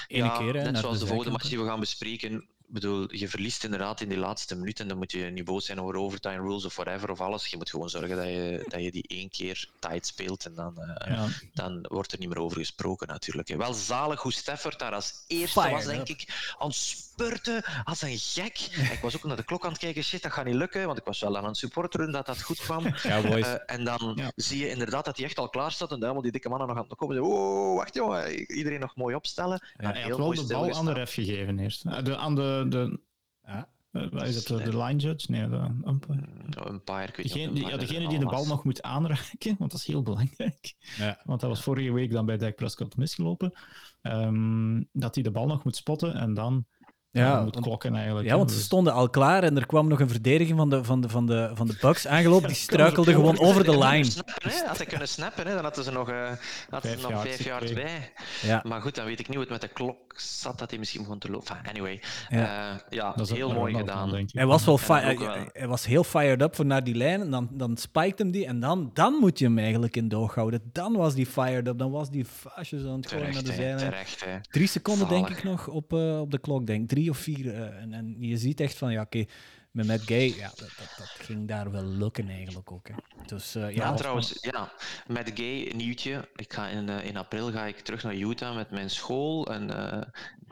ja, 0.09 0.39
keer, 0.39 0.55
hè, 0.55 0.63
net 0.63 0.79
zoals 0.79 0.99
de, 0.99 1.05
de 1.05 1.11
volgende 1.11 1.33
match 1.33 1.49
die 1.49 1.59
we 1.59 1.67
gaan 1.67 1.81
bespreken, 1.81 2.49
bedoel, 2.69 3.15
je 3.15 3.29
verliest 3.29 3.65
inderdaad 3.65 4.01
in 4.01 4.09
die 4.09 4.19
laatste 4.19 4.57
minuut 4.57 4.81
en 4.81 4.89
dan 4.89 4.97
moet 4.97 5.13
je 5.13 5.25
niet 5.25 5.45
boos 5.45 5.65
zijn 5.65 5.81
over 5.81 5.97
overtime 5.97 6.41
rules 6.41 6.65
of 6.65 6.77
whatever 6.77 7.11
of 7.11 7.21
alles. 7.21 7.47
Je 7.47 7.57
moet 7.57 7.71
gewoon 7.71 7.89
zorgen 7.89 8.17
dat 8.17 8.27
je, 8.27 8.65
dat 8.69 8.83
je 8.83 8.91
die 8.91 9.05
één 9.07 9.31
keer 9.31 9.69
tight 9.79 10.07
speelt 10.07 10.47
en 10.47 10.55
dan, 10.55 10.75
uh, 11.09 11.25
dan 11.55 11.87
wordt 11.89 12.13
er 12.13 12.19
niet 12.19 12.29
meer 12.29 12.39
over 12.39 12.59
gesproken 12.59 13.07
natuurlijk. 13.09 13.49
Wel 13.49 13.73
zalig 13.73 14.23
hoe 14.23 14.33
Stafford 14.33 14.79
daar 14.79 14.93
als 14.93 15.25
eerste 15.27 15.71
was, 15.71 15.85
denk 15.85 16.09
ik, 16.09 16.55
aan 16.59 16.69
het 16.69 16.77
spurten 16.77 17.65
als 17.85 18.03
een 18.03 18.19
gek. 18.19 18.59
Ik 18.97 19.01
was 19.03 19.17
ook 19.17 19.25
naar 19.25 19.37
de 19.37 19.45
klok 19.45 19.65
aan 19.65 19.71
het 19.71 19.79
kijken, 19.79 20.03
shit, 20.03 20.23
dat 20.23 20.33
gaat 20.33 20.45
niet 20.45 20.55
lukken, 20.55 20.87
want 20.87 20.99
ik 20.99 21.05
was 21.05 21.21
wel 21.21 21.37
aan 21.37 21.45
het 21.45 21.57
supporteren 21.57 22.13
dat 22.13 22.27
dat 22.27 22.43
goed 22.43 22.59
kwam. 22.59 22.85
Ja, 23.07 23.23
uh, 23.23 23.55
en 23.67 23.85
dan 23.85 24.33
zie 24.37 24.59
je 24.59 24.69
inderdaad 24.69 25.05
dat 25.05 25.17
hij 25.17 25.27
echt 25.27 25.39
al 25.39 25.49
klaar 25.49 25.73
staat 25.73 25.91
en 25.91 26.01
helemaal 26.01 26.23
die 26.23 26.33
dikke 26.33 26.49
mannen 26.49 26.69
nog 26.69 26.77
aan 26.77 26.85
het 26.89 26.99
komen. 26.99 27.23
Oh, 27.23 27.77
wacht 27.77 27.95
jongen, 27.95 28.53
iedereen 28.53 28.81
nog 28.81 28.97
mooi 28.97 29.15
opstellen. 29.15 29.61
Ja, 29.77 29.93
hij 29.93 30.03
had 30.03 30.17
wel 30.17 30.35
de 30.35 30.47
bal 30.47 30.75
aan 30.75 30.85
de 30.85 30.93
ref 30.93 31.13
gegeven 31.13 31.59
eerst. 31.59 32.05
De, 32.05 32.17
aan 32.17 32.35
de 32.35 32.56
de, 32.65 33.01
ja. 33.43 33.69
Uh, 33.93 34.23
is 34.27 34.45
dat 34.45 34.65
de 34.65 34.79
line 34.79 34.99
judge? 34.99 35.31
Nee, 35.31 35.49
de 35.49 35.71
umpire. 35.87 36.21
Mm, 36.21 36.69
umpire, 36.69 37.23
degene, 37.23 37.53
die, 37.53 37.67
ja, 37.67 37.77
degene 37.77 38.09
die 38.09 38.19
de 38.19 38.27
bal 38.27 38.47
nog 38.47 38.65
moet 38.65 38.83
aanraken, 38.83 39.57
want 39.59 39.71
dat 39.71 39.81
is 39.81 39.87
heel 39.87 40.03
belangrijk. 40.03 40.75
Ja. 40.97 41.21
Want 41.25 41.41
dat 41.41 41.51
was 41.51 41.63
vorige 41.63 41.93
week 41.93 42.11
dan 42.11 42.27
bij 42.27 42.37
Dak 42.37 42.55
Prescott 42.55 42.97
misgelopen. 42.97 43.53
Um, 44.03 44.89
dat 44.93 45.15
hij 45.15 45.25
de 45.25 45.31
bal 45.31 45.47
nog 45.47 45.65
moet 45.65 45.77
spotten 45.77 46.15
en 46.15 46.35
dan 46.35 46.67
ja, 47.17 47.43
moet 47.43 47.61
klokken 47.61 47.95
eigenlijk. 47.95 48.29
Ja, 48.29 48.37
want 48.37 48.53
ze 48.53 48.61
stonden 48.61 48.93
al 48.93 49.11
klaar 49.11 49.43
en 49.43 49.57
er 49.57 49.67
kwam 49.67 49.89
nog 49.89 50.01
een 50.01 50.09
verdediging 50.09 50.59
van 50.59 50.71
de, 50.71 50.85
van 50.85 51.01
de, 51.01 51.09
van 51.09 51.27
de, 51.27 51.51
van 51.55 51.67
de 51.67 51.77
Bucks 51.81 52.07
aangelopen. 52.07 52.49
Die 52.49 52.57
struikelde 52.57 53.13
gewoon 53.13 53.39
over 53.39 53.65
de 53.65 53.79
lijn. 53.79 54.05
Snappen, 54.05 54.51
hè? 54.51 54.67
Had 54.67 54.77
hij 54.77 54.87
kunnen 54.87 55.09
snappen, 55.09 55.47
hè? 55.47 55.55
dan 55.55 55.63
hadden 55.65 55.85
ze 55.85 55.91
nog, 55.91 56.11
uh, 56.11 56.29
hadden 56.71 56.91
vijf, 56.91 57.09
nog 57.09 57.23
vijf 57.23 57.45
jaar 57.45 57.63
bij. 57.75 58.13
Ja. 58.43 58.63
Maar 58.67 58.81
goed, 58.81 58.95
dan 58.95 59.05
weet 59.05 59.21
ik 59.21 59.27
niet 59.29 59.37
hoe 59.37 59.45
het 59.45 59.53
met 59.53 59.61
de 59.61 59.69
klok 59.69 60.21
zat, 60.21 60.59
dat 60.59 60.71
hij 60.71 60.79
misschien 60.79 61.03
begon 61.03 61.19
te 61.19 61.31
lopen. 61.31 61.57
Anyway, 61.69 62.01
ja, 62.29 62.73
uh, 62.73 62.79
ja 62.89 63.15
heel 63.17 63.53
mooi 63.53 63.75
gedaan. 63.75 64.27
Hij, 64.27 64.47
was 64.47 64.65
wel 64.65 64.79
hij, 64.87 65.19
hij 65.53 65.69
was 65.69 65.87
heel 65.87 66.05
fired 66.05 66.43
up 66.43 66.55
voor 66.57 66.67
naar 66.67 66.85
die 66.85 66.95
lijn 66.95 67.21
en 67.21 67.31
dan, 67.31 67.49
dan 67.51 67.77
spiked 67.77 68.19
hem 68.19 68.31
die 68.31 68.47
en 68.47 68.61
dan, 68.61 68.91
dan 68.95 69.17
moet 69.21 69.39
je 69.39 69.45
hem 69.45 69.59
eigenlijk 69.59 69.97
in 69.97 70.09
doog 70.09 70.35
houden. 70.35 70.61
Dan 70.73 70.97
was 70.97 71.15
die 71.15 71.27
fired 71.27 71.67
up, 71.67 71.79
dan 71.79 71.91
was 71.91 72.11
die 72.11 72.27
vaasjes 72.27 72.85
aan 72.85 72.97
het 72.97 73.07
gooien 73.07 73.33
naar 73.33 73.45
de 73.45 73.53
zijlijn. 73.53 73.79
Terecht, 73.79 74.25
hè. 74.25 74.41
Drie 74.51 74.67
seconden 74.67 75.09
denk 75.09 75.29
ik 75.29 75.45
nog 75.45 75.69
op, 75.69 75.93
uh, 75.93 76.21
op 76.21 76.31
de 76.31 76.39
klok, 76.39 76.67
denk 76.67 76.89
drie 76.89 77.06
of 77.11 77.19
vier. 77.19 77.47
Uh, 77.47 77.61
en, 77.61 77.93
en 77.93 78.17
je 78.19 78.37
ziet 78.37 78.61
echt 78.61 78.77
van, 78.77 78.93
ja 78.93 79.03
oké, 79.03 79.19
okay, 79.19 79.29
met 79.77 79.87
Matt 79.87 80.03
Gay, 80.03 80.35
ja, 80.37 80.49
dat, 80.49 80.59
dat, 80.59 80.95
dat, 80.99 81.09
ging 81.19 81.49
daar 81.49 81.71
wel 81.71 81.85
lukken 81.85 82.29
eigenlijk 82.29 82.73
ook. 82.73 82.89
Hè. 82.89 82.95
Dus, 83.27 83.57
uh, 83.57 83.63
ja, 83.63 83.69
ja 83.69 83.95
trouwens, 83.95 84.39
ja, 84.41 84.73
Matt 85.07 85.31
Gay, 85.35 85.73
nieuwtje. 85.75 86.29
Ik 86.37 86.53
ga 86.53 86.69
in, 86.69 86.89
uh, 86.89 87.05
in 87.05 87.17
april 87.17 87.51
ga 87.51 87.65
ik 87.65 87.81
terug 87.81 88.03
naar 88.03 88.15
Utah 88.15 88.55
met 88.55 88.71
mijn 88.71 88.91
school. 88.91 89.47
En 89.47 89.71
uh, 89.71 90.03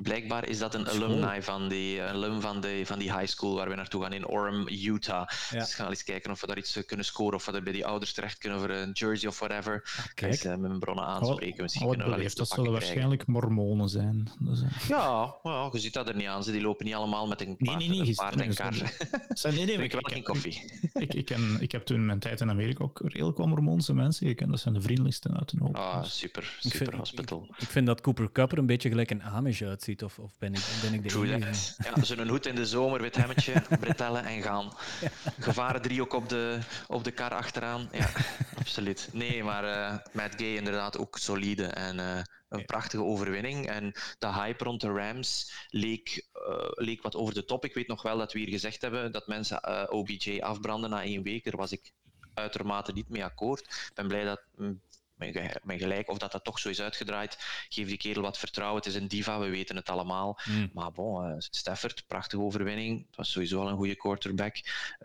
blijkbaar 0.02 0.48
is 0.48 0.58
dat 0.58 0.74
een 0.74 0.88
alumni 0.88 1.42
van 1.42 1.68
die, 1.68 2.02
alum 2.02 2.40
van, 2.40 2.60
de, 2.60 2.82
van 2.84 2.98
die 2.98 3.12
high 3.12 3.26
school 3.26 3.54
waar 3.54 3.68
we 3.68 3.74
naartoe 3.74 4.02
gaan 4.02 4.12
in 4.12 4.26
Orem, 4.26 4.68
Utah. 4.68 5.28
Ja. 5.50 5.58
Dus 5.58 5.74
gaan 5.74 5.88
eens 5.88 6.04
kijken 6.04 6.30
of 6.30 6.40
we 6.40 6.46
daar 6.46 6.58
iets 6.58 6.84
kunnen 6.86 7.06
scoren 7.06 7.34
of 7.34 7.46
we 7.46 7.52
er 7.52 7.62
bij 7.62 7.72
die 7.72 7.86
ouders 7.86 8.12
terecht 8.12 8.38
kunnen 8.38 8.58
voor 8.58 8.70
een 8.70 8.92
jersey 8.92 9.28
of 9.28 9.38
whatever. 9.38 9.94
Ah, 9.98 10.04
kijk. 10.14 10.32
Dus, 10.32 10.42
met 10.42 10.60
mijn 10.60 10.78
bronnen 10.78 11.04
aanspreken. 11.04 11.62
Misschien 11.62 11.88
kunnen 11.88 12.18
we 12.18 12.34
Dat 12.34 12.48
zullen 12.48 12.72
waarschijnlijk 12.72 13.26
mormonen 13.26 13.88
zijn. 13.88 14.30
Dus, 14.38 14.62
ja, 14.88 15.34
well, 15.42 15.68
je 15.72 15.78
ziet 15.78 15.92
dat 15.92 16.08
er 16.08 16.16
niet 16.16 16.26
aan. 16.26 16.44
Ze 16.44 16.52
die 16.52 16.60
lopen 16.60 16.84
niet 16.84 16.94
allemaal 16.94 17.26
met 17.26 17.40
een 17.40 17.56
paard, 17.56 17.78
nee, 17.78 17.88
nee, 17.88 17.98
nee, 17.98 18.08
een 18.08 18.14
paard 18.14 18.40
en 18.40 18.54
kar. 18.54 18.72
Zijn, 19.28 19.54
nee, 19.54 19.64
nee, 19.64 19.76
ik, 19.76 19.92
wel 19.92 20.00
geen 20.02 20.22
koffie. 20.22 20.62
Ik, 20.94 21.14
ik, 21.14 21.24
ken, 21.24 21.56
ik 21.60 21.72
heb 21.72 21.84
toen 21.84 22.06
mijn 22.06 22.18
tijd 22.18 22.40
in 22.40 22.50
Amerika 22.50 22.84
ook 22.84 23.00
redelijk 23.04 23.38
wat 23.38 23.46
mormoonse 23.46 23.94
mensen 23.94 24.26
gekend. 24.26 24.50
Dat 24.50 24.60
zijn 24.60 24.74
de 24.74 24.80
vriendelijkste 24.80 25.30
uit 25.38 25.50
de 25.50 25.56
hoop. 25.60 25.76
Ah, 25.76 26.04
super. 26.04 26.56
Super 26.60 26.78
vind, 26.78 26.92
hospital. 26.92 27.46
Ik, 27.50 27.62
ik, 27.62 27.68
vind 27.68 27.86
dat 27.86 28.00
Cooper 28.00 28.32
Cup 28.32 28.52
er 28.52 28.58
een 28.58 28.66
beetje 28.66 28.88
gelijk 28.88 29.10
een 29.10 29.22
Amish 29.22 29.62
uitziet. 29.62 30.02
Of, 30.02 30.18
of 30.18 30.32
ben, 30.38 30.54
ik, 30.54 30.60
ben 30.82 30.94
ik 30.94 31.02
de 31.02 31.08
True 31.08 31.32
enige? 31.32 31.74
Ja, 31.82 32.04
zo'n 32.04 32.28
hoed 32.28 32.46
in 32.46 32.54
de 32.54 32.66
zomer, 32.66 33.00
wit 33.00 33.16
hemmetje, 33.16 33.62
bretellen 33.80 34.24
en 34.24 34.42
gaan. 34.42 34.72
Ja. 35.00 35.08
Gevaren 35.38 35.82
driehoek 35.82 36.12
op 36.12 36.28
de, 36.28 36.58
op 36.86 37.04
de 37.04 37.10
kar 37.10 37.34
achteraan. 37.34 37.88
Ja, 37.92 38.10
absoluut. 38.58 39.08
Nee, 39.12 39.44
maar 39.44 39.64
uh, 39.64 39.98
Matt 40.12 40.34
Gay 40.36 40.56
inderdaad 40.56 40.98
ook 40.98 41.18
solide. 41.18 41.64
En 41.64 41.98
uh, 41.98 42.18
een 42.54 42.64
prachtige 42.64 43.02
overwinning. 43.04 43.66
En 43.66 43.92
de 44.18 44.32
hype 44.32 44.64
rond 44.64 44.80
de 44.80 44.92
Rams 44.92 45.52
leek, 45.68 46.26
uh, 46.34 46.70
leek 46.74 47.02
wat 47.02 47.16
over 47.16 47.34
de 47.34 47.44
top. 47.44 47.64
Ik 47.64 47.74
weet 47.74 47.88
nog 47.88 48.02
wel 48.02 48.18
dat 48.18 48.32
we 48.32 48.38
hier 48.38 48.48
gezegd 48.48 48.82
hebben 48.82 49.12
dat 49.12 49.26
mensen 49.26 49.60
uh, 49.68 49.84
OBJ 49.88 50.40
afbranden 50.40 50.90
na 50.90 51.02
één 51.02 51.22
week. 51.22 51.44
Daar 51.44 51.56
was 51.56 51.72
ik 51.72 51.92
uitermate 52.34 52.92
niet 52.92 53.08
mee 53.08 53.24
akkoord. 53.24 53.60
Ik 53.60 53.90
ben 53.94 54.08
blij 54.08 54.24
dat 54.24 54.40
mm, 54.56 54.80
mijn 55.14 55.78
gelijk, 55.78 56.08
of 56.08 56.18
dat 56.18 56.32
dat 56.32 56.44
toch 56.44 56.58
zo 56.58 56.68
is 56.68 56.80
uitgedraaid. 56.80 57.38
Geef 57.68 57.88
die 57.88 57.96
kerel 57.96 58.22
wat 58.22 58.38
vertrouwen. 58.38 58.76
Het 58.82 58.86
is 58.86 58.94
een 58.94 59.08
diva, 59.08 59.38
we 59.38 59.48
weten 59.48 59.76
het 59.76 59.88
allemaal. 59.88 60.38
Mm. 60.44 60.70
Maar 60.72 60.92
bon, 60.92 61.28
uh, 61.28 61.34
Stafford, 61.38 62.04
prachtige 62.06 62.42
overwinning. 62.42 63.06
Het 63.06 63.16
was 63.16 63.30
sowieso 63.30 63.60
al 63.60 63.68
een 63.68 63.76
goede 63.76 63.96
quarterback. 63.96 64.56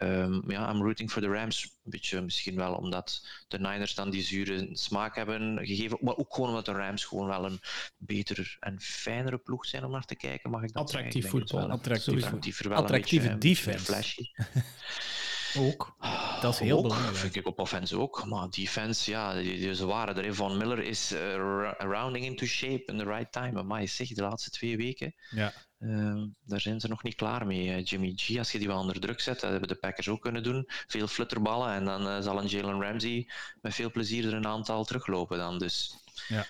Um, 0.02 0.52
ja, 0.52 0.72
I'm 0.72 0.82
rooting 0.82 1.12
for 1.12 1.22
the 1.22 1.28
Rams. 1.28 1.64
Een 1.64 1.92
beetje 1.92 2.22
misschien 2.22 2.56
wel 2.56 2.74
omdat 2.74 3.28
de 3.48 3.60
Niners 3.60 3.96
dan 3.96 4.10
die 4.10 4.24
zure 4.24 4.70
smaak 4.72 5.16
hebben 5.16 5.58
gegeven. 5.58 5.98
Maar 6.02 6.16
ook 6.16 6.34
gewoon 6.34 6.50
omdat 6.50 6.66
de 6.66 6.72
Rams 6.72 7.06
gewoon 7.06 7.28
wel 7.28 7.46
een 7.46 7.60
betere 7.98 8.58
en 8.60 8.80
fijnere 8.82 9.38
ploeg 9.38 9.66
zijn 9.66 9.84
om 9.84 9.92
naar 9.92 10.06
te 10.06 10.16
kijken. 10.16 10.50
Mag 10.50 10.64
ik 10.64 10.74
dat 10.74 10.84
Attractief 10.84 11.30
voetbal. 11.30 11.70
Attractief, 11.70 12.24
Attractieve, 12.24 12.74
attractieve 12.74 13.38
defense. 13.38 13.86
Flashy. 13.86 14.26
Ook. 15.58 15.96
Dat 16.42 16.54
is 16.54 16.60
heel 16.60 16.78
ook, 16.78 16.84
belangrijk. 16.84 17.16
vind 17.16 17.36
ik 17.36 17.48
op 17.48 17.60
offense 17.60 17.98
ook. 17.98 18.26
Maar 18.26 18.50
defense, 18.50 19.12
ja, 19.12 19.34
die, 19.34 19.76
ze 19.76 19.86
waren 19.86 20.24
er. 20.24 20.36
Von 20.36 20.58
Miller 20.58 20.80
is 20.80 21.12
uh, 21.12 21.72
rounding 21.78 22.26
into 22.26 22.46
shape 22.46 22.84
in 22.86 22.98
the 22.98 23.04
right 23.04 23.32
time. 23.32 23.64
Maar 23.64 23.82
je 23.82 23.88
zegt 23.88 24.16
de 24.16 24.22
laatste 24.22 24.50
twee 24.50 24.78
weken. 24.78 25.16
Ja. 25.30 25.54
Uh, 25.80 26.24
daar 26.46 26.62
zijn 26.62 26.80
ze 26.80 26.88
nog 26.88 27.04
niet 27.04 27.16
klaar 27.16 27.46
mee. 27.46 27.84
Jimmy 27.84 28.14
G, 28.16 28.38
als 28.38 28.52
je 28.52 28.58
die 28.58 28.68
wel 28.68 28.80
onder 28.80 29.00
druk 29.00 29.20
zet, 29.20 29.40
dat 29.40 29.52
hebben 29.52 29.70
de 29.70 29.76
Packers 29.76 30.08
ook 30.08 30.22
kunnen 30.22 30.44
doen. 30.44 30.64
Veel 30.68 31.08
flutterballen 31.08 31.74
en 31.74 31.86
dan 31.86 32.08
uh, 32.08 32.22
zal 32.22 32.40
een 32.40 32.48
Jalen 32.48 32.82
Ramsey 32.82 33.30
met 33.62 33.74
veel 33.74 33.92
plezier 33.92 34.28
er 34.28 34.34
een 34.34 34.48
aantal 34.48 34.86
teruglopen 34.86 35.38
dan. 35.38 35.58
Dus 35.58 35.96
ja. 36.28 36.46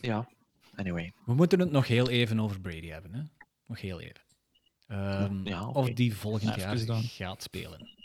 ja, 0.00 0.28
anyway. 0.74 1.12
We 1.24 1.34
moeten 1.34 1.60
het 1.60 1.70
nog 1.70 1.86
heel 1.86 2.08
even 2.08 2.40
over 2.40 2.60
Brady 2.60 2.88
hebben. 2.88 3.14
Hè? 3.14 3.22
Nog 3.66 3.80
heel 3.80 4.00
even. 4.00 4.20
Um, 4.88 5.46
ja, 5.46 5.68
okay. 5.68 5.82
Of 5.82 5.90
die 5.90 6.16
volgend 6.16 6.54
jaar 6.54 6.78
gaat 7.02 7.42
spelen. 7.42 7.97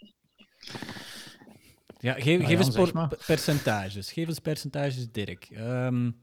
Ja, 1.99 2.13
geef, 2.13 2.39
nou, 2.39 2.55
geef 2.55 2.59
eens 2.59 3.15
percentages. 3.25 4.11
Geef 4.11 4.27
eens 4.27 4.39
percentages, 4.39 5.11
Dirk. 5.11 5.49
Um, 5.57 6.15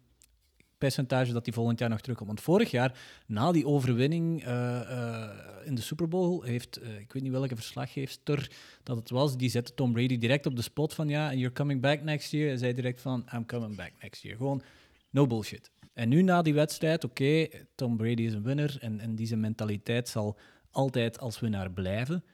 percentage 0.78 1.32
dat 1.32 1.44
hij 1.44 1.54
volgend 1.54 1.78
jaar 1.78 1.88
nog 1.88 2.00
terugkomt. 2.00 2.28
Want 2.28 2.40
vorig 2.40 2.70
jaar, 2.70 2.98
na 3.26 3.52
die 3.52 3.66
overwinning 3.66 4.46
uh, 4.46 4.48
uh, 4.48 5.28
in 5.64 5.74
de 5.74 5.80
Super 5.80 6.08
Bowl, 6.08 6.42
heeft, 6.42 6.82
uh, 6.82 6.98
ik 6.98 7.12
weet 7.12 7.22
niet 7.22 7.32
welke 7.32 7.54
verslaggeefster 7.54 8.50
dat 8.82 8.96
het 8.96 9.10
was, 9.10 9.36
die 9.36 9.50
zette 9.50 9.74
Tom 9.74 9.92
Brady 9.92 10.18
direct 10.18 10.46
op 10.46 10.56
de 10.56 10.62
spot 10.62 10.94
van 10.94 11.08
ja, 11.08 11.32
you're 11.32 11.52
coming 11.52 11.80
back 11.80 12.02
next 12.02 12.30
year. 12.30 12.48
Hij 12.48 12.56
zei 12.56 12.74
direct 12.74 13.00
van, 13.00 13.26
I'm 13.34 13.46
coming 13.46 13.76
back 13.76 13.92
next 14.00 14.22
year. 14.22 14.36
Gewoon, 14.36 14.62
no 15.10 15.26
bullshit. 15.26 15.70
En 15.92 16.08
nu 16.08 16.22
na 16.22 16.42
die 16.42 16.54
wedstrijd, 16.54 17.04
oké, 17.04 17.22
okay, 17.22 17.66
Tom 17.74 17.96
Brady 17.96 18.22
is 18.22 18.32
een 18.32 18.42
winnaar 18.42 18.76
en, 18.80 19.00
en 19.00 19.14
die 19.14 19.36
mentaliteit 19.36 20.08
zal 20.08 20.38
altijd 20.70 21.18
als 21.18 21.40
winnaar 21.40 21.70
blijven. 21.70 22.24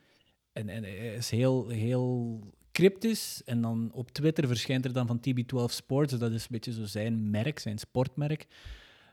En, 0.57 0.69
en 0.69 0.83
hij 0.83 1.15
is 1.15 1.31
heel, 1.31 1.69
heel 1.69 2.41
cryptisch. 2.73 3.43
En 3.45 3.61
dan 3.61 3.91
op 3.93 4.11
Twitter 4.11 4.47
verschijnt 4.47 4.85
er 4.85 4.93
dan 4.93 5.07
van 5.07 5.21
TB12 5.21 5.65
Sports. 5.65 6.13
Dat 6.13 6.33
is 6.33 6.43
een 6.43 6.49
beetje 6.51 6.73
zo 6.73 6.85
zijn 6.85 7.31
merk, 7.31 7.59
zijn 7.59 7.79
sportmerk. 7.79 8.47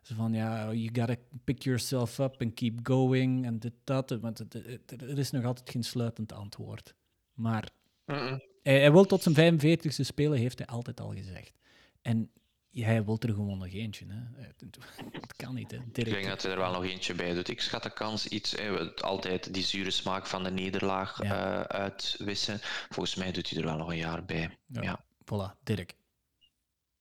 Zo 0.02 0.16
van, 0.16 0.34
ja, 0.34 0.74
you 0.74 0.89
gotta 0.94 1.16
pick 1.44 1.64
yourself 1.64 2.20
up 2.20 2.41
and 2.41 2.54
keep 2.54 2.80
going 2.84 3.46
en 3.46 3.60
dit, 3.60 3.74
dat. 3.84 4.10
Want 4.22 4.39
er 4.88 5.18
is 5.18 5.32
nog 5.32 5.46
altijd 5.46 5.70
geen 5.70 5.84
sluitend 5.84 6.34
antwoord. 6.34 6.96
Maar 7.34 7.70
hij, 8.06 8.80
hij 8.80 8.91
wil 8.91 9.06
tot 9.06 9.24
zijn 9.24 9.60
45ste 9.60 9.88
spelen, 9.88 10.38
heeft 10.38 10.58
hij 10.58 10.68
altijd 10.68 11.00
al 11.00 11.14
gezegd. 11.14 11.54
En 12.02 12.30
Jij 12.74 13.05
wilt 13.05 13.24
er 13.24 13.34
gewoon 13.34 13.57
nog 13.57 13.74
eentje. 13.74 14.05
Hè? 14.07 14.47
Dat 14.57 14.78
kan 15.36 15.53
niet. 15.53 15.71
Hè? 15.71 15.78
Ik 15.78 16.05
denk 16.05 16.28
dat 16.28 16.41
hij 16.41 16.51
er 16.51 16.57
wel 16.57 16.71
nog 16.71 16.84
eentje 16.84 17.13
bij 17.13 17.34
doet. 17.34 17.49
Ik 17.49 17.61
schat 17.61 17.84
de 17.84 17.93
kans 17.93 18.28
iets. 18.28 18.55
altijd 19.01 19.53
die 19.53 19.63
zure 19.63 19.91
smaak 19.91 20.28
van 20.28 20.43
de 20.43 20.51
nederlaag 20.51 21.24
ja. 21.24 21.59
uh, 21.59 21.61
uitwissen. 21.61 22.59
Volgens 22.89 23.15
mij 23.15 23.32
doet 23.32 23.49
hij 23.49 23.59
er 23.59 23.65
wel 23.65 23.78
nog 23.78 23.89
een 23.89 23.97
jaar 23.97 24.26
bij. 24.26 24.57
Ja. 24.67 24.82
ja. 24.82 25.05
Voilà, 25.24 25.63
Dirk. 25.63 25.95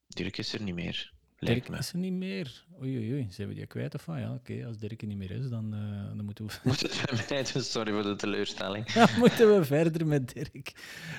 Dirk 0.07 0.39
is 0.39 0.53
er 0.53 0.63
niet 0.63 0.75
meer. 0.75 1.13
Dirk 1.47 1.69
is 1.69 1.93
er 1.93 1.99
niet 1.99 2.13
meer. 2.13 2.65
Oei, 2.81 2.97
oei, 2.97 3.13
oei. 3.13 3.27
Zijn 3.31 3.49
we 3.49 3.55
die 3.55 3.67
kwijt 3.67 3.95
of 3.95 4.05
wat? 4.05 4.19
Ja, 4.19 4.33
oké. 4.33 4.67
Als 4.67 4.79
Dirk 4.79 5.01
er 5.01 5.07
niet 5.07 5.17
meer 5.17 5.31
is, 5.31 5.49
dan, 5.49 5.75
uh, 5.75 6.17
dan 6.17 6.25
moeten 6.25 6.47
we... 6.47 6.53
Moet 6.63 6.81
het 6.81 7.03
bij 7.07 7.25
mij 7.29 7.45
doen? 7.53 7.63
Sorry 7.63 7.93
voor 7.93 8.03
de 8.03 8.17
teleurstelling. 8.17 8.93
ja, 8.95 9.09
moeten 9.19 9.57
we 9.57 9.65
verder 9.65 10.07
met 10.07 10.33
Dirk. 10.35 10.73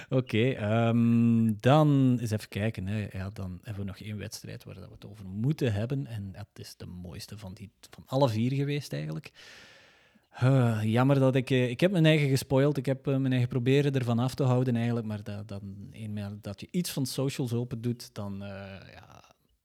Oké, 0.09 0.15
okay, 0.15 0.87
um, 0.87 1.47
ehm, 1.47 1.53
dan 1.59 2.17
eens 2.21 2.31
even 2.31 2.47
kijken. 2.49 2.87
Hè. 2.87 3.07
Ja, 3.11 3.29
dan 3.29 3.59
hebben 3.61 3.83
we 3.83 3.89
nog 3.89 3.99
één 3.99 4.17
wedstrijd 4.17 4.63
waar 4.63 4.75
we 4.75 4.87
het 4.91 5.05
over 5.05 5.25
moeten 5.25 5.73
hebben. 5.73 6.07
En 6.07 6.31
dat 6.31 6.47
is 6.53 6.75
de 6.77 6.85
mooiste 6.85 7.37
van, 7.37 7.53
die, 7.53 7.71
van 7.89 8.03
alle 8.05 8.29
vier 8.29 8.51
geweest, 8.51 8.93
eigenlijk. 8.93 9.31
Uh, 10.43 10.79
jammer 10.83 11.19
dat 11.19 11.35
ik... 11.35 11.49
Uh, 11.49 11.69
ik 11.69 11.79
heb 11.79 11.91
mijn 11.91 12.05
eigen 12.05 12.29
gespoild. 12.29 12.77
Ik 12.77 12.85
heb 12.85 13.07
uh, 13.07 13.17
mijn 13.17 13.31
eigen 13.31 13.49
proberen 13.49 13.93
ervan 13.93 14.19
af 14.19 14.35
te 14.35 14.43
houden, 14.43 14.75
eigenlijk. 14.75 15.05
Maar 15.05 15.23
dat, 15.23 15.47
dat, 15.47 15.61
eenmaal 15.91 16.37
dat 16.41 16.59
je 16.59 16.67
iets 16.71 16.91
van 16.91 17.05
socials 17.05 17.53
open 17.53 17.81
doet, 17.81 18.13
dan... 18.13 18.35
ja, 18.93 19.22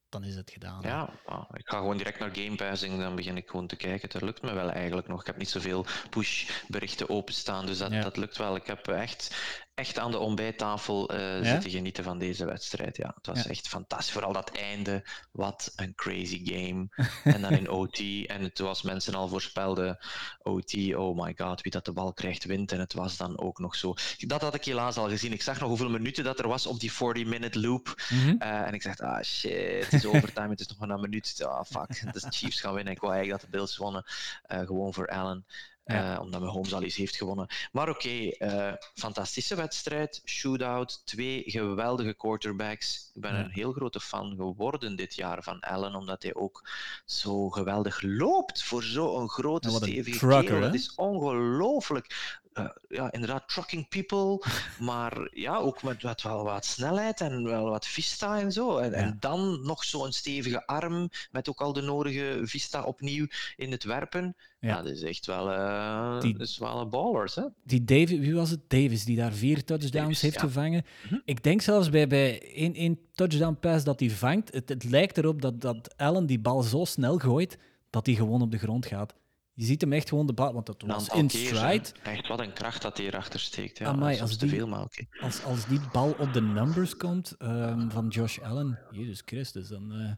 dan 0.09 0.25
is 0.25 0.35
het 0.35 0.51
gedaan. 0.51 0.83
Ja, 0.83 1.11
ik 1.53 1.69
ga 1.69 1.79
gewoon 1.79 1.97
direct 1.97 2.19
naar 2.19 2.35
Game 2.35 2.57
Passing, 2.57 3.01
dan 3.01 3.17
begin 3.17 3.37
ik 3.37 3.49
gewoon 3.49 3.67
te 3.67 3.77
kijken. 3.77 4.09
Dat 4.09 4.23
lukt 4.23 4.43
me 4.43 4.53
wel 4.53 4.71
eigenlijk 4.71 5.09
nog. 5.09 5.21
Ik 5.21 5.27
heb 5.27 5.37
niet 5.37 5.49
zoveel 5.49 5.87
push-berichten 6.11 7.09
openstaan, 7.09 7.67
dus 7.67 7.79
dat, 7.79 7.93
dat 7.93 8.17
lukt 8.17 8.37
wel. 8.37 8.57
Ik 8.57 8.67
heb 8.67 8.89
echt 8.89 9.37
echt 9.79 9.99
aan 9.99 10.11
de 10.11 10.19
ontbijttafel 10.19 11.15
uh, 11.15 11.43
zitten 11.43 11.71
genieten 11.71 12.05
van 12.05 12.19
deze 12.19 12.45
wedstrijd. 12.45 12.97
Ja, 12.97 13.13
het 13.15 13.27
was 13.27 13.47
echt 13.47 13.69
fantastisch. 13.69 14.11
Vooral 14.13 14.33
dat 14.33 14.51
einde. 14.51 15.05
Wat 15.33 15.73
een 15.77 15.95
crazy 15.95 16.41
game. 16.45 16.89
en 17.35 17.41
dan 17.41 17.53
in 17.53 17.71
OT. 17.71 17.99
En 18.27 18.51
zoals 18.55 18.83
mensen 18.83 19.15
al 19.15 19.29
voorspelden, 19.29 19.99
OT, 20.43 20.95
oh 20.95 21.25
my 21.25 21.35
god, 21.37 21.63
wie 21.63 21.73
dat 21.73 21.85
de 21.85 21.93
bal 21.93 22.13
krijgt, 22.13 22.45
wint. 22.45 22.73
En 22.73 22.81
het 22.81 22.93
was 22.93 23.17
dan 23.17 23.39
ook 23.39 23.59
nog 23.59 23.77
zo. 23.77 23.95
Dat 24.19 24.41
had 24.41 24.55
ik 24.55 24.65
helaas 24.65 24.97
al 24.97 25.09
gezien. 25.09 25.33
Ik 25.33 25.43
zag 25.43 25.61
nog 25.61 25.69
hoeveel 25.69 25.91
minuten 25.91 26.25
dat 26.25 26.39
er 26.39 26.49
was 26.49 26.67
op 26.67 26.81
die 26.81 26.93
40-minute 26.93 27.61
loop. 27.61 28.03
Mm 28.09 28.37
en 28.39 28.75
ik 28.75 28.83
dacht, 28.83 29.01
ah 29.01 29.23
shit, 29.23 29.85
het 29.85 29.93
is 29.93 30.07
overtime, 30.07 30.49
het 30.57 30.61
is 30.61 30.67
nog 30.67 30.79
maar 30.79 30.91
een 30.91 31.01
minuut. 31.01 31.45
Ah, 31.45 31.65
fuck, 31.65 32.13
de 32.13 32.27
Chiefs 32.31 32.61
gaan 32.61 32.75
winnen. 32.75 32.93
Ik 32.93 33.01
wou 33.01 33.13
eigenlijk 33.13 33.43
dat 33.43 33.51
de 33.51 33.57
Bills 33.57 33.77
wonnen. 33.77 34.05
Uh, 34.49 34.59
gewoon 34.59 34.95
voor 34.95 35.07
Allen. 35.09 35.47
Ja. 35.89 36.15
Uh, 36.15 36.21
omdat 36.21 36.41
Mahomes 36.41 36.75
al 36.75 36.83
eens 36.83 36.97
heeft 36.97 37.17
gewonnen. 37.17 37.47
Maar 37.73 37.89
oké, 37.89 37.99
okay, 37.99 38.37
uh, 38.39 38.73
fantastische 38.95 39.55
wedstrijd. 39.55 40.23
Shootout. 40.25 41.03
Twee 41.05 41.43
geweldige 41.47 42.15
quarterbacks. 42.15 43.11
Ik 43.15 43.21
ben 43.21 43.35
ja. 43.35 43.45
een 43.45 43.51
heel 43.51 43.73
grote 43.73 44.01
fan 44.01 44.37
geworden 44.37 44.97
dit 44.97 45.15
jaar 45.15 45.43
van 45.43 45.61
Allen, 45.61 45.95
omdat 45.95 46.23
hij 46.23 46.35
ook 46.35 46.69
zo 47.05 47.51
geweldig 47.51 48.03
loopt 48.03 48.63
voor 48.63 48.83
zo'n 48.83 49.29
grote, 49.29 49.71
stevige 49.71 50.27
kerel. 50.27 50.61
Dat 50.61 50.75
is 50.75 50.95
ongelooflijk. 50.95 52.39
Uh, 52.59 52.69
ja, 52.89 53.13
inderdaad, 53.13 53.49
trucking 53.49 53.89
people, 53.89 54.43
maar 54.91 55.29
ja, 55.33 55.57
ook 55.57 55.83
met, 55.83 56.03
met 56.03 56.23
wel 56.23 56.45
wat 56.45 56.65
snelheid 56.65 57.21
en 57.21 57.45
wel 57.45 57.69
wat 57.69 57.87
vista 57.87 58.41
en 58.41 58.53
zo. 58.53 58.77
En, 58.77 58.91
ja. 58.91 58.97
en 58.97 59.17
dan 59.21 59.61
nog 59.63 59.85
zo'n 59.85 60.13
stevige 60.13 60.67
arm, 60.67 61.09
met 61.31 61.49
ook 61.49 61.61
al 61.61 61.73
de 61.73 61.81
nodige 61.81 62.41
vista 62.43 62.83
opnieuw 62.83 63.27
in 63.57 63.71
het 63.71 63.85
werpen. 63.85 64.37
Ja, 64.61 64.69
ja 64.69 64.83
dat 64.83 64.93
is 64.93 65.03
echt 65.03 65.27
wel, 65.27 65.51
uh, 65.51 66.21
die, 66.21 66.39
is 66.39 66.59
wel 66.59 66.81
een 66.81 66.91
ballers. 66.91 67.35
Hè? 67.35 67.43
Die 67.65 67.85
Davis, 67.85 68.19
wie 68.19 68.35
was 68.35 68.51
het? 68.51 68.61
Davis, 68.69 69.05
die 69.05 69.17
daar 69.17 69.33
vier 69.33 69.65
touchdowns 69.65 69.91
Davis, 69.91 70.21
heeft 70.21 70.35
ja. 70.35 70.41
gevangen. 70.41 70.85
Mm 71.03 71.09
-hmm. 71.09 71.23
Ik 71.25 71.43
denk 71.43 71.61
zelfs 71.61 71.91
bij, 71.91 72.07
bij 72.07 72.53
één, 72.55 72.75
één 72.75 72.99
touchdown 73.15 73.57
pass 73.61 73.85
dat 73.85 74.01
hij 74.01 74.11
vangt, 74.11 74.55
het, 74.55 74.69
het 74.69 74.85
lijkt 74.85 75.19
erop 75.19 75.43
dat, 75.43 75.61
dat 75.61 75.97
Allen 75.97 76.27
die 76.27 76.39
bal 76.39 76.63
zo 76.63 76.85
snel 76.85 77.19
gooit, 77.19 77.59
dat 77.91 78.07
hij 78.07 78.15
gewoon 78.15 78.43
op 78.43 78.51
de 78.51 78.59
grond 78.59 78.87
gaat. 78.87 79.15
Je 79.59 79.65
ziet 79.65 79.81
hem 79.81 79.93
echt 79.93 80.09
gewoon 80.09 80.27
de 80.27 80.33
bal, 80.33 80.53
want 80.53 80.67
dat 80.67 80.83
was 80.87 81.09
in 81.09 81.31
stride. 81.31 81.89
Echt 82.03 82.29
wat 82.29 82.41
een 82.41 82.53
kracht 82.53 82.83
dat 82.83 82.97
hij 82.97 83.07
erachter 83.07 83.41
steekt. 83.41 83.79
Ja, 83.79 83.87
Amai, 83.87 84.21
als, 84.21 84.39
die, 84.39 84.49
veel, 84.49 84.67
okay. 84.67 85.09
als, 85.21 85.45
als 85.45 85.67
die 85.67 85.81
bal 85.93 86.15
op 86.19 86.33
de 86.33 86.41
numbers 86.41 86.97
komt 86.97 87.35
um, 87.39 87.91
van 87.91 88.09
Josh 88.09 88.39
Allen, 88.39 88.79
Jezus 88.91 89.23
Christus, 89.25 89.69
dan, 89.69 89.93
uh, 89.93 90.13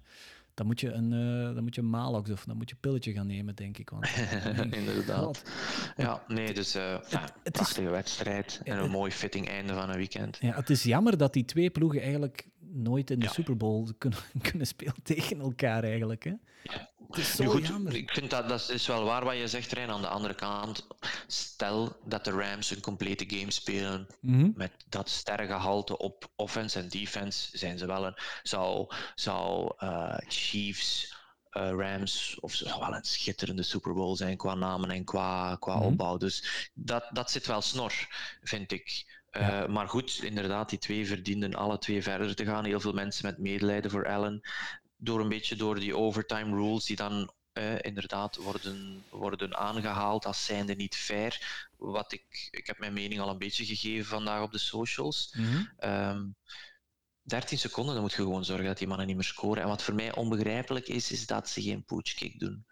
dan 0.54 0.66
moet 0.66 0.80
je 0.80 0.92
een, 0.92 1.12
uh, 1.12 1.54
dan 1.54 1.62
moet 1.62 1.74
je 1.74 1.80
een 1.80 1.90
Malox 1.90 2.30
of 2.30 2.44
dan 2.44 2.56
moet 2.56 2.68
je 2.68 2.74
een 2.74 2.80
pilletje 2.80 3.12
gaan 3.12 3.26
nemen, 3.26 3.54
denk 3.54 3.78
ik. 3.78 3.90
Want, 3.90 4.08
Inderdaad. 4.80 5.42
Ja, 5.96 6.22
nee, 6.28 6.54
dus 6.54 6.76
uh, 6.76 6.92
het, 6.92 7.10
ja, 7.10 7.28
het 7.42 7.52
prachtige 7.52 7.86
is, 7.86 7.90
wedstrijd 7.90 8.60
en 8.64 8.78
een 8.78 8.90
mooi 8.90 9.10
fitting 9.10 9.48
einde 9.48 9.74
van 9.74 9.90
een 9.90 9.96
weekend. 9.96 10.38
Ja, 10.40 10.54
het 10.54 10.70
is 10.70 10.82
jammer 10.82 11.16
dat 11.16 11.32
die 11.32 11.44
twee 11.44 11.70
ploegen 11.70 12.00
eigenlijk 12.00 12.48
nooit 12.72 13.10
in 13.10 13.18
de 13.18 13.26
ja. 13.26 13.32
Super 13.32 13.56
Bowl 13.56 13.88
kunnen, 13.98 14.18
kunnen 14.50 14.66
spelen 14.66 15.02
tegen 15.02 15.40
elkaar 15.40 15.84
eigenlijk. 15.84 16.24
Hè? 16.24 16.34
Ja. 16.62 16.90
Goed, 17.10 17.94
ik 17.94 18.10
vind 18.10 18.30
dat 18.30 18.48
dat 18.48 18.68
is 18.68 18.86
wel 18.86 19.04
waar 19.04 19.24
wat 19.24 19.36
je 19.36 19.48
zegt, 19.48 19.72
Rijn. 19.72 19.90
Aan 19.90 20.00
de 20.00 20.08
andere 20.08 20.34
kant, 20.34 20.86
stel 21.26 21.96
dat 22.04 22.24
de 22.24 22.30
Rams 22.30 22.70
een 22.70 22.80
complete 22.80 23.24
game 23.36 23.50
spelen 23.50 24.06
mm 24.20 24.40
-hmm. 24.40 24.52
met 24.56 24.72
dat 24.88 25.08
sterrengehalte 25.08 25.98
op 25.98 26.30
offense 26.36 26.78
en 26.78 26.88
defense, 26.88 27.58
zijn 27.58 27.78
ze 27.78 27.86
wel 27.86 28.06
een. 28.06 28.16
Zou, 28.42 28.94
zou 29.14 29.72
uh, 29.78 30.16
Chiefs. 30.28 31.18
Uh, 31.52 31.70
Rams 31.70 32.36
of 32.40 32.54
zou 32.54 32.80
wel 32.80 32.94
een 32.94 33.04
schitterende 33.04 33.62
Super 33.62 33.94
Bowl 33.94 34.16
zijn 34.16 34.36
qua 34.36 34.54
namen 34.54 34.90
en 34.90 35.04
qua, 35.04 35.56
qua 35.56 35.74
mm 35.74 35.80
-hmm. 35.80 35.90
opbouw. 35.90 36.16
Dus 36.16 36.70
dat, 36.74 37.08
dat 37.12 37.30
zit 37.30 37.46
wel 37.46 37.60
snor, 37.60 37.92
vind 38.42 38.72
ik. 38.72 39.04
Uh, 39.32 39.48
ja. 39.48 39.66
Maar 39.66 39.88
goed, 39.88 40.22
inderdaad, 40.22 40.70
die 40.70 40.78
twee 40.78 41.06
verdienden 41.06 41.54
alle 41.54 41.78
twee 41.78 42.02
verder 42.02 42.34
te 42.34 42.44
gaan. 42.44 42.64
Heel 42.64 42.80
veel 42.80 42.92
mensen 42.92 43.26
met 43.26 43.38
medelijden 43.38 43.90
voor 43.90 44.08
Allen 44.08 44.40
door 45.00 45.20
een 45.20 45.28
beetje 45.28 45.56
door 45.56 45.80
die 45.80 45.96
overtime 45.96 46.56
rules 46.56 46.84
die 46.84 46.96
dan 46.96 47.32
eh, 47.52 47.78
inderdaad 47.80 48.36
worden, 48.36 49.04
worden 49.10 49.56
aangehaald 49.56 50.26
als 50.26 50.44
zijnde 50.44 50.74
niet 50.74 50.96
fair. 50.96 51.68
Wat 51.76 52.12
ik, 52.12 52.48
ik 52.50 52.66
heb 52.66 52.78
mijn 52.78 52.92
mening 52.92 53.20
al 53.20 53.28
een 53.28 53.38
beetje 53.38 53.64
gegeven 53.64 54.06
vandaag 54.06 54.42
op 54.42 54.52
de 54.52 54.58
socials. 54.58 55.34
Mm 55.36 55.44
-hmm. 55.44 55.90
um, 55.90 56.36
13 57.22 57.58
seconden, 57.58 57.94
dan 57.94 58.02
moet 58.02 58.12
je 58.12 58.22
gewoon 58.22 58.44
zorgen 58.44 58.66
dat 58.66 58.78
die 58.78 58.86
mannen 58.86 59.06
niet 59.06 59.16
meer 59.16 59.24
scoren. 59.24 59.62
En 59.62 59.68
wat 59.68 59.82
voor 59.82 59.94
mij 59.94 60.14
onbegrijpelijk 60.14 60.88
is, 60.88 61.12
is 61.12 61.26
dat 61.26 61.48
ze 61.48 61.62
geen 61.62 61.84
kick 62.02 62.38
doen. 62.38 62.66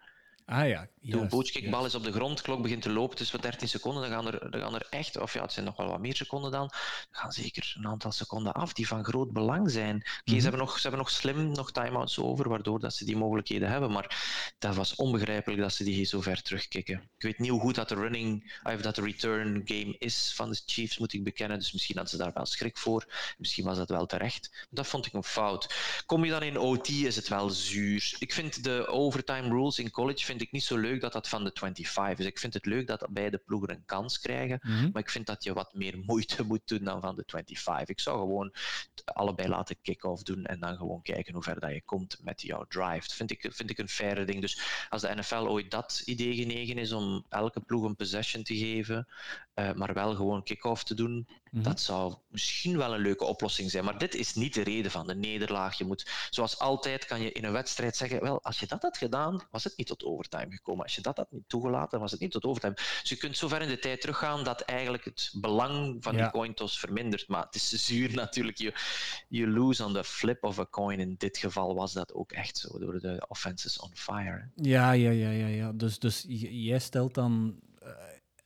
Ah 0.49 0.67
ja. 0.67 0.87
Toen 1.09 1.27
bootskickbal 1.27 1.85
is 1.85 1.95
op 1.95 2.03
de 2.03 2.11
grond, 2.11 2.41
klok 2.41 2.61
begint 2.61 2.81
te 2.81 2.89
lopen, 2.89 3.17
dus 3.17 3.29
voor 3.29 3.41
13 3.41 3.67
seconden, 3.67 4.01
dan 4.01 4.11
gaan, 4.11 4.33
er, 4.33 4.51
dan 4.51 4.61
gaan 4.61 4.75
er 4.75 4.87
echt, 4.89 5.17
of 5.17 5.33
ja, 5.33 5.41
het 5.41 5.51
zijn 5.51 5.65
nog 5.65 5.77
wel 5.77 5.87
wat 5.87 5.99
meer 5.99 6.15
seconden 6.15 6.51
dan, 6.51 6.67
dan 6.67 6.71
gaan 7.11 7.31
zeker 7.31 7.75
een 7.77 7.87
aantal 7.87 8.11
seconden 8.11 8.53
af 8.53 8.73
die 8.73 8.87
van 8.87 9.03
groot 9.03 9.31
belang 9.31 9.71
zijn. 9.71 9.95
Okay, 9.95 10.05
mm 10.05 10.11
-hmm. 10.23 10.35
ze, 10.35 10.41
hebben 10.41 10.59
nog, 10.59 10.75
ze 10.75 10.81
hebben 10.81 10.99
nog 10.99 11.09
slim 11.09 11.51
nog 11.51 11.71
timeouts 11.71 12.19
over, 12.19 12.49
waardoor 12.49 12.79
dat 12.79 12.93
ze 12.93 13.05
die 13.05 13.17
mogelijkheden 13.17 13.69
hebben, 13.69 13.91
maar 13.91 14.17
dat 14.59 14.75
was 14.75 14.95
onbegrijpelijk 14.95 15.61
dat 15.61 15.73
ze 15.73 15.83
die 15.83 16.05
zo 16.05 16.21
ver 16.21 16.41
terugkicken. 16.41 17.09
Ik 17.17 17.23
weet 17.23 17.39
niet 17.39 17.49
hoe 17.49 17.59
goed 17.59 17.75
dat 17.75 17.89
de 17.89 17.95
running, 17.95 18.59
of 18.63 18.81
dat 18.81 18.95
de 18.95 19.01
return 19.01 19.61
game 19.65 19.95
is 19.97 20.33
van 20.35 20.49
de 20.49 20.61
Chiefs, 20.65 20.97
moet 20.97 21.13
ik 21.13 21.23
bekennen, 21.23 21.59
dus 21.59 21.73
misschien 21.73 21.95
hadden 21.95 22.13
ze 22.17 22.23
daar 22.23 22.33
wel 22.33 22.45
schrik 22.45 22.77
voor, 22.77 23.33
misschien 23.37 23.65
was 23.65 23.77
dat 23.77 23.89
wel 23.89 24.05
terecht. 24.05 24.67
Dat 24.69 24.87
vond 24.87 25.05
ik 25.05 25.13
een 25.13 25.23
fout. 25.23 25.75
Kom 26.05 26.25
je 26.25 26.31
dan 26.31 26.43
in 26.43 26.57
OT, 26.57 26.89
is 26.89 27.15
het 27.15 27.27
wel 27.27 27.49
zuur. 27.49 28.15
Ik 28.19 28.33
vind 28.33 28.63
de 28.63 28.87
overtime 28.87 29.47
rules 29.47 29.79
in 29.79 29.91
college 29.91 30.25
vind 30.25 30.38
ik 30.41 30.51
niet 30.51 30.63
zo 30.63 30.77
leuk 30.77 31.01
dat 31.01 31.13
dat 31.13 31.29
van 31.29 31.43
de 31.43 31.51
25 31.53 32.19
is. 32.19 32.25
Ik 32.25 32.39
vind 32.39 32.53
het 32.53 32.65
leuk 32.65 32.87
dat 32.87 33.07
beide 33.09 33.37
ploegen 33.37 33.69
een 33.69 33.85
kans 33.85 34.19
krijgen, 34.19 34.59
mm 34.61 34.71
-hmm. 34.71 34.89
maar 34.93 35.01
ik 35.01 35.09
vind 35.09 35.25
dat 35.25 35.43
je 35.43 35.53
wat 35.53 35.73
meer 35.73 35.97
moeite 36.05 36.43
moet 36.49 36.67
doen 36.67 36.83
dan 36.83 37.01
van 37.01 37.15
de 37.15 37.23
25. 37.25 37.87
Ik 37.87 37.99
zou 37.99 38.19
gewoon 38.19 38.53
allebei 39.05 39.47
laten 39.47 39.77
kick-off 39.81 40.23
doen 40.23 40.45
en 40.45 40.59
dan 40.59 40.77
gewoon 40.77 41.01
kijken 41.01 41.33
hoe 41.33 41.43
ver 41.43 41.59
dat 41.59 41.71
je 41.71 41.81
komt 41.81 42.17
met 42.21 42.41
jouw 42.41 42.65
drive. 42.67 42.99
Dat 42.99 43.13
vind 43.13 43.31
ik, 43.31 43.47
vind 43.51 43.69
ik 43.69 43.77
een 43.77 43.89
faire 43.89 44.25
ding. 44.25 44.41
Dus 44.41 44.61
als 44.89 45.01
de 45.01 45.15
NFL 45.15 45.35
ooit 45.35 45.71
dat 45.71 46.01
idee 46.05 46.35
genegen 46.35 46.77
is 46.77 46.91
om 46.91 47.25
elke 47.29 47.59
ploeg 47.59 47.83
een 47.83 47.95
possession 47.95 48.43
te 48.43 48.57
geven, 48.57 49.07
uh, 49.55 49.73
maar 49.73 49.93
wel 49.93 50.15
gewoon 50.15 50.43
kick-off 50.43 50.83
te 50.83 50.93
doen, 50.93 51.27
mm 51.51 51.61
-hmm. 51.61 51.69
dat 51.69 51.81
zou 51.81 52.15
misschien 52.27 52.77
wel 52.77 52.93
een 52.93 53.01
leuke 53.01 53.25
oplossing 53.25 53.71
zijn. 53.71 53.85
Maar 53.85 53.97
dit 53.97 54.15
is 54.15 54.33
niet 54.33 54.53
de 54.53 54.63
reden 54.63 54.91
van 54.91 55.07
de 55.07 55.15
nederlaag. 55.15 55.77
Je 55.77 55.85
moet, 55.85 56.07
zoals 56.29 56.59
altijd 56.59 57.05
kan 57.05 57.21
je 57.21 57.31
in 57.31 57.43
een 57.43 57.51
wedstrijd 57.51 57.95
zeggen, 57.95 58.21
wel, 58.21 58.43
als 58.43 58.59
je 58.59 58.67
dat 58.67 58.81
had 58.81 58.97
gedaan, 58.97 59.41
was 59.51 59.63
het 59.63 59.77
niet 59.77 59.87
tot 59.87 60.03
overtime 60.03 60.51
gekomen. 60.51 60.83
Als 60.83 60.95
je 60.95 61.01
dat 61.01 61.17
had 61.17 61.31
niet 61.31 61.49
toegelaten, 61.49 61.99
was 61.99 62.11
het 62.11 62.19
niet 62.19 62.31
tot 62.31 62.43
overtime. 62.43 62.73
Dus 62.73 63.09
je 63.09 63.15
kunt 63.15 63.37
zo 63.37 63.47
ver 63.47 63.61
in 63.61 63.67
de 63.67 63.79
tijd 63.79 64.01
teruggaan 64.01 64.43
dat 64.43 64.61
eigenlijk 64.61 65.05
het 65.05 65.31
belang 65.33 65.97
van 66.03 66.15
ja. 66.15 66.21
die 66.21 66.31
coin 66.31 66.53
toss 66.53 66.79
vermindert. 66.79 67.27
Maar 67.27 67.45
het 67.45 67.55
is 67.55 67.69
zuur 67.69 68.13
natuurlijk. 68.23 68.57
Je, 68.57 68.73
je 69.27 69.47
lose 69.47 69.85
on 69.85 69.93
the 69.93 70.03
flip 70.03 70.43
of 70.43 70.59
a 70.59 70.65
coin. 70.69 70.99
In 70.99 71.15
dit 71.17 71.37
geval 71.37 71.75
was 71.75 71.93
dat 71.93 72.13
ook 72.13 72.31
echt 72.31 72.57
zo, 72.57 72.79
door 72.79 72.99
de 72.99 73.25
offenses 73.27 73.79
on 73.79 73.91
fire. 73.93 74.49
Ja, 74.55 74.91
ja, 74.91 75.09
ja, 75.11 75.29
ja. 75.29 75.47
ja. 75.47 75.71
Dus, 75.71 75.99
dus 75.99 76.25
jij 76.49 76.79
stelt 76.79 77.13
dan 77.13 77.59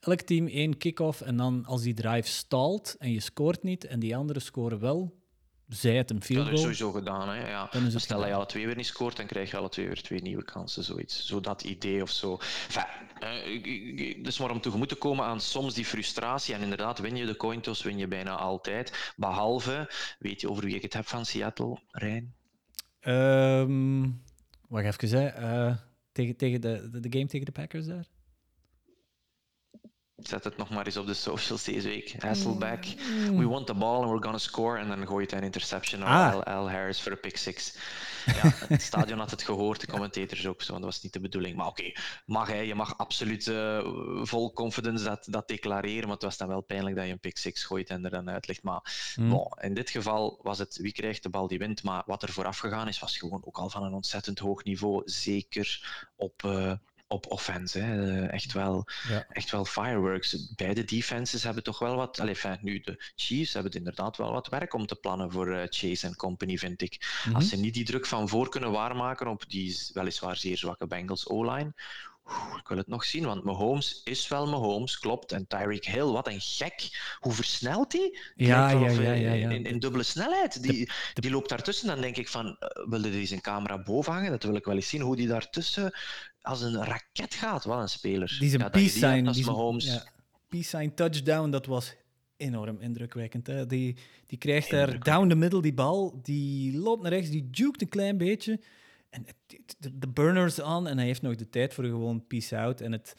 elk 0.04 0.20
team 0.20 0.46
één 0.46 0.76
kick-off 0.78 1.20
en 1.20 1.36
dan 1.36 1.64
als 1.64 1.82
die 1.82 1.94
drive 1.94 2.28
stalt 2.28 2.96
en 2.98 3.12
je 3.12 3.20
scoort 3.20 3.62
niet 3.62 3.84
en 3.84 4.00
die 4.00 4.16
anderen 4.16 4.42
scoren 4.42 4.80
wel, 4.80 5.22
zij 5.68 5.96
het 5.96 6.10
een 6.10 6.22
field 6.22 6.38
goal. 6.38 6.50
Dat 6.50 6.54
is 6.54 6.60
sowieso 6.60 6.92
gedaan. 6.92 7.28
Hè? 7.28 7.48
Ja. 7.48 7.68
Dan 7.70 7.86
is 7.86 7.92
het 7.92 8.02
Stel 8.02 8.18
dat 8.18 8.28
je 8.28 8.34
alle 8.34 8.46
twee 8.46 8.66
weer 8.66 8.76
niet 8.76 8.86
scoort, 8.86 9.16
dan 9.16 9.26
krijg 9.26 9.50
je 9.50 9.56
alle 9.56 9.68
twee 9.68 9.86
weer 9.86 10.02
twee 10.02 10.22
nieuwe 10.22 10.44
kansen. 10.44 10.84
Zoiets. 10.84 11.26
Zo 11.26 11.40
dat 11.40 11.62
idee 11.62 12.02
of 12.02 12.10
zo. 12.10 12.38
Enfin, 12.66 14.22
dus 14.22 14.38
maar 14.38 14.50
om 14.50 14.60
tegemoet 14.60 14.88
te 14.88 14.94
komen 14.94 15.24
aan 15.24 15.40
soms 15.40 15.74
die 15.74 15.84
frustratie. 15.84 16.54
En 16.54 16.62
inderdaad, 16.62 16.98
win 16.98 17.16
je 17.16 17.26
de 17.26 17.36
coin 17.36 17.60
toss, 17.60 17.82
win 17.82 17.98
je 17.98 18.08
bijna 18.08 18.36
altijd. 18.36 19.12
Behalve, 19.16 19.90
weet 20.18 20.40
je 20.40 20.50
over 20.50 20.64
wie 20.64 20.74
ik 20.74 20.82
het 20.82 20.94
heb 20.94 21.06
van 21.06 21.26
Seattle, 21.26 21.80
Rijn? 21.90 22.34
Um, 23.00 24.22
wacht 24.68 25.02
even, 25.02 25.18
hè. 25.18 25.40
Uh, 25.40 25.76
tegen, 26.12 26.36
tegen 26.36 26.60
de, 26.60 26.88
de, 26.90 27.00
de 27.00 27.18
game 27.18 27.26
tegen 27.26 27.46
de 27.46 27.52
Packers 27.52 27.86
daar? 27.86 28.06
Zet 30.16 30.44
het 30.44 30.56
nog 30.56 30.70
maar 30.70 30.86
eens 30.86 30.96
op 30.96 31.06
de 31.06 31.14
socials 31.14 31.64
deze 31.72 31.88
week. 31.88 32.14
Hasselback. 32.18 32.84
Mm. 32.84 33.38
We 33.38 33.48
want 33.48 33.66
the 33.66 33.74
ball 33.74 34.00
and 34.00 34.10
we're 34.10 34.22
gonna 34.22 34.38
score. 34.38 34.78
En 34.78 34.88
dan 34.88 35.06
gooi 35.06 35.24
je 35.24 35.30
het 35.30 35.32
een 35.32 35.46
interception 35.46 36.00
naar 36.00 36.34
ah. 36.34 36.60
L. 36.60 36.64
L. 36.64 36.70
Harris 36.70 37.00
voor 37.00 37.12
een 37.12 37.20
pick 37.20 37.36
six. 37.36 37.76
ja, 38.42 38.52
het 38.68 38.82
stadion 38.82 39.18
had 39.18 39.30
het 39.30 39.42
gehoord, 39.42 39.80
de 39.80 39.86
commentators 39.86 40.46
ook 40.46 40.62
zo. 40.62 40.72
Dat 40.72 40.82
was 40.82 41.02
niet 41.02 41.12
de 41.12 41.20
bedoeling. 41.20 41.56
Maar 41.56 41.66
oké, 41.66 41.92
mag 42.26 42.48
hij, 42.48 42.66
je 42.66 42.74
mag 42.74 42.98
absoluut 42.98 43.46
uh, 43.46 43.80
vol 44.22 44.52
confidence 44.52 45.04
dat, 45.04 45.26
dat 45.30 45.48
declareren. 45.48 46.02
Maar 46.02 46.14
het 46.14 46.22
was 46.22 46.36
dan 46.36 46.48
wel 46.48 46.60
pijnlijk 46.60 46.96
dat 46.96 47.06
je 47.06 47.12
een 47.12 47.18
pick 47.18 47.38
6 47.38 47.64
gooit 47.64 47.88
en 47.88 48.04
er 48.04 48.10
dan 48.10 48.30
uit 48.30 48.46
ligt. 48.46 48.62
Maar 48.62 49.14
bon, 49.16 49.48
in 49.60 49.74
dit 49.74 49.90
geval 49.90 50.40
was 50.42 50.58
het 50.58 50.76
wie 50.76 50.92
krijgt 50.92 51.22
de 51.22 51.28
bal 51.28 51.48
die 51.48 51.58
wint. 51.58 51.82
Maar 51.82 52.02
wat 52.06 52.22
er 52.22 52.32
vooraf 52.32 52.58
gegaan 52.58 52.88
is, 52.88 52.98
was 52.98 53.18
gewoon 53.18 53.44
ook 53.44 53.56
al 53.56 53.70
van 53.70 53.82
een 53.82 53.94
ontzettend 53.94 54.38
hoog 54.38 54.64
niveau. 54.64 55.02
Zeker 55.04 55.86
op. 56.16 56.42
Uh, 56.42 56.72
op 57.06 57.30
offense. 57.30 57.78
Hè. 57.78 58.22
Eh, 58.22 58.32
echt, 58.32 58.52
wel, 58.52 58.84
ja. 59.08 59.26
echt 59.28 59.50
wel 59.50 59.64
fireworks. 59.64 60.52
Beide 60.54 60.84
defenses 60.84 61.42
hebben 61.42 61.62
toch 61.62 61.78
wel 61.78 61.96
wat. 61.96 62.20
Allez, 62.20 62.44
nu, 62.60 62.80
de 62.80 63.12
Chiefs 63.16 63.52
hebben 63.52 63.72
inderdaad 63.72 64.16
wel 64.16 64.32
wat 64.32 64.48
werk 64.48 64.74
om 64.74 64.86
te 64.86 64.96
plannen 64.96 65.32
voor 65.32 65.48
uh, 65.48 65.62
Chase 65.68 66.06
en 66.06 66.16
company, 66.16 66.56
vind 66.58 66.82
ik. 66.82 67.22
Mhm. 67.24 67.34
Als 67.34 67.48
ze 67.48 67.56
niet 67.56 67.74
die 67.74 67.84
druk 67.84 68.06
van 68.06 68.28
voor 68.28 68.48
kunnen 68.48 68.70
waarmaken 68.70 69.26
op 69.26 69.48
die 69.48 69.78
weliswaar 69.92 70.36
zeer 70.36 70.56
zwakke 70.56 70.86
Bengals 70.86 71.28
O-line. 71.28 71.72
Ik 72.58 72.68
wil 72.68 72.76
het 72.76 72.86
nog 72.86 73.04
zien, 73.04 73.24
want 73.24 73.44
Mahomes 73.44 74.00
is 74.04 74.28
wel 74.28 74.46
Mahomes, 74.46 74.98
klopt. 74.98 75.32
En 75.32 75.46
Tyreek 75.46 75.84
Hill, 75.84 76.04
wat 76.04 76.28
een 76.28 76.40
gek. 76.40 76.88
Hoe 77.18 77.32
versnelt 77.32 77.92
hij? 77.92 78.18
Ja, 78.34 78.70
ja, 78.70 78.90
ja, 78.90 79.12
ja, 79.12 79.50
in, 79.50 79.64
in, 79.64 79.78
dubbele 79.78 80.02
snelheid. 80.02 80.62
Die, 80.62 80.90
die 81.14 81.30
loopt 81.30 81.48
daartussen. 81.48 81.86
Dan 81.86 82.00
denk 82.00 82.16
ik 82.16 82.28
van, 82.28 82.46
uh, 82.46 82.88
wilde 82.88 83.10
hij 83.10 83.26
zijn 83.26 83.40
camera 83.40 83.82
boven 83.82 84.12
hangen? 84.12 84.30
Dat 84.30 84.42
wil 84.42 84.54
ik 84.54 84.64
wel 84.64 84.74
eens 84.74 84.88
zien. 84.88 85.00
Hoe 85.00 85.16
die 85.16 85.28
daartussen 85.28 85.92
als 86.44 86.62
een 86.62 86.84
raket 86.84 87.34
gaat. 87.34 87.64
Wat 87.64 87.80
een 87.80 87.88
speler. 87.88 88.36
Die 88.38 88.50
zijn 88.50 88.70
peace 88.70 88.98
sign. 88.98 89.30
Die 89.30 89.44
Mahomes. 89.44 89.84
Ja, 89.84 90.04
peace 90.48 90.68
sign 90.68 90.92
touchdown, 90.94 91.50
dat 91.50 91.66
was 91.66 91.94
enorm 92.36 92.80
indrukwekkend. 92.80 93.46
Hè? 93.46 93.66
Die, 93.66 93.96
die 94.26 94.38
krijgt 94.38 94.70
daar 94.70 94.98
down 94.98 95.28
the 95.28 95.34
middle 95.34 95.62
die 95.62 95.74
bal. 95.74 96.20
Die 96.22 96.76
loopt 96.78 97.02
naar 97.02 97.12
rechts, 97.12 97.30
die 97.30 97.48
jukt 97.50 97.82
een 97.82 97.88
klein 97.88 98.18
beetje. 98.18 98.60
En 99.10 99.26
de, 99.78 99.98
de 99.98 100.08
burners 100.08 100.60
aan 100.60 100.86
en 100.86 100.96
hij 100.96 101.06
heeft 101.06 101.22
nog 101.22 101.36
de 101.36 101.48
tijd 101.48 101.74
voor 101.74 101.84
gewoon 101.84 102.26
peace 102.26 102.58
out 102.58 102.80
en 102.80 102.92
het 102.92 103.16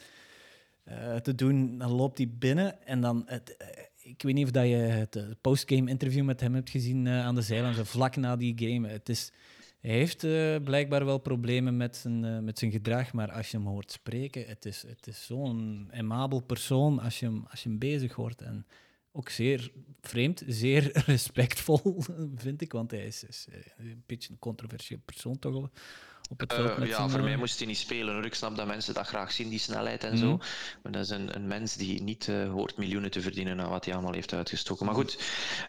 uh, 0.88 1.16
te 1.16 1.36
doen. 1.36 1.78
Dan 1.78 1.92
loopt 1.92 2.18
hij 2.18 2.30
binnen 2.30 2.86
en 2.88 3.02
dan... 3.02 3.24
Het, 3.26 3.56
uh, 3.62 3.68
ik 4.12 4.22
weet 4.22 4.34
niet 4.34 4.46
of 4.46 4.52
dat 4.52 4.66
je 4.66 4.76
het 4.76 5.42
postgame 5.42 5.90
interview 5.90 6.24
met 6.24 6.40
hem 6.40 6.54
hebt 6.54 6.70
gezien 6.70 7.08
aan 7.08 7.36
de 7.36 7.42
zijlijn, 7.42 7.74
zo 7.74 7.84
vlak 7.84 8.16
na 8.16 8.36
die 8.36 8.54
game. 8.58 8.88
Het 8.88 9.10
is 9.10 9.32
hij 9.86 9.96
heeft 9.96 10.24
uh, 10.24 10.56
blijkbaar 10.64 11.06
wel 11.06 11.18
problemen 11.18 11.78
met 11.78 11.96
zijn, 11.96 12.24
uh, 12.24 12.40
met 12.40 12.60
zijn 12.60 12.72
gedrag, 12.72 13.14
maar 13.14 13.32
als 13.32 13.52
je 13.52 13.58
hem 13.58 13.68
hoort 13.68 13.92
spreken, 13.92 14.46
het 14.48 14.66
is, 14.66 14.84
het 14.88 15.08
is 15.08 15.26
zo'n 15.26 15.90
aimabel 15.94 16.40
persoon 16.40 17.00
als 17.00 17.20
je, 17.20 17.26
hem, 17.26 17.46
als 17.50 17.64
je 17.64 17.70
hem 17.70 17.80
bezig 17.80 18.14
hoort. 18.14 18.42
En 18.42 18.66
ook 19.12 19.30
zeer 19.30 19.72
vreemd, 20.02 20.44
zeer 20.48 20.92
respectvol, 21.06 22.04
vind 22.36 22.62
ik, 22.62 22.72
want 22.72 22.92
hij 22.92 23.06
is, 23.06 23.24
is 23.24 23.48
eh, 23.52 23.60
een 23.78 24.04
beetje 24.06 24.32
een 24.32 24.40
controversieel 24.40 25.00
persoon 25.06 25.40
toch 25.40 25.54
wel. 25.54 25.70
Op 26.30 26.40
het 26.40 26.54
veld 26.54 26.80
uh, 26.80 26.88
ja, 26.88 27.10
voor 27.10 27.24
mij 27.24 27.38
moest 27.38 27.58
hij 27.58 27.68
niet 27.68 27.78
spelen. 27.78 28.14
Hoor. 28.14 28.26
Ik 28.26 28.34
snap 28.34 28.56
dat 28.56 28.68
mensen 28.68 28.94
dat 28.94 29.08
graag 29.08 29.32
zien, 29.32 29.50
die 29.50 29.60
snelheid 29.60 30.04
en 30.04 30.18
zo. 30.18 30.28
Mhm. 30.28 30.46
Maar 30.84 30.92
dat 30.92 31.04
is 31.04 31.10
een, 31.10 31.36
een 31.36 31.48
mens 31.48 31.76
die 31.76 32.02
niet 32.02 32.28
hoort 32.28 32.78
miljoenen 32.78 33.12
te 33.12 33.22
verdienen 33.22 33.62
aan 33.62 33.70
wat 33.70 33.86
hij 33.86 33.94
allemaal 33.94 34.14
heeft 34.14 34.34
uitgestoken. 34.34 34.86
Maar 34.86 34.96
goed, 34.96 35.20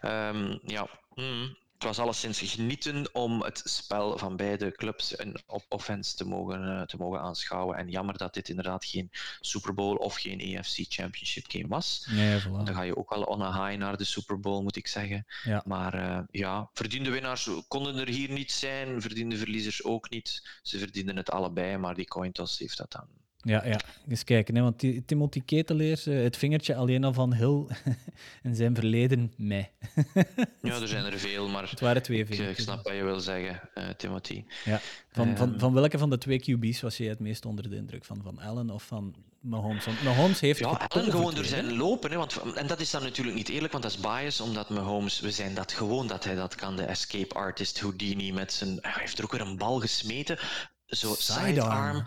um, 0.03 0.59
ja. 0.63 0.89
Mm 1.15 1.57
het 1.77 1.85
was 1.85 1.99
alleszins 1.99 2.39
genieten 2.39 3.09
om 3.13 3.41
het 3.41 3.61
spel 3.63 4.17
van 4.17 4.35
beide 4.35 4.71
clubs 4.71 5.15
en 5.15 5.43
op 5.47 5.65
offense 5.69 6.15
te 6.15 6.25
mogen, 6.25 6.63
uh, 6.63 6.81
te 6.81 6.97
mogen 6.97 7.21
aanschouwen. 7.21 7.77
En 7.77 7.89
jammer 7.89 8.17
dat 8.17 8.33
dit 8.33 8.49
inderdaad 8.49 8.85
geen 8.85 9.11
Super 9.39 9.73
Bowl 9.73 9.95
of 9.95 10.15
geen 10.15 10.57
AFC 10.57 10.75
Championship 10.89 11.45
game 11.47 11.67
was. 11.67 12.07
Nee, 12.09 12.41
voilà. 12.41 12.63
Dan 12.63 12.73
ga 12.73 12.81
je 12.81 12.97
ook 12.97 13.11
al 13.11 13.23
on 13.23 13.41
a 13.41 13.65
high 13.65 13.79
naar 13.79 13.97
de 13.97 14.03
Super 14.03 14.39
Bowl, 14.39 14.63
moet 14.63 14.75
ik 14.75 14.87
zeggen. 14.87 15.25
Ja. 15.43 15.63
Maar 15.65 15.95
uh, 15.95 16.19
ja, 16.31 16.69
verdiende 16.73 17.09
winnaars 17.09 17.49
konden 17.67 17.95
er 17.95 18.07
hier 18.07 18.31
niet 18.31 18.51
zijn, 18.51 19.01
verdiende 19.01 19.37
verliezers 19.37 19.83
ook 19.83 20.09
niet. 20.09 20.59
Ze 20.61 20.77
verdienden 20.77 21.15
het 21.15 21.31
allebei, 21.31 21.77
maar 21.77 21.95
die 21.95 22.07
coin 22.07 22.31
toss 22.31 22.59
heeft 22.59 22.77
dat 22.77 22.91
dan 22.91 23.07
ja, 23.37 23.65
ja, 23.65 23.79
eens 24.07 24.23
kijken. 24.23 24.55
Hè, 24.55 24.61
want 24.61 25.07
Timothy 25.07 25.41
Keteleer, 25.45 26.01
eh, 26.05 26.23
het 26.23 26.37
vingertje 26.37 26.75
alleen 26.75 27.03
al 27.03 27.13
van 27.13 27.33
Hill 27.33 27.65
en 28.43 28.55
zijn 28.55 28.75
verleden, 28.75 29.33
mij. 29.37 29.71
ja, 30.61 30.81
er 30.81 30.87
zijn 30.87 31.05
er 31.05 31.19
veel, 31.19 31.49
maar 31.49 31.69
het 31.69 31.79
waren 31.79 32.03
twee 32.03 32.19
ik, 32.19 32.29
ik 32.29 32.59
snap 32.59 32.83
wat 32.83 32.93
je 32.93 33.03
wil 33.03 33.19
zeggen, 33.19 33.69
uh, 33.75 33.89
Timothy. 33.89 34.43
Ja. 34.65 34.79
Van, 35.11 35.37
van, 35.37 35.49
ehm. 35.49 35.59
van 35.59 35.73
welke 35.73 35.97
van 35.97 36.09
de 36.09 36.17
twee 36.17 36.39
QB's 36.39 36.81
was 36.81 36.97
je 36.97 37.09
het 37.09 37.19
meest 37.19 37.45
onder 37.45 37.69
de 37.69 37.75
indruk? 37.75 38.05
Van, 38.05 38.21
van 38.23 38.39
Allen 38.39 38.69
of 38.69 38.83
van 38.83 39.15
Mahomes? 39.39 39.85
Want 39.85 40.03
Mahomes 40.03 40.39
heeft... 40.39 40.59
Ja, 40.59 40.67
Allen 40.87 41.11
gewoon 41.11 41.35
door 41.35 41.45
zijn 41.45 41.77
lopen. 41.77 42.11
Hè, 42.11 42.17
want, 42.17 42.41
en 42.55 42.67
dat 42.67 42.79
is 42.79 42.91
dan 42.91 43.03
natuurlijk 43.03 43.37
niet 43.37 43.49
eerlijk, 43.49 43.71
want 43.71 43.83
dat 43.83 43.93
is 43.93 43.99
bias, 43.99 44.41
omdat 44.41 44.69
Mahomes, 44.69 45.19
we 45.19 45.31
zijn 45.31 45.53
dat 45.53 45.71
gewoon 45.71 46.07
dat 46.07 46.23
hij 46.23 46.35
dat 46.35 46.55
kan. 46.55 46.75
De 46.75 46.83
escape 46.83 47.33
artist 47.33 47.79
Houdini 47.79 48.31
met 48.31 48.53
zijn... 48.53 48.77
Hij 48.81 48.93
heeft 48.95 49.17
er 49.17 49.23
ook 49.23 49.31
weer 49.31 49.41
een 49.41 49.57
bal 49.57 49.79
gesmeten. 49.79 50.39
Zo 50.85 51.15
sidearm 51.17 52.03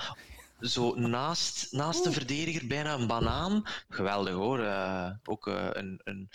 zo 0.61 0.95
naast, 0.95 1.73
naast 1.73 2.05
de 2.05 2.13
verdediger 2.13 2.67
bijna 2.67 2.95
een 2.95 3.07
banaan. 3.07 3.63
Geweldig 3.89 4.35
hoor. 4.35 4.61
Uh, 4.61 5.11
ook 5.25 5.47
uh, 5.47 5.69
een, 5.71 6.01
een, 6.05 6.31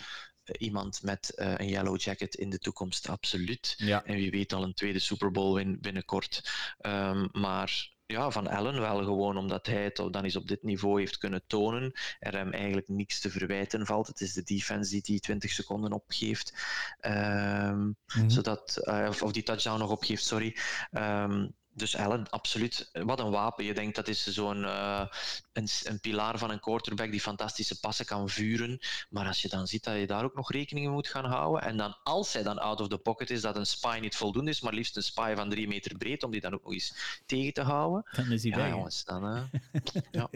iemand 0.58 1.02
met 1.02 1.32
uh, 1.36 1.54
een 1.56 1.68
yellow 1.68 2.00
jacket 2.00 2.34
in 2.34 2.50
de 2.50 2.58
toekomst, 2.58 3.08
absoluut. 3.08 3.74
Ja. 3.76 4.04
En 4.04 4.14
wie 4.14 4.30
weet 4.30 4.52
al 4.52 4.62
een 4.62 4.74
tweede 4.74 4.98
Super 4.98 5.30
Bowl 5.30 5.54
win 5.54 5.80
binnenkort. 5.80 6.50
Um, 6.80 7.28
maar 7.32 7.94
ja, 8.06 8.30
van 8.30 8.46
Allen 8.46 8.80
wel 8.80 9.04
gewoon 9.04 9.36
omdat 9.36 9.66
hij 9.66 9.84
het 9.84 9.96
dan 9.96 10.24
eens 10.24 10.36
op 10.36 10.48
dit 10.48 10.62
niveau 10.62 11.00
heeft 11.00 11.18
kunnen 11.18 11.42
tonen. 11.46 11.92
Er 12.18 12.32
hem 12.32 12.52
eigenlijk 12.52 12.88
niks 12.88 13.20
te 13.20 13.30
verwijten 13.30 13.86
valt. 13.86 14.06
Het 14.06 14.20
is 14.20 14.32
de 14.32 14.42
defense 14.42 14.90
die 14.90 15.02
die 15.02 15.20
20 15.20 15.50
seconden 15.50 15.92
opgeeft. 15.92 16.54
Um, 17.00 17.12
mm 17.12 17.96
-hmm. 18.06 18.30
zodat, 18.30 18.80
uh, 18.82 19.06
of, 19.08 19.22
of, 19.22 19.32
die 19.32 19.42
touchdown 19.42 19.78
nog 19.78 19.90
opgeeft, 19.90 20.24
sorry. 20.24 20.56
Um, 20.92 21.54
dus 21.76 21.96
Allen, 21.96 22.30
absoluut. 22.30 22.90
Wat 22.92 23.20
een 23.20 23.30
wapen. 23.30 23.64
Je 23.64 23.74
denkt 23.74 23.96
dat 23.96 24.08
is 24.08 24.26
zo'n 24.26 24.62
uh, 24.62 25.06
een, 25.52 25.68
een, 25.84 26.00
pilaar 26.00 26.38
van 26.38 26.50
een 26.50 26.60
quarterback 26.60 27.10
die 27.10 27.20
fantastische 27.20 27.80
passen 27.80 28.06
kan 28.06 28.28
vuren. 28.28 28.78
Maar 29.10 29.26
als 29.26 29.42
je 29.42 29.48
dan 29.48 29.66
ziet 29.66 29.84
dat 29.84 29.96
je 29.96 30.06
daar 30.06 30.24
ook 30.24 30.34
nog 30.34 30.52
rekening 30.52 30.86
mee 30.86 30.94
moet 30.94 31.08
gaan 31.08 31.24
houden. 31.24 31.62
En 31.62 31.76
dan 31.76 31.96
als 32.02 32.32
hij 32.32 32.42
dan 32.42 32.58
out 32.58 32.80
of 32.80 32.88
the 32.88 32.98
pocket 32.98 33.30
is, 33.30 33.40
dat 33.40 33.56
een 33.56 33.66
spy 33.66 33.98
niet 34.00 34.16
voldoende 34.16 34.50
is, 34.50 34.60
maar 34.60 34.72
liefst 34.72 34.96
een 34.96 35.02
spy 35.02 35.34
van 35.34 35.50
drie 35.50 35.68
meter 35.68 35.96
breed, 35.96 36.22
om 36.22 36.30
die 36.30 36.40
dan 36.40 36.54
ook 36.54 36.64
nog 36.64 36.72
eens 36.72 36.94
tegen 37.26 37.52
te 37.52 37.62
houden. 37.62 38.04
Dan 38.12 38.32
is 38.32 38.42
hij 38.42 38.50
ja, 38.50 38.56
bij. 38.56 38.68
jongens, 38.68 39.04
dan, 39.04 39.36
uh, 39.36 39.42
ja. 40.10 40.28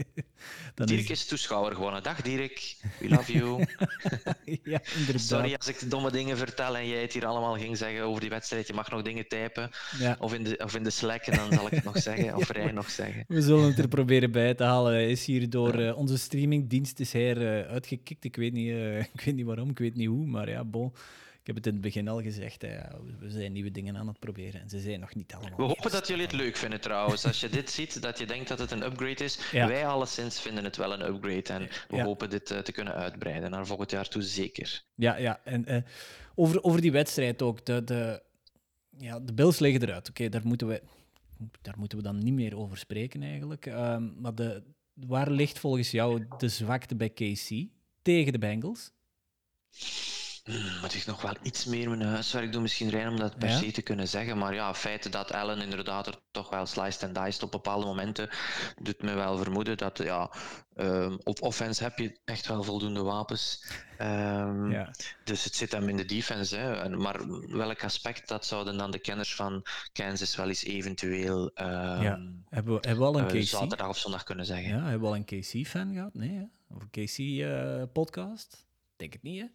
dan 0.75 0.87
Dirk 0.87 1.01
is... 1.01 1.11
is... 1.11 1.27
toeschouwer 1.27 1.75
gewoon. 1.75 2.03
Dag 2.03 2.23
Dirk, 2.23 2.77
we 2.99 3.09
love 3.09 3.33
you. 3.33 3.59
ja, 4.45 4.81
inderdaad. 4.95 5.21
Sorry 5.21 5.55
als 5.55 5.69
ik 5.69 5.91
domme 5.91 6.11
dingen 6.11 6.37
vertel 6.37 6.77
en 6.77 6.89
jij 6.89 7.03
het 7.03 7.13
hier 7.13 7.27
allemaal 7.27 7.57
ging 7.57 7.77
zeggen 7.77 8.03
over 8.03 8.21
die 8.21 8.31
wedstrijd. 8.31 8.67
Je 8.67 8.73
mag 8.73 8.91
nog 8.91 9.03
dingen 9.03 9.29
typen. 9.29 9.71
Ja. 9.99 10.17
Of, 10.19 10.35
in 10.35 10.45
de, 10.45 10.59
of 10.65 10.75
in 10.75 10.83
de 10.85 10.91
Slack 10.91 11.29
en 11.31 11.37
dan 11.37 11.53
zal 11.53 11.67
ik 11.67 11.73
het 11.73 11.85
nog 11.85 11.99
zeggen, 12.09 12.37
of 12.37 12.51
Rijn 12.51 12.75
nog 12.75 12.91
zeggen. 12.91 13.25
We 13.29 13.43
zullen 13.43 13.65
het 13.65 13.79
er 13.79 13.89
proberen 13.99 14.31
bij 14.31 14.55
te 14.55 14.65
halen. 14.65 14.93
Hij 14.93 15.11
is 15.11 15.25
hier 15.25 15.51
door 15.51 15.81
uh, 15.81 15.99
onze 15.99 16.19
streamingdienst 16.19 17.01
is 17.01 17.13
hij, 17.13 17.37
uh, 17.37 17.69
uitgekikt. 17.71 18.25
Ik 18.25 18.37
weet, 18.37 18.53
niet, 18.53 18.69
uh, 18.69 18.99
ik 19.15 19.21
weet 19.25 19.35
niet 19.35 19.47
waarom, 19.47 19.71
ik 19.71 19.79
weet 19.79 19.97
niet 19.97 20.09
hoe, 20.09 20.27
maar 20.27 20.49
ja, 20.51 20.65
bon. 20.65 20.93
Ik 21.41 21.47
heb 21.47 21.57
het 21.57 21.67
in 21.67 21.73
het 21.73 21.83
begin 21.83 22.09
al 22.09 22.23
gezegd, 22.23 22.63
hè, 22.63 22.77
we 23.19 23.31
zijn 23.31 23.53
nieuwe 23.53 23.71
dingen 23.71 23.97
aan 23.97 24.07
het 24.09 24.19
proberen 24.19 24.61
en 24.61 24.69
ze 24.69 24.79
zijn 24.81 25.01
nog 25.01 25.15
niet 25.15 25.35
allemaal. 25.35 25.57
We 25.57 25.63
hopen 25.63 25.91
dat 25.91 26.07
jullie 26.09 26.23
het 26.23 26.33
leuk 26.33 26.57
vinden 26.57 26.81
trouwens. 26.81 27.25
Als 27.27 27.41
je 27.41 27.49
dit 27.49 27.71
ziet, 27.71 28.03
dat 28.03 28.19
je 28.19 28.27
denkt 28.27 28.49
dat 28.49 28.59
het 28.59 28.71
een 28.71 28.83
upgrade 28.83 29.25
is. 29.25 29.39
Ja. 29.53 29.69
Wij 29.69 29.87
alleszins 29.87 30.41
vinden 30.41 30.65
het 30.65 30.77
wel 30.77 30.93
een 30.93 31.07
upgrade 31.07 31.43
en 31.63 31.69
we 31.89 31.97
Ja. 31.97 32.05
hopen 32.05 32.31
dit 32.31 32.47
te 32.47 32.73
kunnen 32.73 32.95
uitbreiden 32.95 33.51
naar 33.51 33.67
volgend 33.67 33.91
jaar 33.91 34.09
toe 34.09 34.23
zeker. 34.23 34.83
Ja, 34.95 35.17
ja. 35.17 35.41
En 35.45 35.65
eh, 35.67 35.83
over, 36.35 36.63
over 36.63 36.81
die 36.81 36.93
wedstrijd 36.93 37.43
ook. 37.43 37.65
De, 37.67 37.85
de, 37.85 38.23
ja, 38.99 39.21
de 39.21 39.33
Bills 39.33 39.59
liggen 39.59 39.83
eruit. 39.83 40.09
Oké, 40.09 40.29
daar, 40.29 40.43
moeten 40.45 40.67
we, 40.67 40.83
daar 41.61 41.79
moeten 41.79 41.99
we 41.99 42.05
dan 42.05 42.19
niet 42.19 42.35
meer 42.35 42.57
over 42.57 42.79
spreken 42.79 43.23
eigenlijk. 43.23 43.67
Ehm, 43.67 44.21
maar 44.21 44.35
de, 44.35 44.63
waar 44.95 45.31
ligt 45.31 45.59
volgens 45.59 45.91
jou 45.91 46.27
de 46.39 46.49
zwakte 46.49 46.97
bij 46.97 47.11
KC 47.11 47.69
tegen 48.03 48.33
de 48.33 48.39
Bengals? 48.39 48.93
Hmm, 50.51 50.81
moet 50.81 50.95
ik 50.95 51.07
nog 51.07 51.23
wel 51.23 51.35
iets 51.43 51.65
meer 51.65 51.89
mijn 51.89 52.03
huiswerk 52.03 52.53
doen, 52.53 52.63
misschien 52.63 52.89
Rijn, 52.91 53.09
om 53.09 53.17
dat 53.17 53.39
per 53.39 53.49
Ja? 53.49 53.59
se 53.59 53.71
te 53.73 53.83
kunnen 53.83 54.09
zeggen. 54.09 54.39
Maar 54.39 54.55
ja, 54.55 54.69
het 54.69 54.77
feit 54.77 55.13
dat 55.13 55.33
Allen 55.33 55.61
inderdaad 55.63 56.07
er 56.07 56.19
toch 56.31 56.51
wel 56.51 56.67
sliced 56.67 57.03
en 57.03 57.13
diced 57.25 57.43
op 57.43 57.51
bepaalde 57.51 57.87
momenten, 57.87 58.29
doet 58.83 59.03
me 59.03 59.15
wel 59.15 59.37
vermoeden 59.39 59.77
dat 59.77 59.99
ja, 59.99 60.31
ehm, 60.75 61.17
op 61.25 61.43
offense 61.43 61.83
heb 61.83 61.99
je 61.99 62.21
echt 62.25 62.47
wel 62.47 62.63
voldoende 62.63 63.03
wapens. 63.03 63.65
Ehm, 63.99 64.71
Ja. 64.71 64.91
Dus 65.25 65.45
het 65.45 65.55
zit 65.55 65.73
hem 65.73 65.89
in 65.89 65.97
de 65.97 66.05
defense. 66.05 66.57
Hè. 66.57 66.75
En, 66.75 67.01
maar 67.01 67.21
welk 67.49 67.85
aspect, 67.85 68.29
dat 68.29 68.47
zouden 68.47 68.77
dan 68.79 68.91
de 68.91 68.99
kenners 68.99 69.35
van 69.35 69.63
Kansas 69.93 70.37
wel 70.37 70.49
eens 70.49 70.65
eventueel 70.65 71.51
Ja. 71.55 72.21
Hebben 72.49 72.75
we, 72.75 72.89
hebben 72.89 72.99
we 72.99 73.05
al 73.05 73.19
een 73.19 73.29
eh, 73.29 73.41
KC? 73.41 73.47
zaterdag 73.47 73.89
of 73.89 73.99
zondag 73.99 74.25
kunnen 74.25 74.47
zeggen. 74.47 74.69
Ja, 74.69 74.83
hebben 74.83 75.01
we 75.01 75.07
al 75.07 75.15
een 75.17 75.25
KC-fan 75.25 75.93
gehad? 75.93 76.15
Nee, 76.15 76.31
hè? 76.31 76.45
Of 76.75 76.83
een 76.83 76.91
KC-podcast? 76.91 78.67
Denk 78.97 79.13
het 79.13 79.23
niet, 79.23 79.41
hè? 79.41 79.47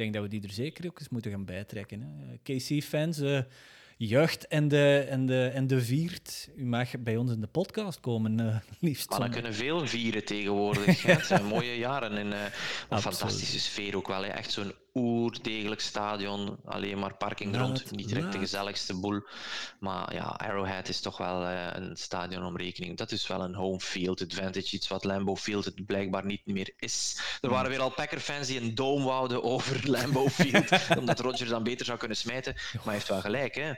Denk 0.00 0.14
dat 0.14 0.22
we 0.22 0.28
die 0.28 0.42
er 0.42 0.52
zeker 0.52 0.86
ook 0.86 0.98
eens 0.98 1.08
moeten 1.08 1.30
gaan 1.30 1.44
bijtrekken. 1.44 2.00
hè. 2.02 2.36
KC-fans, 2.42 3.20
eh 3.20 3.40
jeugd 3.96 4.46
en 4.46 4.68
de, 4.68 5.06
en, 5.08 5.26
de, 5.26 5.50
en 5.54 5.66
de 5.66 5.80
viert. 5.80 6.48
U 6.56 6.64
mag 6.64 6.98
bij 6.98 7.16
ons 7.16 7.32
in 7.32 7.40
de 7.40 7.46
podcast 7.46 8.00
komen, 8.00 8.40
eh, 8.40 8.56
liefst. 8.80 9.10
Maar 9.10 9.18
dan 9.18 9.32
zondag. 9.32 9.52
kunnen 9.52 9.54
veel 9.54 9.86
vieren 9.86 10.24
tegenwoordig. 10.24 11.02
Het 11.06 11.26
zijn 11.26 11.44
mooie 11.44 11.78
jaren 11.78 12.32
eh, 12.32 12.40
een 12.88 13.00
fantastische 13.00 13.60
sfeer 13.60 13.96
ook 13.96 14.08
wel. 14.08 14.22
hè. 14.22 14.28
Echt 14.28 14.52
zo'n 14.52 14.72
oerdegelijk 14.94 15.80
stadion. 15.80 16.56
Alleen 16.64 16.98
maar 16.98 17.16
parking 17.16 17.56
rond. 17.56 17.90
Niet 17.90 18.08
direct 18.08 18.32
de 18.32 18.38
gezelligste 18.38 19.00
boel. 19.00 19.22
Maar 19.80 20.14
ja, 20.14 20.22
Arrowhead 20.22 20.88
is 20.88 21.00
toch 21.00 21.16
wel 21.16 21.46
eh, 21.46 21.66
een 21.72 21.96
stadion 21.96 22.44
om 22.44 22.56
rekening. 22.56 22.96
Dat 22.96 23.12
is 23.12 23.26
wel 23.26 23.40
een 23.40 23.54
home 23.54 23.80
field 23.80 24.22
advantage. 24.22 24.76
Iets 24.76 24.88
wat 24.88 25.04
Lambeau 25.04 25.38
Field 25.38 25.64
het 25.64 25.86
blijkbaar 25.86 26.24
niet 26.24 26.46
meer 26.46 26.72
is. 26.76 27.20
Er 27.40 27.50
waren 27.50 27.70
weer 27.70 27.80
al 27.80 27.90
Packer-fans 27.90 28.46
die 28.46 28.60
een 28.60 28.74
dome 28.74 29.04
wouden 29.04 29.42
over 29.42 29.80
Lambeau 29.90 30.30
Field. 30.30 30.96
omdat 30.98 31.20
Rodgers 31.20 31.50
dan 31.50 31.62
beter 31.62 31.86
zou 31.86 31.98
kunnen 31.98 32.16
smijten. 32.16 32.54
Maar 32.54 32.84
hij 32.84 32.94
heeft 32.94 33.08
wel 33.08 33.20
gelijk. 33.20 33.54
Hè. 33.54 33.72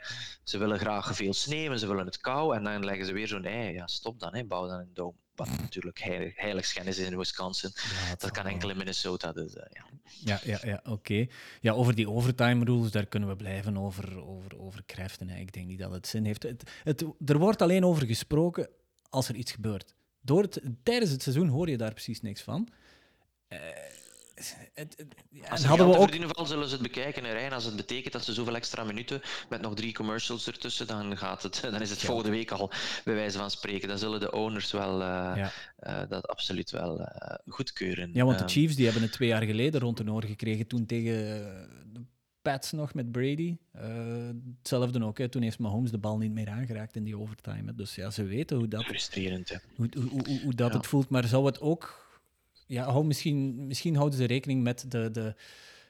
Ze 0.44 0.58
willen 0.58 0.78
graag 0.78 1.16
veel 1.16 1.32
sneeuw 1.32 1.72
en 1.72 1.78
ze 1.78 1.86
willen 1.86 2.06
het 2.06 2.20
kou. 2.20 2.56
En 2.56 2.64
dan 2.64 2.84
leggen 2.84 3.06
ze 3.06 3.12
weer 3.12 3.28
zo'n 3.28 3.44
ei. 3.44 3.72
Ja, 3.72 3.86
stop 3.86 4.20
dan. 4.20 4.34
Hè. 4.34 4.44
Bouw 4.44 4.66
dan 4.66 4.78
een 4.78 4.90
dome. 4.94 5.21
Wat 5.34 5.48
natuurlijk 5.60 6.00
heilig, 6.00 6.36
heiligschennis 6.36 6.98
is 6.98 7.06
in 7.06 7.18
Wisconsin. 7.18 7.70
Ja, 7.74 8.14
Dat 8.18 8.30
kan 8.30 8.46
enkel 8.46 8.70
in 8.70 8.76
Minnesota. 8.76 9.32
Dus, 9.32 9.56
eh, 9.56 9.64
ja. 9.70 9.86
Ja, 10.24 10.40
ja, 10.44 10.58
ja 10.68 10.80
oké. 10.84 11.26
Ja, 11.60 11.72
over 11.72 11.94
die 11.94 12.10
overtime 12.10 12.64
rules, 12.64 12.90
daar 12.90 13.06
kunnen 13.06 13.28
we 13.28 13.36
blijven 13.36 13.76
over, 13.76 14.24
over, 14.24 14.58
over. 14.58 14.82
Hè. 15.26 15.38
Ik 15.38 15.52
denk 15.52 15.66
niet 15.66 15.78
dat 15.78 15.92
het 15.92 16.06
zin 16.06 16.24
heeft. 16.24 16.42
Het, 16.42 16.70
het, 16.82 17.04
er 17.26 17.38
wordt 17.38 17.62
alleen 17.62 17.84
over 17.84 18.06
gesproken 18.06 18.68
als 19.08 19.28
er 19.28 19.34
iets 19.34 19.52
gebeurt. 19.52 19.94
Door 20.20 20.42
het, 20.42 20.60
tijdens 20.82 21.10
het 21.10 21.22
seizoen 21.22 21.48
hoor 21.48 21.68
je 21.68 21.76
daar 21.76 21.92
precies 21.92 22.20
niks 22.20 22.42
van. 22.42 22.68
Eh, 23.48 23.58
het, 24.74 24.94
het- 24.96 25.14
ja, 25.30 25.48
Als 25.48 25.60
ze 25.60 25.66
hadden 25.66 25.86
we 25.88 25.94
ook 25.96 26.02
verdienen 26.02 26.28
valt, 26.34 26.48
zullen 26.48 26.66
ze 26.68 26.72
het 26.72 26.82
bekijken. 26.82 27.24
En 27.24 27.32
Rijn, 27.32 27.52
als 27.52 27.64
het 27.64 27.76
betekent 27.76 28.12
dat 28.12 28.24
ze 28.24 28.32
zoveel 28.32 28.54
extra 28.56 28.84
minuten 28.84 29.20
met 29.48 29.60
nog 29.60 29.74
drie 29.74 29.92
commercials 29.92 30.46
ertussen, 30.46 30.86
dan, 30.86 31.16
gaat 31.16 31.42
het, 31.42 31.60
dan 31.72 31.80
is 31.80 31.90
het 31.90 32.02
volgende 32.02 32.30
week 32.30 32.50
al 32.50 32.70
bij 33.04 33.14
wijze 33.14 33.38
van 33.38 33.50
spreken. 33.50 33.88
Dan 33.88 33.98
zullen 33.98 34.20
de 34.20 34.32
owners 34.32 34.72
wel, 34.72 34.92
eh, 35.02 35.06
Ja. 35.36 35.52
eh, 35.76 36.08
dat 36.08 36.28
absoluut 36.28 36.70
wel 36.70 37.00
eh, 37.00 37.34
goedkeuren. 37.46 38.10
Ja, 38.12 38.24
want 38.24 38.38
de 38.38 38.44
Ehm, 38.44 38.52
Chiefs 38.52 38.74
die 38.76 38.84
hebben 38.84 39.02
het 39.02 39.12
twee 39.12 39.28
jaar 39.28 39.42
geleden 39.42 39.80
rond 39.80 39.98
hun 39.98 40.12
oor 40.12 40.24
gekregen. 40.24 40.66
Toen 40.66 40.86
tegen 40.86 41.14
de 41.92 42.00
Pats 42.42 42.72
nog 42.72 42.94
met 42.94 43.12
Brady. 43.12 43.56
Hetzelfde 44.58 45.04
ook. 45.04 45.18
Hè. 45.18 45.28
Toen 45.28 45.42
heeft 45.42 45.58
Mahomes 45.58 45.90
de 45.90 45.98
bal 45.98 46.18
niet 46.18 46.32
meer 46.32 46.48
aangeraakt 46.48 46.96
in 46.96 47.04
die 47.04 47.18
overtime. 47.18 47.62
hè. 47.66 47.74
Dus 47.74 47.94
ja, 47.94 48.10
ze 48.10 48.24
weten 48.24 48.56
hoe 48.56 48.68
dat, 48.68 48.84
frustrerend, 48.84 49.48
hè. 49.48 49.56
hoe, 49.76 49.88
hoe, 49.94 50.22
hoe, 50.24 50.40
hoe 50.42 50.54
dat 50.54 50.70
Ja. 50.70 50.76
het 50.76 50.86
voelt. 50.86 51.08
Maar 51.08 51.24
zou 51.24 51.46
het 51.46 51.60
ook... 51.60 52.00
Ja, 52.72 52.90
hou 52.90 53.04
misschien, 53.04 53.66
misschien 53.66 53.96
houden 53.96 54.18
ze 54.18 54.24
rekening 54.24 54.62
met 54.62 54.84
de, 54.88 55.10
de 55.10 55.34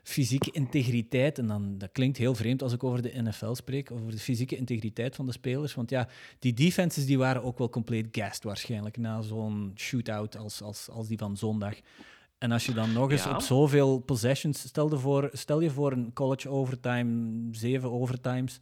fysieke 0.02 0.50
integriteit. 0.50 1.38
En 1.38 1.46
dan, 1.46 1.78
dat 1.78 1.92
klinkt 1.92 2.16
heel 2.18 2.34
vreemd 2.34 2.62
als 2.62 2.72
ik 2.72 2.84
over 2.84 3.02
de 3.02 3.22
NFL 3.22 3.54
spreek. 3.54 3.90
Over 3.90 4.10
de 4.10 4.18
fysieke 4.18 4.56
integriteit 4.56 5.14
van 5.14 5.26
de 5.26 5.32
spelers. 5.32 5.74
Want 5.74 5.90
ja, 5.90 6.08
die 6.38 6.52
defenses 6.52 7.06
die 7.06 7.18
waren 7.18 7.42
ook 7.42 7.58
wel 7.58 7.68
compleet 7.68 8.08
gassed 8.12 8.44
waarschijnlijk. 8.44 8.96
Na 8.96 9.22
zo'n 9.22 9.72
shootout 9.76 10.36
als, 10.36 10.62
als, 10.62 10.88
als 10.90 11.08
die 11.08 11.18
van 11.18 11.36
zondag. 11.36 11.74
En 12.38 12.52
als 12.52 12.66
je 12.66 12.72
dan 12.72 12.92
nog 12.92 13.10
eens 13.10 13.24
Ja. 13.24 13.34
op 13.34 13.40
zoveel 13.40 13.98
possessions... 13.98 14.60
Stel 14.60 14.90
je, 14.90 14.98
voor, 14.98 15.30
stel 15.32 15.60
je 15.60 15.70
voor 15.70 15.92
een 15.92 16.12
college 16.12 16.48
overtime, 16.48 17.48
zeven 17.52 17.90
overtimes... 17.92 18.60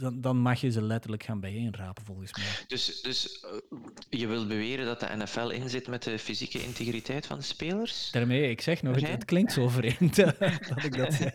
Dan, 0.00 0.20
dan 0.20 0.36
mag 0.36 0.60
je 0.60 0.70
ze 0.70 0.82
letterlijk 0.82 1.22
gaan 1.22 1.40
bijeenrapen, 1.40 2.04
volgens 2.04 2.36
mij. 2.36 2.44
Dus, 2.66 3.02
dus 3.02 3.40
eh, 3.40 3.50
je 4.20 4.26
wilt 4.26 4.48
beweren 4.48 4.86
dat 4.86 5.00
de 5.00 5.16
NFL 5.16 5.48
inzit 5.48 5.88
met 5.88 6.02
de 6.02 6.18
fysieke 6.18 6.62
integriteit 6.62 7.26
van 7.26 7.38
de 7.38 7.44
spelers? 7.44 8.10
Daarmee, 8.10 8.50
ik 8.50 8.60
zeg 8.60 8.82
nog, 8.82 8.94
het, 8.94 9.08
het 9.08 9.24
klinkt 9.24 9.52
zo 9.52 9.68
vreemd 9.68 10.16
dat 10.68 10.84
ik 10.84 10.96
dat 10.96 11.14
zeg. 11.14 11.32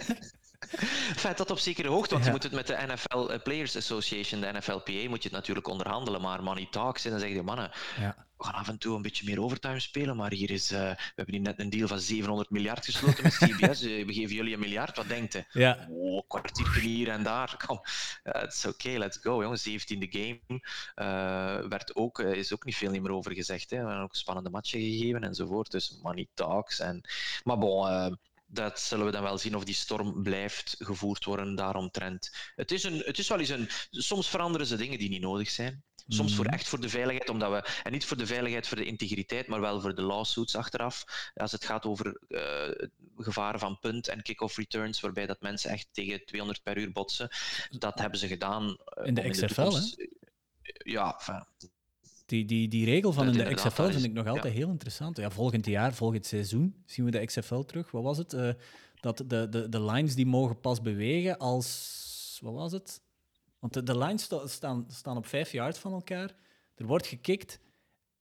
Enfin, 1.15 1.33
tot 1.35 1.51
op 1.51 1.59
zekere 1.59 1.87
hoogte, 1.89 2.09
want 2.13 2.19
Ja. 2.25 2.25
je 2.25 2.35
moet 2.35 2.43
het 2.43 2.51
met 2.53 2.67
de 2.67 2.93
NFL 2.93 3.27
eh, 3.29 3.41
Players 3.41 3.75
Association, 3.75 4.41
de 4.41 4.51
NFLPA, 4.53 5.09
moet 5.09 5.23
je 5.23 5.29
het 5.29 5.37
natuurlijk 5.37 5.67
onderhandelen. 5.67 6.21
Maar 6.21 6.43
money 6.43 6.67
talks, 6.71 7.05
en 7.05 7.11
dan 7.11 7.19
zeg 7.19 7.29
je, 7.29 7.41
mannen, 7.41 7.71
Ja. 7.99 8.15
we 8.37 8.43
gaan 8.43 8.53
af 8.53 8.67
en 8.67 8.77
toe 8.77 8.95
een 8.95 9.01
beetje 9.01 9.25
meer 9.25 9.41
overtime 9.41 9.79
spelen, 9.79 10.15
maar 10.15 10.31
hier 10.31 10.51
is, 10.51 10.71
eh, 10.71 10.79
we 10.79 10.97
hebben 11.15 11.33
hier 11.35 11.43
net 11.43 11.59
een 11.59 11.69
deal 11.69 11.87
van 11.87 11.99
700 11.99 12.49
miljard 12.49 12.85
gesloten 12.85 13.23
met 13.23 13.35
CBS. 13.35 13.81
Eh, 13.95 14.05
we 14.05 14.13
geven 14.13 14.35
jullie 14.35 14.53
een 14.53 14.59
miljard, 14.59 14.95
wat 14.97 15.07
denkt 15.07 15.35
u? 15.35 15.43
Ja, 15.51 15.87
Oh, 15.89 16.21
kwartiertje 16.27 16.79
hier 16.79 17.09
en 17.09 17.23
daar. 17.23 17.63
Kom, 17.65 17.79
het 18.23 18.53
is 18.53 18.65
oké, 18.65 18.89
let's 18.89 19.17
go, 19.17 19.41
jongens. 19.41 19.69
17e 19.69 20.07
game. 20.09 20.61
Eh, 20.95 21.67
werd 21.69 21.95
ook, 21.95 22.19
is 22.19 22.53
ook 22.53 22.65
niet 22.65 22.75
veel 22.75 22.91
meer 22.91 23.11
over 23.11 23.33
gezegd. 23.33 23.69
Hè. 23.69 23.77
We 23.77 23.83
hebben 23.85 24.03
ook 24.03 24.15
spannende 24.15 24.49
matchen 24.49 24.79
gegeven 24.79 25.23
enzovoort. 25.23 25.71
Dus 25.71 25.99
money 26.01 26.27
talks. 26.33 26.79
En... 26.79 27.01
Maar 27.43 27.57
bon, 27.57 28.17
dat 28.45 28.79
zullen 28.79 29.05
we 29.05 29.11
dan 29.11 29.23
wel 29.23 29.37
zien 29.37 29.55
of 29.55 29.63
die 29.63 29.75
storm 29.75 30.23
blijft 30.23 30.75
gevoerd 30.79 31.23
worden 31.25 31.55
daaromtrent. 31.55 32.31
Het 32.55 32.71
is, 32.71 32.83
een, 32.83 32.97
het 33.05 33.17
is 33.19 33.27
wel 33.27 33.39
eens 33.39 33.49
een... 33.49 33.69
Soms 33.89 34.29
veranderen 34.29 34.67
ze 34.67 34.75
dingen 34.75 34.99
die 34.99 35.09
niet 35.09 35.21
nodig 35.21 35.49
zijn. 35.49 35.83
Soms 36.07 36.35
voor 36.35 36.45
Mhm. 36.45 36.53
echt 36.53 36.67
voor 36.67 36.79
de 36.79 36.89
veiligheid, 36.89 37.29
omdat 37.29 37.51
we, 37.51 37.69
en 37.83 37.91
niet 37.91 38.05
voor 38.05 38.17
de 38.17 38.25
veiligheid, 38.25 38.67
voor 38.67 38.77
de 38.77 38.85
integriteit, 38.85 39.47
maar 39.47 39.61
wel 39.61 39.81
voor 39.81 39.95
de 39.95 40.01
lawsuits 40.01 40.55
achteraf. 40.55 41.05
Als 41.35 41.51
het 41.51 41.65
gaat 41.65 41.85
over 41.85 42.21
eh, 42.27 42.87
gevaren 43.17 43.59
van 43.59 43.79
punt 43.79 44.07
en 44.07 44.21
kick-off 44.21 44.57
returns, 44.57 44.99
waarbij 44.99 45.25
dat 45.25 45.41
mensen 45.41 45.69
echt 45.69 45.87
tegen 45.91 46.25
200 46.25 46.63
per 46.63 46.77
uur 46.77 46.91
botsen, 46.91 47.29
dat 47.69 47.99
hebben 47.99 48.19
ze 48.19 48.27
gedaan. 48.27 48.77
eh, 48.85 49.05
In 49.07 49.13
de 49.13 49.29
XFL, 49.29 49.45
toekomst- 49.61 50.07
Ja, 50.83 51.13
enfin, 51.19 51.45
die, 52.25 52.45
die, 52.45 52.67
die 52.67 52.85
regel 52.85 53.13
van 53.13 53.25
Dat 53.25 53.35
in 53.35 53.43
de 53.45 53.53
XFL 53.53 53.83
vind 53.83 54.03
ik 54.03 54.13
nog 54.13 54.27
altijd 54.27 54.53
heel 54.53 54.69
interessant. 54.69 55.17
Ja, 55.17 55.29
volgend 55.29 55.65
jaar, 55.65 55.93
volgend 55.93 56.25
seizoen, 56.25 56.75
zien 56.85 57.05
we 57.05 57.11
de 57.11 57.25
XFL 57.25 57.59
terug. 57.59 57.91
Wat 57.91 58.03
was 58.03 58.17
het? 58.17 58.33
Eh, 58.33 58.49
dat 58.99 59.17
de, 59.27 59.49
de, 59.49 59.69
de 59.69 59.83
lines 59.83 60.15
die 60.15 60.25
mogen 60.25 60.59
pas 60.59 60.81
bewegen 60.81 61.37
als... 61.37 62.39
Wat 62.41 62.53
was 62.53 62.71
het? 62.71 63.01
Want 63.59 63.73
de, 63.73 63.83
de 63.83 63.97
lines 63.97 64.23
sta- 64.23 64.47
staan, 64.47 64.85
staan 64.89 65.17
op 65.17 65.25
vijf 65.27 65.51
yard 65.51 65.77
van 65.77 65.93
elkaar. 65.93 66.35
Er 66.75 66.85
wordt 66.85 67.07
gekikt 67.07 67.59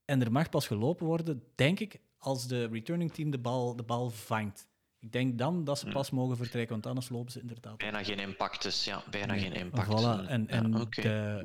en 0.05 0.21
er 0.21 0.31
mag 0.31 0.49
pas 0.49 0.67
gelopen 0.67 1.05
worden, 1.05 1.43
denk 1.55 1.79
ik, 1.79 1.99
als 2.17 2.47
de 2.47 2.67
returning 2.67 3.13
team 3.13 3.31
de 3.31 3.39
bal, 3.39 3.75
de 3.75 3.83
bal 3.83 4.09
vangt. 4.09 4.67
Ik 4.99 5.11
denk 5.11 5.37
dan 5.37 5.63
dat 5.63 5.79
ze 5.79 5.87
pas 5.87 6.09
mogen 6.09 6.37
vertrekken, 6.37 6.71
want 6.71 6.85
anders 6.85 7.09
lopen 7.09 7.31
ze 7.31 7.39
inderdaad 7.39 7.77
bijna 7.77 8.03
geen 8.03 8.19
impact 8.19 8.61
dus. 8.63 8.83
Ja, 8.85 9.03
bijna 9.11 9.33
Nee, 9.33 9.41
geen 9.41 9.53
impact. 9.53 9.87
Voilà. 9.87 10.29
En, 10.29 10.41
Ja, 10.41 10.53
en 10.53 10.81
oké. 10.81 11.01
de, 11.01 11.39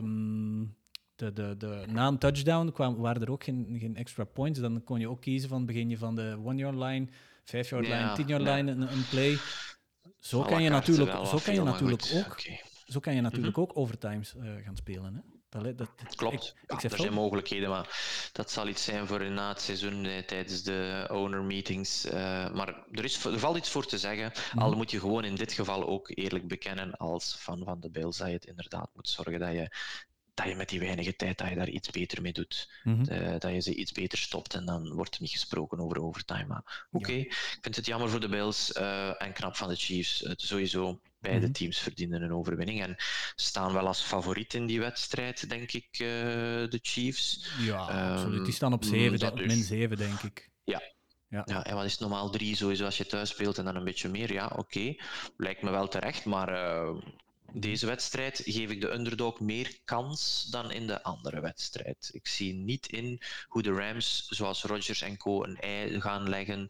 Hmm. 0.00 0.74
De, 1.16 1.32
de, 1.32 1.54
de, 1.56 1.84
na 1.88 2.06
een 2.06 2.18
touchdown 2.18 2.70
kwam, 2.72 2.96
waren 2.96 3.22
er 3.22 3.30
ook 3.30 3.44
geen, 3.44 3.76
geen 3.80 3.96
extra 3.96 4.24
points. 4.24 4.60
Dan 4.60 4.84
kon 4.84 5.00
je 5.00 5.08
ook 5.08 5.20
kiezen 5.20 5.48
van 5.48 5.66
begin 5.66 5.88
je 5.88 5.98
van 5.98 6.14
de 6.14 6.38
one-yard 6.44 6.76
line, 6.76 7.08
vijf-yard 7.44 7.86
line, 7.86 8.12
tien-yard 8.14 8.42
ja. 8.42 8.54
line, 8.54 8.70
een, 8.70 8.80
een 8.92 9.04
play. 9.10 9.38
Zo 10.18 10.42
kan 10.42 10.62
je 10.62 10.68
natuurlijk, 10.70 11.26
zo 11.26 11.38
kan 11.44 11.54
je 11.54 11.62
natuurlijk 11.62 12.02
ook, 12.14 12.40
zo 12.86 13.00
kan 13.00 13.14
je 13.14 13.20
natuurlijk 13.20 13.58
ook 13.58 13.76
overtimes 13.76 14.34
eh, 14.36 14.54
gaan 14.64 14.76
spelen. 14.76 15.14
Hè? 15.14 15.20
Dat, 15.48 15.64
dat, 15.64 15.78
dat- 15.78 16.14
Klopt. 16.16 16.34
ik- 16.34 16.54
Ja, 16.66 16.74
ik 16.74 16.80
zeg 16.80 16.92
er 16.92 16.98
zijn 16.98 17.12
mogelijkheden, 17.12 17.68
maar 17.68 17.88
dat 18.32 18.50
zal 18.50 18.68
iets 18.68 18.84
zijn 18.84 19.06
voor 19.06 19.30
na 19.30 19.48
het 19.48 19.60
seizoen 19.60 20.04
eh, 20.04 20.18
tijdens 20.22 20.62
de 20.62 21.08
owner 21.10 21.42
meetings. 21.42 22.04
Eh, 22.04 22.52
maar 22.52 22.84
er, 22.90 23.04
is, 23.04 23.24
er 23.24 23.38
valt 23.38 23.56
iets 23.56 23.70
voor 23.70 23.86
te 23.86 23.98
zeggen. 23.98 24.32
Mhm. 24.54 24.58
Al 24.58 24.76
moet 24.76 24.90
je 24.90 25.00
gewoon 25.00 25.24
in 25.24 25.34
dit 25.34 25.52
geval 25.52 25.86
ook 25.86 26.10
eerlijk 26.14 26.48
bekennen 26.48 26.96
als 26.96 27.34
fan 27.38 27.64
van 27.64 27.80
de 27.80 27.90
Bills 27.90 28.16
dat 28.16 28.26
je 28.26 28.32
het 28.34 28.44
inderdaad 28.44 28.90
moet 28.94 29.08
zorgen 29.08 29.38
dat 29.38 29.52
je, 29.52 29.76
dat 30.34 30.46
je 30.48 30.54
met 30.54 30.68
die 30.68 30.80
weinige 30.80 31.16
tijd 31.16 31.38
dat 31.38 31.48
je 31.48 31.54
daar 31.54 31.68
iets 31.68 31.90
beter 31.90 32.22
mee 32.22 32.32
doet. 32.32 32.70
Mhm. 32.84 33.02
Eh, 33.04 33.38
dat 33.38 33.52
je 33.52 33.60
ze 33.60 33.74
iets 33.74 33.92
beter 33.92 34.18
stopt 34.18 34.54
en 34.54 34.64
dan 34.64 34.92
wordt 34.92 35.14
er 35.14 35.20
niet 35.20 35.30
gesproken 35.30 35.78
over 35.80 36.02
overtime. 36.02 36.44
Maar 36.46 36.86
oké, 36.90 37.12
ik 37.12 37.58
vind 37.60 37.76
het 37.76 37.86
jammer 37.86 38.10
voor 38.10 38.20
de 38.20 38.28
Bills 38.28 38.72
eh, 38.72 39.22
en 39.22 39.32
knap 39.32 39.56
van 39.56 39.68
de 39.68 39.76
Chiefs. 39.76 40.18
Het 40.20 40.40
sowieso, 40.40 41.00
beide 41.20 41.44
Mhm. 41.46 41.52
teams 41.52 41.78
verdienen 41.78 42.22
een 42.22 42.32
overwinning 42.32 42.82
en 42.82 42.96
staan 43.34 43.72
wel 43.72 43.86
als 43.86 44.00
favoriet 44.02 44.54
in 44.54 44.66
die 44.66 44.80
wedstrijd, 44.80 45.48
denk 45.48 45.72
ik, 45.72 45.88
eh, 45.92 45.98
de 46.70 46.78
Chiefs. 46.82 47.50
Ja, 47.58 47.88
Ehm, 47.88 48.12
absoluut. 48.12 48.44
Die 48.44 48.54
staan 48.54 48.72
op 48.72 48.84
7, 48.84 49.18
dat 49.18 49.34
min 49.34 49.48
dus. 49.48 49.66
7, 49.66 49.96
denk 49.96 50.20
ik. 50.22 50.50
Ja. 50.64 50.82
Ja. 51.28 51.42
Ja, 51.44 51.64
en 51.64 51.74
wat 51.74 51.84
is 51.84 51.98
normaal 51.98 52.30
drie 52.30 52.56
sowieso 52.56 52.84
als 52.84 52.96
je 52.96 53.06
thuis 53.06 53.28
speelt 53.30 53.58
en 53.58 53.64
dan 53.64 53.76
een 53.76 53.84
beetje 53.84 54.08
meer? 54.08 54.32
Ja, 54.32 54.52
oké. 54.56 54.94
Lijkt 55.36 55.62
me 55.62 55.70
wel 55.70 55.88
terecht, 55.88 56.24
maar 56.24 56.48
deze 57.54 57.86
wedstrijd 57.86 58.40
geef 58.44 58.70
ik 58.70 58.80
de 58.80 58.92
underdog 58.92 59.40
meer 59.40 59.78
kans 59.84 60.46
dan 60.50 60.70
in 60.70 60.86
de 60.86 61.02
andere 61.02 61.40
wedstrijd. 61.40 62.10
Ik 62.12 62.28
zie 62.28 62.54
niet 62.54 62.86
in 62.86 63.22
hoe 63.46 63.62
de 63.62 63.72
Rams, 63.72 64.26
zoals 64.28 64.62
Rodgers 64.62 65.00
en 65.02 65.16
co, 65.16 65.44
een 65.44 65.56
ei 65.56 66.00
gaan 66.00 66.28
leggen 66.28 66.68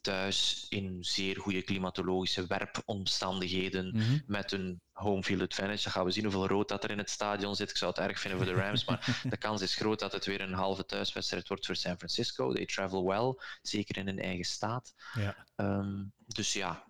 thuis 0.00 0.66
in 0.68 0.98
zeer 1.04 1.36
goede 1.40 1.62
klimatologische 1.62 2.46
werpomstandigheden 2.46 3.90
Mhm. 3.96 4.18
met 4.26 4.52
een 4.52 4.80
home 4.92 5.22
field 5.22 5.40
advantage. 5.42 5.82
Dan 5.82 5.92
gaan 5.92 6.04
we 6.04 6.10
zien 6.10 6.22
hoeveel 6.22 6.46
rood 6.46 6.68
dat 6.68 6.84
er 6.84 6.90
in 6.90 6.98
het 6.98 7.10
stadion 7.10 7.56
zit. 7.56 7.70
Ik 7.70 7.76
zou 7.76 7.90
het 7.90 8.00
erg 8.00 8.20
vinden 8.20 8.38
voor 8.44 8.54
de 8.54 8.60
Rams, 8.60 8.84
maar 8.84 9.22
de 9.30 9.36
kans 9.36 9.62
is 9.62 9.74
groot 9.74 9.98
dat 9.98 10.12
het 10.12 10.26
weer 10.26 10.40
een 10.40 10.52
halve 10.52 10.84
thuiswedstrijd 10.84 11.48
wordt 11.48 11.66
voor 11.66 11.76
San 11.76 11.96
Francisco. 11.96 12.52
They 12.52 12.66
travel 12.66 13.04
well, 13.06 13.34
zeker 13.62 13.96
in 13.96 14.06
hun 14.06 14.18
eigen 14.18 14.44
staat. 14.44 14.94
Ja. 15.14 15.46
Ehm, 15.56 16.04
dus 16.26 16.52
ja, 16.52 16.84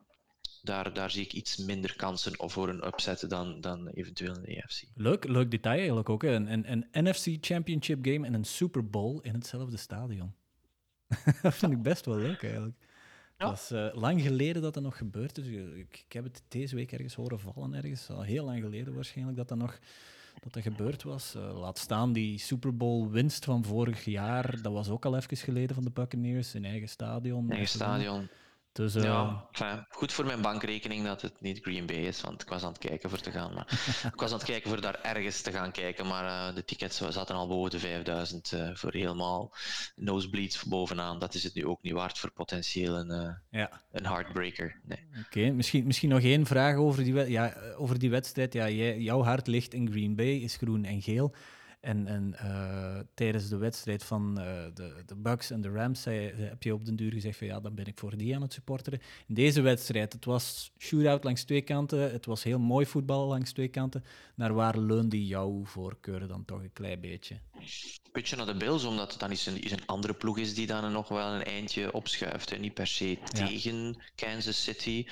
daar, 0.63 0.95
daar 0.95 1.11
zie 1.11 1.23
ik 1.23 1.33
iets 1.33 1.57
minder 1.57 1.97
kansen 1.97 2.51
voor 2.51 2.69
een 2.69 2.87
upset 2.87 3.31
dan, 3.31 3.61
dan 3.61 3.89
eventueel 3.89 4.35
in 4.35 4.43
de 4.43 4.63
AFC. 4.63 4.83
Leuk, 4.95 5.25
leuk 5.25 5.51
detail 5.51 5.77
eigenlijk 5.77 6.09
ook. 6.09 6.23
hè. 6.23 6.29
Een, 6.29 6.53
een, 6.53 6.87
een 6.93 7.05
NFC 7.05 7.37
Championship 7.41 7.99
game 8.05 8.27
en 8.27 8.35
een 8.35 8.45
Super 8.45 8.91
Bowl 8.91 9.19
in 9.23 9.35
hetzelfde 9.35 9.77
stadion. 9.77 10.35
dat 11.43 11.55
vind 11.55 11.73
ik 11.73 11.83
best 11.83 12.05
wel 12.05 12.17
leuk 12.17 12.43
eigenlijk. 12.43 12.77
Ja. 13.39 13.47
Was 13.47 13.71
eh, 13.71 13.89
lang 13.93 14.23
geleden 14.23 14.63
dat 14.63 14.75
dat 14.75 14.83
nog 14.83 14.97
gebeurd 14.97 15.39
is. 15.39 15.47
Ik, 15.47 16.05
ik 16.07 16.13
heb 16.13 16.25
het 16.25 16.43
deze 16.49 16.75
week 16.75 16.93
ergens 16.93 17.15
horen 17.15 17.41
vallen, 17.41 17.75
ergens. 17.75 18.11
Al 18.11 18.23
heel 18.23 18.45
lang 18.45 18.61
geleden 18.63 18.95
waarschijnlijk 18.95 19.37
dat 19.37 19.49
dat 19.49 19.59
nog 19.59 19.79
dat 20.41 20.53
dat 20.53 20.63
gebeurd 20.63 21.03
was. 21.03 21.35
Eh, 21.35 21.59
laat 21.59 21.79
staan 21.79 22.13
die 22.13 22.39
Super 22.39 22.77
Bowl 22.77 23.11
winst 23.11 23.45
van 23.45 23.65
vorig 23.65 24.05
jaar. 24.05 24.63
Dat 24.63 24.73
was 24.73 24.89
ook 24.89 25.05
al 25.05 25.17
even 25.17 25.37
geleden 25.37 25.75
van 25.75 25.85
de 25.85 25.91
Buccaneers 25.91 26.55
in 26.55 26.65
eigen 26.65 26.89
stadion. 26.89 27.51
Eigen 27.51 27.69
stadion. 27.69 28.29
Dus, 28.79 28.97
uh... 28.97 29.03
Ja, 29.03 29.49
fijn. 29.53 29.87
goed 29.89 30.13
voor 30.13 30.27
mijn 30.27 30.41
bankrekening 30.41 31.05
dat 31.05 31.23
het 31.23 31.41
niet 31.41 31.59
Green 31.63 31.87
Bay 31.87 31.97
is, 31.97 32.21
want 32.21 32.43
ik 32.43 32.49
was 32.49 32.63
aan 32.63 32.69
het 32.69 32.79
kijken 32.79 33.11
voor 33.11 33.19
te 33.19 33.31
gaan. 33.31 33.55
Maar 33.55 33.67
ik 34.15 34.21
was 34.21 34.31
aan 34.33 34.39
het 34.39 34.47
kijken 34.47 34.71
voor 34.71 34.81
daar 34.81 35.01
ergens 35.03 35.41
te 35.41 35.53
gaan 35.53 35.73
kijken, 35.73 36.07
maar 36.07 36.25
uh, 36.25 36.55
de 36.55 36.65
tickets 36.65 36.97
zaten 36.97 37.35
al 37.35 37.49
boven 37.49 37.71
de 37.71 37.79
5000 37.79 38.53
uh, 38.53 38.71
voor 38.75 38.93
helemaal 38.93 39.55
nosebleeds 39.97 40.65
bovenaan. 40.65 41.19
Dat 41.19 41.35
is 41.35 41.45
het 41.45 41.55
nu 41.55 41.67
ook 41.67 41.83
niet 41.83 41.93
waard 41.93 42.19
voor 42.19 42.31
potentieel 42.31 42.99
een, 42.99 43.39
ja. 43.51 43.83
een 43.93 44.07
heartbreaker. 44.07 44.81
Nee. 44.85 44.99
Oké, 45.09 45.39
okay. 45.39 45.51
misschien, 45.51 45.87
misschien 45.87 46.09
nog 46.09 46.21
één 46.21 46.47
vraag 46.47 46.77
over 46.77 47.05
die, 47.05 47.31
ja, 47.31 47.55
over 47.77 47.99
die 47.99 48.11
wedstrijd. 48.11 48.53
Ja, 48.53 48.69
jij, 48.69 48.99
jouw 48.99 49.23
hart 49.23 49.47
ligt 49.47 49.75
in 49.75 49.91
Green 49.91 50.17
Bay, 50.17 50.35
is 50.35 50.57
groen 50.57 50.85
en 50.85 51.03
geel. 51.03 51.35
En, 51.81 52.07
en 52.07 52.35
uh, 52.43 52.99
tijdens 53.15 53.49
de 53.49 53.57
wedstrijd 53.57 54.05
van 54.05 54.35
uh, 54.39 54.45
de, 54.75 55.03
de 55.07 55.15
Bucks 55.17 55.51
en 55.51 55.61
de 55.61 55.71
Rams 55.71 56.03
zei, 56.03 56.33
heb 56.35 56.63
je 56.63 56.75
op 56.75 56.85
den 56.85 56.97
duur 56.97 57.13
gezegd 57.13 57.39
van 57.39 57.47
ja, 57.47 57.61
dan 57.61 57.75
ben 57.75 57.87
ik 57.87 57.99
voor 57.99 58.17
die 58.17 58.35
aan 58.35 58.43
het 58.43 58.53
supporteren. 58.53 59.01
In 59.27 59.35
deze 59.35 59.61
wedstrijd, 59.61 60.13
het 60.13 60.25
was 60.25 60.73
shootout 60.79 61.25
langs 61.25 61.45
twee 61.45 61.63
kanten, 61.63 62.13
het 62.13 62.27
was 62.27 62.43
heel 62.43 62.59
mooi 62.59 62.87
voetbal 62.87 63.27
langs 63.27 63.53
twee 63.53 63.69
kanten. 63.69 64.05
Naar 64.35 64.55
waar 64.55 64.79
leunde 64.79 65.27
jouw 65.27 65.61
voorkeur 65.65 66.29
dan 66.29 66.45
toch 66.45 66.63
een 66.63 66.73
klein 66.73 67.01
beetje? 67.01 67.41
Beetje 68.13 68.37
naar 68.37 68.47
de 68.47 68.57
Bills, 68.57 68.85
omdat 68.85 69.11
het 69.11 69.21
dan 69.21 69.31
eens 69.31 69.47
een, 69.47 69.73
een 69.73 69.87
andere 69.87 70.15
ploeg 70.15 70.39
is 70.39 70.55
die 70.55 70.67
dan 70.67 70.93
nog 70.93 71.09
wel 71.09 71.33
een 71.33 71.45
eindje 71.45 71.93
opschuift. 71.93 72.53
En 72.53 72.61
niet 72.61 72.75
per 72.75 72.87
se 72.87 73.09
ja. 73.09 73.17
tegen 73.25 74.03
Kansas 74.15 74.63
City. 74.63 75.07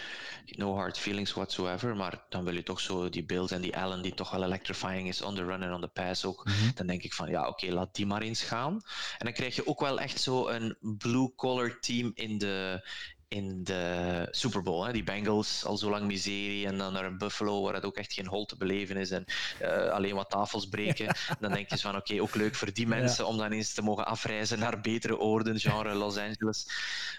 No 0.47 0.75
hard 0.75 0.99
feelings 0.99 1.33
whatsoever. 1.33 1.97
Maar 1.97 2.25
dan 2.29 2.45
wil 2.45 2.55
je 2.55 2.63
toch 2.63 2.81
zo 2.81 3.09
die 3.09 3.25
Bills 3.25 3.51
en 3.51 3.61
die 3.61 3.77
Allen, 3.77 4.03
die 4.03 4.15
toch 4.15 4.31
wel 4.31 4.45
electrifying 4.45 5.09
is 5.09 5.23
on 5.23 5.35
the 5.35 5.45
run 5.45 5.63
en 5.63 5.73
on 5.73 5.81
the 5.81 5.89
pass 5.89 6.25
ook. 6.25 6.47
-hmm. 6.57 6.75
Dan 6.75 6.87
denk 6.87 7.03
ik 7.03 7.15
van 7.15 7.29
ja, 7.29 7.41
oké, 7.41 7.49
okay, 7.49 7.71
laat 7.71 7.95
die 7.95 8.07
maar 8.07 8.23
eens 8.23 8.43
gaan. 8.43 8.73
En 9.19 9.25
dan 9.25 9.33
krijg 9.33 9.55
je 9.57 9.67
ook 9.67 9.81
wel 9.81 10.01
echt 10.01 10.21
zo 10.21 10.49
een 10.49 10.77
blue-collar 10.81 11.81
team 11.81 12.11
in 12.15 12.39
de, 12.39 12.89
in 13.29 13.65
de 13.65 14.27
Super 14.31 14.63
Bowl. 14.63 14.87
Hè. 14.87 14.93
Die 14.93 15.03
Bengals 15.03 15.65
al 15.65 15.77
zo 15.77 15.91
lang 15.91 16.07
miserie 16.07 16.67
en 16.67 16.79
dan 16.79 16.93
naar 16.93 17.05
een 17.05 17.19
Buffalo 17.19 17.63
waar 17.63 17.75
het 17.75 17.85
ook 17.85 17.97
echt 17.97 18.13
geen 18.13 18.27
hol 18.27 18.45
te 18.45 18.57
beleven 18.57 18.97
is 18.97 19.11
en 19.11 19.25
uh, 19.63 19.89
alleen 19.89 20.15
wat 20.15 20.31
tafels 20.31 20.69
breken. 20.69 21.17
dan 21.41 21.53
denk 21.53 21.71
je 21.71 21.79
van 21.79 21.97
oké, 21.97 22.01
okay, 22.01 22.21
ook 22.21 22.35
leuk 22.35 22.55
voor 22.55 22.73
die 22.73 22.87
mensen 22.87 23.25
ja. 23.25 23.31
om 23.31 23.37
dan 23.37 23.53
eens 23.53 23.75
te 23.75 23.83
mogen 23.83 24.07
afreizen 24.07 24.59
naar 24.59 24.81
betere 24.81 25.19
oorden, 25.19 25.61
genre 25.61 25.95
Los 26.05 26.17
Angeles. 26.17 26.69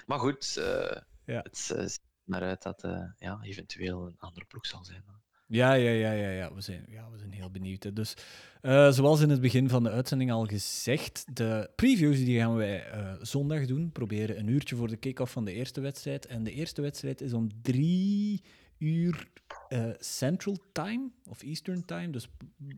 Maar 0.05 0.19
goed, 0.19 0.55
uh, 0.57 0.65
ja. 1.25 1.41
het 1.41 1.69
uh, 1.73 1.81
ziet 1.81 2.01
naar 2.23 2.41
uit 2.41 2.63
dat 2.63 2.81
ja, 3.17 3.39
eventueel 3.41 4.05
een 4.05 4.19
andere 4.19 4.45
ploeg 4.45 4.65
zal 4.65 4.85
zijn. 4.85 5.16
Ja, 5.47 5.73
ja, 5.73 5.91
ja, 5.91 6.11
ja, 6.11 6.29
ja. 6.29 6.53
We, 6.53 6.61
zijn, 6.61 6.85
ja 6.89 7.09
we 7.11 7.17
zijn 7.17 7.31
heel 7.31 7.51
benieuwd. 7.51 7.83
Hè. 7.83 7.93
Dus, 7.93 8.13
uh, 8.61 8.91
zoals 8.91 9.21
in 9.21 9.29
het 9.29 9.41
begin 9.41 9.69
van 9.69 9.83
de 9.83 9.89
uitzending 9.89 10.31
al 10.31 10.45
gezegd, 10.45 11.25
de 11.33 11.69
previews 11.75 12.17
die 12.17 12.39
gaan 12.39 12.55
wij 12.55 12.93
uh, 12.93 13.13
zondag 13.21 13.65
doen. 13.65 13.91
Proberen 13.91 14.39
een 14.39 14.47
uurtje 14.47 14.75
voor 14.75 14.87
de 14.87 14.97
kick-off 14.97 15.31
van 15.31 15.45
de 15.45 15.53
eerste 15.53 15.81
wedstrijd. 15.81 16.25
En 16.25 16.43
de 16.43 16.51
eerste 16.51 16.81
wedstrijd 16.81 17.21
is 17.21 17.33
om 17.33 17.49
drie 17.61 18.43
uur 18.77 19.27
uh, 19.69 19.89
Central 19.99 20.57
Time 20.71 21.09
of 21.25 21.41
Eastern 21.41 21.85
Time. 21.85 22.09
Dus 22.09 22.27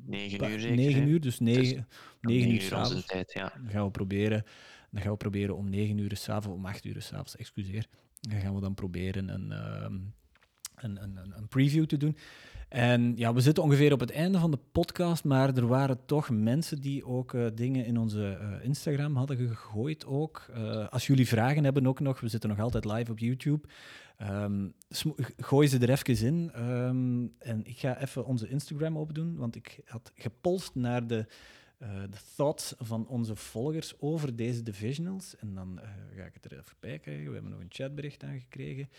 9 0.05 0.51
uur 0.51 0.59
zeker. 0.59 0.75
9 0.75 1.07
uur, 1.07 1.21
dus 1.21 1.39
9, 1.39 1.87
9 2.21 2.51
uur 2.51 2.61
s'avonds. 2.61 3.13
ja. 3.33 3.53
Dan 3.61 3.69
gaan 3.69 3.85
we 3.85 3.91
proberen, 3.91 4.43
dan 4.91 5.01
gaan 5.01 5.11
we 5.11 5.17
proberen 5.17 5.55
om 5.55 5.69
9 5.69 5.97
uur 5.97 6.17
s'avonds, 6.17 6.57
om 6.57 6.65
8 6.65 6.85
uur 6.85 7.01
s'avonds, 7.01 7.35
excuseer. 7.35 7.87
Dan 8.21 8.39
gaan 8.39 8.55
we 8.55 8.61
dan 8.61 8.73
proberen 8.73 9.29
een, 9.29 9.51
um, 9.83 10.13
een, 10.75 11.03
een, 11.03 11.17
een 11.37 11.47
preview 11.47 11.85
te 11.85 11.97
doen. 11.97 12.17
En 12.69 13.13
ja, 13.15 13.33
we 13.33 13.41
zitten 13.41 13.63
ongeveer 13.63 13.93
op 13.93 13.99
het 13.99 14.11
einde 14.11 14.39
van 14.39 14.51
de 14.51 14.59
podcast, 14.71 15.23
maar 15.23 15.55
er 15.55 15.67
waren 15.67 16.05
toch 16.05 16.29
mensen 16.29 16.81
die 16.81 17.05
ook 17.05 17.33
uh, 17.33 17.47
dingen 17.53 17.85
in 17.85 17.97
onze 17.97 18.37
uh, 18.41 18.65
Instagram 18.65 19.15
hadden 19.15 19.37
gegooid 19.37 20.05
ook. 20.05 20.45
Uh, 20.57 20.87
als 20.87 21.07
jullie 21.07 21.27
vragen 21.27 21.63
hebben 21.63 21.87
ook 21.87 21.99
nog, 21.99 22.19
we 22.19 22.27
zitten 22.27 22.49
nog 22.49 22.59
altijd 22.59 22.85
live 22.85 23.11
op 23.11 23.19
YouTube. 23.19 23.67
Um, 24.21 24.73
gooi 25.37 25.67
ze 25.67 25.77
er 25.77 25.89
even 25.89 26.25
in. 26.25 26.69
Um, 26.69 27.33
en 27.39 27.65
ik 27.65 27.77
ga 27.77 28.01
even 28.01 28.25
onze 28.25 28.49
Instagram 28.49 28.97
opdoen, 28.97 29.35
want 29.35 29.55
ik 29.55 29.81
had 29.85 30.11
gepolst 30.15 30.75
naar 30.75 31.07
de, 31.07 31.25
de 32.09 32.19
thoughts 32.35 32.73
van 32.77 33.07
onze 33.07 33.35
volgers 33.35 33.99
over 33.99 34.35
deze 34.35 34.63
divisionals. 34.63 35.35
En 35.37 35.53
dan 35.53 35.79
ga 36.15 36.23
ik 36.23 36.33
het 36.33 36.51
er 36.51 36.59
even 36.59 36.75
bij 36.79 36.99
krijgen. 36.99 37.27
We 37.27 37.33
hebben 37.33 37.51
nog 37.51 37.61
een 37.61 37.69
chatbericht 37.69 38.23
aangekregen. 38.23 38.89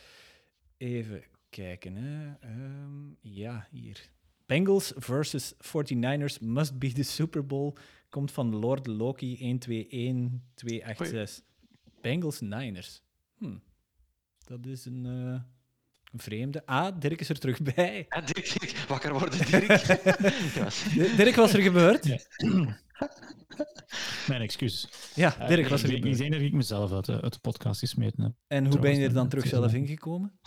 Even 0.77 1.23
kijken. 1.51 1.95
Hè. 1.95 2.27
Um, 2.49 3.17
ja, 3.21 3.67
hier. 3.71 4.09
Bengals 4.47 4.93
versus 4.97 5.55
49ers 5.55 6.39
must 6.41 6.79
be 6.79 6.93
the 6.93 7.03
Super 7.03 7.47
Bowl. 7.47 7.77
Komt 8.09 8.31
van 8.31 8.55
Lord 8.57 8.87
Loki 8.87 9.37
121286. 9.39 11.45
Bengals 12.01 12.41
Niners. 12.41 13.03
Hm. 13.39 13.57
Dat 14.45 14.67
is 14.67 14.85
een, 14.85 15.05
uh, 15.05 15.41
een 16.13 16.19
vreemde. 16.19 16.67
Ah, 16.67 17.01
Dirk 17.01 17.21
is 17.21 17.29
er 17.29 17.39
terug 17.39 17.63
bij. 17.63 18.07
Ja, 18.09 18.21
Dirk, 18.21 18.85
wakker 18.89 19.13
worden, 19.13 19.39
Dirk. 19.51 19.87
Dirk, 21.17 21.35
was 21.35 21.53
er 21.53 21.63
gebeurd? 21.63 22.07
Ja. 22.07 22.19
Mijn 24.29 24.41
excuus. 24.41 24.89
Ja, 25.15 25.47
Dirk 25.47 25.69
was 25.69 25.83
er 25.83 25.89
gebeurd. 25.89 26.07
Ik 26.07 26.17
zei 26.17 26.31
dat 26.31 26.41
ik 26.41 26.53
mezelf 26.53 26.93
uit 26.93 27.05
de, 27.05 27.21
uit 27.21 27.33
de 27.33 27.39
podcast 27.41 27.81
gesmeten 27.81 28.23
heb. 28.23 28.33
En 28.47 28.67
hoe 28.67 28.79
ben 28.79 28.99
je 28.99 29.05
er 29.05 29.13
dan 29.13 29.29
terug 29.29 29.47
zelf 29.47 29.75
ingekomen? 29.75 30.39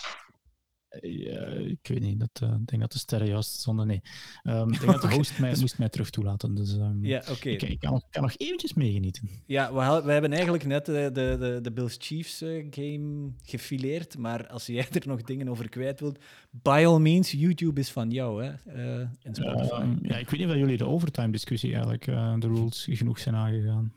Ja, 1.01 1.45
ik 1.45 1.87
weet 1.87 1.99
niet. 1.99 2.19
Dat, 2.19 2.41
uh, 2.43 2.49
ik 2.49 2.67
denk 2.67 2.81
dat 2.81 2.91
de 2.91 2.97
sterren 2.97 3.27
juist 3.27 3.51
stonden. 3.51 3.87
Nee. 3.87 4.01
Um, 4.43 4.73
ik 4.73 4.79
denk 4.79 4.91
dat 4.91 5.01
de 5.01 5.15
host 5.17 5.39
mij, 5.39 5.55
moest 5.59 5.77
mij 5.77 5.89
terug 5.89 6.09
toelaten. 6.09 6.55
Dus 6.55 6.73
um, 6.73 7.05
ja, 7.05 7.23
oké. 7.29 7.49
Ik, 7.49 7.61
ik, 7.61 7.79
kan, 7.79 8.03
kan, 8.09 8.21
nog 8.21 8.33
eventjes 8.37 8.73
meegenieten. 8.73 9.29
Ja, 9.45 9.73
we, 9.73 10.05
we 10.05 10.11
hebben 10.11 10.31
eigenlijk 10.31 10.65
net 10.65 10.85
de, 10.85 11.09
de, 11.13 11.35
de, 11.39 11.59
de 11.61 11.71
Bills 11.71 11.95
Chiefs 11.99 12.41
uh, 12.41 12.65
game 12.69 13.31
gefileerd. 13.43 14.17
Maar 14.17 14.47
als 14.47 14.65
jij 14.65 14.87
er 14.91 15.07
nog 15.07 15.21
dingen 15.21 15.49
over 15.49 15.69
kwijt 15.69 15.99
wilt, 15.99 16.19
by 16.49 16.83
all 16.87 16.99
means, 16.99 17.31
YouTube 17.31 17.79
is 17.79 17.91
van 17.91 18.09
jou. 18.09 18.43
Hè? 18.43 18.51
Uh, 18.75 18.99
en 18.99 19.35
Spotify. 19.35 19.85
ja, 20.01 20.17
ik 20.17 20.29
weet 20.29 20.39
niet 20.39 20.49
of 20.49 20.55
jullie 20.55 20.77
de 20.77 20.87
overtime 20.87 21.31
discussie 21.31 21.73
eigenlijk, 21.73 22.05
de 22.41 22.47
rules, 22.47 22.87
genoeg 22.91 23.19
zijn 23.19 23.35
aangegaan. 23.35 23.93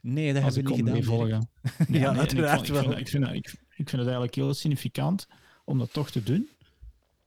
nee, 0.00 0.32
dat 0.32 0.42
hebben 0.42 0.64
we 0.64 0.70
niet 0.70 0.78
gedaan. 0.78 1.02
Volgen. 1.02 1.28
ja, 1.88 2.00
ja 2.00 2.10
nee, 2.10 2.20
uiteraard 2.20 2.68
ik, 2.68 2.74
wel. 2.74 2.82
Vind, 2.82 3.08
vind, 3.08 3.24
ik 3.76 3.88
vind 3.88 3.90
het 3.90 4.00
eigenlijk 4.00 4.34
heel 4.34 4.54
significant 4.54 5.26
om 5.64 5.78
dat 5.78 5.92
toch 5.92 6.10
te 6.10 6.22
doen. 6.22 6.48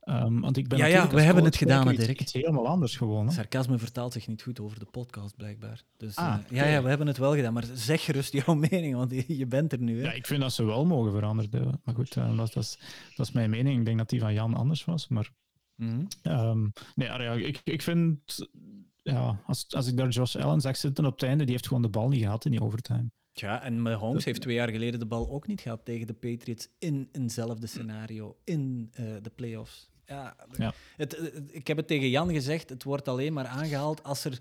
Um, 0.09 0.41
want 0.41 0.57
ik 0.57 0.67
ben 0.67 0.77
ja, 0.77 0.85
ja, 0.85 1.09
we 1.09 1.21
hebben 1.21 1.43
het 1.43 1.55
gedaan, 1.55 1.91
iets, 1.91 2.05
Dirk. 2.05 2.21
Iets 2.21 2.33
helemaal 2.33 2.67
anders 2.67 2.95
gewoon. 2.95 3.27
Hè? 3.27 3.33
Sarcasme 3.33 3.77
vertaalt 3.77 4.13
zich 4.13 4.27
niet 4.27 4.41
goed 4.41 4.59
over 4.59 4.79
de 4.79 4.85
podcast, 4.85 5.35
blijkbaar. 5.35 5.83
Dus, 5.97 6.15
ah, 6.15 6.37
uh, 6.51 6.57
ja, 6.57 6.65
ja, 6.65 6.83
we 6.83 6.89
hebben 6.89 7.07
het 7.07 7.17
wel 7.17 7.35
gedaan. 7.35 7.53
Maar 7.53 7.65
zeg 7.73 8.03
gerust 8.03 8.33
jouw 8.33 8.53
mening, 8.69 8.95
want 8.95 9.11
je, 9.11 9.37
je 9.37 9.45
bent 9.45 9.71
er 9.71 9.79
nu. 9.79 9.97
Hè? 9.99 10.03
Ja, 10.03 10.11
ik 10.11 10.27
vind 10.27 10.41
dat 10.41 10.53
ze 10.53 10.63
wel 10.63 10.85
mogen 10.85 11.11
veranderen. 11.11 11.81
Maar 11.83 11.95
goed, 11.95 12.15
uh, 12.15 12.37
dat, 12.37 12.53
dat, 12.53 12.63
is, 12.63 12.79
dat 13.15 13.27
is 13.27 13.31
mijn 13.31 13.49
mening. 13.49 13.79
Ik 13.79 13.85
denk 13.85 13.97
dat 13.97 14.09
die 14.09 14.19
van 14.19 14.33
Jan 14.33 14.53
anders 14.53 14.85
was. 14.85 15.07
Maar 15.07 15.31
mm 15.75 16.07
-hmm. 16.23 16.31
um, 16.31 16.73
nee, 16.95 17.07
ja, 17.07 17.31
ik, 17.31 17.61
ik 17.63 17.81
vind... 17.81 18.47
Ja, 18.95 19.41
als, 19.45 19.65
als 19.69 19.87
ik 19.87 19.97
daar 19.97 20.09
Josh 20.09 20.35
Allen 20.35 20.61
zag 20.61 20.77
zitten 20.77 21.05
op 21.05 21.13
het 21.13 21.23
einde, 21.23 21.43
die 21.43 21.53
heeft 21.53 21.67
gewoon 21.67 21.81
de 21.81 21.89
bal 21.89 22.09
niet 22.09 22.21
gehad 22.21 22.45
in 22.45 22.51
die 22.51 22.61
overtime. 22.61 23.09
Ja, 23.39 23.63
en 23.63 23.81
Mahomes 23.81 24.25
heeft 24.25 24.41
twee 24.41 24.55
jaar 24.55 24.69
geleden 24.69 24.99
de 24.99 25.05
bal 25.05 25.29
ook 25.29 25.47
niet 25.47 25.61
gehad 25.61 25.85
tegen 25.85 26.07
de 26.07 26.13
Patriots 26.13 26.67
in 26.79 27.09
eenzelfde 27.11 27.67
scenario, 27.67 28.37
in 28.43 28.91
uh, 28.99 29.15
de 29.21 29.31
playoffs. 29.35 29.89
Ja, 30.05 30.35
ja. 30.57 30.73
Het, 30.97 31.17
het, 31.17 31.43
ik 31.47 31.67
heb 31.67 31.77
het 31.77 31.87
tegen 31.87 32.09
Jan 32.09 32.31
gezegd, 32.31 32.69
het 32.69 32.83
wordt 32.83 33.07
alleen 33.07 33.33
maar 33.33 33.45
aangehaald 33.45 34.03
als 34.03 34.25
er 34.25 34.39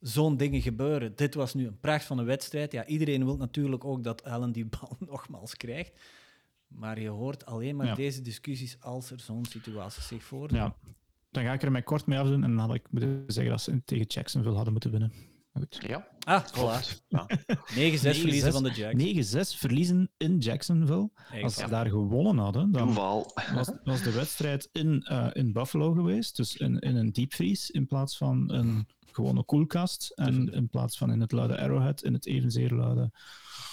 zo'n 0.00 0.36
dingen 0.36 0.62
gebeuren. 0.62 1.16
Dit 1.16 1.34
was 1.34 1.54
nu 1.54 1.66
een 1.66 1.80
pracht 1.80 2.04
van 2.04 2.18
een 2.18 2.24
wedstrijd. 2.24 2.72
Ja, 2.72 2.86
iedereen 2.86 3.24
wil 3.24 3.36
natuurlijk 3.36 3.84
ook 3.84 4.04
dat 4.04 4.24
Allen 4.24 4.52
die 4.52 4.66
bal 4.66 4.96
nogmaals 5.10 5.56
krijgt. 5.56 6.00
Maar 6.68 7.00
je 7.00 7.08
hoort 7.08 7.46
alleen 7.46 7.76
maar 7.76 7.86
ja. 7.86 7.94
deze 7.94 8.22
discussies 8.22 8.76
als 8.80 9.10
er 9.10 9.20
zo'n 9.20 9.44
situatie 9.44 10.02
zich 10.02 10.24
voordoet. 10.24 10.58
Ja. 10.58 10.76
Dan 11.30 11.44
ga 11.44 11.52
ik 11.52 11.62
er 11.62 11.72
mij 11.72 11.82
kort 11.82 12.06
mee 12.06 12.18
afdoen 12.18 12.44
en 12.44 12.50
dan 12.50 12.66
had 12.66 12.74
ik 12.74 12.86
moeten 12.90 13.24
zeggen 13.26 13.52
dat 13.52 13.62
ze 13.62 13.84
tegen 13.84 14.06
Jacksonville 14.06 14.54
hadden 14.54 14.72
moeten 14.72 14.90
winnen. 14.90 15.12
Goed. 15.56 15.78
Ja. 15.86 16.08
Ah. 16.18 16.44
Ja. 17.08 17.26
9-6 17.28 17.38
verliezen 17.74 18.52
van 18.52 18.62
de 18.62 18.70
Jacks. 18.70 19.34
9-6 19.54 19.58
verliezen 19.58 20.10
in 20.16 20.38
Jacksonville. 20.38 21.10
Als 21.42 21.54
ze 21.54 21.68
daar 21.68 21.86
gewonnen 21.86 22.38
hadden, 22.38 22.72
dan 22.72 22.94
was, 22.94 23.70
was, 23.84 24.02
de 24.02 24.12
wedstrijd 24.12 24.68
in, 24.72 25.06
uh, 25.10 25.28
in 25.32 25.52
Buffalo 25.52 25.92
geweest. 25.92 26.36
Dus 26.36 26.56
in, 26.56 26.78
in 26.78 26.96
een 26.96 27.12
diepvries 27.12 27.70
in 27.70 27.86
plaats 27.86 28.16
van 28.16 28.52
een 28.52 28.88
gewone 29.12 29.44
koelkast. 29.44 30.12
En 30.14 30.52
in 30.52 30.68
plaats 30.68 30.98
van 30.98 31.12
in 31.12 31.20
het 31.20 31.32
luide 31.32 31.58
Arrowhead, 31.58 32.02
in 32.02 32.12
het 32.12 32.26
evenzeer 32.26 32.70
luide... 32.70 33.10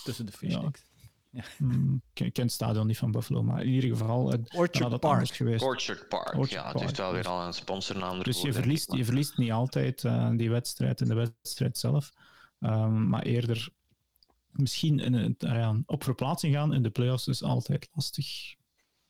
Tussen 0.03 0.25
de 0.25 0.31
fishsticks. 0.31 0.81
Ja. 1.33 1.43
Mm, 1.57 2.01
ik 2.13 2.33
ken 2.33 2.43
het 2.43 2.53
stadion 2.53 2.87
niet 2.87 2.97
van 2.97 3.11
Buffalo, 3.11 3.43
maar 3.43 3.61
in 3.61 3.71
ieder 3.71 3.89
geval... 3.89 4.31
Het, 4.31 4.53
Orchard 4.55 4.99
Park. 4.99 5.27
Geweest. 5.27 5.63
Orchard 5.63 6.07
Park, 6.07 6.27
Orchard 6.27 6.49
ja. 6.49 6.71
Het 6.71 6.79
heeft 6.79 6.97
wel 6.97 7.11
weer 7.11 7.27
al 7.27 7.45
een 7.45 7.53
sponsornaam 7.53 8.23
Dus 8.23 8.41
je 8.41 8.53
verliest, 8.53 8.93
je 8.93 9.05
verliest 9.05 9.37
niet 9.37 9.51
altijd 9.51 10.03
uh, 10.03 10.29
die 10.35 10.49
wedstrijd 10.49 11.01
in 11.01 11.07
de 11.07 11.13
wedstrijd 11.13 11.77
zelf, 11.77 12.11
um, 12.59 13.09
maar 13.09 13.21
eerder 13.21 13.69
misschien 14.51 14.99
in 14.99 15.13
het, 15.13 15.43
uh, 15.43 15.51
ja, 15.51 15.81
op 15.85 16.03
verplaatsing 16.03 16.53
gaan 16.53 16.73
in 16.73 16.83
de 16.83 16.89
playoffs 16.89 17.27
is 17.27 17.43
altijd 17.43 17.89
lastig. 17.93 18.55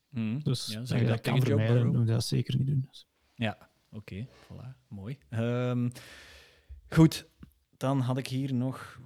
Mm. 0.10 0.44
Dus 0.44 0.68
ja, 0.68 0.86
zeg 0.86 1.00
je 1.00 1.06
dat 1.06 1.22
kan 1.22 1.42
vermijden, 1.42 1.88
moet 1.88 2.08
je 2.08 2.14
dat 2.14 2.26
zeker 2.26 2.58
niet 2.58 2.68
doen. 2.68 2.86
Dus. 2.88 3.08
Ja, 3.34 3.70
oké. 3.92 3.98
Okay, 3.98 4.28
voilà. 4.28 4.88
Mooi. 4.88 5.18
Um, 5.30 5.92
goed, 6.90 7.28
dan 7.84 8.00
had 8.00 8.18
ik 8.18 8.28
hier 8.28 8.54
nog, 8.54 9.00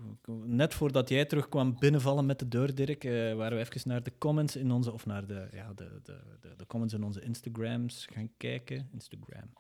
net 0.46 0.74
voordat 0.74 1.10
jij 1.10 1.26
terugkwam 1.26 1.80
binnenvallen 1.80 2.26
met 2.26 2.40
de 2.40 2.48
deur, 2.48 2.76
Dirk, 2.76 3.04
uh, 3.04 3.34
waren 3.34 3.58
we 3.58 3.64
even 3.64 3.90
naar 3.90 4.04
de 4.04 4.12
comments 4.18 4.56
in 4.56 4.72
onze, 4.72 4.94
of 4.94 5.06
naar 5.06 5.28
de, 5.28 5.48
ja, 5.52 5.74
de, 5.76 6.00
de, 6.04 6.20
de, 6.42 6.54
de 6.58 6.68
comments 6.68 6.94
in 6.94 7.04
onze 7.04 7.22
Instagrams 7.22 8.08
gaan 8.14 8.30
kijken. 8.38 8.90
Instagram. 8.94 9.54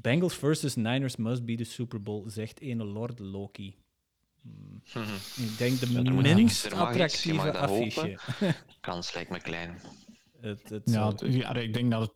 Bengals 0.00 0.34
versus 0.34 0.74
Niners 0.74 1.16
must 1.16 1.44
be 1.44 1.54
the 1.54 1.64
Super 1.64 2.02
Bowl, 2.02 2.28
zegt 2.28 2.60
ene 2.60 2.84
Lord 2.84 3.18
Loki. 3.18 3.76
Hmm. 4.42 5.04
Ik 5.36 5.58
denk 5.58 5.80
de 5.80 5.92
ja, 5.92 6.34
minst 6.34 6.72
attractieve 6.72 7.58
affiche. 7.58 8.18
Kans 8.80 9.14
lijkt 9.14 9.30
me 9.30 9.40
klein. 9.40 9.78
Het, 10.40 10.68
het 10.68 10.82
ja, 10.90 11.12
ja, 11.18 11.54
ik 11.54 11.72
denk 11.72 11.90
dat 11.90 12.00
het, 12.00 12.12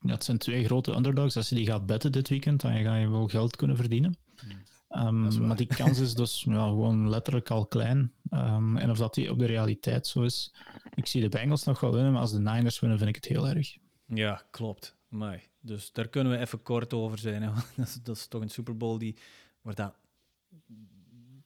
ja, 0.00 0.12
het 0.12 0.24
zijn 0.24 0.38
twee 0.38 0.64
grote 0.64 0.94
underdogs. 0.94 1.36
Als 1.36 1.48
je 1.48 1.54
die 1.54 1.66
gaat 1.66 1.86
betten 1.86 2.12
dit 2.12 2.28
weekend, 2.28 2.60
dan 2.60 2.82
ga 2.82 2.96
je 2.96 3.10
wel 3.10 3.28
geld 3.28 3.56
kunnen 3.56 3.76
verdienen. 3.76 4.16
Hmm. 4.36 4.74
Um, 4.96 5.46
maar 5.46 5.56
die 5.56 5.66
kans 5.66 5.98
is 5.98 6.14
dus 6.14 6.42
ja, 6.42 6.66
gewoon 6.66 7.08
letterlijk 7.08 7.50
al 7.50 7.66
klein. 7.66 8.12
Um, 8.30 8.76
en 8.76 8.90
of 8.90 8.98
dat 8.98 9.14
die 9.14 9.30
op 9.30 9.38
de 9.38 9.46
realiteit 9.46 10.06
zo 10.06 10.22
is, 10.22 10.54
ik 10.94 11.06
zie 11.06 11.20
de 11.20 11.28
Bengals 11.28 11.64
nog 11.64 11.80
wel 11.80 11.92
winnen, 11.92 12.12
maar 12.12 12.20
als 12.20 12.32
de 12.32 12.40
Niners 12.40 12.80
winnen, 12.80 12.98
vind 12.98 13.10
ik 13.10 13.16
het 13.16 13.24
heel 13.24 13.48
erg. 13.48 13.76
Ja, 14.06 14.42
klopt. 14.50 14.96
Maar, 15.08 15.42
dus 15.60 15.92
daar 15.92 16.08
kunnen 16.08 16.32
we 16.32 16.38
even 16.38 16.62
kort 16.62 16.94
over 16.94 17.18
zijn. 17.18 17.42
Hè. 17.42 17.50
Dat, 17.76 17.86
is, 17.86 17.98
dat 18.02 18.16
is 18.16 18.26
toch 18.26 18.42
een 18.42 18.48
Super 18.48 18.76
Bowl 18.76 18.98
die, 18.98 19.16
waar 19.60 19.74
dat 19.74 19.94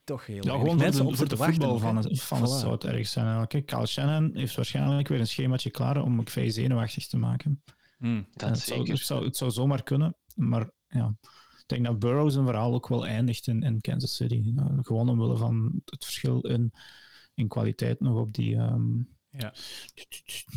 toch 0.04 0.26
heel 0.26 0.44
ja, 0.44 0.52
gewoon 0.52 0.76
mensen 0.76 1.02
voor 1.02 1.10
de, 1.10 1.16
voor 1.16 1.28
de 1.28 1.36
voetbal 1.36 1.78
van, 1.78 1.96
het, 1.96 2.22
van 2.22 2.42
het 2.42 2.50
zou 2.50 2.72
het 2.72 2.84
erg 2.84 3.08
zijn. 3.08 3.46
Kijk, 3.46 3.66
Kyle 3.66 3.86
Shannon 3.86 4.30
heeft 4.34 4.54
waarschijnlijk 4.54 5.08
weer 5.08 5.20
een 5.20 5.26
schemaatje 5.26 5.70
klaar 5.70 6.02
om 6.02 6.14
McVay 6.14 6.50
zenuwachtig 6.50 7.06
te 7.06 7.16
maken. 7.16 7.62
Mm, 7.98 8.26
dat 8.32 8.48
het, 8.48 8.58
zou, 8.58 8.90
het, 8.90 8.98
zou, 8.98 9.24
het 9.24 9.36
zou 9.36 9.50
zomaar 9.50 9.82
kunnen, 9.82 10.16
maar 10.34 10.70
ja, 10.88 11.16
denk 11.70 11.84
dat 11.84 11.98
Burrow 11.98 12.30
zijn 12.30 12.46
verhaal 12.46 12.74
ook 12.74 12.88
wel 12.88 13.06
eindigt 13.06 13.46
in, 13.46 13.62
in 13.62 13.80
Kansas 13.80 14.16
City. 14.16 14.42
Nou, 14.54 14.82
gewoon 14.82 15.08
omwille 15.08 15.36
van 15.36 15.82
het 15.84 16.04
verschil 16.04 16.40
in, 16.40 16.72
in 17.34 17.48
kwaliteit 17.48 18.00
nog 18.00 18.18
op 18.18 18.34
die... 18.34 18.56
Um, 18.56 19.08
ja. 19.32 19.52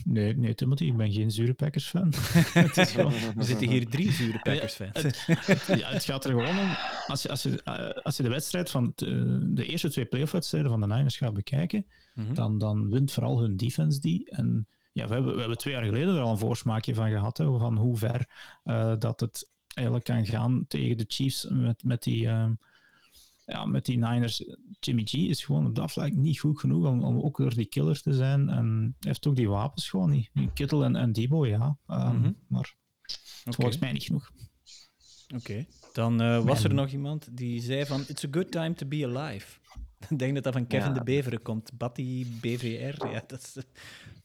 Nee, 0.04 0.38
nee, 0.38 0.56
Timothy, 0.56 0.86
ik 0.86 0.98
ben 0.98 1.12
geen 1.12 1.32
zure 1.32 1.54
Packers-fan. 1.54 2.14
We 3.36 3.44
zitten 3.44 3.70
hier 3.70 3.90
drie 3.90 4.12
zure 4.12 4.40
Packers-fans. 4.40 5.26
Ja, 5.68 5.90
het, 5.90 6.04
gaat 6.04 6.26
er 6.26 6.32
gewoon 6.32 6.60
om, 6.60 6.76
als 7.08 7.22
je, 7.22 7.30
als 7.30 7.44
je, 7.44 7.64
eh, 7.64 8.04
als 8.04 8.18
je 8.18 8.24
de 8.24 8.30
wedstrijd 8.30 8.72
van 8.72 8.94
eh, 8.96 9.08
de 9.42 9.66
eerste 9.66 9.90
twee 9.90 10.06
playoff-wedstrijden 10.06 10.72
van 10.72 10.82
de 10.82 10.88
Niners 10.88 11.18
gaat 11.18 11.34
bekijken, 11.34 11.86
mhm. 12.14 12.34
dan, 12.34 12.58
dan 12.58 12.90
wint 12.90 13.12
vooral 13.12 13.40
hun 13.40 13.58
defense 13.58 14.00
die. 14.00 14.30
En 14.30 14.68
ja, 14.92 15.08
we 15.08 15.14
hebben, 15.14 15.34
we 15.34 15.40
hebben 15.40 15.58
twee 15.58 15.74
jaar 15.74 15.84
geleden 15.84 16.16
er 16.16 16.22
al 16.22 16.32
een 16.32 16.38
voorsmaakje 16.38 16.96
van 16.96 17.10
gehad, 17.10 17.38
hè, 17.38 17.58
van 17.58 17.78
hoe 17.78 17.98
ver 17.98 18.28
uh, 18.66 18.94
dat 19.00 19.20
het 19.20 19.50
eigenlijk 19.74 20.06
kan 20.06 20.26
gaan 20.26 20.66
tegen 20.68 20.98
de 20.98 21.06
Chiefs 21.08 21.48
met, 21.50 21.84
met 21.84 22.04
die... 22.04 22.24
Uh, 22.26 22.50
ja, 23.46 23.66
met 23.66 23.86
die 23.86 23.98
Niners, 23.98 24.44
Jimmy 24.80 25.04
G 25.06 25.14
is 25.14 25.44
gewoon 25.44 25.66
op 25.66 25.76
dat 25.76 25.92
vlak 25.92 26.12
niet 26.12 26.40
goed 26.40 26.60
genoeg 26.60 26.88
om, 26.88 27.04
om 27.04 27.22
ook 27.22 27.38
door 27.38 27.54
die 27.54 27.66
killer 27.66 28.02
te 28.02 28.14
zijn. 28.14 28.50
En 28.50 28.96
hij 29.00 29.10
heeft 29.10 29.28
ook 29.28 29.36
die 29.36 29.50
wapens 29.50 29.90
gewoon 29.90 30.10
niet. 30.10 30.30
Kittel 30.54 30.84
en, 30.84 30.96
en 30.96 31.12
Debo, 31.12 31.46
ja. 31.46 31.78
Um, 31.88 31.98
mm 31.98 32.24
-hmm. 32.24 32.36
Maar 32.48 32.76
okay. 33.40 33.54
volgens 33.54 33.78
mij 33.78 33.92
niet 33.92 34.04
genoeg. 34.04 34.32
Oké. 35.28 35.36
Okay. 35.36 35.68
Dan 35.94 36.22
uh, 36.22 36.44
was 36.44 36.64
er 36.64 36.74
nog 36.74 36.90
iemand 36.90 37.38
die 37.38 37.62
zei 37.62 37.86
van... 37.86 38.04
It's 38.08 38.26
a 38.26 38.28
good 38.32 38.52
time 38.52 38.74
to 38.74 38.88
be 38.88 39.08
alive. 39.08 39.58
Ik 40.10 40.20
denk 40.20 40.34
dat 40.34 40.44
dat 40.44 40.54
van 40.54 40.68
Kevin 40.68 40.88
ja. 40.88 40.94
de 40.94 41.04
Beveren 41.04 41.42
komt. 41.42 41.72
Batty 41.78 42.26
BVR. 42.42 43.08
Ja, 43.08 43.24
dat 43.28 43.40
is, 43.42 43.64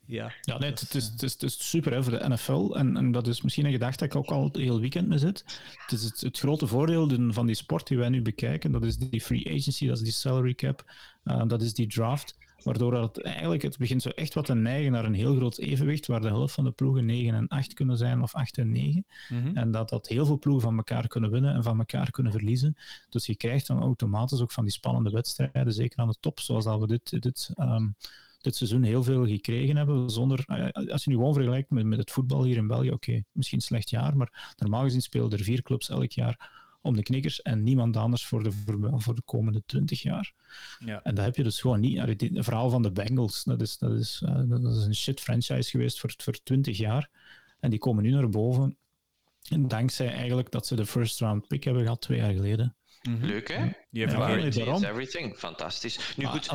ja, 0.09 0.33
ja 0.41 0.59
nee, 0.59 0.71
het, 0.71 0.95
is, 0.95 1.07
het, 1.07 1.23
is, 1.23 1.33
het 1.33 1.43
is 1.43 1.69
super 1.69 1.93
hè, 1.93 2.03
voor 2.03 2.19
de 2.19 2.29
NFL. 2.29 2.75
En, 2.75 2.97
en 2.97 3.13
dat 3.13 3.27
is 3.27 3.43
misschien 3.43 3.67
een 3.67 3.73
gedachte 3.73 3.99
dat 3.99 4.15
ik 4.15 4.17
ook 4.17 4.31
al 4.31 4.45
het 4.45 4.57
heel 4.57 4.81
weekend 4.81 5.09
mee 5.09 5.19
zit. 5.19 5.45
Het 5.77 5.93
is 5.93 6.05
het, 6.05 6.21
het, 6.21 6.39
grote 6.39 6.67
voordeel 6.67 7.33
van 7.33 7.47
die 7.47 7.55
sport 7.55 7.87
die 7.87 7.99
wij 7.99 8.09
nu 8.09 8.23
bekijken. 8.23 8.73
Dat 8.73 8.85
is 8.85 8.97
die 8.97 9.21
free 9.21 9.47
agency, 9.47 9.87
dat 9.87 9.97
is 9.97 10.03
die 10.03 10.13
salary 10.13 10.55
cap, 10.55 10.93
uh, 11.25 11.43
dat 11.47 11.63
is 11.63 11.75
die 11.75 11.87
draft. 11.87 12.37
Waardoor 12.63 13.03
het 13.03 13.23
eigenlijk, 13.23 13.63
het 13.63 13.79
begint 13.79 14.03
zo 14.03 14.09
echt 14.09 14.35
wat 14.35 14.45
te 14.45 14.55
neigen 14.55 14.93
naar 14.93 15.05
een 15.05 15.15
heel 15.15 15.37
groot 15.37 15.59
evenwicht, 15.59 16.07
waar 16.07 16.21
de 16.21 16.27
helft 16.27 16.55
van 16.55 16.65
de 16.65 16.71
ploegen 16.71 17.07
9 17.07 17.35
en 17.35 17.49
8 17.49 17.75
kunnen 17.75 17.97
zijn, 17.97 18.23
of 18.23 18.35
8 18.35 18.59
en 18.59 18.71
9. 18.71 19.07
Mm 19.29 19.43
-hmm. 19.43 19.57
En 19.57 19.71
dat, 19.71 19.89
dat 19.89 20.09
heel 20.09 20.27
veel 20.27 20.39
ploegen 20.39 20.63
van 20.63 20.77
elkaar 20.77 21.07
kunnen 21.09 21.31
winnen 21.31 21.55
en 21.55 21.63
van 21.63 21.79
elkaar 21.79 22.11
kunnen 22.11 22.33
verliezen. 22.33 22.77
Dus 23.09 23.27
je 23.27 23.37
krijgt 23.37 23.67
dan 23.67 23.81
automatisch 23.81 24.41
ook 24.41 24.53
van 24.53 24.65
die 24.65 24.73
spannende 24.73 25.11
wedstrijden, 25.11 25.73
zeker 25.73 25.99
aan 25.99 26.09
de 26.09 26.17
top, 26.21 26.41
zoals 26.41 26.65
dat 26.65 26.81
we 26.81 26.87
dit, 26.87 27.23
dit 27.23 27.51
um, 27.57 27.97
dit 28.49 28.57
seizoen 28.57 28.83
heel 28.83 29.03
veel 29.03 29.27
gekregen 29.27 29.77
hebben. 29.77 30.11
Zonder, 30.11 30.45
eh, 30.47 30.93
als 30.93 31.05
je 31.05 31.11
nu 31.11 31.17
gewoon 31.17 31.35
vergelijkt 31.35 31.71
met, 31.71 31.87
met 31.87 31.99
het 31.99 32.11
voetbal 32.11 32.45
hier 32.45 32.57
in 32.57 32.67
België, 32.67 32.91
oké, 32.91 33.23
misschien 33.33 33.59
een 33.59 33.65
slecht 33.65 33.91
jaar, 33.91 34.17
maar 34.17 34.55
normaal 34.57 34.83
gezien 34.83 35.03
spelen 35.03 35.31
er 35.31 35.43
vier 35.43 35.63
clubs 35.63 35.89
elk 35.89 36.13
jaar 36.13 36.67
om 36.83 36.97
de 36.97 37.03
knikkers 37.03 37.43
en 37.43 37.63
niemand 37.63 37.97
anders 37.97 38.27
voor 38.27 38.43
de, 38.43 38.51
voor 38.97 39.15
de 39.15 39.23
komende 39.25 39.63
twintig 39.67 40.03
jaar. 40.03 40.33
Ja. 40.79 41.03
En 41.03 41.15
dat 41.15 41.25
heb 41.25 41.37
je 41.37 41.43
dus 41.43 41.61
gewoon 41.61 41.81
niet. 41.81 41.99
Het 41.99 42.31
verhaal 42.33 42.71
van 42.71 42.83
de 42.83 42.93
Bengals, 42.93 43.45
dat 43.45 43.61
is, 43.61 43.79
dat 43.79 43.93
is, 43.93 44.23
uh, 44.25 44.43
dat 44.47 44.77
is 44.77 44.85
een 44.85 44.95
shit 44.95 45.21
franchise 45.21 45.71
geweest 45.71 46.01
voor, 46.01 46.15
voor 46.17 46.43
twintig 46.43 46.79
jaar. 46.79 47.11
En 47.61 47.71
die 47.71 47.79
komen 47.79 48.03
nu 48.03 48.11
naar 48.11 48.29
boven. 48.29 48.77
En 49.49 49.69
dankzij 49.69 50.13
eigenlijk 50.13 50.51
dat 50.51 50.67
ze 50.67 50.77
de 50.77 50.87
first 50.87 51.21
round 51.21 51.47
pick 51.47 51.65
hebben 51.65 51.83
gehad 51.83 52.01
twee 52.01 52.19
jaar 52.19 52.33
geleden. 52.33 52.77
Mm 53.03 53.21
-hmm. 53.21 53.27
Leuk, 53.27 53.49
hè? 53.49 53.69
Je 53.91 54.09
vergeet 54.09 54.55
ja, 54.55 54.91
everything. 54.91 55.37
Fantastisch. 55.37 56.15
Nu 56.17 56.25
goed, 56.25 56.51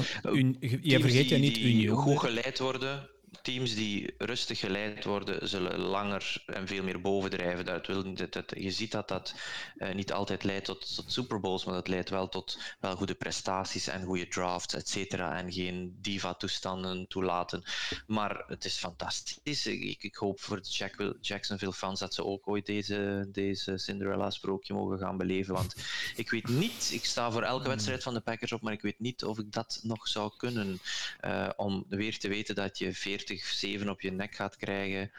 je 0.82 1.00
vergeet 1.00 1.30
je 1.30 1.38
niet 1.38 1.56
die 1.56 1.90
goed 1.90 2.20
geleid 2.20 2.60
worden 2.60 3.10
teams 3.42 3.76
die 3.76 4.14
rustig 4.18 4.60
geleid 4.60 5.06
worden, 5.06 5.48
zullen 5.48 5.80
langer 5.80 6.44
en 6.46 6.68
veel 6.68 6.84
meer 6.84 7.02
bovendrijven. 7.02 7.66
Dat 7.66 7.88
wil, 7.88 8.14
dat, 8.14 8.54
je 8.56 8.72
ziet 8.72 8.92
dat 8.92 9.08
dat 9.08 9.36
uh, 9.78 9.94
niet 9.94 10.14
altijd 10.14 10.44
leidt 10.44 10.66
tot, 10.66 10.96
tot 10.96 11.12
Super 11.12 11.40
Bowls, 11.40 11.66
maar 11.66 11.74
dat 11.74 11.88
leidt 11.88 12.10
wel 12.10 12.30
tot 12.30 12.60
wel 12.80 12.96
goede 12.96 13.16
prestaties 13.16 13.88
en 13.88 14.04
goede 14.04 14.28
drafts, 14.28 14.74
et 14.74 14.90
cetera. 14.90 15.38
En 15.38 15.52
geen 15.52 15.98
diva-toestanden 16.02 17.08
toelaten. 17.08 17.64
Maar 18.08 18.44
het 18.48 18.66
is 18.66 18.78
fantastisch. 18.78 19.66
Ik, 19.66 20.04
ik 20.04 20.16
hoop 20.16 20.42
voor 20.42 20.62
de 20.62 20.70
Jack, 20.70 21.16
Jacksonville 21.22 21.74
fans 21.74 22.00
dat 22.00 22.14
ze 22.14 22.26
ook 22.26 22.48
ooit 22.48 22.66
deze, 22.66 23.28
deze 23.32 23.78
Cinderella-sprookje 23.78 24.74
mogen 24.74 24.98
gaan 24.98 25.18
beleven. 25.18 25.54
Want 25.54 25.76
ik 26.16 26.30
weet 26.30 26.48
niet, 26.48 26.90
ik 26.94 27.06
sta 27.06 27.32
voor 27.32 27.44
elke 27.44 27.68
wedstrijd 27.68 28.04
van 28.04 28.14
de 28.14 28.22
Packers 28.22 28.52
op, 28.52 28.62
maar 28.62 28.74
ik 28.74 28.82
weet 28.82 29.00
niet 29.00 29.24
of 29.24 29.40
ik 29.40 29.52
dat 29.52 29.80
nog 29.84 30.08
zou 30.08 30.32
kunnen. 30.38 30.80
Uh, 31.22 31.50
om 31.56 31.86
weer 31.90 32.20
te 32.20 32.28
weten 32.28 32.56
dat 32.56 32.78
je 32.78 32.94
40 33.26 33.46
7 33.46 33.90
op 33.90 34.02
je 34.02 34.12
nek 34.12 34.36
gaat 34.36 34.56
krijgen. 34.56 35.12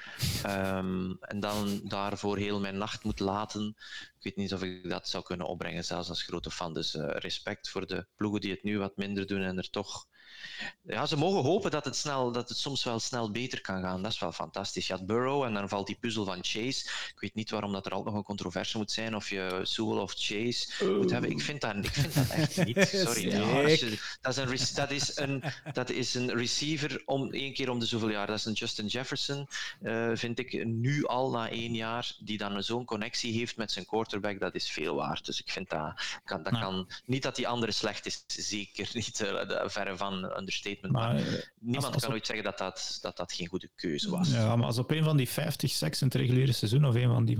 Um, 0.46 1.16
en 1.20 1.40
dan 1.40 1.80
daarvoor 1.84 2.36
heel 2.36 2.60
mijn 2.60 2.76
nacht 2.76 3.04
moet 3.04 3.20
laten. 3.20 3.76
Ik 4.18 4.22
weet 4.22 4.36
niet 4.36 4.54
of 4.54 4.62
ik 4.62 4.88
dat 4.88 5.08
zou 5.08 5.24
kunnen 5.24 5.46
opbrengen, 5.46 5.84
zelfs 5.84 6.08
als 6.08 6.22
grote 6.22 6.50
fan. 6.50 6.74
Dus 6.74 6.94
uh, 6.94 7.06
respect 7.08 7.68
voor 7.68 7.86
de 7.86 8.06
ploegen 8.16 8.40
die 8.40 8.50
het 8.50 8.62
nu 8.62 8.78
wat 8.78 8.96
minder 8.96 9.26
doen 9.26 9.42
en 9.42 9.58
er 9.58 9.70
toch 9.70 10.06
ja, 10.82 11.06
ze 11.06 11.16
mogen 11.16 11.42
hopen 11.42 11.70
dat 11.70 11.84
het, 11.84 11.96
snel, 11.96 12.32
dat 12.32 12.48
het 12.48 12.58
soms 12.58 12.84
wel 12.84 13.00
snel 13.00 13.30
beter 13.30 13.60
kan 13.60 13.82
gaan. 13.82 14.02
Dat 14.02 14.12
is 14.12 14.18
wel 14.18 14.32
fantastisch. 14.32 14.86
Je 14.86 14.92
had 14.92 15.06
Burrow 15.06 15.42
en 15.42 15.54
dan 15.54 15.68
valt 15.68 15.86
die 15.86 15.96
puzzel 16.00 16.24
van 16.24 16.38
Chase. 16.42 16.84
Ik 16.86 17.16
weet 17.18 17.34
niet 17.34 17.50
waarom 17.50 17.72
dat 17.72 17.86
er 17.86 17.92
altijd 17.92 18.10
nog 18.10 18.18
een 18.18 18.28
controverse 18.28 18.76
moet 18.76 18.90
zijn 18.90 19.14
of 19.14 19.30
je 19.30 19.60
Sewell 19.62 19.98
of 19.98 20.12
Chase 20.16 20.84
moet 20.84 21.10
hebben. 21.10 21.30
Ik 21.30 21.40
vind 21.40 21.60
dat, 21.60 21.74
ik 21.76 21.92
vind 21.92 22.14
dat 22.14 22.28
echt 22.28 22.64
niet. 22.64 22.88
Sorry. 22.88 23.30
dat, 24.20 24.36
is 24.36 24.36
een, 24.36 24.74
dat, 24.74 24.90
is 24.90 25.16
een, 25.16 25.42
dat 25.72 25.90
is 25.90 26.14
een 26.14 26.34
receiver 26.34 27.02
om 27.04 27.32
één 27.32 27.52
keer 27.52 27.70
om 27.70 27.78
de 27.78 27.86
zoveel 27.86 28.10
jaar. 28.10 28.26
Dat 28.26 28.38
is 28.38 28.44
een 28.44 28.52
Justin 28.52 28.86
Jefferson, 28.86 29.48
uh, 29.82 30.10
vind 30.14 30.38
ik 30.38 30.66
nu 30.66 31.06
al 31.06 31.30
na 31.30 31.48
één 31.50 31.74
jaar, 31.74 32.16
die 32.18 32.38
dan 32.38 32.62
zo'n 32.62 32.84
connectie 32.84 33.32
heeft 33.32 33.56
met 33.56 33.72
zijn 33.72 33.86
quarterback. 33.86 34.40
Dat 34.40 34.54
is 34.54 34.70
veel 34.70 34.94
waard. 34.94 35.26
Dus 35.26 35.40
ik 35.40 35.50
vind 35.50 35.70
dat 35.70 35.92
kan, 36.24 36.42
dat 36.42 36.58
kan 36.58 36.88
niet 37.04 37.22
dat 37.22 37.36
die 37.36 37.48
andere 37.48 37.72
slecht 37.72 38.06
is. 38.06 38.24
Zeker 38.26 38.90
niet. 38.92 39.20
Uh, 39.20 39.62
verre 39.66 39.96
van 39.96 40.43
understatement. 40.44 40.94
Maar, 40.94 41.14
maar 41.14 41.52
niemand 41.58 41.84
als, 41.84 41.94
als 41.94 42.04
kan 42.04 42.12
ooit 42.12 42.26
zeggen 42.26 42.44
dat 42.44 42.58
dat, 42.58 42.98
dat 43.00 43.16
dat 43.16 43.32
geen 43.32 43.46
goede 43.46 43.70
keuze 43.74 44.10
was. 44.10 44.30
Ja, 44.30 44.56
maar 44.56 44.66
als 44.66 44.78
op 44.78 44.90
een 44.90 45.04
van 45.04 45.16
die 45.16 45.28
50 45.28 45.70
seks 45.70 46.00
in 46.00 46.06
het 46.06 46.16
reguliere 46.16 46.52
seizoen, 46.52 46.84
of 46.84 46.94
een 46.94 47.08
van 47.08 47.24
die, 47.24 47.38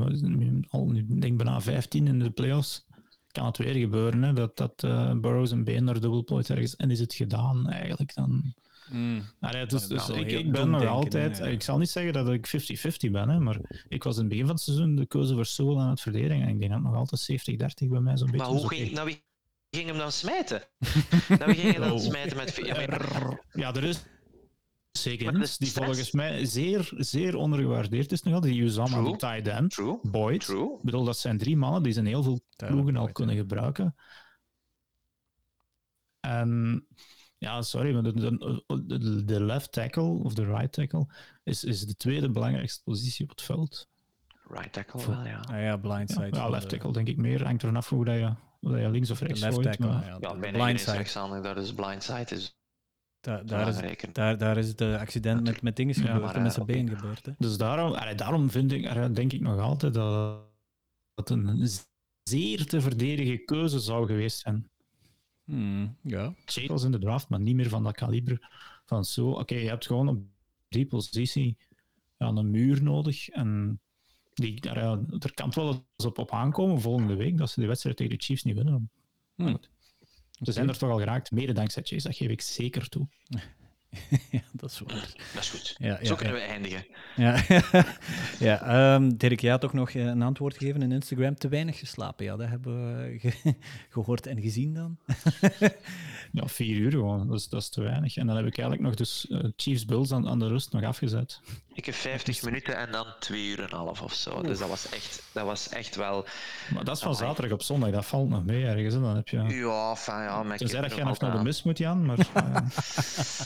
al 0.68 0.86
nu 0.86 1.18
denk 1.18 1.36
bijna 1.36 1.60
15 1.60 2.06
in 2.06 2.18
de 2.18 2.31
playoffs, 2.31 2.86
kan 3.31 3.47
het 3.47 3.56
weer 3.56 3.74
gebeuren. 3.74 4.22
Hè, 4.22 4.32
dat 4.32 4.56
dat 4.56 4.82
uh, 4.85 5.12
Burrows 5.12 5.51
een 5.51 5.64
been 5.64 5.85
naar 5.85 6.01
dubbelplooit 6.01 6.51
ergens 6.51 6.76
en 6.76 6.90
is 6.90 7.01
het 7.01 7.14
gedaan 7.14 7.68
eigenlijk. 7.68 8.14
Dan, 8.14 8.55
Mm. 8.90 9.22
ja, 9.40 9.64
dus, 9.64 9.86
dus 9.86 10.09
ik, 10.09 10.31
ik 10.31 10.52
ben 10.52 10.70
nog 10.70 10.86
altijd, 10.86 11.40
ik 11.40 11.62
zal 11.62 11.78
niet 11.78 11.90
zeggen 11.90 12.12
dat 12.12 12.28
ik 12.28 12.48
50-50 13.09 13.10
ben, 13.10 13.28
hè, 13.28 13.39
maar 13.39 13.59
ik 13.89 14.02
was 14.02 14.14
in 14.14 14.20
het 14.20 14.28
begin 14.28 14.47
van 14.47 14.55
het 14.55 14.64
seizoen 14.64 14.94
de 14.94 15.06
keuze 15.06 15.35
voor 15.35 15.47
Soul 15.47 15.81
aan 15.81 15.90
het 15.90 16.01
verdedigen 16.01 16.43
en 16.43 16.48
ik 16.48 16.59
denk 16.59 16.70
dat 16.70 16.81
het 16.81 16.90
nog 16.90 16.98
altijd 16.98 17.85
70-30 17.86 17.89
bij 17.89 18.01
mij 18.01 18.16
zo'n 18.16 18.31
beetje 18.31 18.47
Maar 18.47 18.56
hoe 18.56 18.68
ging, 18.68 18.93
nou, 18.93 19.06
wie 19.06 19.22
ging 19.74 19.88
hem 19.88 19.98
dan 19.98 20.12
smijten? 20.12 20.62
nou, 21.38 21.44
we 21.44 21.55
gingen 21.55 21.80
dan 21.80 21.92
oh. 21.92 21.98
smijten 21.98 22.36
met... 22.36 22.56
Ja, 23.52 23.74
er 23.74 23.84
is 23.84 24.05
zeker 24.92 25.56
die 25.59 25.72
volgens 25.72 26.12
mij 26.12 26.44
zeer, 26.44 26.92
zeer 26.96 27.36
ondergewaardeerd 27.36 28.12
is 28.12 28.22
nog 28.22 28.34
altijd. 28.34 28.52
Die 28.52 28.62
Uzama, 28.62 29.02
die 29.02 29.16
tight 29.16 29.48
end, 29.48 29.70
True. 29.70 29.98
Boyd. 30.02 30.40
True. 30.40 30.76
Ik 30.76 30.82
bedoel, 30.82 31.05
dat 31.05 31.18
zijn 31.18 31.38
drie 31.38 31.56
mannen 31.56 31.82
die 31.82 31.92
ze 31.92 31.98
in 31.98 32.06
heel 32.06 32.22
veel 32.22 32.40
ploegen 32.56 32.96
al 32.96 33.12
kunnen 33.12 33.36
gebruiken. 33.36 33.94
En 36.20 36.86
ja, 37.38 37.62
sorry, 37.62 37.92
maar 37.92 38.02
de, 38.02 38.12
de, 38.86 39.24
de, 39.24 39.44
left 39.44 39.72
tackle 39.72 40.02
of 40.02 40.34
de 40.34 40.44
right 40.44 40.72
tackle 40.72 41.06
is, 41.42 41.64
is 41.64 41.80
de 41.80 41.96
tweede 41.96 42.30
belangrijkste 42.30 42.82
positie 42.82 43.24
op 43.24 43.30
het 43.30 43.42
veld. 43.42 43.88
Right 44.48 44.72
tackle 44.72 45.06
wel, 45.06 45.26
ja. 45.26 45.40
Ah, 45.40 45.60
ja, 45.60 45.76
blindside. 45.76 46.36
Ja, 46.36 46.48
left 46.48 46.68
tackle 46.68 46.92
denk 46.92 47.09
ik 47.09 47.16
meer. 47.16 47.44
Hangt 47.44 47.62
er 47.62 47.68
vanaf 47.68 47.88
hoe 47.88 48.05
dat 48.05 48.14
je 48.14 48.34
dat 48.72 48.80
je 48.80 48.90
links 48.90 49.10
of 49.10 49.20
rechts 49.20 49.40
left 49.40 49.54
gooit. 49.54 49.66
tackle, 49.66 49.86
maar- 49.86 50.04
ja. 50.04 50.10
Ja, 50.10 50.16
de 50.16 50.18
bijna 50.20 50.38
blind 50.38 50.54
iedereen 50.54 50.74
is 50.74 50.82
side. 50.82 50.96
rechtshandig, 50.96 51.42
dat 51.42 51.56
is 51.56 51.74
blindside 51.74 52.34
is 52.34 52.56
Daar, 53.20 53.46
daar, 53.46 53.68
is, 53.68 53.96
daar, 54.12 54.38
daar 54.38 54.56
is 54.56 54.68
het 54.68 54.80
accident 54.80 55.42
met, 55.42 55.62
met 55.62 55.76
dingen 55.76 55.94
Ja, 56.02 56.12
gebeurd, 56.12 56.34
en 56.34 56.42
met 56.42 56.50
eh, 56.50 56.54
zijn 56.54 56.66
been 56.66 56.88
gebeurd. 56.88 57.26
Hè. 57.26 57.32
Dus 57.38 57.56
daarom, 57.56 57.92
allee, 57.92 58.14
daarom 58.14 58.50
vind 58.50 58.72
ik, 58.72 59.14
denk 59.14 59.32
ik 59.32 59.40
nog 59.40 59.60
altijd 59.60 59.94
dat 59.94 60.40
het 61.14 61.30
een 61.30 61.68
zeer 62.22 62.66
te 62.66 62.80
verdedigen 62.80 63.44
keuze 63.44 63.78
zou 63.78 64.06
geweest 64.06 64.38
zijn. 64.38 64.70
Hmm, 65.44 65.96
ja. 66.02 66.34
In 66.56 66.90
de 66.90 66.98
draft, 66.98 67.28
maar 67.28 67.40
niet 67.40 67.54
meer 67.54 67.68
van 67.68 67.82
dat 67.82 67.94
kaliber. 67.94 68.48
Van 68.84 69.04
zo, 69.04 69.30
oké, 69.30 69.54
je 69.54 69.68
hebt 69.68 69.86
gewoon 69.86 70.08
op 70.08 70.18
die 70.68 70.86
positie 70.86 71.56
ja, 72.16 72.26
een 72.26 72.50
muur 72.50 72.82
nodig. 72.82 73.28
En 73.28 73.80
die, 74.35 74.61
daar, 74.61 74.78
ja, 74.78 75.01
er 75.19 75.35
kan 75.35 75.51
wel 75.55 75.69
eens 75.69 76.06
op, 76.06 76.19
op 76.19 76.32
aankomen 76.32 76.81
volgende 76.81 77.15
week 77.15 77.39
dat 77.39 77.51
ze 77.51 77.59
die 77.61 77.69
wedstrijd 77.69 77.97
tegen 77.97 78.16
de 78.19 78.24
Chiefs 78.24 78.43
niet 78.43 78.55
winnen. 78.55 78.90
Hmm. 79.35 79.61
Ze 80.31 80.52
zijn 80.52 80.69
er 80.69 80.78
toch 80.78 80.90
al 80.90 80.98
geraakt, 80.98 81.31
mede 81.31 81.52
dankzij 81.52 81.82
Chase, 81.82 82.06
dat 82.06 82.16
geef 82.16 82.31
ik 82.31 82.40
zeker 82.40 82.89
toe. 82.89 83.09
ja, 84.30 84.40
dat 84.52 84.70
is 84.70 84.80
waar. 84.80 85.12
Dat 85.34 85.42
is 85.42 85.50
goed. 85.50 85.74
Ja, 85.78 85.96
Zo 86.02 86.10
ja, 86.10 86.14
kunnen 86.14 86.34
ja. 86.36 86.40
we 86.40 86.46
eindigen. 86.46 86.86
Ja, 87.16 87.42
ja 88.48 88.62
ehm, 88.94 89.08
Dirk, 89.16 89.40
jij 89.40 89.50
had 89.50 89.60
toch 89.60 89.72
nog 89.72 89.90
eh, 89.90 90.04
een 90.04 90.22
antwoord 90.22 90.56
gegeven 90.56 90.82
in 90.82 90.92
Instagram. 90.92 91.34
Te 91.34 91.48
weinig 91.48 91.78
geslapen, 91.78 92.24
ja, 92.24 92.36
dat 92.36 92.48
hebben 92.48 92.96
we 92.96 93.18
ge- 93.30 93.54
gehoord 93.90 94.26
en 94.26 94.40
gezien 94.40 94.74
dan. 94.74 94.98
Ja, 96.32 96.46
vier 96.46 96.76
uur 96.76 96.90
gewoon, 96.90 97.26
dat 97.28 97.38
is, 97.40 97.48
dat 97.48 97.60
is 97.62 97.68
te 97.68 97.82
weinig. 97.82 98.16
En 98.16 98.26
dan 98.26 98.36
heb 98.36 98.46
ik 98.46 98.58
eigenlijk 98.58 98.88
nog 98.88 98.94
dus 98.94 99.26
eh, 99.30 99.38
Chiefs 99.56 99.84
Bills 99.84 100.12
aan, 100.12 100.28
aan 100.28 100.38
de 100.38 100.48
rust 100.48 100.72
nog 100.72 100.82
afgezet. 100.82 101.40
Ik 101.74 101.84
heb 101.84 101.94
50 101.94 102.42
minuten 102.42 102.76
en 102.76 102.92
dan 102.92 103.06
2 103.20 103.46
uur 103.48 103.58
en 103.58 103.64
een 103.64 103.76
half 103.76 104.02
of 104.02 104.14
zo. 104.14 104.42
Dus 104.42 104.58
dat 104.58 104.68
was 104.68 104.88
echt, 104.88 105.22
dat 105.32 105.44
was 105.44 105.68
echt 105.68 105.96
wel. 105.96 106.26
Maar 106.74 106.84
dat 106.84 106.96
is 106.96 107.02
van 107.02 107.14
zaterdag 107.14 107.52
op 107.52 107.62
zondag, 107.62 107.90
dat 107.90 108.06
valt 108.06 108.28
nog 108.28 108.44
mee 108.44 108.64
ergens. 108.66 108.94
Dan 108.94 109.16
heb 109.16 109.28
je... 109.28 109.42
Ja, 109.42 109.96
fijn, 109.96 110.22
ja. 110.22 110.44
Jij 110.56 110.68
kinderen 110.68 111.06
nog 111.06 111.18
naar 111.20 111.36
de 111.36 111.42
mis 111.42 111.62
moet, 111.62 111.78
Jan. 111.78 112.04
Maar, 112.06 112.18
eh, 112.34 112.56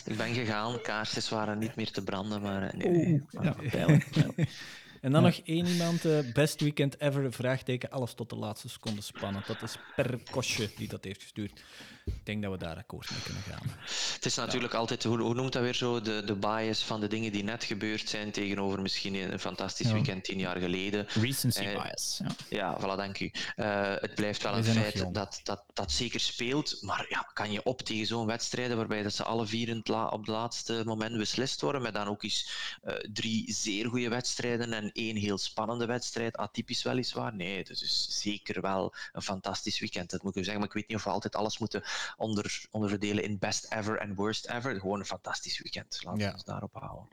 Ik 0.04 0.16
ben 0.16 0.32
gegaan, 0.44 0.80
kaarsjes 0.80 1.28
waren 1.28 1.58
niet 1.58 1.76
meer 1.76 1.90
te 1.90 2.04
branden, 2.04 2.42
maar 2.42 2.62
eh, 2.62 2.78
nee. 2.78 2.88
nee. 2.88 3.22
ja, 3.30 3.56
pijnlijk. 3.70 4.10
pijnlijk. 4.10 4.48
En 5.00 5.12
dan 5.12 5.22
nog 5.22 5.40
één 5.44 5.66
iemand, 5.66 6.04
eh, 6.04 6.18
best 6.32 6.60
weekend 6.60 7.00
ever, 7.00 7.32
vraagteken, 7.32 7.90
alles 7.90 8.14
tot 8.14 8.30
de 8.30 8.36
laatste 8.36 8.68
seconde 8.68 9.00
spannend. 9.00 9.46
Dat 9.46 9.62
is 9.62 9.78
Per 9.96 10.18
Kosje 10.30 10.70
die 10.76 10.88
dat 10.88 11.04
heeft 11.04 11.22
gestuurd. 11.22 11.62
Ik 12.14 12.26
denk 12.26 12.42
dat 12.42 12.52
we 12.52 12.58
daar 12.58 12.76
akkoord 12.76 13.10
mee 13.10 13.20
kunnen 13.22 13.42
gaan. 13.42 13.76
Het 14.14 14.24
is 14.26 14.34
natuurlijk 14.34 14.74
altijd, 14.74 15.04
hoe, 15.04 15.20
hoe 15.20 15.34
noemt 15.34 15.52
dat 15.52 15.62
weer 15.62 15.74
zo, 15.74 16.00
de, 16.00 16.22
de 16.26 16.34
bias 16.34 16.82
van 16.82 17.00
de 17.00 17.06
dingen 17.08 17.32
die 17.32 17.44
net 17.44 17.64
gebeurd 17.64 18.08
zijn 18.08 18.30
tegenover 18.30 18.80
misschien 18.82 19.14
een 19.14 19.38
fantastisch 19.38 19.86
Ja. 19.86 19.92
weekend 19.92 20.24
tien 20.24 20.38
jaar 20.38 20.56
geleden. 20.58 21.06
Recency 21.08 21.60
Eh, 21.60 21.82
bias. 21.82 22.20
Ja. 22.22 22.30
Ja, 22.48 22.78
voilà, 22.80 22.96
dank 22.96 23.20
u. 23.20 23.30
Eh, 23.56 23.94
het 23.94 24.14
blijft 24.14 24.42
wel 24.42 24.52
We 24.52 24.58
een 24.58 24.64
feit 24.74 25.14
dat, 25.14 25.40
dat 25.44 25.62
dat 25.74 25.92
zeker 25.92 26.20
speelt, 26.20 26.78
maar 26.82 27.06
ja, 27.08 27.30
kan 27.32 27.52
je 27.52 27.62
op 27.62 27.82
tegen 27.82 28.06
zo'n 28.06 28.26
wedstrijden 28.26 28.76
waarbij 28.76 29.02
dat 29.02 29.14
ze 29.14 29.22
alle 29.24 29.46
vier 29.46 29.68
in 29.68 29.76
het 29.76 29.88
la- 29.88 30.06
op 30.08 30.18
het 30.18 30.28
laatste 30.28 30.82
moment 30.84 31.16
beslist 31.16 31.60
worden, 31.60 31.82
met 31.82 31.94
dan 31.94 32.06
ook 32.08 32.22
eens 32.22 32.50
eh, 32.82 32.94
drie 33.12 33.52
zeer 33.52 33.86
goede 33.88 34.08
wedstrijden 34.08 34.72
en 34.72 34.90
één 34.92 35.16
heel 35.16 35.38
spannende 35.38 35.86
wedstrijd, 35.86 36.36
atypisch 36.36 36.82
weliswaar. 36.82 37.34
Nee, 37.34 37.58
het 37.58 37.70
is 37.70 37.78
dus 37.78 38.06
zeker 38.20 38.60
wel 38.60 38.94
een 39.12 39.22
fantastisch 39.22 39.78
weekend, 39.80 40.10
dat 40.10 40.22
moet 40.22 40.30
ik 40.34 40.40
u 40.40 40.44
zeggen, 40.44 40.58
maar 40.60 40.68
ik 40.68 40.74
weet 40.74 40.88
niet 40.88 40.96
of 40.96 41.04
we 41.04 41.10
altijd 41.10 41.36
alles 41.36 41.58
moeten 41.58 41.82
onder, 42.16 42.66
onderverdelen 42.70 43.24
in 43.24 43.38
best 43.38 43.72
ever 43.72 43.98
en 43.98 44.14
worst 44.14 44.46
ever. 44.48 44.80
Gewoon 44.80 44.98
een 44.98 45.04
fantastisch 45.04 45.62
weekend, 45.62 45.98
laten 46.04 46.18
we 46.20 46.24
Ja. 46.26 46.32
ons 46.32 46.44
daarop 46.44 46.74
houden. 46.74 47.08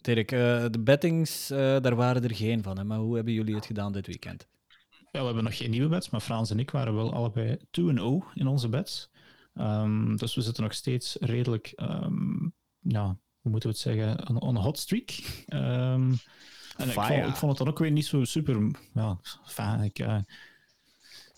Dirk, 0.00 0.32
eh, 0.32 0.38
de 0.70 0.80
bettings, 0.80 1.50
eh, 1.50 1.58
daar 1.58 1.94
waren 1.96 2.22
er 2.24 2.34
geen 2.34 2.62
van. 2.62 2.78
Hè, 2.78 2.84
maar 2.84 2.98
hoe 2.98 3.14
hebben 3.14 3.32
jullie 3.32 3.54
het 3.54 3.66
gedaan 3.66 3.92
dit 3.92 4.06
weekend? 4.06 4.46
Ja, 5.10 5.18
we 5.20 5.24
hebben 5.26 5.44
nog 5.44 5.56
geen 5.56 5.70
nieuwe 5.70 5.88
bets, 5.88 6.10
maar 6.10 6.20
Frans 6.20 6.50
en 6.50 6.58
ik 6.58 6.70
waren 6.70 6.94
wel 6.94 7.12
allebei 7.12 7.56
2-0 7.70 8.24
in 8.34 8.46
onze 8.46 8.68
bets. 8.68 9.10
Ehm, 9.54 10.16
dus 10.16 10.34
we 10.34 10.40
zitten 10.42 10.62
nog 10.62 10.74
steeds 10.74 11.16
redelijk, 11.20 11.66
ehm, 11.76 12.44
ja, 12.78 13.04
hoe 13.40 13.50
moeten 13.50 13.70
we 13.70 13.74
het 13.76 13.84
zeggen, 13.84 14.28
on, 14.28 14.40
on 14.40 14.56
a 14.56 14.60
hot 14.60 14.78
streak. 14.78 15.10
Ehm, 15.46 16.12
en 16.76 16.86
ik 16.88 16.92
Fire. 16.92 17.06
vond, 17.06 17.26
ik 17.28 17.36
vond 17.36 17.50
het 17.52 17.58
dan 17.58 17.68
ook 17.68 17.78
weer 17.78 17.90
niet 17.90 18.06
zo 18.06 18.24
super, 18.24 18.70
ja, 18.94 19.18
fijn. 19.46 19.80
Ik, 19.82 19.98
eh, 19.98 20.18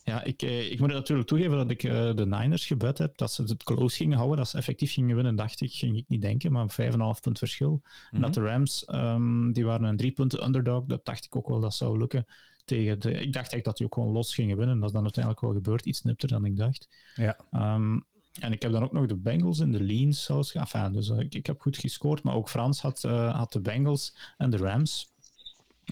ja, 0.04 0.22
ik, 0.22 0.42
eh, 0.42 0.70
ik 0.70 0.80
moet 0.80 0.92
natuurlijk 0.92 1.28
toegeven 1.28 1.56
dat 1.56 1.70
ik 1.70 1.82
eh, 1.82 2.14
de 2.14 2.26
Niners 2.26 2.66
gebet 2.66 2.98
heb, 2.98 3.16
dat 3.16 3.32
ze 3.32 3.42
het 3.42 3.62
close 3.62 3.96
gingen 3.96 4.16
houden, 4.16 4.36
dat 4.38 4.48
ze 4.48 4.56
effectief 4.56 4.92
gingen 4.92 5.14
winnen, 5.14 5.36
dacht 5.36 5.60
ik, 5.60 5.72
ging 5.72 5.96
ik 5.96 6.04
niet 6.08 6.22
denken, 6.22 6.52
maar 6.52 6.70
5,5 6.70 7.20
punt 7.20 7.38
verschil. 7.38 7.82
En 8.10 8.20
dat 8.20 8.34
de 8.34 8.40
Rams, 8.40 8.84
ehm, 8.84 9.52
die 9.52 9.64
waren 9.64 9.88
een 9.88 9.96
drie 9.96 10.12
punten 10.12 10.44
underdog, 10.44 10.84
dat 10.84 11.04
dacht 11.04 11.24
ik 11.24 11.36
ook 11.36 11.48
wel 11.48 11.60
dat 11.60 11.74
zou 11.74 11.98
lukken. 11.98 12.26
Tegen 12.64 13.00
de, 13.00 13.10
ik 13.10 13.32
dacht 13.32 13.34
eigenlijk 13.34 13.64
dat 13.64 13.76
die 13.76 13.86
ook 13.86 13.94
gewoon 13.94 14.12
los 14.12 14.34
gingen 14.34 14.56
winnen. 14.56 14.76
Dat 14.76 14.86
is 14.88 14.92
dan 14.94 15.02
uiteindelijk 15.02 15.44
wel 15.44 15.52
gebeurd, 15.52 15.86
iets 15.86 16.02
nipter 16.02 16.28
dan 16.28 16.44
ik 16.44 16.56
dacht. 16.56 16.88
Ja. 17.14 17.38
Ehm, 17.50 17.98
en 18.40 18.52
ik 18.52 18.62
heb 18.62 18.72
dan 18.72 18.82
ook 18.82 18.92
nog 18.92 19.06
de 19.06 19.16
Bengals 19.16 19.60
en 19.60 19.70
de 19.70 19.82
Leans 19.82 20.24
zelfs. 20.24 20.54
Enfin, 20.54 20.92
dus 20.92 21.10
eh, 21.10 21.18
ik, 21.18 21.34
ik 21.34 21.46
heb 21.46 21.60
goed 21.60 21.76
gescoord, 21.76 22.22
maar 22.22 22.34
ook 22.34 22.48
Frans 22.48 22.80
had, 22.80 23.02
had 23.32 23.52
de 23.52 23.60
Bengals 23.60 24.16
en 24.36 24.50
de 24.50 24.56
Rams. 24.56 25.13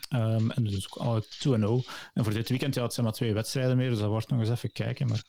Ehm, 0.08 0.50
en 0.50 0.64
dus 0.64 0.90
ook 0.90 1.02
alle 1.04 1.22
2-0. 1.24 1.84
En 2.14 2.24
voor 2.24 2.32
dit 2.32 2.48
weekend 2.48 2.74
ja, 2.74 2.82
het 2.82 2.92
zijn 2.92 3.06
maar 3.06 3.14
twee 3.14 3.32
wedstrijden 3.34 3.76
meer, 3.76 3.90
dus 3.90 3.98
dat 3.98 4.08
wordt 4.08 4.28
nog 4.28 4.40
eens 4.40 4.48
even 4.50 4.72
kijken. 4.72 5.08
Maar 5.08 5.22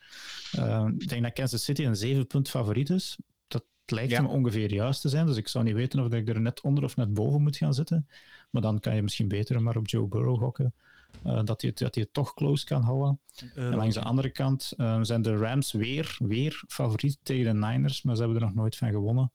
ehm, 0.52 0.88
ik 0.88 1.10
denk 1.10 1.23
dat 1.23 1.34
Kansas 1.34 1.64
City 1.64 1.84
een 1.85 1.95
7 1.95 2.27
punt 2.27 2.49
favoriet 2.49 2.90
is. 2.90 3.18
Dat 3.48 3.64
lijkt 3.85 4.11
Ja. 4.11 4.22
me 4.22 4.27
ongeveer 4.27 4.73
juist 4.73 5.02
te 5.02 5.10
zijn, 5.10 5.26
dus 5.26 5.38
ik 5.38 5.48
zou 5.48 5.64
niet 5.64 5.73
weten 5.73 5.99
of 5.99 6.11
ik 6.14 6.30
er 6.30 6.41
net 6.41 6.61
onder 6.61 6.84
of 6.84 6.95
net 6.95 7.14
boven 7.14 7.41
moet 7.41 7.57
gaan 7.57 7.73
zitten. 7.73 8.07
Maar 8.49 8.61
dan 8.61 8.80
kan 8.80 8.95
je 8.95 9.02
misschien 9.02 9.27
beter 9.27 9.61
maar 9.61 9.77
op 9.77 9.88
Joe 9.88 10.07
Burrow 10.07 10.40
gokken. 10.40 10.73
eh, 11.23 11.44
dat, 11.44 11.61
hij 11.61 11.69
het, 11.69 11.80
dat 11.80 11.95
hij 11.95 12.03
het 12.03 12.14
toch 12.14 12.34
close 12.34 12.65
kan 12.65 12.81
houden. 12.81 13.19
Eh, 13.56 13.65
En 13.68 13.76
langs 13.76 13.95
de 13.95 14.02
andere 14.02 14.30
kant 14.30 14.73
eh, 14.77 14.99
zijn 15.02 15.22
de 15.22 15.38
Rams 15.38 15.72
weer, 15.72 16.15
weer 16.19 16.64
favoriet 16.68 17.18
tegen 17.23 17.45
de 17.60 17.68
Niners, 17.68 18.02
maar 18.02 18.15
ze 18.15 18.22
hebben 18.22 18.40
er 18.41 18.45
nog 18.48 18.56
nooit 18.56 18.76
van 18.76 18.90
gewonnen. 18.91 19.31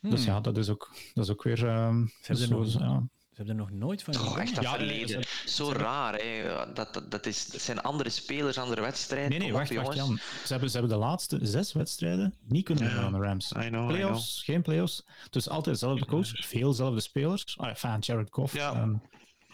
Dus 0.00 0.24
hmm, 0.24 0.32
ja, 0.34 0.40
dat 0.40 0.56
is 0.56 0.68
ook, 0.68 0.94
dat 1.14 1.24
is 1.24 1.30
ook 1.30 1.42
weer... 1.42 1.66
ehm, 1.66 2.06
er 2.22 2.36
zo- 2.36 2.58
nog- 2.58 2.72
ja. 2.72 3.02
Ze 3.36 3.42
hebben 3.42 3.60
er 3.60 3.70
nog 3.70 3.78
nooit 3.78 4.02
van 4.02 4.12
Toch 4.12 4.22
gewonnen. 4.22 4.46
echt 4.46 4.54
dat 4.54 4.64
Ja, 4.64 4.76
nee, 4.76 4.86
verleden. 4.88 5.22
ze- 5.44 5.48
Zo 5.50 5.72
raar, 5.72 6.14
hè. 6.14 6.42
Dat, 6.74 6.94
dat, 6.94 7.10
dat, 7.10 7.26
is, 7.26 7.46
dat 7.46 7.60
zijn 7.60 7.80
andere 7.80 8.10
spelers, 8.10 8.58
andere 8.58 8.80
wedstrijden. 8.80 9.28
Nee, 9.30 9.38
nee, 9.38 9.50
Kom 9.50 9.60
op, 9.60 9.66
wacht, 9.68 9.84
wacht. 9.86 9.96
Jan. 9.96 10.16
Ze 10.44 10.52
hebben, 10.52 10.70
ze 10.70 10.78
hebben 10.78 10.98
de 10.98 11.04
laatste 11.04 11.38
zes 11.42 11.72
wedstrijden 11.72 12.34
niet 12.48 12.64
kunnen 12.64 12.84
winnen 12.84 13.02
Ja, 13.04 13.10
van 13.10 13.20
de 13.20 13.26
Rams. 13.26 13.50
I 13.50 13.54
know, 13.54 13.64
I 13.66 13.68
know. 13.70 13.88
Playoffs, 13.88 14.42
geen 14.44 14.62
playoffs. 14.62 15.04
Dus 15.30 15.48
altijd 15.48 15.78
dezelfde 15.80 16.06
coach, 16.06 16.28
veel 16.46 16.68
dezelfde 16.70 17.00
spelers. 17.00 17.58
Ah, 17.58 17.68
enfin, 17.68 17.96
Jared 18.00 18.28
Goff. 18.30 18.54
Ja. 18.54 18.72
ehm, 18.72 18.94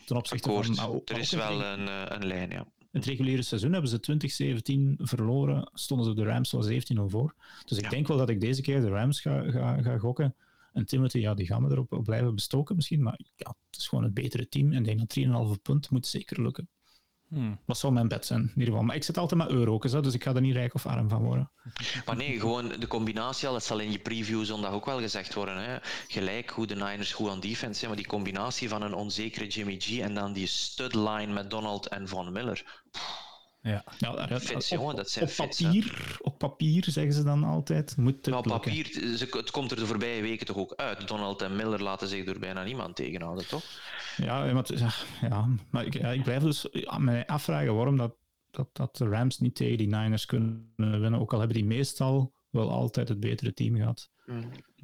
ten 0.07 0.17
opzichte 0.17 0.49
Akkoord. 0.49 0.67
van... 0.67 0.75
nou, 0.75 1.01
er 1.05 1.19
is 1.19 1.31
wel 1.33 1.63
een, 1.65 1.89
eh, 1.89 2.03
een 2.09 2.27
lijn, 2.27 2.51
ja. 2.51 2.67
Het 2.93 3.05
reguliere 3.05 3.43
seizoen 3.43 3.73
hebben 3.73 3.91
ze 3.91 4.01
2017 4.01 4.99
verloren, 5.01 5.71
stonden 5.75 6.07
ze 6.07 6.15
de 6.15 6.25
Rams 6.25 6.55
al 6.55 6.63
17-0 6.63 7.09
voor. 7.09 7.35
Dus 7.65 7.79
ik 7.79 7.85
Ja. 7.85 7.91
denk 7.91 8.07
wel 8.09 8.17
dat 8.17 8.29
ik 8.29 8.41
deze 8.41 8.63
keer 8.63 8.81
de 8.81 8.89
Rams 8.89 9.21
ga, 9.21 9.51
ga, 9.51 9.83
ga 9.83 9.99
gokken. 9.99 10.35
En 10.73 10.87
Timothy, 10.87 11.19
ja, 11.19 11.35
die 11.35 11.47
gaan 11.47 11.65
we 11.65 11.71
erop 11.71 11.93
op 11.93 12.05
blijven 12.05 12.35
bestoken 12.35 12.77
misschien, 12.77 13.03
maar 13.03 13.21
ja, 13.37 13.55
het 13.71 13.81
is 13.81 13.89
gewoon 13.89 14.05
het 14.05 14.15
betere 14.15 14.49
team. 14.49 14.73
En 14.73 14.79
ik 14.79 14.85
denk 14.85 14.99
dat 14.99 15.57
3,5 15.57 15.63
punt 15.63 15.91
moet 15.91 16.07
zeker 16.07 16.43
lukken. 16.43 16.69
Hmm. 17.33 17.59
Dat 17.67 17.79
zal 17.79 17.93
mijn 17.93 18.09
bet 18.09 18.27
zijn, 18.27 18.41
in 18.41 18.49
ieder 18.49 18.65
geval. 18.65 18.83
Maar 18.83 18.97
ik 18.97 19.05
zit 19.05 19.19
altijd 19.19 19.41
met 19.41 19.51
euro's, 19.51 19.93
hè, 19.93 20.03
dus 20.03 20.15
ik 20.15 20.23
ga 20.23 20.35
er 20.35 20.41
niet 20.41 20.55
rijk 20.55 20.75
of 20.75 20.87
arm 20.87 21.09
van 21.09 21.23
worden. 21.23 21.51
Maar 22.07 22.17
nee, 22.17 22.41
gewoon 22.41 22.69
de 22.69 22.87
combinatie 22.87 23.47
al, 23.49 23.53
dat 23.53 23.65
zal 23.65 23.79
in 23.79 23.93
je 23.93 23.99
preview 23.99 24.45
zondag 24.45 24.73
ook 24.73 24.85
wel 24.87 25.01
gezegd 25.01 25.35
worden. 25.35 25.65
Hè. 25.65 25.79
Gelijk 26.09 26.51
hoe 26.51 26.67
de 26.67 26.75
Niners 26.75 27.13
goed 27.13 27.31
aan 27.31 27.41
defense 27.41 27.79
zijn, 27.79 27.91
maar 27.91 28.01
die 28.01 28.11
combinatie 28.11 28.69
van 28.69 28.83
een 28.83 28.95
onzekere 28.95 29.47
Jimmy 29.47 29.77
G 29.79 29.99
en 29.99 30.15
dan 30.15 30.33
die 30.33 30.47
studline 30.47 31.33
met 31.33 31.51
Donald 31.51 31.89
en 31.89 32.09
Von 32.09 32.33
Miller. 32.33 32.83
Ja. 33.63 33.85
Ja, 33.99 34.27
dat- 34.27 34.43
Fits, 34.43 34.73
op, 34.73 34.79
jongen, 34.79 34.97
dat 34.97 35.11
zijn 35.11 35.25
op 35.25 35.31
fits, 35.31 35.59
hè. 35.59 35.65
papier, 35.65 36.17
op 36.21 36.39
papier, 36.39 36.85
zeggen 36.89 37.13
ze 37.13 37.23
dan 37.23 37.45
altijd, 37.45 37.97
moet 37.97 38.17
het 38.17 38.27
Maar 38.27 38.39
op 38.39 38.47
lukken. 38.47 38.71
papier, 38.73 39.17
ze- 39.17 39.27
het 39.31 39.51
komt 39.51 39.71
er 39.71 39.77
de 39.77 39.87
voorbije 39.87 40.23
weken 40.23 40.47
toch 40.47 40.57
ook 40.57 40.75
uit. 40.77 41.09
Donald 41.09 41.43
en 41.43 41.57
Miller 41.57 41.83
laten 41.83 42.09
zich 42.09 42.25
door 42.25 42.39
bijna 42.39 42.63
niemand 42.65 42.97
tegenhouden, 42.97 43.49
toch? 43.49 43.65
Ja, 44.17 44.53
maar, 44.53 44.67
ja, 45.21 45.49
maar 45.71 45.87
ik, 45.87 45.95
ja, 45.95 46.09
ik 46.11 46.23
blijf 46.23 46.43
dus 46.43 46.67
mij 46.99 47.27
afvragen 47.27 47.75
waarom 47.75 47.97
dat, 47.97 48.15
dat, 48.51 48.69
dat 48.73 48.97
de 48.97 49.09
Rams 49.09 49.39
niet 49.39 49.55
tegen 49.55 49.79
die 49.79 49.87
Niners 49.89 50.27
kunnen 50.27 50.73
winnen, 50.77 51.15
ook 51.21 51.33
al 51.33 51.39
hebben 51.39 51.57
die 51.57 51.67
meestal 51.67 52.33
wel 52.51 52.71
altijd 52.71 53.09
het 53.09 53.21
betere 53.21 53.53
team 53.55 53.77
gehad. 53.77 54.11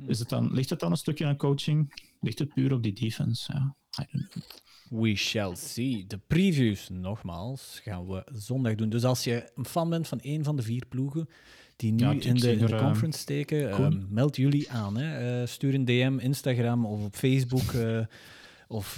Is 0.07 0.19
het 0.19 0.29
dan, 0.29 0.53
ligt 0.53 0.71
het 0.71 0.81
dan 0.81 0.91
een 0.91 0.97
stukje 0.97 1.27
aan 1.27 1.37
coaching? 1.37 2.03
Ligt 2.21 2.39
het 2.39 2.55
puur 2.55 2.73
op 2.73 2.83
die 2.83 2.93
defense? 2.93 3.53
Ja, 3.53 3.77
I 4.03 4.07
don't 4.13 4.29
know. 4.29 4.43
We 4.91 5.15
shall 5.15 5.55
see. 5.55 6.07
De 6.07 6.19
previews, 6.27 6.89
nogmaals, 6.89 7.81
gaan 7.83 8.07
we 8.07 8.25
zondag 8.33 8.75
doen. 8.75 8.89
Dus 8.89 9.05
als 9.05 9.25
je 9.25 9.51
een 9.55 9.65
fan 9.65 9.91
bent 9.91 10.09
van 10.09 10.19
een 10.23 10.45
van 10.45 10.57
de 10.57 10.63
vier 10.63 10.85
ploegen 10.89 11.29
die 11.77 11.93
nu 11.93 12.05
Ja, 12.05 12.11
in, 12.11 12.35
de, 12.35 12.39
zie 12.39 12.53
in 12.53 12.67
de 12.67 12.75
eh, 12.75 12.83
conference 12.83 13.19
steken, 13.19 13.71
eh, 13.71 13.89
meld 14.09 14.37
jullie 14.37 14.71
aan. 14.71 14.97
Hè. 14.97 15.41
Eh, 15.41 15.47
stuur 15.47 15.75
een 15.75 15.85
DM, 15.85 16.19
Instagram 16.19 16.87
of 16.87 17.05
op 17.05 17.15
Facebook. 17.15 17.75
of 18.69 18.97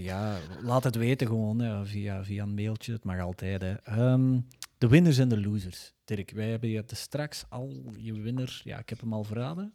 ja, 0.00 0.38
laat 0.62 0.84
het 0.84 0.94
weten 0.94 1.26
gewoon 1.26 1.86
via, 1.86 2.24
via 2.24 2.42
een 2.42 2.54
mailtje. 2.54 2.92
Het 2.92 3.04
mag 3.04 3.20
altijd. 3.20 3.62
Hè. 3.62 3.74
Ehm, 3.74 4.38
de 4.78 4.88
winners 4.88 5.18
en 5.18 5.28
de 5.28 5.40
losers. 5.40 5.92
Dirk, 6.04 6.30
wij 6.30 6.48
hebben 6.50 6.68
je 6.68 6.82
straks 6.86 7.44
al 7.48 7.92
je 7.96 8.20
winnaar. 8.20 8.60
Ja, 8.64 8.78
ik 8.78 8.88
heb 8.88 9.00
hem 9.00 9.12
al 9.12 9.24
verraden. 9.24 9.74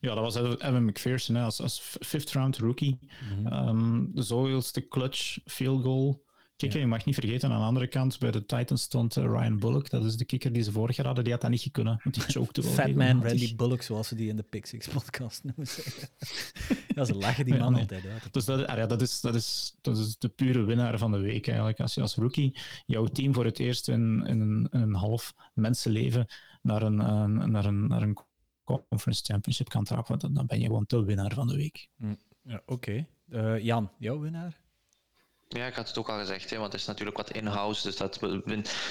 Ja, 0.00 0.14
dat 0.14 0.34
was 0.34 0.56
Evan 0.58 0.84
McPherson 0.84 1.34
hè, 1.34 1.42
als, 1.42 1.60
als 1.60 1.80
fifth 2.00 2.32
round 2.32 2.56
rookie. 2.58 2.98
Mhm. 3.38 3.46
Ehm, 3.46 4.04
de 4.12 4.22
zoveelste 4.22 4.88
clutch 4.88 5.38
field 5.44 5.82
goal 5.82 6.24
kikker. 6.56 6.80
Je 6.80 6.86
mag 6.86 7.04
niet 7.04 7.14
vergeten, 7.14 7.50
aan 7.50 7.58
de 7.58 7.64
andere 7.64 7.86
kant, 7.86 8.18
bij 8.18 8.30
de 8.30 8.46
Titans 8.46 8.82
stond 8.82 9.14
Ryan 9.14 9.58
Bullock. 9.58 9.90
Dat 9.90 10.04
is 10.04 10.16
de 10.16 10.24
kikker 10.24 10.52
die 10.52 10.62
ze 10.62 10.72
vorig 10.72 10.96
jaar 10.96 11.06
hadden. 11.06 11.24
Die 11.24 11.32
had 11.32 11.42
dat 11.42 11.50
niet 11.50 11.60
gekund, 11.60 11.86
want 11.86 12.14
die 12.14 12.22
chokte 12.40 12.62
wel. 12.62 12.70
Fatman 12.70 13.22
Randy 13.22 13.56
Bullock, 13.56 13.82
zoals 13.82 14.08
ze 14.08 14.14
die 14.14 14.28
in 14.28 14.36
de 14.36 14.44
Six 14.62 14.88
podcast 14.88 15.44
noemen. 15.44 15.66
ja, 16.94 17.04
ze 17.04 17.14
lachen 17.14 17.44
die 17.44 17.54
man 17.54 17.74
altijd 17.74 18.06
uit. 18.06 18.32
Dus 18.32 18.44
dat, 18.44 18.66
ah 18.66 18.76
ja, 18.76 18.86
dat, 18.86 19.02
is, 19.02 19.20
dat, 19.20 19.34
is, 19.34 19.76
dat 19.80 19.98
is 19.98 20.18
de 20.18 20.28
pure 20.28 20.64
winnaar 20.64 20.98
van 20.98 21.12
de 21.12 21.18
week 21.18 21.46
eigenlijk. 21.46 21.80
Als 21.80 21.94
je 21.94 22.00
als 22.00 22.14
rookie 22.14 22.58
jouw 22.86 23.06
team 23.06 23.34
voor 23.34 23.44
het 23.44 23.58
eerst 23.58 23.88
in, 23.88 24.24
in, 24.26 24.40
een, 24.40 24.68
in 24.70 24.80
een 24.80 24.94
half 24.94 25.34
mensenleven 25.54 26.26
naar 26.62 26.82
een, 26.82 26.96
naar 27.50 27.64
een, 27.64 27.86
naar 27.86 28.02
een 28.02 28.18
Conference 28.66 29.22
Championship 29.24 29.68
kan 29.68 29.84
trappen, 29.84 30.18
dan, 30.18 30.34
dan 30.34 30.46
ben 30.46 30.60
je 30.60 30.66
gewoon 30.66 30.84
de 30.86 31.04
winnaar 31.04 31.34
van 31.34 31.46
de 31.46 31.56
week. 31.56 31.88
Mm, 31.96 32.18
ja, 32.42 32.62
Oké. 32.66 32.72
Okay. 32.72 33.06
Uh, 33.28 33.64
Jan, 33.64 33.90
jouw 33.98 34.18
winnaar? 34.18 34.60
Ja, 35.48 35.66
ik 35.66 35.74
had 35.74 35.88
het 35.88 35.98
ook 35.98 36.08
al 36.08 36.18
gezegd, 36.18 36.50
hè, 36.50 36.58
want 36.58 36.72
het 36.72 36.80
is 36.80 36.86
natuurlijk 36.86 37.16
wat 37.16 37.30
in-house, 37.30 37.82
dus 37.82 37.96
dat 37.96 38.20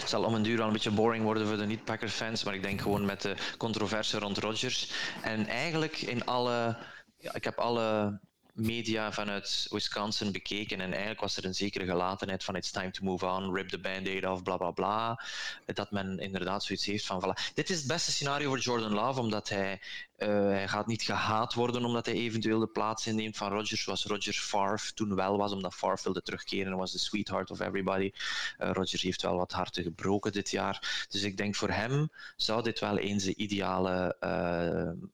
zal 0.05 0.23
om 0.23 0.33
een 0.33 0.43
duur 0.43 0.61
al 0.61 0.67
een 0.67 0.73
beetje 0.73 0.91
boring 0.91 1.23
worden 1.23 1.47
voor 1.47 1.57
de 1.57 1.65
niet-Packer-fans, 1.65 2.43
maar 2.43 2.53
ik 2.53 2.61
denk 2.61 2.81
gewoon 2.81 3.05
met 3.05 3.21
de 3.21 3.35
controverse 3.57 4.19
rond 4.19 4.37
Rodgers. 4.37 4.91
En 5.23 5.47
eigenlijk 5.47 6.01
in 6.01 6.25
alle... 6.25 6.77
Ja, 7.17 7.33
ik 7.33 7.43
heb 7.43 7.57
alle 7.57 8.19
media 8.55 9.11
vanuit 9.11 9.67
Wisconsin 9.69 10.31
bekeken 10.31 10.81
en 10.81 10.91
eigenlijk 10.91 11.19
was 11.21 11.37
er 11.37 11.45
een 11.45 11.55
zekere 11.55 11.85
gelatenheid 11.85 12.43
van 12.43 12.55
it's 12.55 12.71
time 12.71 12.91
to 12.91 13.03
move 13.03 13.25
on, 13.25 13.53
rip 13.53 13.69
the 13.69 13.79
band-aid 13.79 14.25
off, 14.25 14.43
bla 14.43 14.57
bla 14.57 14.71
bla. 14.71 15.21
Dat 15.65 15.91
men 15.91 16.19
inderdaad 16.19 16.63
zoiets 16.63 16.85
heeft 16.85 17.05
van 17.05 17.23
voilà. 17.23 17.53
Dit 17.53 17.69
is 17.69 17.77
het 17.77 17.87
beste 17.87 18.11
scenario 18.11 18.47
voor 18.47 18.59
Jordan 18.59 18.93
Love, 18.93 19.19
omdat 19.19 19.49
hij, 19.49 19.81
uh, 20.17 20.27
hij 20.27 20.67
gaat 20.67 20.87
niet 20.87 21.01
gehaat 21.01 21.53
worden 21.53 21.85
omdat 21.85 22.05
hij 22.05 22.15
eventueel 22.15 22.59
de 22.59 22.67
plaats 22.67 23.07
inneemt 23.07 23.37
van 23.37 23.51
Rodgers, 23.51 23.83
zoals 23.83 24.05
Rodgers 24.05 24.39
Favre 24.39 24.93
toen 24.93 25.15
wel 25.15 25.37
was, 25.37 25.51
omdat 25.51 25.75
Favre 25.75 26.03
wilde 26.03 26.21
terugkeren 26.21 26.71
en 26.71 26.77
was 26.77 26.91
de 26.91 26.99
sweetheart 26.99 27.51
of 27.51 27.59
everybody. 27.59 28.11
Uh, 28.59 28.71
Rodgers 28.71 29.01
heeft 29.01 29.21
wel 29.21 29.35
wat 29.35 29.51
harten 29.51 29.83
gebroken 29.83 30.31
dit 30.31 30.51
jaar. 30.51 31.05
Dus 31.09 31.23
ik 31.23 31.37
denk 31.37 31.55
voor 31.55 31.71
hem 31.71 32.09
zou 32.35 32.63
dit 32.63 32.79
wel 32.79 32.97
eens 32.97 33.23
de 33.23 33.35
ideale 33.35 34.15
uh, 34.19 35.07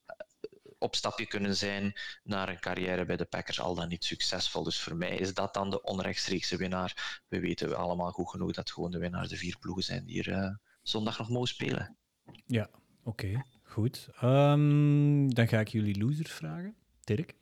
opstapje 0.81 1.25
kunnen 1.25 1.55
zijn 1.55 1.93
naar 2.23 2.49
een 2.49 2.59
carrière 2.59 3.05
bij 3.05 3.17
de 3.17 3.25
Packers, 3.25 3.59
al 3.59 3.75
dan 3.75 3.87
niet 3.87 4.05
succesvol. 4.05 4.63
Dus 4.63 4.81
voor 4.81 4.95
mij 4.95 5.17
is 5.17 5.33
dat 5.33 5.53
dan 5.53 5.69
de 5.69 5.81
onrechtstreekse 5.81 6.57
winnaar. 6.57 7.21
We 7.27 7.39
weten 7.39 7.77
allemaal 7.77 8.11
goed 8.11 8.29
genoeg 8.29 8.51
dat 8.51 8.71
gewoon 8.71 8.91
de 8.91 8.99
winnaars 8.99 9.29
de 9.29 9.37
vier 9.37 9.57
ploegen 9.59 9.83
zijn 9.83 10.05
die 10.05 10.13
hier 10.13 10.27
uh, 10.27 10.55
zondag 10.81 11.17
nog 11.17 11.29
mogen 11.29 11.47
spelen. 11.47 11.97
Ja, 12.45 12.69
oké, 13.03 13.43
goed. 13.63 14.09
Um, 14.23 15.33
dan 15.33 15.47
ga 15.47 15.59
ik 15.59 15.67
jullie 15.67 15.97
losers 15.97 16.31
vragen. 16.31 16.75
Dirk? 17.03 17.35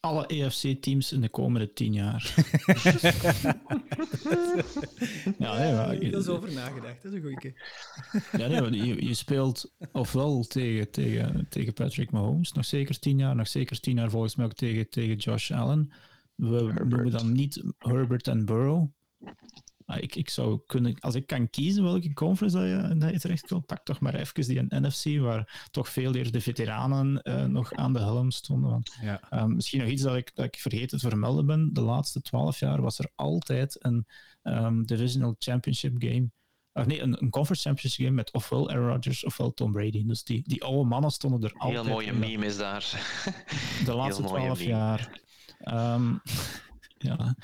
Alle 0.00 0.26
EFC-teams 0.26 1.12
in 1.12 1.20
de 1.20 1.28
komende 1.28 1.72
tien 1.72 1.92
jaar. 1.92 2.34
ja, 5.38 5.58
nee, 5.58 5.72
maar, 5.72 6.10
dat 6.10 6.22
is 6.22 6.28
over 6.28 6.52
nagedacht, 6.52 7.02
dat 7.02 7.12
is 7.12 7.18
een 7.18 7.22
goeie 7.22 7.54
ja, 8.32 8.68
nee, 8.68 8.86
je, 8.86 9.06
je, 9.06 9.14
speelt 9.14 9.72
ofwel 9.92 10.42
tegen, 10.42 10.90
tegen, 10.90 11.46
tegen 11.48 11.72
Patrick 11.72 12.10
Mahomes, 12.10 12.52
nog 12.52 12.64
zeker 12.64 12.98
tien 12.98 13.18
jaar, 13.18 13.36
nog 13.36 13.48
zeker 13.48 13.80
tien 13.80 13.96
jaar 13.96 14.10
volgens 14.10 14.36
mij 14.36 14.46
ook 14.46 14.54
tegen, 14.54 14.90
tegen 14.90 15.16
Josh 15.16 15.50
Allen. 15.50 15.92
We 16.34 16.72
noemen 16.88 17.10
dan 17.10 17.32
niet 17.32 17.62
Herbert 17.78 18.28
en 18.28 18.44
Burrow. 18.44 18.88
Ik, 19.96 20.14
ik 20.14 20.30
zou 20.30 20.60
kunnen, 20.66 21.00
als 21.00 21.14
ik 21.14 21.26
kan 21.26 21.50
kiezen 21.50 21.82
welke 21.82 22.12
conference 22.12 22.56
dat 22.56 22.66
je, 22.66 22.98
dat 22.98 23.10
je 23.10 23.20
terecht 23.20 23.50
wil, 23.50 23.60
pak 23.60 23.84
toch 23.84 24.00
maar 24.00 24.14
even 24.14 24.46
die 24.48 24.66
NFC, 24.68 25.20
waar 25.20 25.68
toch 25.70 25.88
veel 25.88 26.14
eerder 26.14 26.32
de 26.32 26.40
veteranen 26.40 27.20
uh, 27.22 27.44
nog 27.44 27.72
aan 27.72 27.92
de 27.92 27.98
helm 27.98 28.30
stonden. 28.30 28.70
Want, 28.70 28.96
ja. 29.00 29.42
um, 29.42 29.54
misschien 29.54 29.80
nog 29.80 29.88
iets 29.88 30.02
dat 30.02 30.16
ik, 30.16 30.30
dat 30.34 30.44
ik 30.44 30.56
vergeten 30.56 30.98
te 30.98 31.08
vermelden 31.08 31.46
ben. 31.46 31.72
De 31.72 31.80
laatste 31.80 32.20
twaalf 32.20 32.58
jaar 32.58 32.82
was 32.82 32.98
er 32.98 33.10
altijd 33.14 33.76
een 33.84 34.06
um, 34.42 34.86
Divisional 34.86 35.36
Championship 35.38 35.94
game. 35.98 36.30
Of 36.72 36.86
nee, 36.86 37.00
een, 37.00 37.22
een 37.22 37.30
Conference 37.30 37.68
Championship 37.68 38.04
game 38.04 38.16
met 38.16 38.32
ofwel 38.32 38.70
Aaron 38.70 38.88
Rodgers 38.88 39.24
ofwel 39.24 39.54
Tom 39.54 39.72
Brady. 39.72 40.06
Dus 40.06 40.24
die, 40.24 40.42
die 40.46 40.64
oude 40.64 40.88
mannen 40.88 41.10
stonden 41.10 41.42
er 41.42 41.58
altijd. 41.58 41.84
Heel 41.84 41.94
mooie 41.94 42.12
meme 42.12 42.46
is 42.46 42.56
daar. 42.56 42.90
De 43.84 43.94
laatste 43.94 44.22
twaalf 44.22 44.62
jaar. 44.62 45.20
Um, 45.64 46.20
ja, 47.08 47.36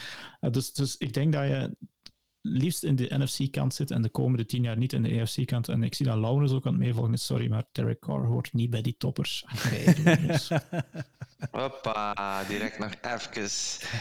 dus, 0.51 0.73
dus 0.73 0.97
ik 0.97 1.13
denk 1.13 1.33
dat 1.33 1.47
je 1.47 1.77
liefst 2.47 2.85
in 2.85 2.97
de 2.97 3.11
NFC-kant 3.19 3.75
zit 3.75 3.91
en 3.91 4.03
de 4.03 4.09
komende 4.09 4.47
tien 4.47 4.63
jaar 4.63 4.77
niet 4.77 4.93
in 4.93 5.03
de 5.03 5.21
AFC-kant. 5.21 5.69
En 5.69 5.83
ik 5.83 5.95
zie 5.95 6.07
dat 6.07 6.19
Laurens 6.19 6.53
ook 6.53 6.67
aan 6.67 6.73
het 6.73 6.83
meevolgen 6.83 7.19
Sorry, 7.19 7.49
maar 7.49 7.65
Derek 7.73 8.01
Carr 8.01 8.25
hoort 8.27 8.53
niet 8.53 8.71
bij 8.71 8.83
die 8.83 8.95
toppers. 8.99 9.45
Hoppa, 11.51 12.45
direct 12.49 12.79
nog 12.79 12.93
even 13.03 13.49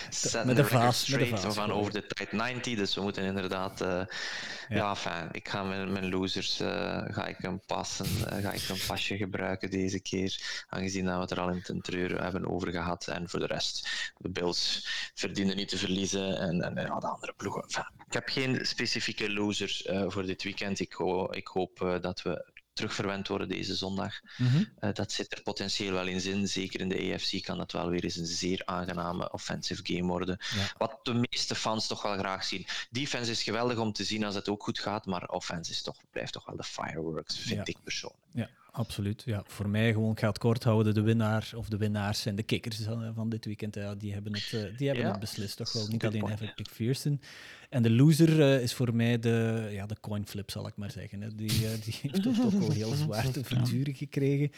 zetten 0.10 0.48
met 0.48 0.56
de 0.56 0.66
vaas, 0.66 1.14
gaan 1.42 1.72
over 1.72 1.92
de 1.92 2.08
tijd 2.08 2.32
90, 2.32 2.76
dus 2.76 2.96
we 2.96 3.02
moeten 3.02 3.24
inderdaad... 3.24 3.82
Uh, 3.82 3.88
ja, 3.88 4.78
ja 4.78 4.96
fijn. 4.96 5.30
Ik 5.32 5.50
ga 5.50 5.64
mijn, 5.64 5.92
mijn 5.92 6.10
losers 6.10 6.62
uh, 6.62 6.68
ga 7.08 7.26
ik 7.26 7.44
een 7.44 7.62
passen, 7.66 8.06
uh, 8.06 8.44
ga 8.44 8.52
ik 8.52 8.70
een 8.70 8.86
pasje 8.88 9.18
gebruiken 9.18 9.70
deze 9.70 10.00
keer, 10.00 10.64
aangezien 10.70 11.06
dat 11.06 11.16
we 11.16 11.22
het 11.22 11.32
er 11.32 11.40
al 11.40 11.50
in 11.50 11.62
ten 11.62 11.82
treur 11.82 12.22
hebben 12.22 12.48
over 12.48 12.72
gehad. 12.72 13.08
En 13.08 13.30
voor 13.30 13.40
de 13.40 13.46
rest, 13.46 14.12
de 14.18 14.30
Bills 14.30 14.88
verdienen 15.14 15.56
niet 15.56 15.70
te 15.70 15.78
verliezen 15.78 16.40
en, 16.40 16.62
en 16.62 16.86
ja, 16.86 17.00
de 17.00 17.08
andere 17.08 17.34
ploegen. 17.38 17.62
Enfin, 17.64 17.86
ik 18.08 18.14
heb 18.14 18.30
geen 18.30 18.66
specifieke 18.66 19.32
losers 19.32 19.90
voor 20.08 20.26
dit 20.26 20.44
weekend. 20.44 20.80
Ik, 20.80 20.94
ho 20.94 21.32
ik 21.32 21.48
hoop 21.48 21.98
dat 22.02 22.22
we 22.22 22.52
terugverwend 22.74 23.28
worden 23.28 23.48
deze 23.48 23.76
zondag. 23.76 24.20
Mm 24.38 24.48
-hmm. 24.48 24.70
uh, 24.82 24.94
dat 24.94 25.12
zit 25.12 25.32
er 25.32 25.42
potentieel 25.42 25.94
wel 25.94 26.08
in 26.08 26.22
zin. 26.22 26.48
Zeker 26.48 26.80
in 26.80 26.90
de 26.90 26.98
EFC 26.98 27.44
kan 27.44 27.58
dat 27.58 27.72
wel 27.72 27.90
weer 27.90 28.04
eens 28.04 28.16
een 28.16 28.26
zeer 28.26 28.62
aangename 28.66 29.32
offensive 29.32 29.82
game 29.84 30.08
worden. 30.08 30.38
Ja. 30.56 30.72
Wat 30.78 31.00
de 31.04 31.14
meeste 31.14 31.56
fans 31.56 31.88
toch 31.88 32.02
wel 32.02 32.18
graag 32.18 32.44
zien. 32.44 32.66
Defense 32.90 33.32
is 33.32 33.44
geweldig 33.44 33.78
om 33.78 33.94
te 33.94 34.04
zien 34.04 34.24
als 34.24 34.36
het 34.36 34.50
ook 34.50 34.64
goed 34.64 34.80
gaat, 34.80 35.06
maar 35.06 35.30
offense 35.30 35.72
is 35.72 35.82
toch, 35.82 35.98
blijft 36.12 36.34
toch 36.34 36.46
wel 36.46 36.56
de 36.56 36.64
fireworks, 36.64 37.38
vind 37.38 37.68
ja. 37.68 37.74
ik 37.74 37.84
persoonlijk. 37.84 38.22
Ja, 38.32 38.50
absoluut. 38.74 39.24
Ja, 39.26 39.44
voor 39.48 39.70
mij 39.70 39.92
gewoon 39.92 40.18
gaat 40.18 40.38
kort 40.38 40.64
houden. 40.64 40.94
De 40.94 41.02
winnaar 41.02 41.52
of 41.56 41.70
de 41.70 41.78
winnaars 41.78 42.26
en 42.26 42.36
de 42.36 42.44
kickers 42.44 42.82
van 43.16 43.30
dit 43.30 43.46
weekend. 43.46 43.76
Ja, 43.76 43.96
die 43.96 44.14
hebben 44.14 44.34
het, 44.34 44.78
die 44.78 44.88
hebben 44.88 45.06
het 45.06 45.20
beslist. 45.20 45.58
Toch 45.58 45.74
wel 45.74 45.88
niet 45.88 46.06
alleen 46.06 46.30
Evan 46.30 46.52
McPherson. 46.56 47.22
En 47.70 47.84
de 47.84 47.92
loser 47.92 48.40
uh, 48.40 48.62
is 48.62 48.74
voor 48.74 48.96
mij 48.96 49.20
de, 49.20 49.68
ja, 49.72 49.86
de 49.86 49.96
coinflip, 50.02 50.52
zal 50.52 50.68
ik 50.68 50.76
maar 50.76 50.92
zeggen. 50.92 51.22
Hè. 51.22 51.36
Die, 51.36 51.52
uh, 51.52 51.70
die 51.84 52.00
heeft 52.02 52.24
toch, 52.24 52.36
toch 52.36 52.54
wel 52.54 52.72
heel 52.72 52.94
zwaar 52.94 53.32
te 53.32 53.44
verduren 53.54 53.96
gekregen. 53.96 54.52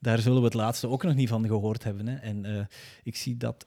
Daar 0.00 0.18
zullen 0.18 0.38
we 0.38 0.44
het 0.44 0.54
laatste 0.54 0.88
ook 0.88 1.02
nog 1.02 1.14
niet 1.14 1.28
van 1.28 1.46
gehoord 1.46 1.84
hebben. 1.84 2.06
Hè. 2.06 2.16
En 2.16 2.44
uh, 2.44 2.60
ik 3.02 3.16
zie 3.16 3.36
dat, 3.36 3.66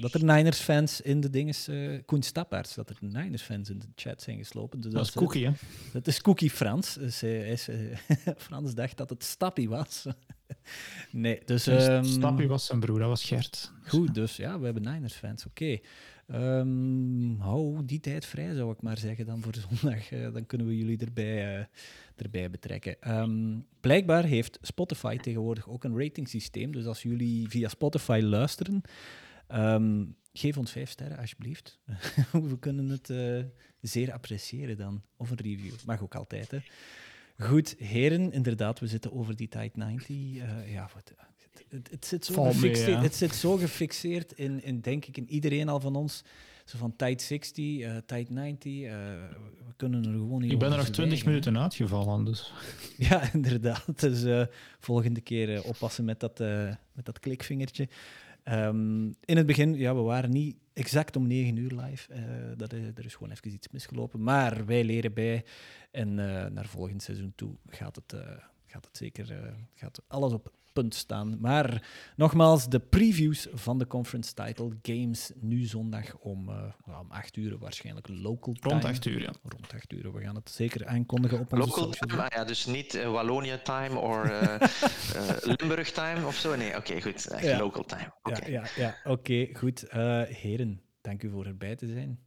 dat 0.00 0.14
er 0.14 0.24
Niners-fans 0.24 1.00
in 1.00 1.20
de 1.20 1.30
dinges... 1.30 1.68
Koen 2.06 2.22
Stappaerts, 2.22 2.74
dat 2.74 2.90
er 2.90 2.96
Niners-fans 3.00 3.70
in 3.70 3.78
de 3.78 3.86
chat 3.94 4.22
zijn 4.22 4.38
geslopen. 4.38 4.80
Dus 4.80 4.92
dat, 4.92 5.06
is 5.06 5.12
Cookie, 5.12 5.46
hè? 5.46 5.52
Dat 5.92 6.06
is 6.06 6.20
Cookie 6.20 6.50
Frans. 6.50 6.94
Dus, 6.94 7.22
is, 7.22 7.68
Frans 8.36 8.74
dacht 8.74 8.96
dat 8.96 9.10
het 9.10 9.24
Stappie 9.24 9.68
was. 9.68 10.06
nee, 11.10 11.40
dus... 11.44 11.66
Um, 11.66 12.04
Stappie 12.04 12.48
was 12.48 12.66
zijn 12.66 12.80
broer, 12.80 12.98
dat 12.98 13.08
was 13.08 13.24
Gert. 13.24 13.72
Goed, 13.86 14.14
dus 14.14 14.36
ja, 14.36 14.58
we 14.58 14.64
hebben 14.64 14.82
Niners-fans. 14.82 15.46
Oké. 15.46 15.62
Okay. 15.62 15.82
Um, 16.34 17.36
hou 17.40 17.84
die 17.84 18.00
tijd 18.00 18.26
vrij, 18.26 18.54
zou 18.54 18.72
ik 18.72 18.82
maar 18.82 18.98
zeggen, 18.98 19.26
dan 19.26 19.42
voor 19.42 19.54
zondag. 19.68 20.10
Uh, 20.10 20.32
dan 20.32 20.46
kunnen 20.46 20.66
we 20.66 20.76
jullie 20.76 20.98
erbij, 20.98 21.58
uh, 21.58 21.64
erbij 22.16 22.50
betrekken. 22.50 23.18
Um, 23.18 23.66
blijkbaar 23.80 24.24
heeft 24.24 24.58
Spotify 24.62 25.16
tegenwoordig 25.16 25.68
ook 25.68 25.84
een 25.84 25.98
ratingsysteem. 25.98 26.72
Dus 26.72 26.86
als 26.86 27.02
jullie 27.02 27.48
via 27.48 27.68
Spotify 27.68 28.20
luisteren, 28.22 28.82
um, 29.48 30.16
geef 30.32 30.56
ons 30.58 30.72
vijf 30.72 30.90
sterren 30.90 31.18
alsjeblieft. 31.18 31.78
we 32.32 32.58
kunnen 32.58 32.88
het 32.88 33.08
uh, 33.08 33.44
zeer 33.80 34.12
appreciëren 34.12 34.76
dan. 34.76 35.02
Of 35.16 35.30
een 35.30 35.40
review, 35.40 35.72
mag 35.86 36.02
ook 36.02 36.14
altijd. 36.14 36.50
Hè. 36.50 36.58
Goed, 37.38 37.74
heren, 37.78 38.32
inderdaad, 38.32 38.80
we 38.80 38.86
zitten 38.86 39.12
over 39.12 39.36
die 39.36 39.48
Tide 39.48 39.70
90. 39.74 40.16
ja, 40.66 40.90
wat, 40.94 41.14
het, 41.68 41.90
het, 41.90 42.06
zit 42.06 42.24
zo 42.24 42.42
gefixeerd, 42.42 43.02
het 43.02 43.14
zit 43.14 43.34
zo 43.34 43.56
gefixeerd 43.56 44.32
in, 44.32 44.62
in, 44.62 44.80
denk 44.80 45.04
ik, 45.04 45.16
in 45.16 45.30
iedereen 45.30 45.68
al 45.68 45.80
van 45.80 45.96
ons. 45.96 46.24
Zo 46.64 46.78
van 46.78 46.96
tijd 46.96 47.22
60, 47.22 47.64
uh, 47.64 47.96
tijd 48.06 48.30
90. 48.30 48.72
Uh, 48.72 48.90
we 49.66 49.72
kunnen 49.76 50.04
er 50.04 50.10
gewoon 50.10 50.40
niet 50.40 50.52
Ik 50.52 50.58
ben 50.58 50.70
er 50.70 50.76
nog 50.76 50.88
20 50.88 51.24
minuten 51.24 51.58
uitgevallen, 51.58 52.24
dus. 52.24 52.52
ja, 53.08 53.32
inderdaad. 53.32 54.00
Dus 54.00 54.22
uh, 54.24 54.44
volgende 54.78 55.20
keer 55.20 55.64
oppassen 55.64 56.04
met 56.04 56.20
dat, 56.20 56.38
met 56.92 57.04
dat 57.04 57.18
klikvingertje. 57.18 57.88
Um, 58.44 59.14
in 59.24 59.36
het 59.36 59.46
begin, 59.46 59.74
ja, 59.74 59.94
we 59.94 60.00
waren 60.00 60.30
niet 60.30 60.56
exact 60.72 61.16
om 61.16 61.26
9 61.26 61.56
uur 61.56 61.70
live. 61.70 62.08
dat 62.56 62.72
er 62.72 63.04
is 63.04 63.14
gewoon 63.14 63.30
even 63.30 63.52
iets 63.52 63.68
misgelopen. 63.70 64.22
Maar 64.22 64.66
wij 64.66 64.84
leren 64.84 65.12
bij. 65.12 65.44
En 65.90 66.14
naar 66.54 66.66
volgend 66.66 67.02
seizoen 67.02 67.32
toe 67.34 67.54
gaat 67.66 67.96
het, 67.96 68.14
gaat 68.66 68.84
het 68.84 68.96
zeker 68.96 69.54
gaat 69.74 70.02
alles 70.06 70.32
op 70.32 70.52
punt 70.72 70.94
staan. 70.94 71.40
Maar 71.40 71.88
nogmaals, 72.16 72.68
de 72.68 72.80
previews 72.80 73.46
van 73.52 73.78
de 73.78 73.86
conference 73.86 74.34
title 74.34 74.70
games 74.82 75.30
nu 75.40 75.64
zondag 75.64 76.16
om, 76.16 76.48
uh, 76.48 76.64
om 77.00 77.10
8 77.10 77.36
uur, 77.36 77.58
waarschijnlijk 77.58 78.08
local 78.08 78.52
time. 78.52 78.74
Rond 78.74 78.84
8 78.84 79.04
uur, 79.06 79.20
ja. 79.20 79.32
Rond 79.42 79.74
8 79.74 79.92
uur. 79.92 80.12
We 80.12 80.20
gaan 80.20 80.34
het 80.34 80.50
zeker 80.50 80.86
aankondigen 80.86 81.38
op 81.38 81.52
onze 81.52 81.66
Local 81.66 81.88
time, 81.88 82.22
ah, 82.22 82.26
ja, 82.28 82.44
dus 82.44 82.66
niet 82.66 82.94
uh, 82.94 83.10
Wallonia 83.10 83.58
time 83.58 83.98
of 83.98 84.24
uh, 84.26 85.54
Limburg 85.56 85.90
time 85.90 86.26
of 86.26 86.34
zo. 86.36 86.56
Nee, 86.56 86.68
oké, 86.68 86.78
okay, 86.78 87.00
goed. 87.00 87.26
Echt 87.26 87.44
ja. 87.44 87.58
local 87.58 87.84
time. 87.84 88.12
Okay. 88.22 88.50
Ja, 88.50 88.62
ja, 88.62 88.70
ja. 88.76 88.96
oké, 89.04 89.10
okay, 89.10 89.54
goed. 89.54 89.84
heren, 90.28 90.80
dank 91.00 91.22
u 91.22 91.30
voor 91.30 91.46
erbij 91.46 91.76
te 91.76 91.86
zijn. 91.86 92.18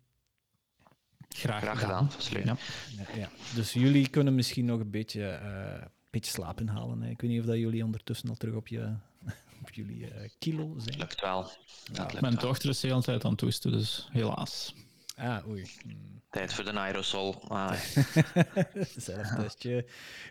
Graag, 1.36 1.62
Graag 1.62 1.80
gedaan. 1.80 2.12
gedaan, 2.12 2.46
Ja. 2.46 2.58
Ja, 2.98 3.20
ja. 3.20 3.30
Dus 3.56 3.74
jullie 3.74 4.10
kunnen 4.10 4.36
misschien 4.36 4.66
nog 4.66 4.80
een 4.80 4.92
beetje, 4.92 5.28
eh, 5.28 5.86
beetje 6.14 6.32
slaap 6.32 6.60
inhalen. 6.60 7.02
Hè. 7.02 7.10
Ik 7.10 7.22
weet 7.22 7.30
niet 7.30 7.40
of 7.40 7.46
dat 7.46 7.58
jullie 7.58 7.84
ondertussen 7.84 8.30
al 8.30 8.36
terug 8.36 8.56
op, 8.56 8.68
je, 8.68 8.94
op 9.62 9.70
jullie 9.72 10.08
eh, 10.08 10.30
kilo 10.40 10.76
zijn. 10.78 10.98
Lukt 10.98 11.22
wel. 11.22 11.50
Lukt 11.94 12.22
Mijn 12.22 12.34
wel. 12.34 12.44
dochter 12.44 12.70
is 12.70 12.80
de 12.80 12.88
hele 12.88 13.02
tijd 13.02 13.24
aan 13.24 13.30
het 13.30 13.40
toesten, 13.40 13.72
dus 13.72 14.08
helaas. 14.12 14.74
Ah, 15.16 15.48
oei. 15.48 15.66
Hmm. 15.82 16.22
Tijd 16.30 16.54
voor 16.54 16.64
de 16.64 16.72
aerosol. 16.72 17.44
Ah, 17.48 17.74
Zelftestje. 18.98 19.86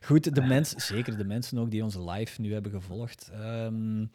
Goed, 0.05 0.35
de 0.35 0.43
mensen, 0.43 0.81
zeker 0.81 1.17
de 1.17 1.25
mensen 1.25 1.59
ook 1.59 1.71
die 1.71 1.83
onze 1.83 2.11
live 2.11 2.41
nu 2.41 2.53
hebben 2.53 2.73
gevolgd. 2.73 3.31
Ehm, 3.33 4.07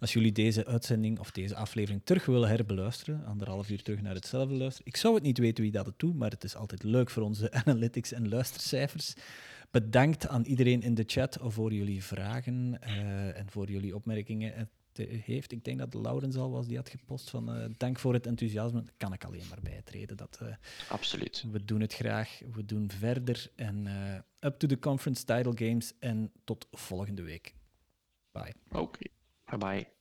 als 0.00 0.12
jullie 0.12 0.32
deze 0.32 0.66
uitzending 0.66 1.18
of 1.18 1.30
deze 1.30 1.54
aflevering 1.54 2.00
terug 2.04 2.26
willen 2.26 2.48
herbeluisteren, 2.48 3.24
anderhalf 3.24 3.70
uur 3.70 3.82
terug 3.82 4.02
naar 4.02 4.14
hetzelfde 4.14 4.54
luisteren. 4.54 4.86
Ik 4.86 4.96
zou 4.96 5.14
het 5.14 5.22
niet 5.22 5.38
weten 5.38 5.62
wie 5.62 5.72
dat 5.72 5.86
het 5.86 5.98
doet, 5.98 6.14
maar 6.14 6.30
het 6.30 6.44
is 6.44 6.56
altijd 6.56 6.82
leuk 6.82 7.10
voor 7.10 7.22
onze 7.22 7.52
analytics 7.64 8.12
en 8.12 8.28
luistercijfers. 8.28 9.14
Bedankt 9.74 10.28
aan 10.28 10.44
iedereen 10.44 10.82
in 10.82 10.94
de 10.94 11.04
chat 11.06 11.38
voor 11.40 11.72
jullie 11.72 12.04
vragen 12.04 12.80
eh, 12.80 13.38
en 13.38 13.50
voor 13.50 13.70
jullie 13.70 13.94
opmerkingen. 13.94 14.54
Het 14.54 15.08
eh, 15.08 15.22
heeft, 15.22 15.52
ik 15.52 15.64
denk 15.64 15.78
dat 15.78 15.94
Laurens 15.94 16.36
al 16.36 16.50
was 16.50 16.66
die 16.66 16.76
had 16.76 16.88
gepost 16.88 17.30
van 17.30 17.54
eh, 17.54 17.64
dank 17.76 17.98
voor 17.98 18.14
het 18.14 18.26
enthousiasme. 18.26 18.82
Daar 18.82 18.94
kan 18.96 19.12
ik 19.12 19.24
alleen 19.24 19.48
maar 19.48 19.58
bijtreden. 19.62 20.16
Dat, 20.16 20.40
absoluut. 20.88 21.44
we 21.52 21.64
doen 21.64 21.80
het 21.80 21.94
graag. 21.94 22.40
We 22.52 22.64
doen 22.64 22.90
verder. 22.90 23.50
En 23.56 23.86
up 24.40 24.58
to 24.58 24.66
the 24.66 24.78
conference 24.78 25.24
title 25.24 25.66
games. 25.66 25.92
En 25.98 26.32
tot 26.44 26.66
volgende 26.70 27.22
week. 27.22 27.54
Bye. 28.32 28.54
Oké. 28.72 29.08
Bye 29.44 29.58
bye. 29.58 29.93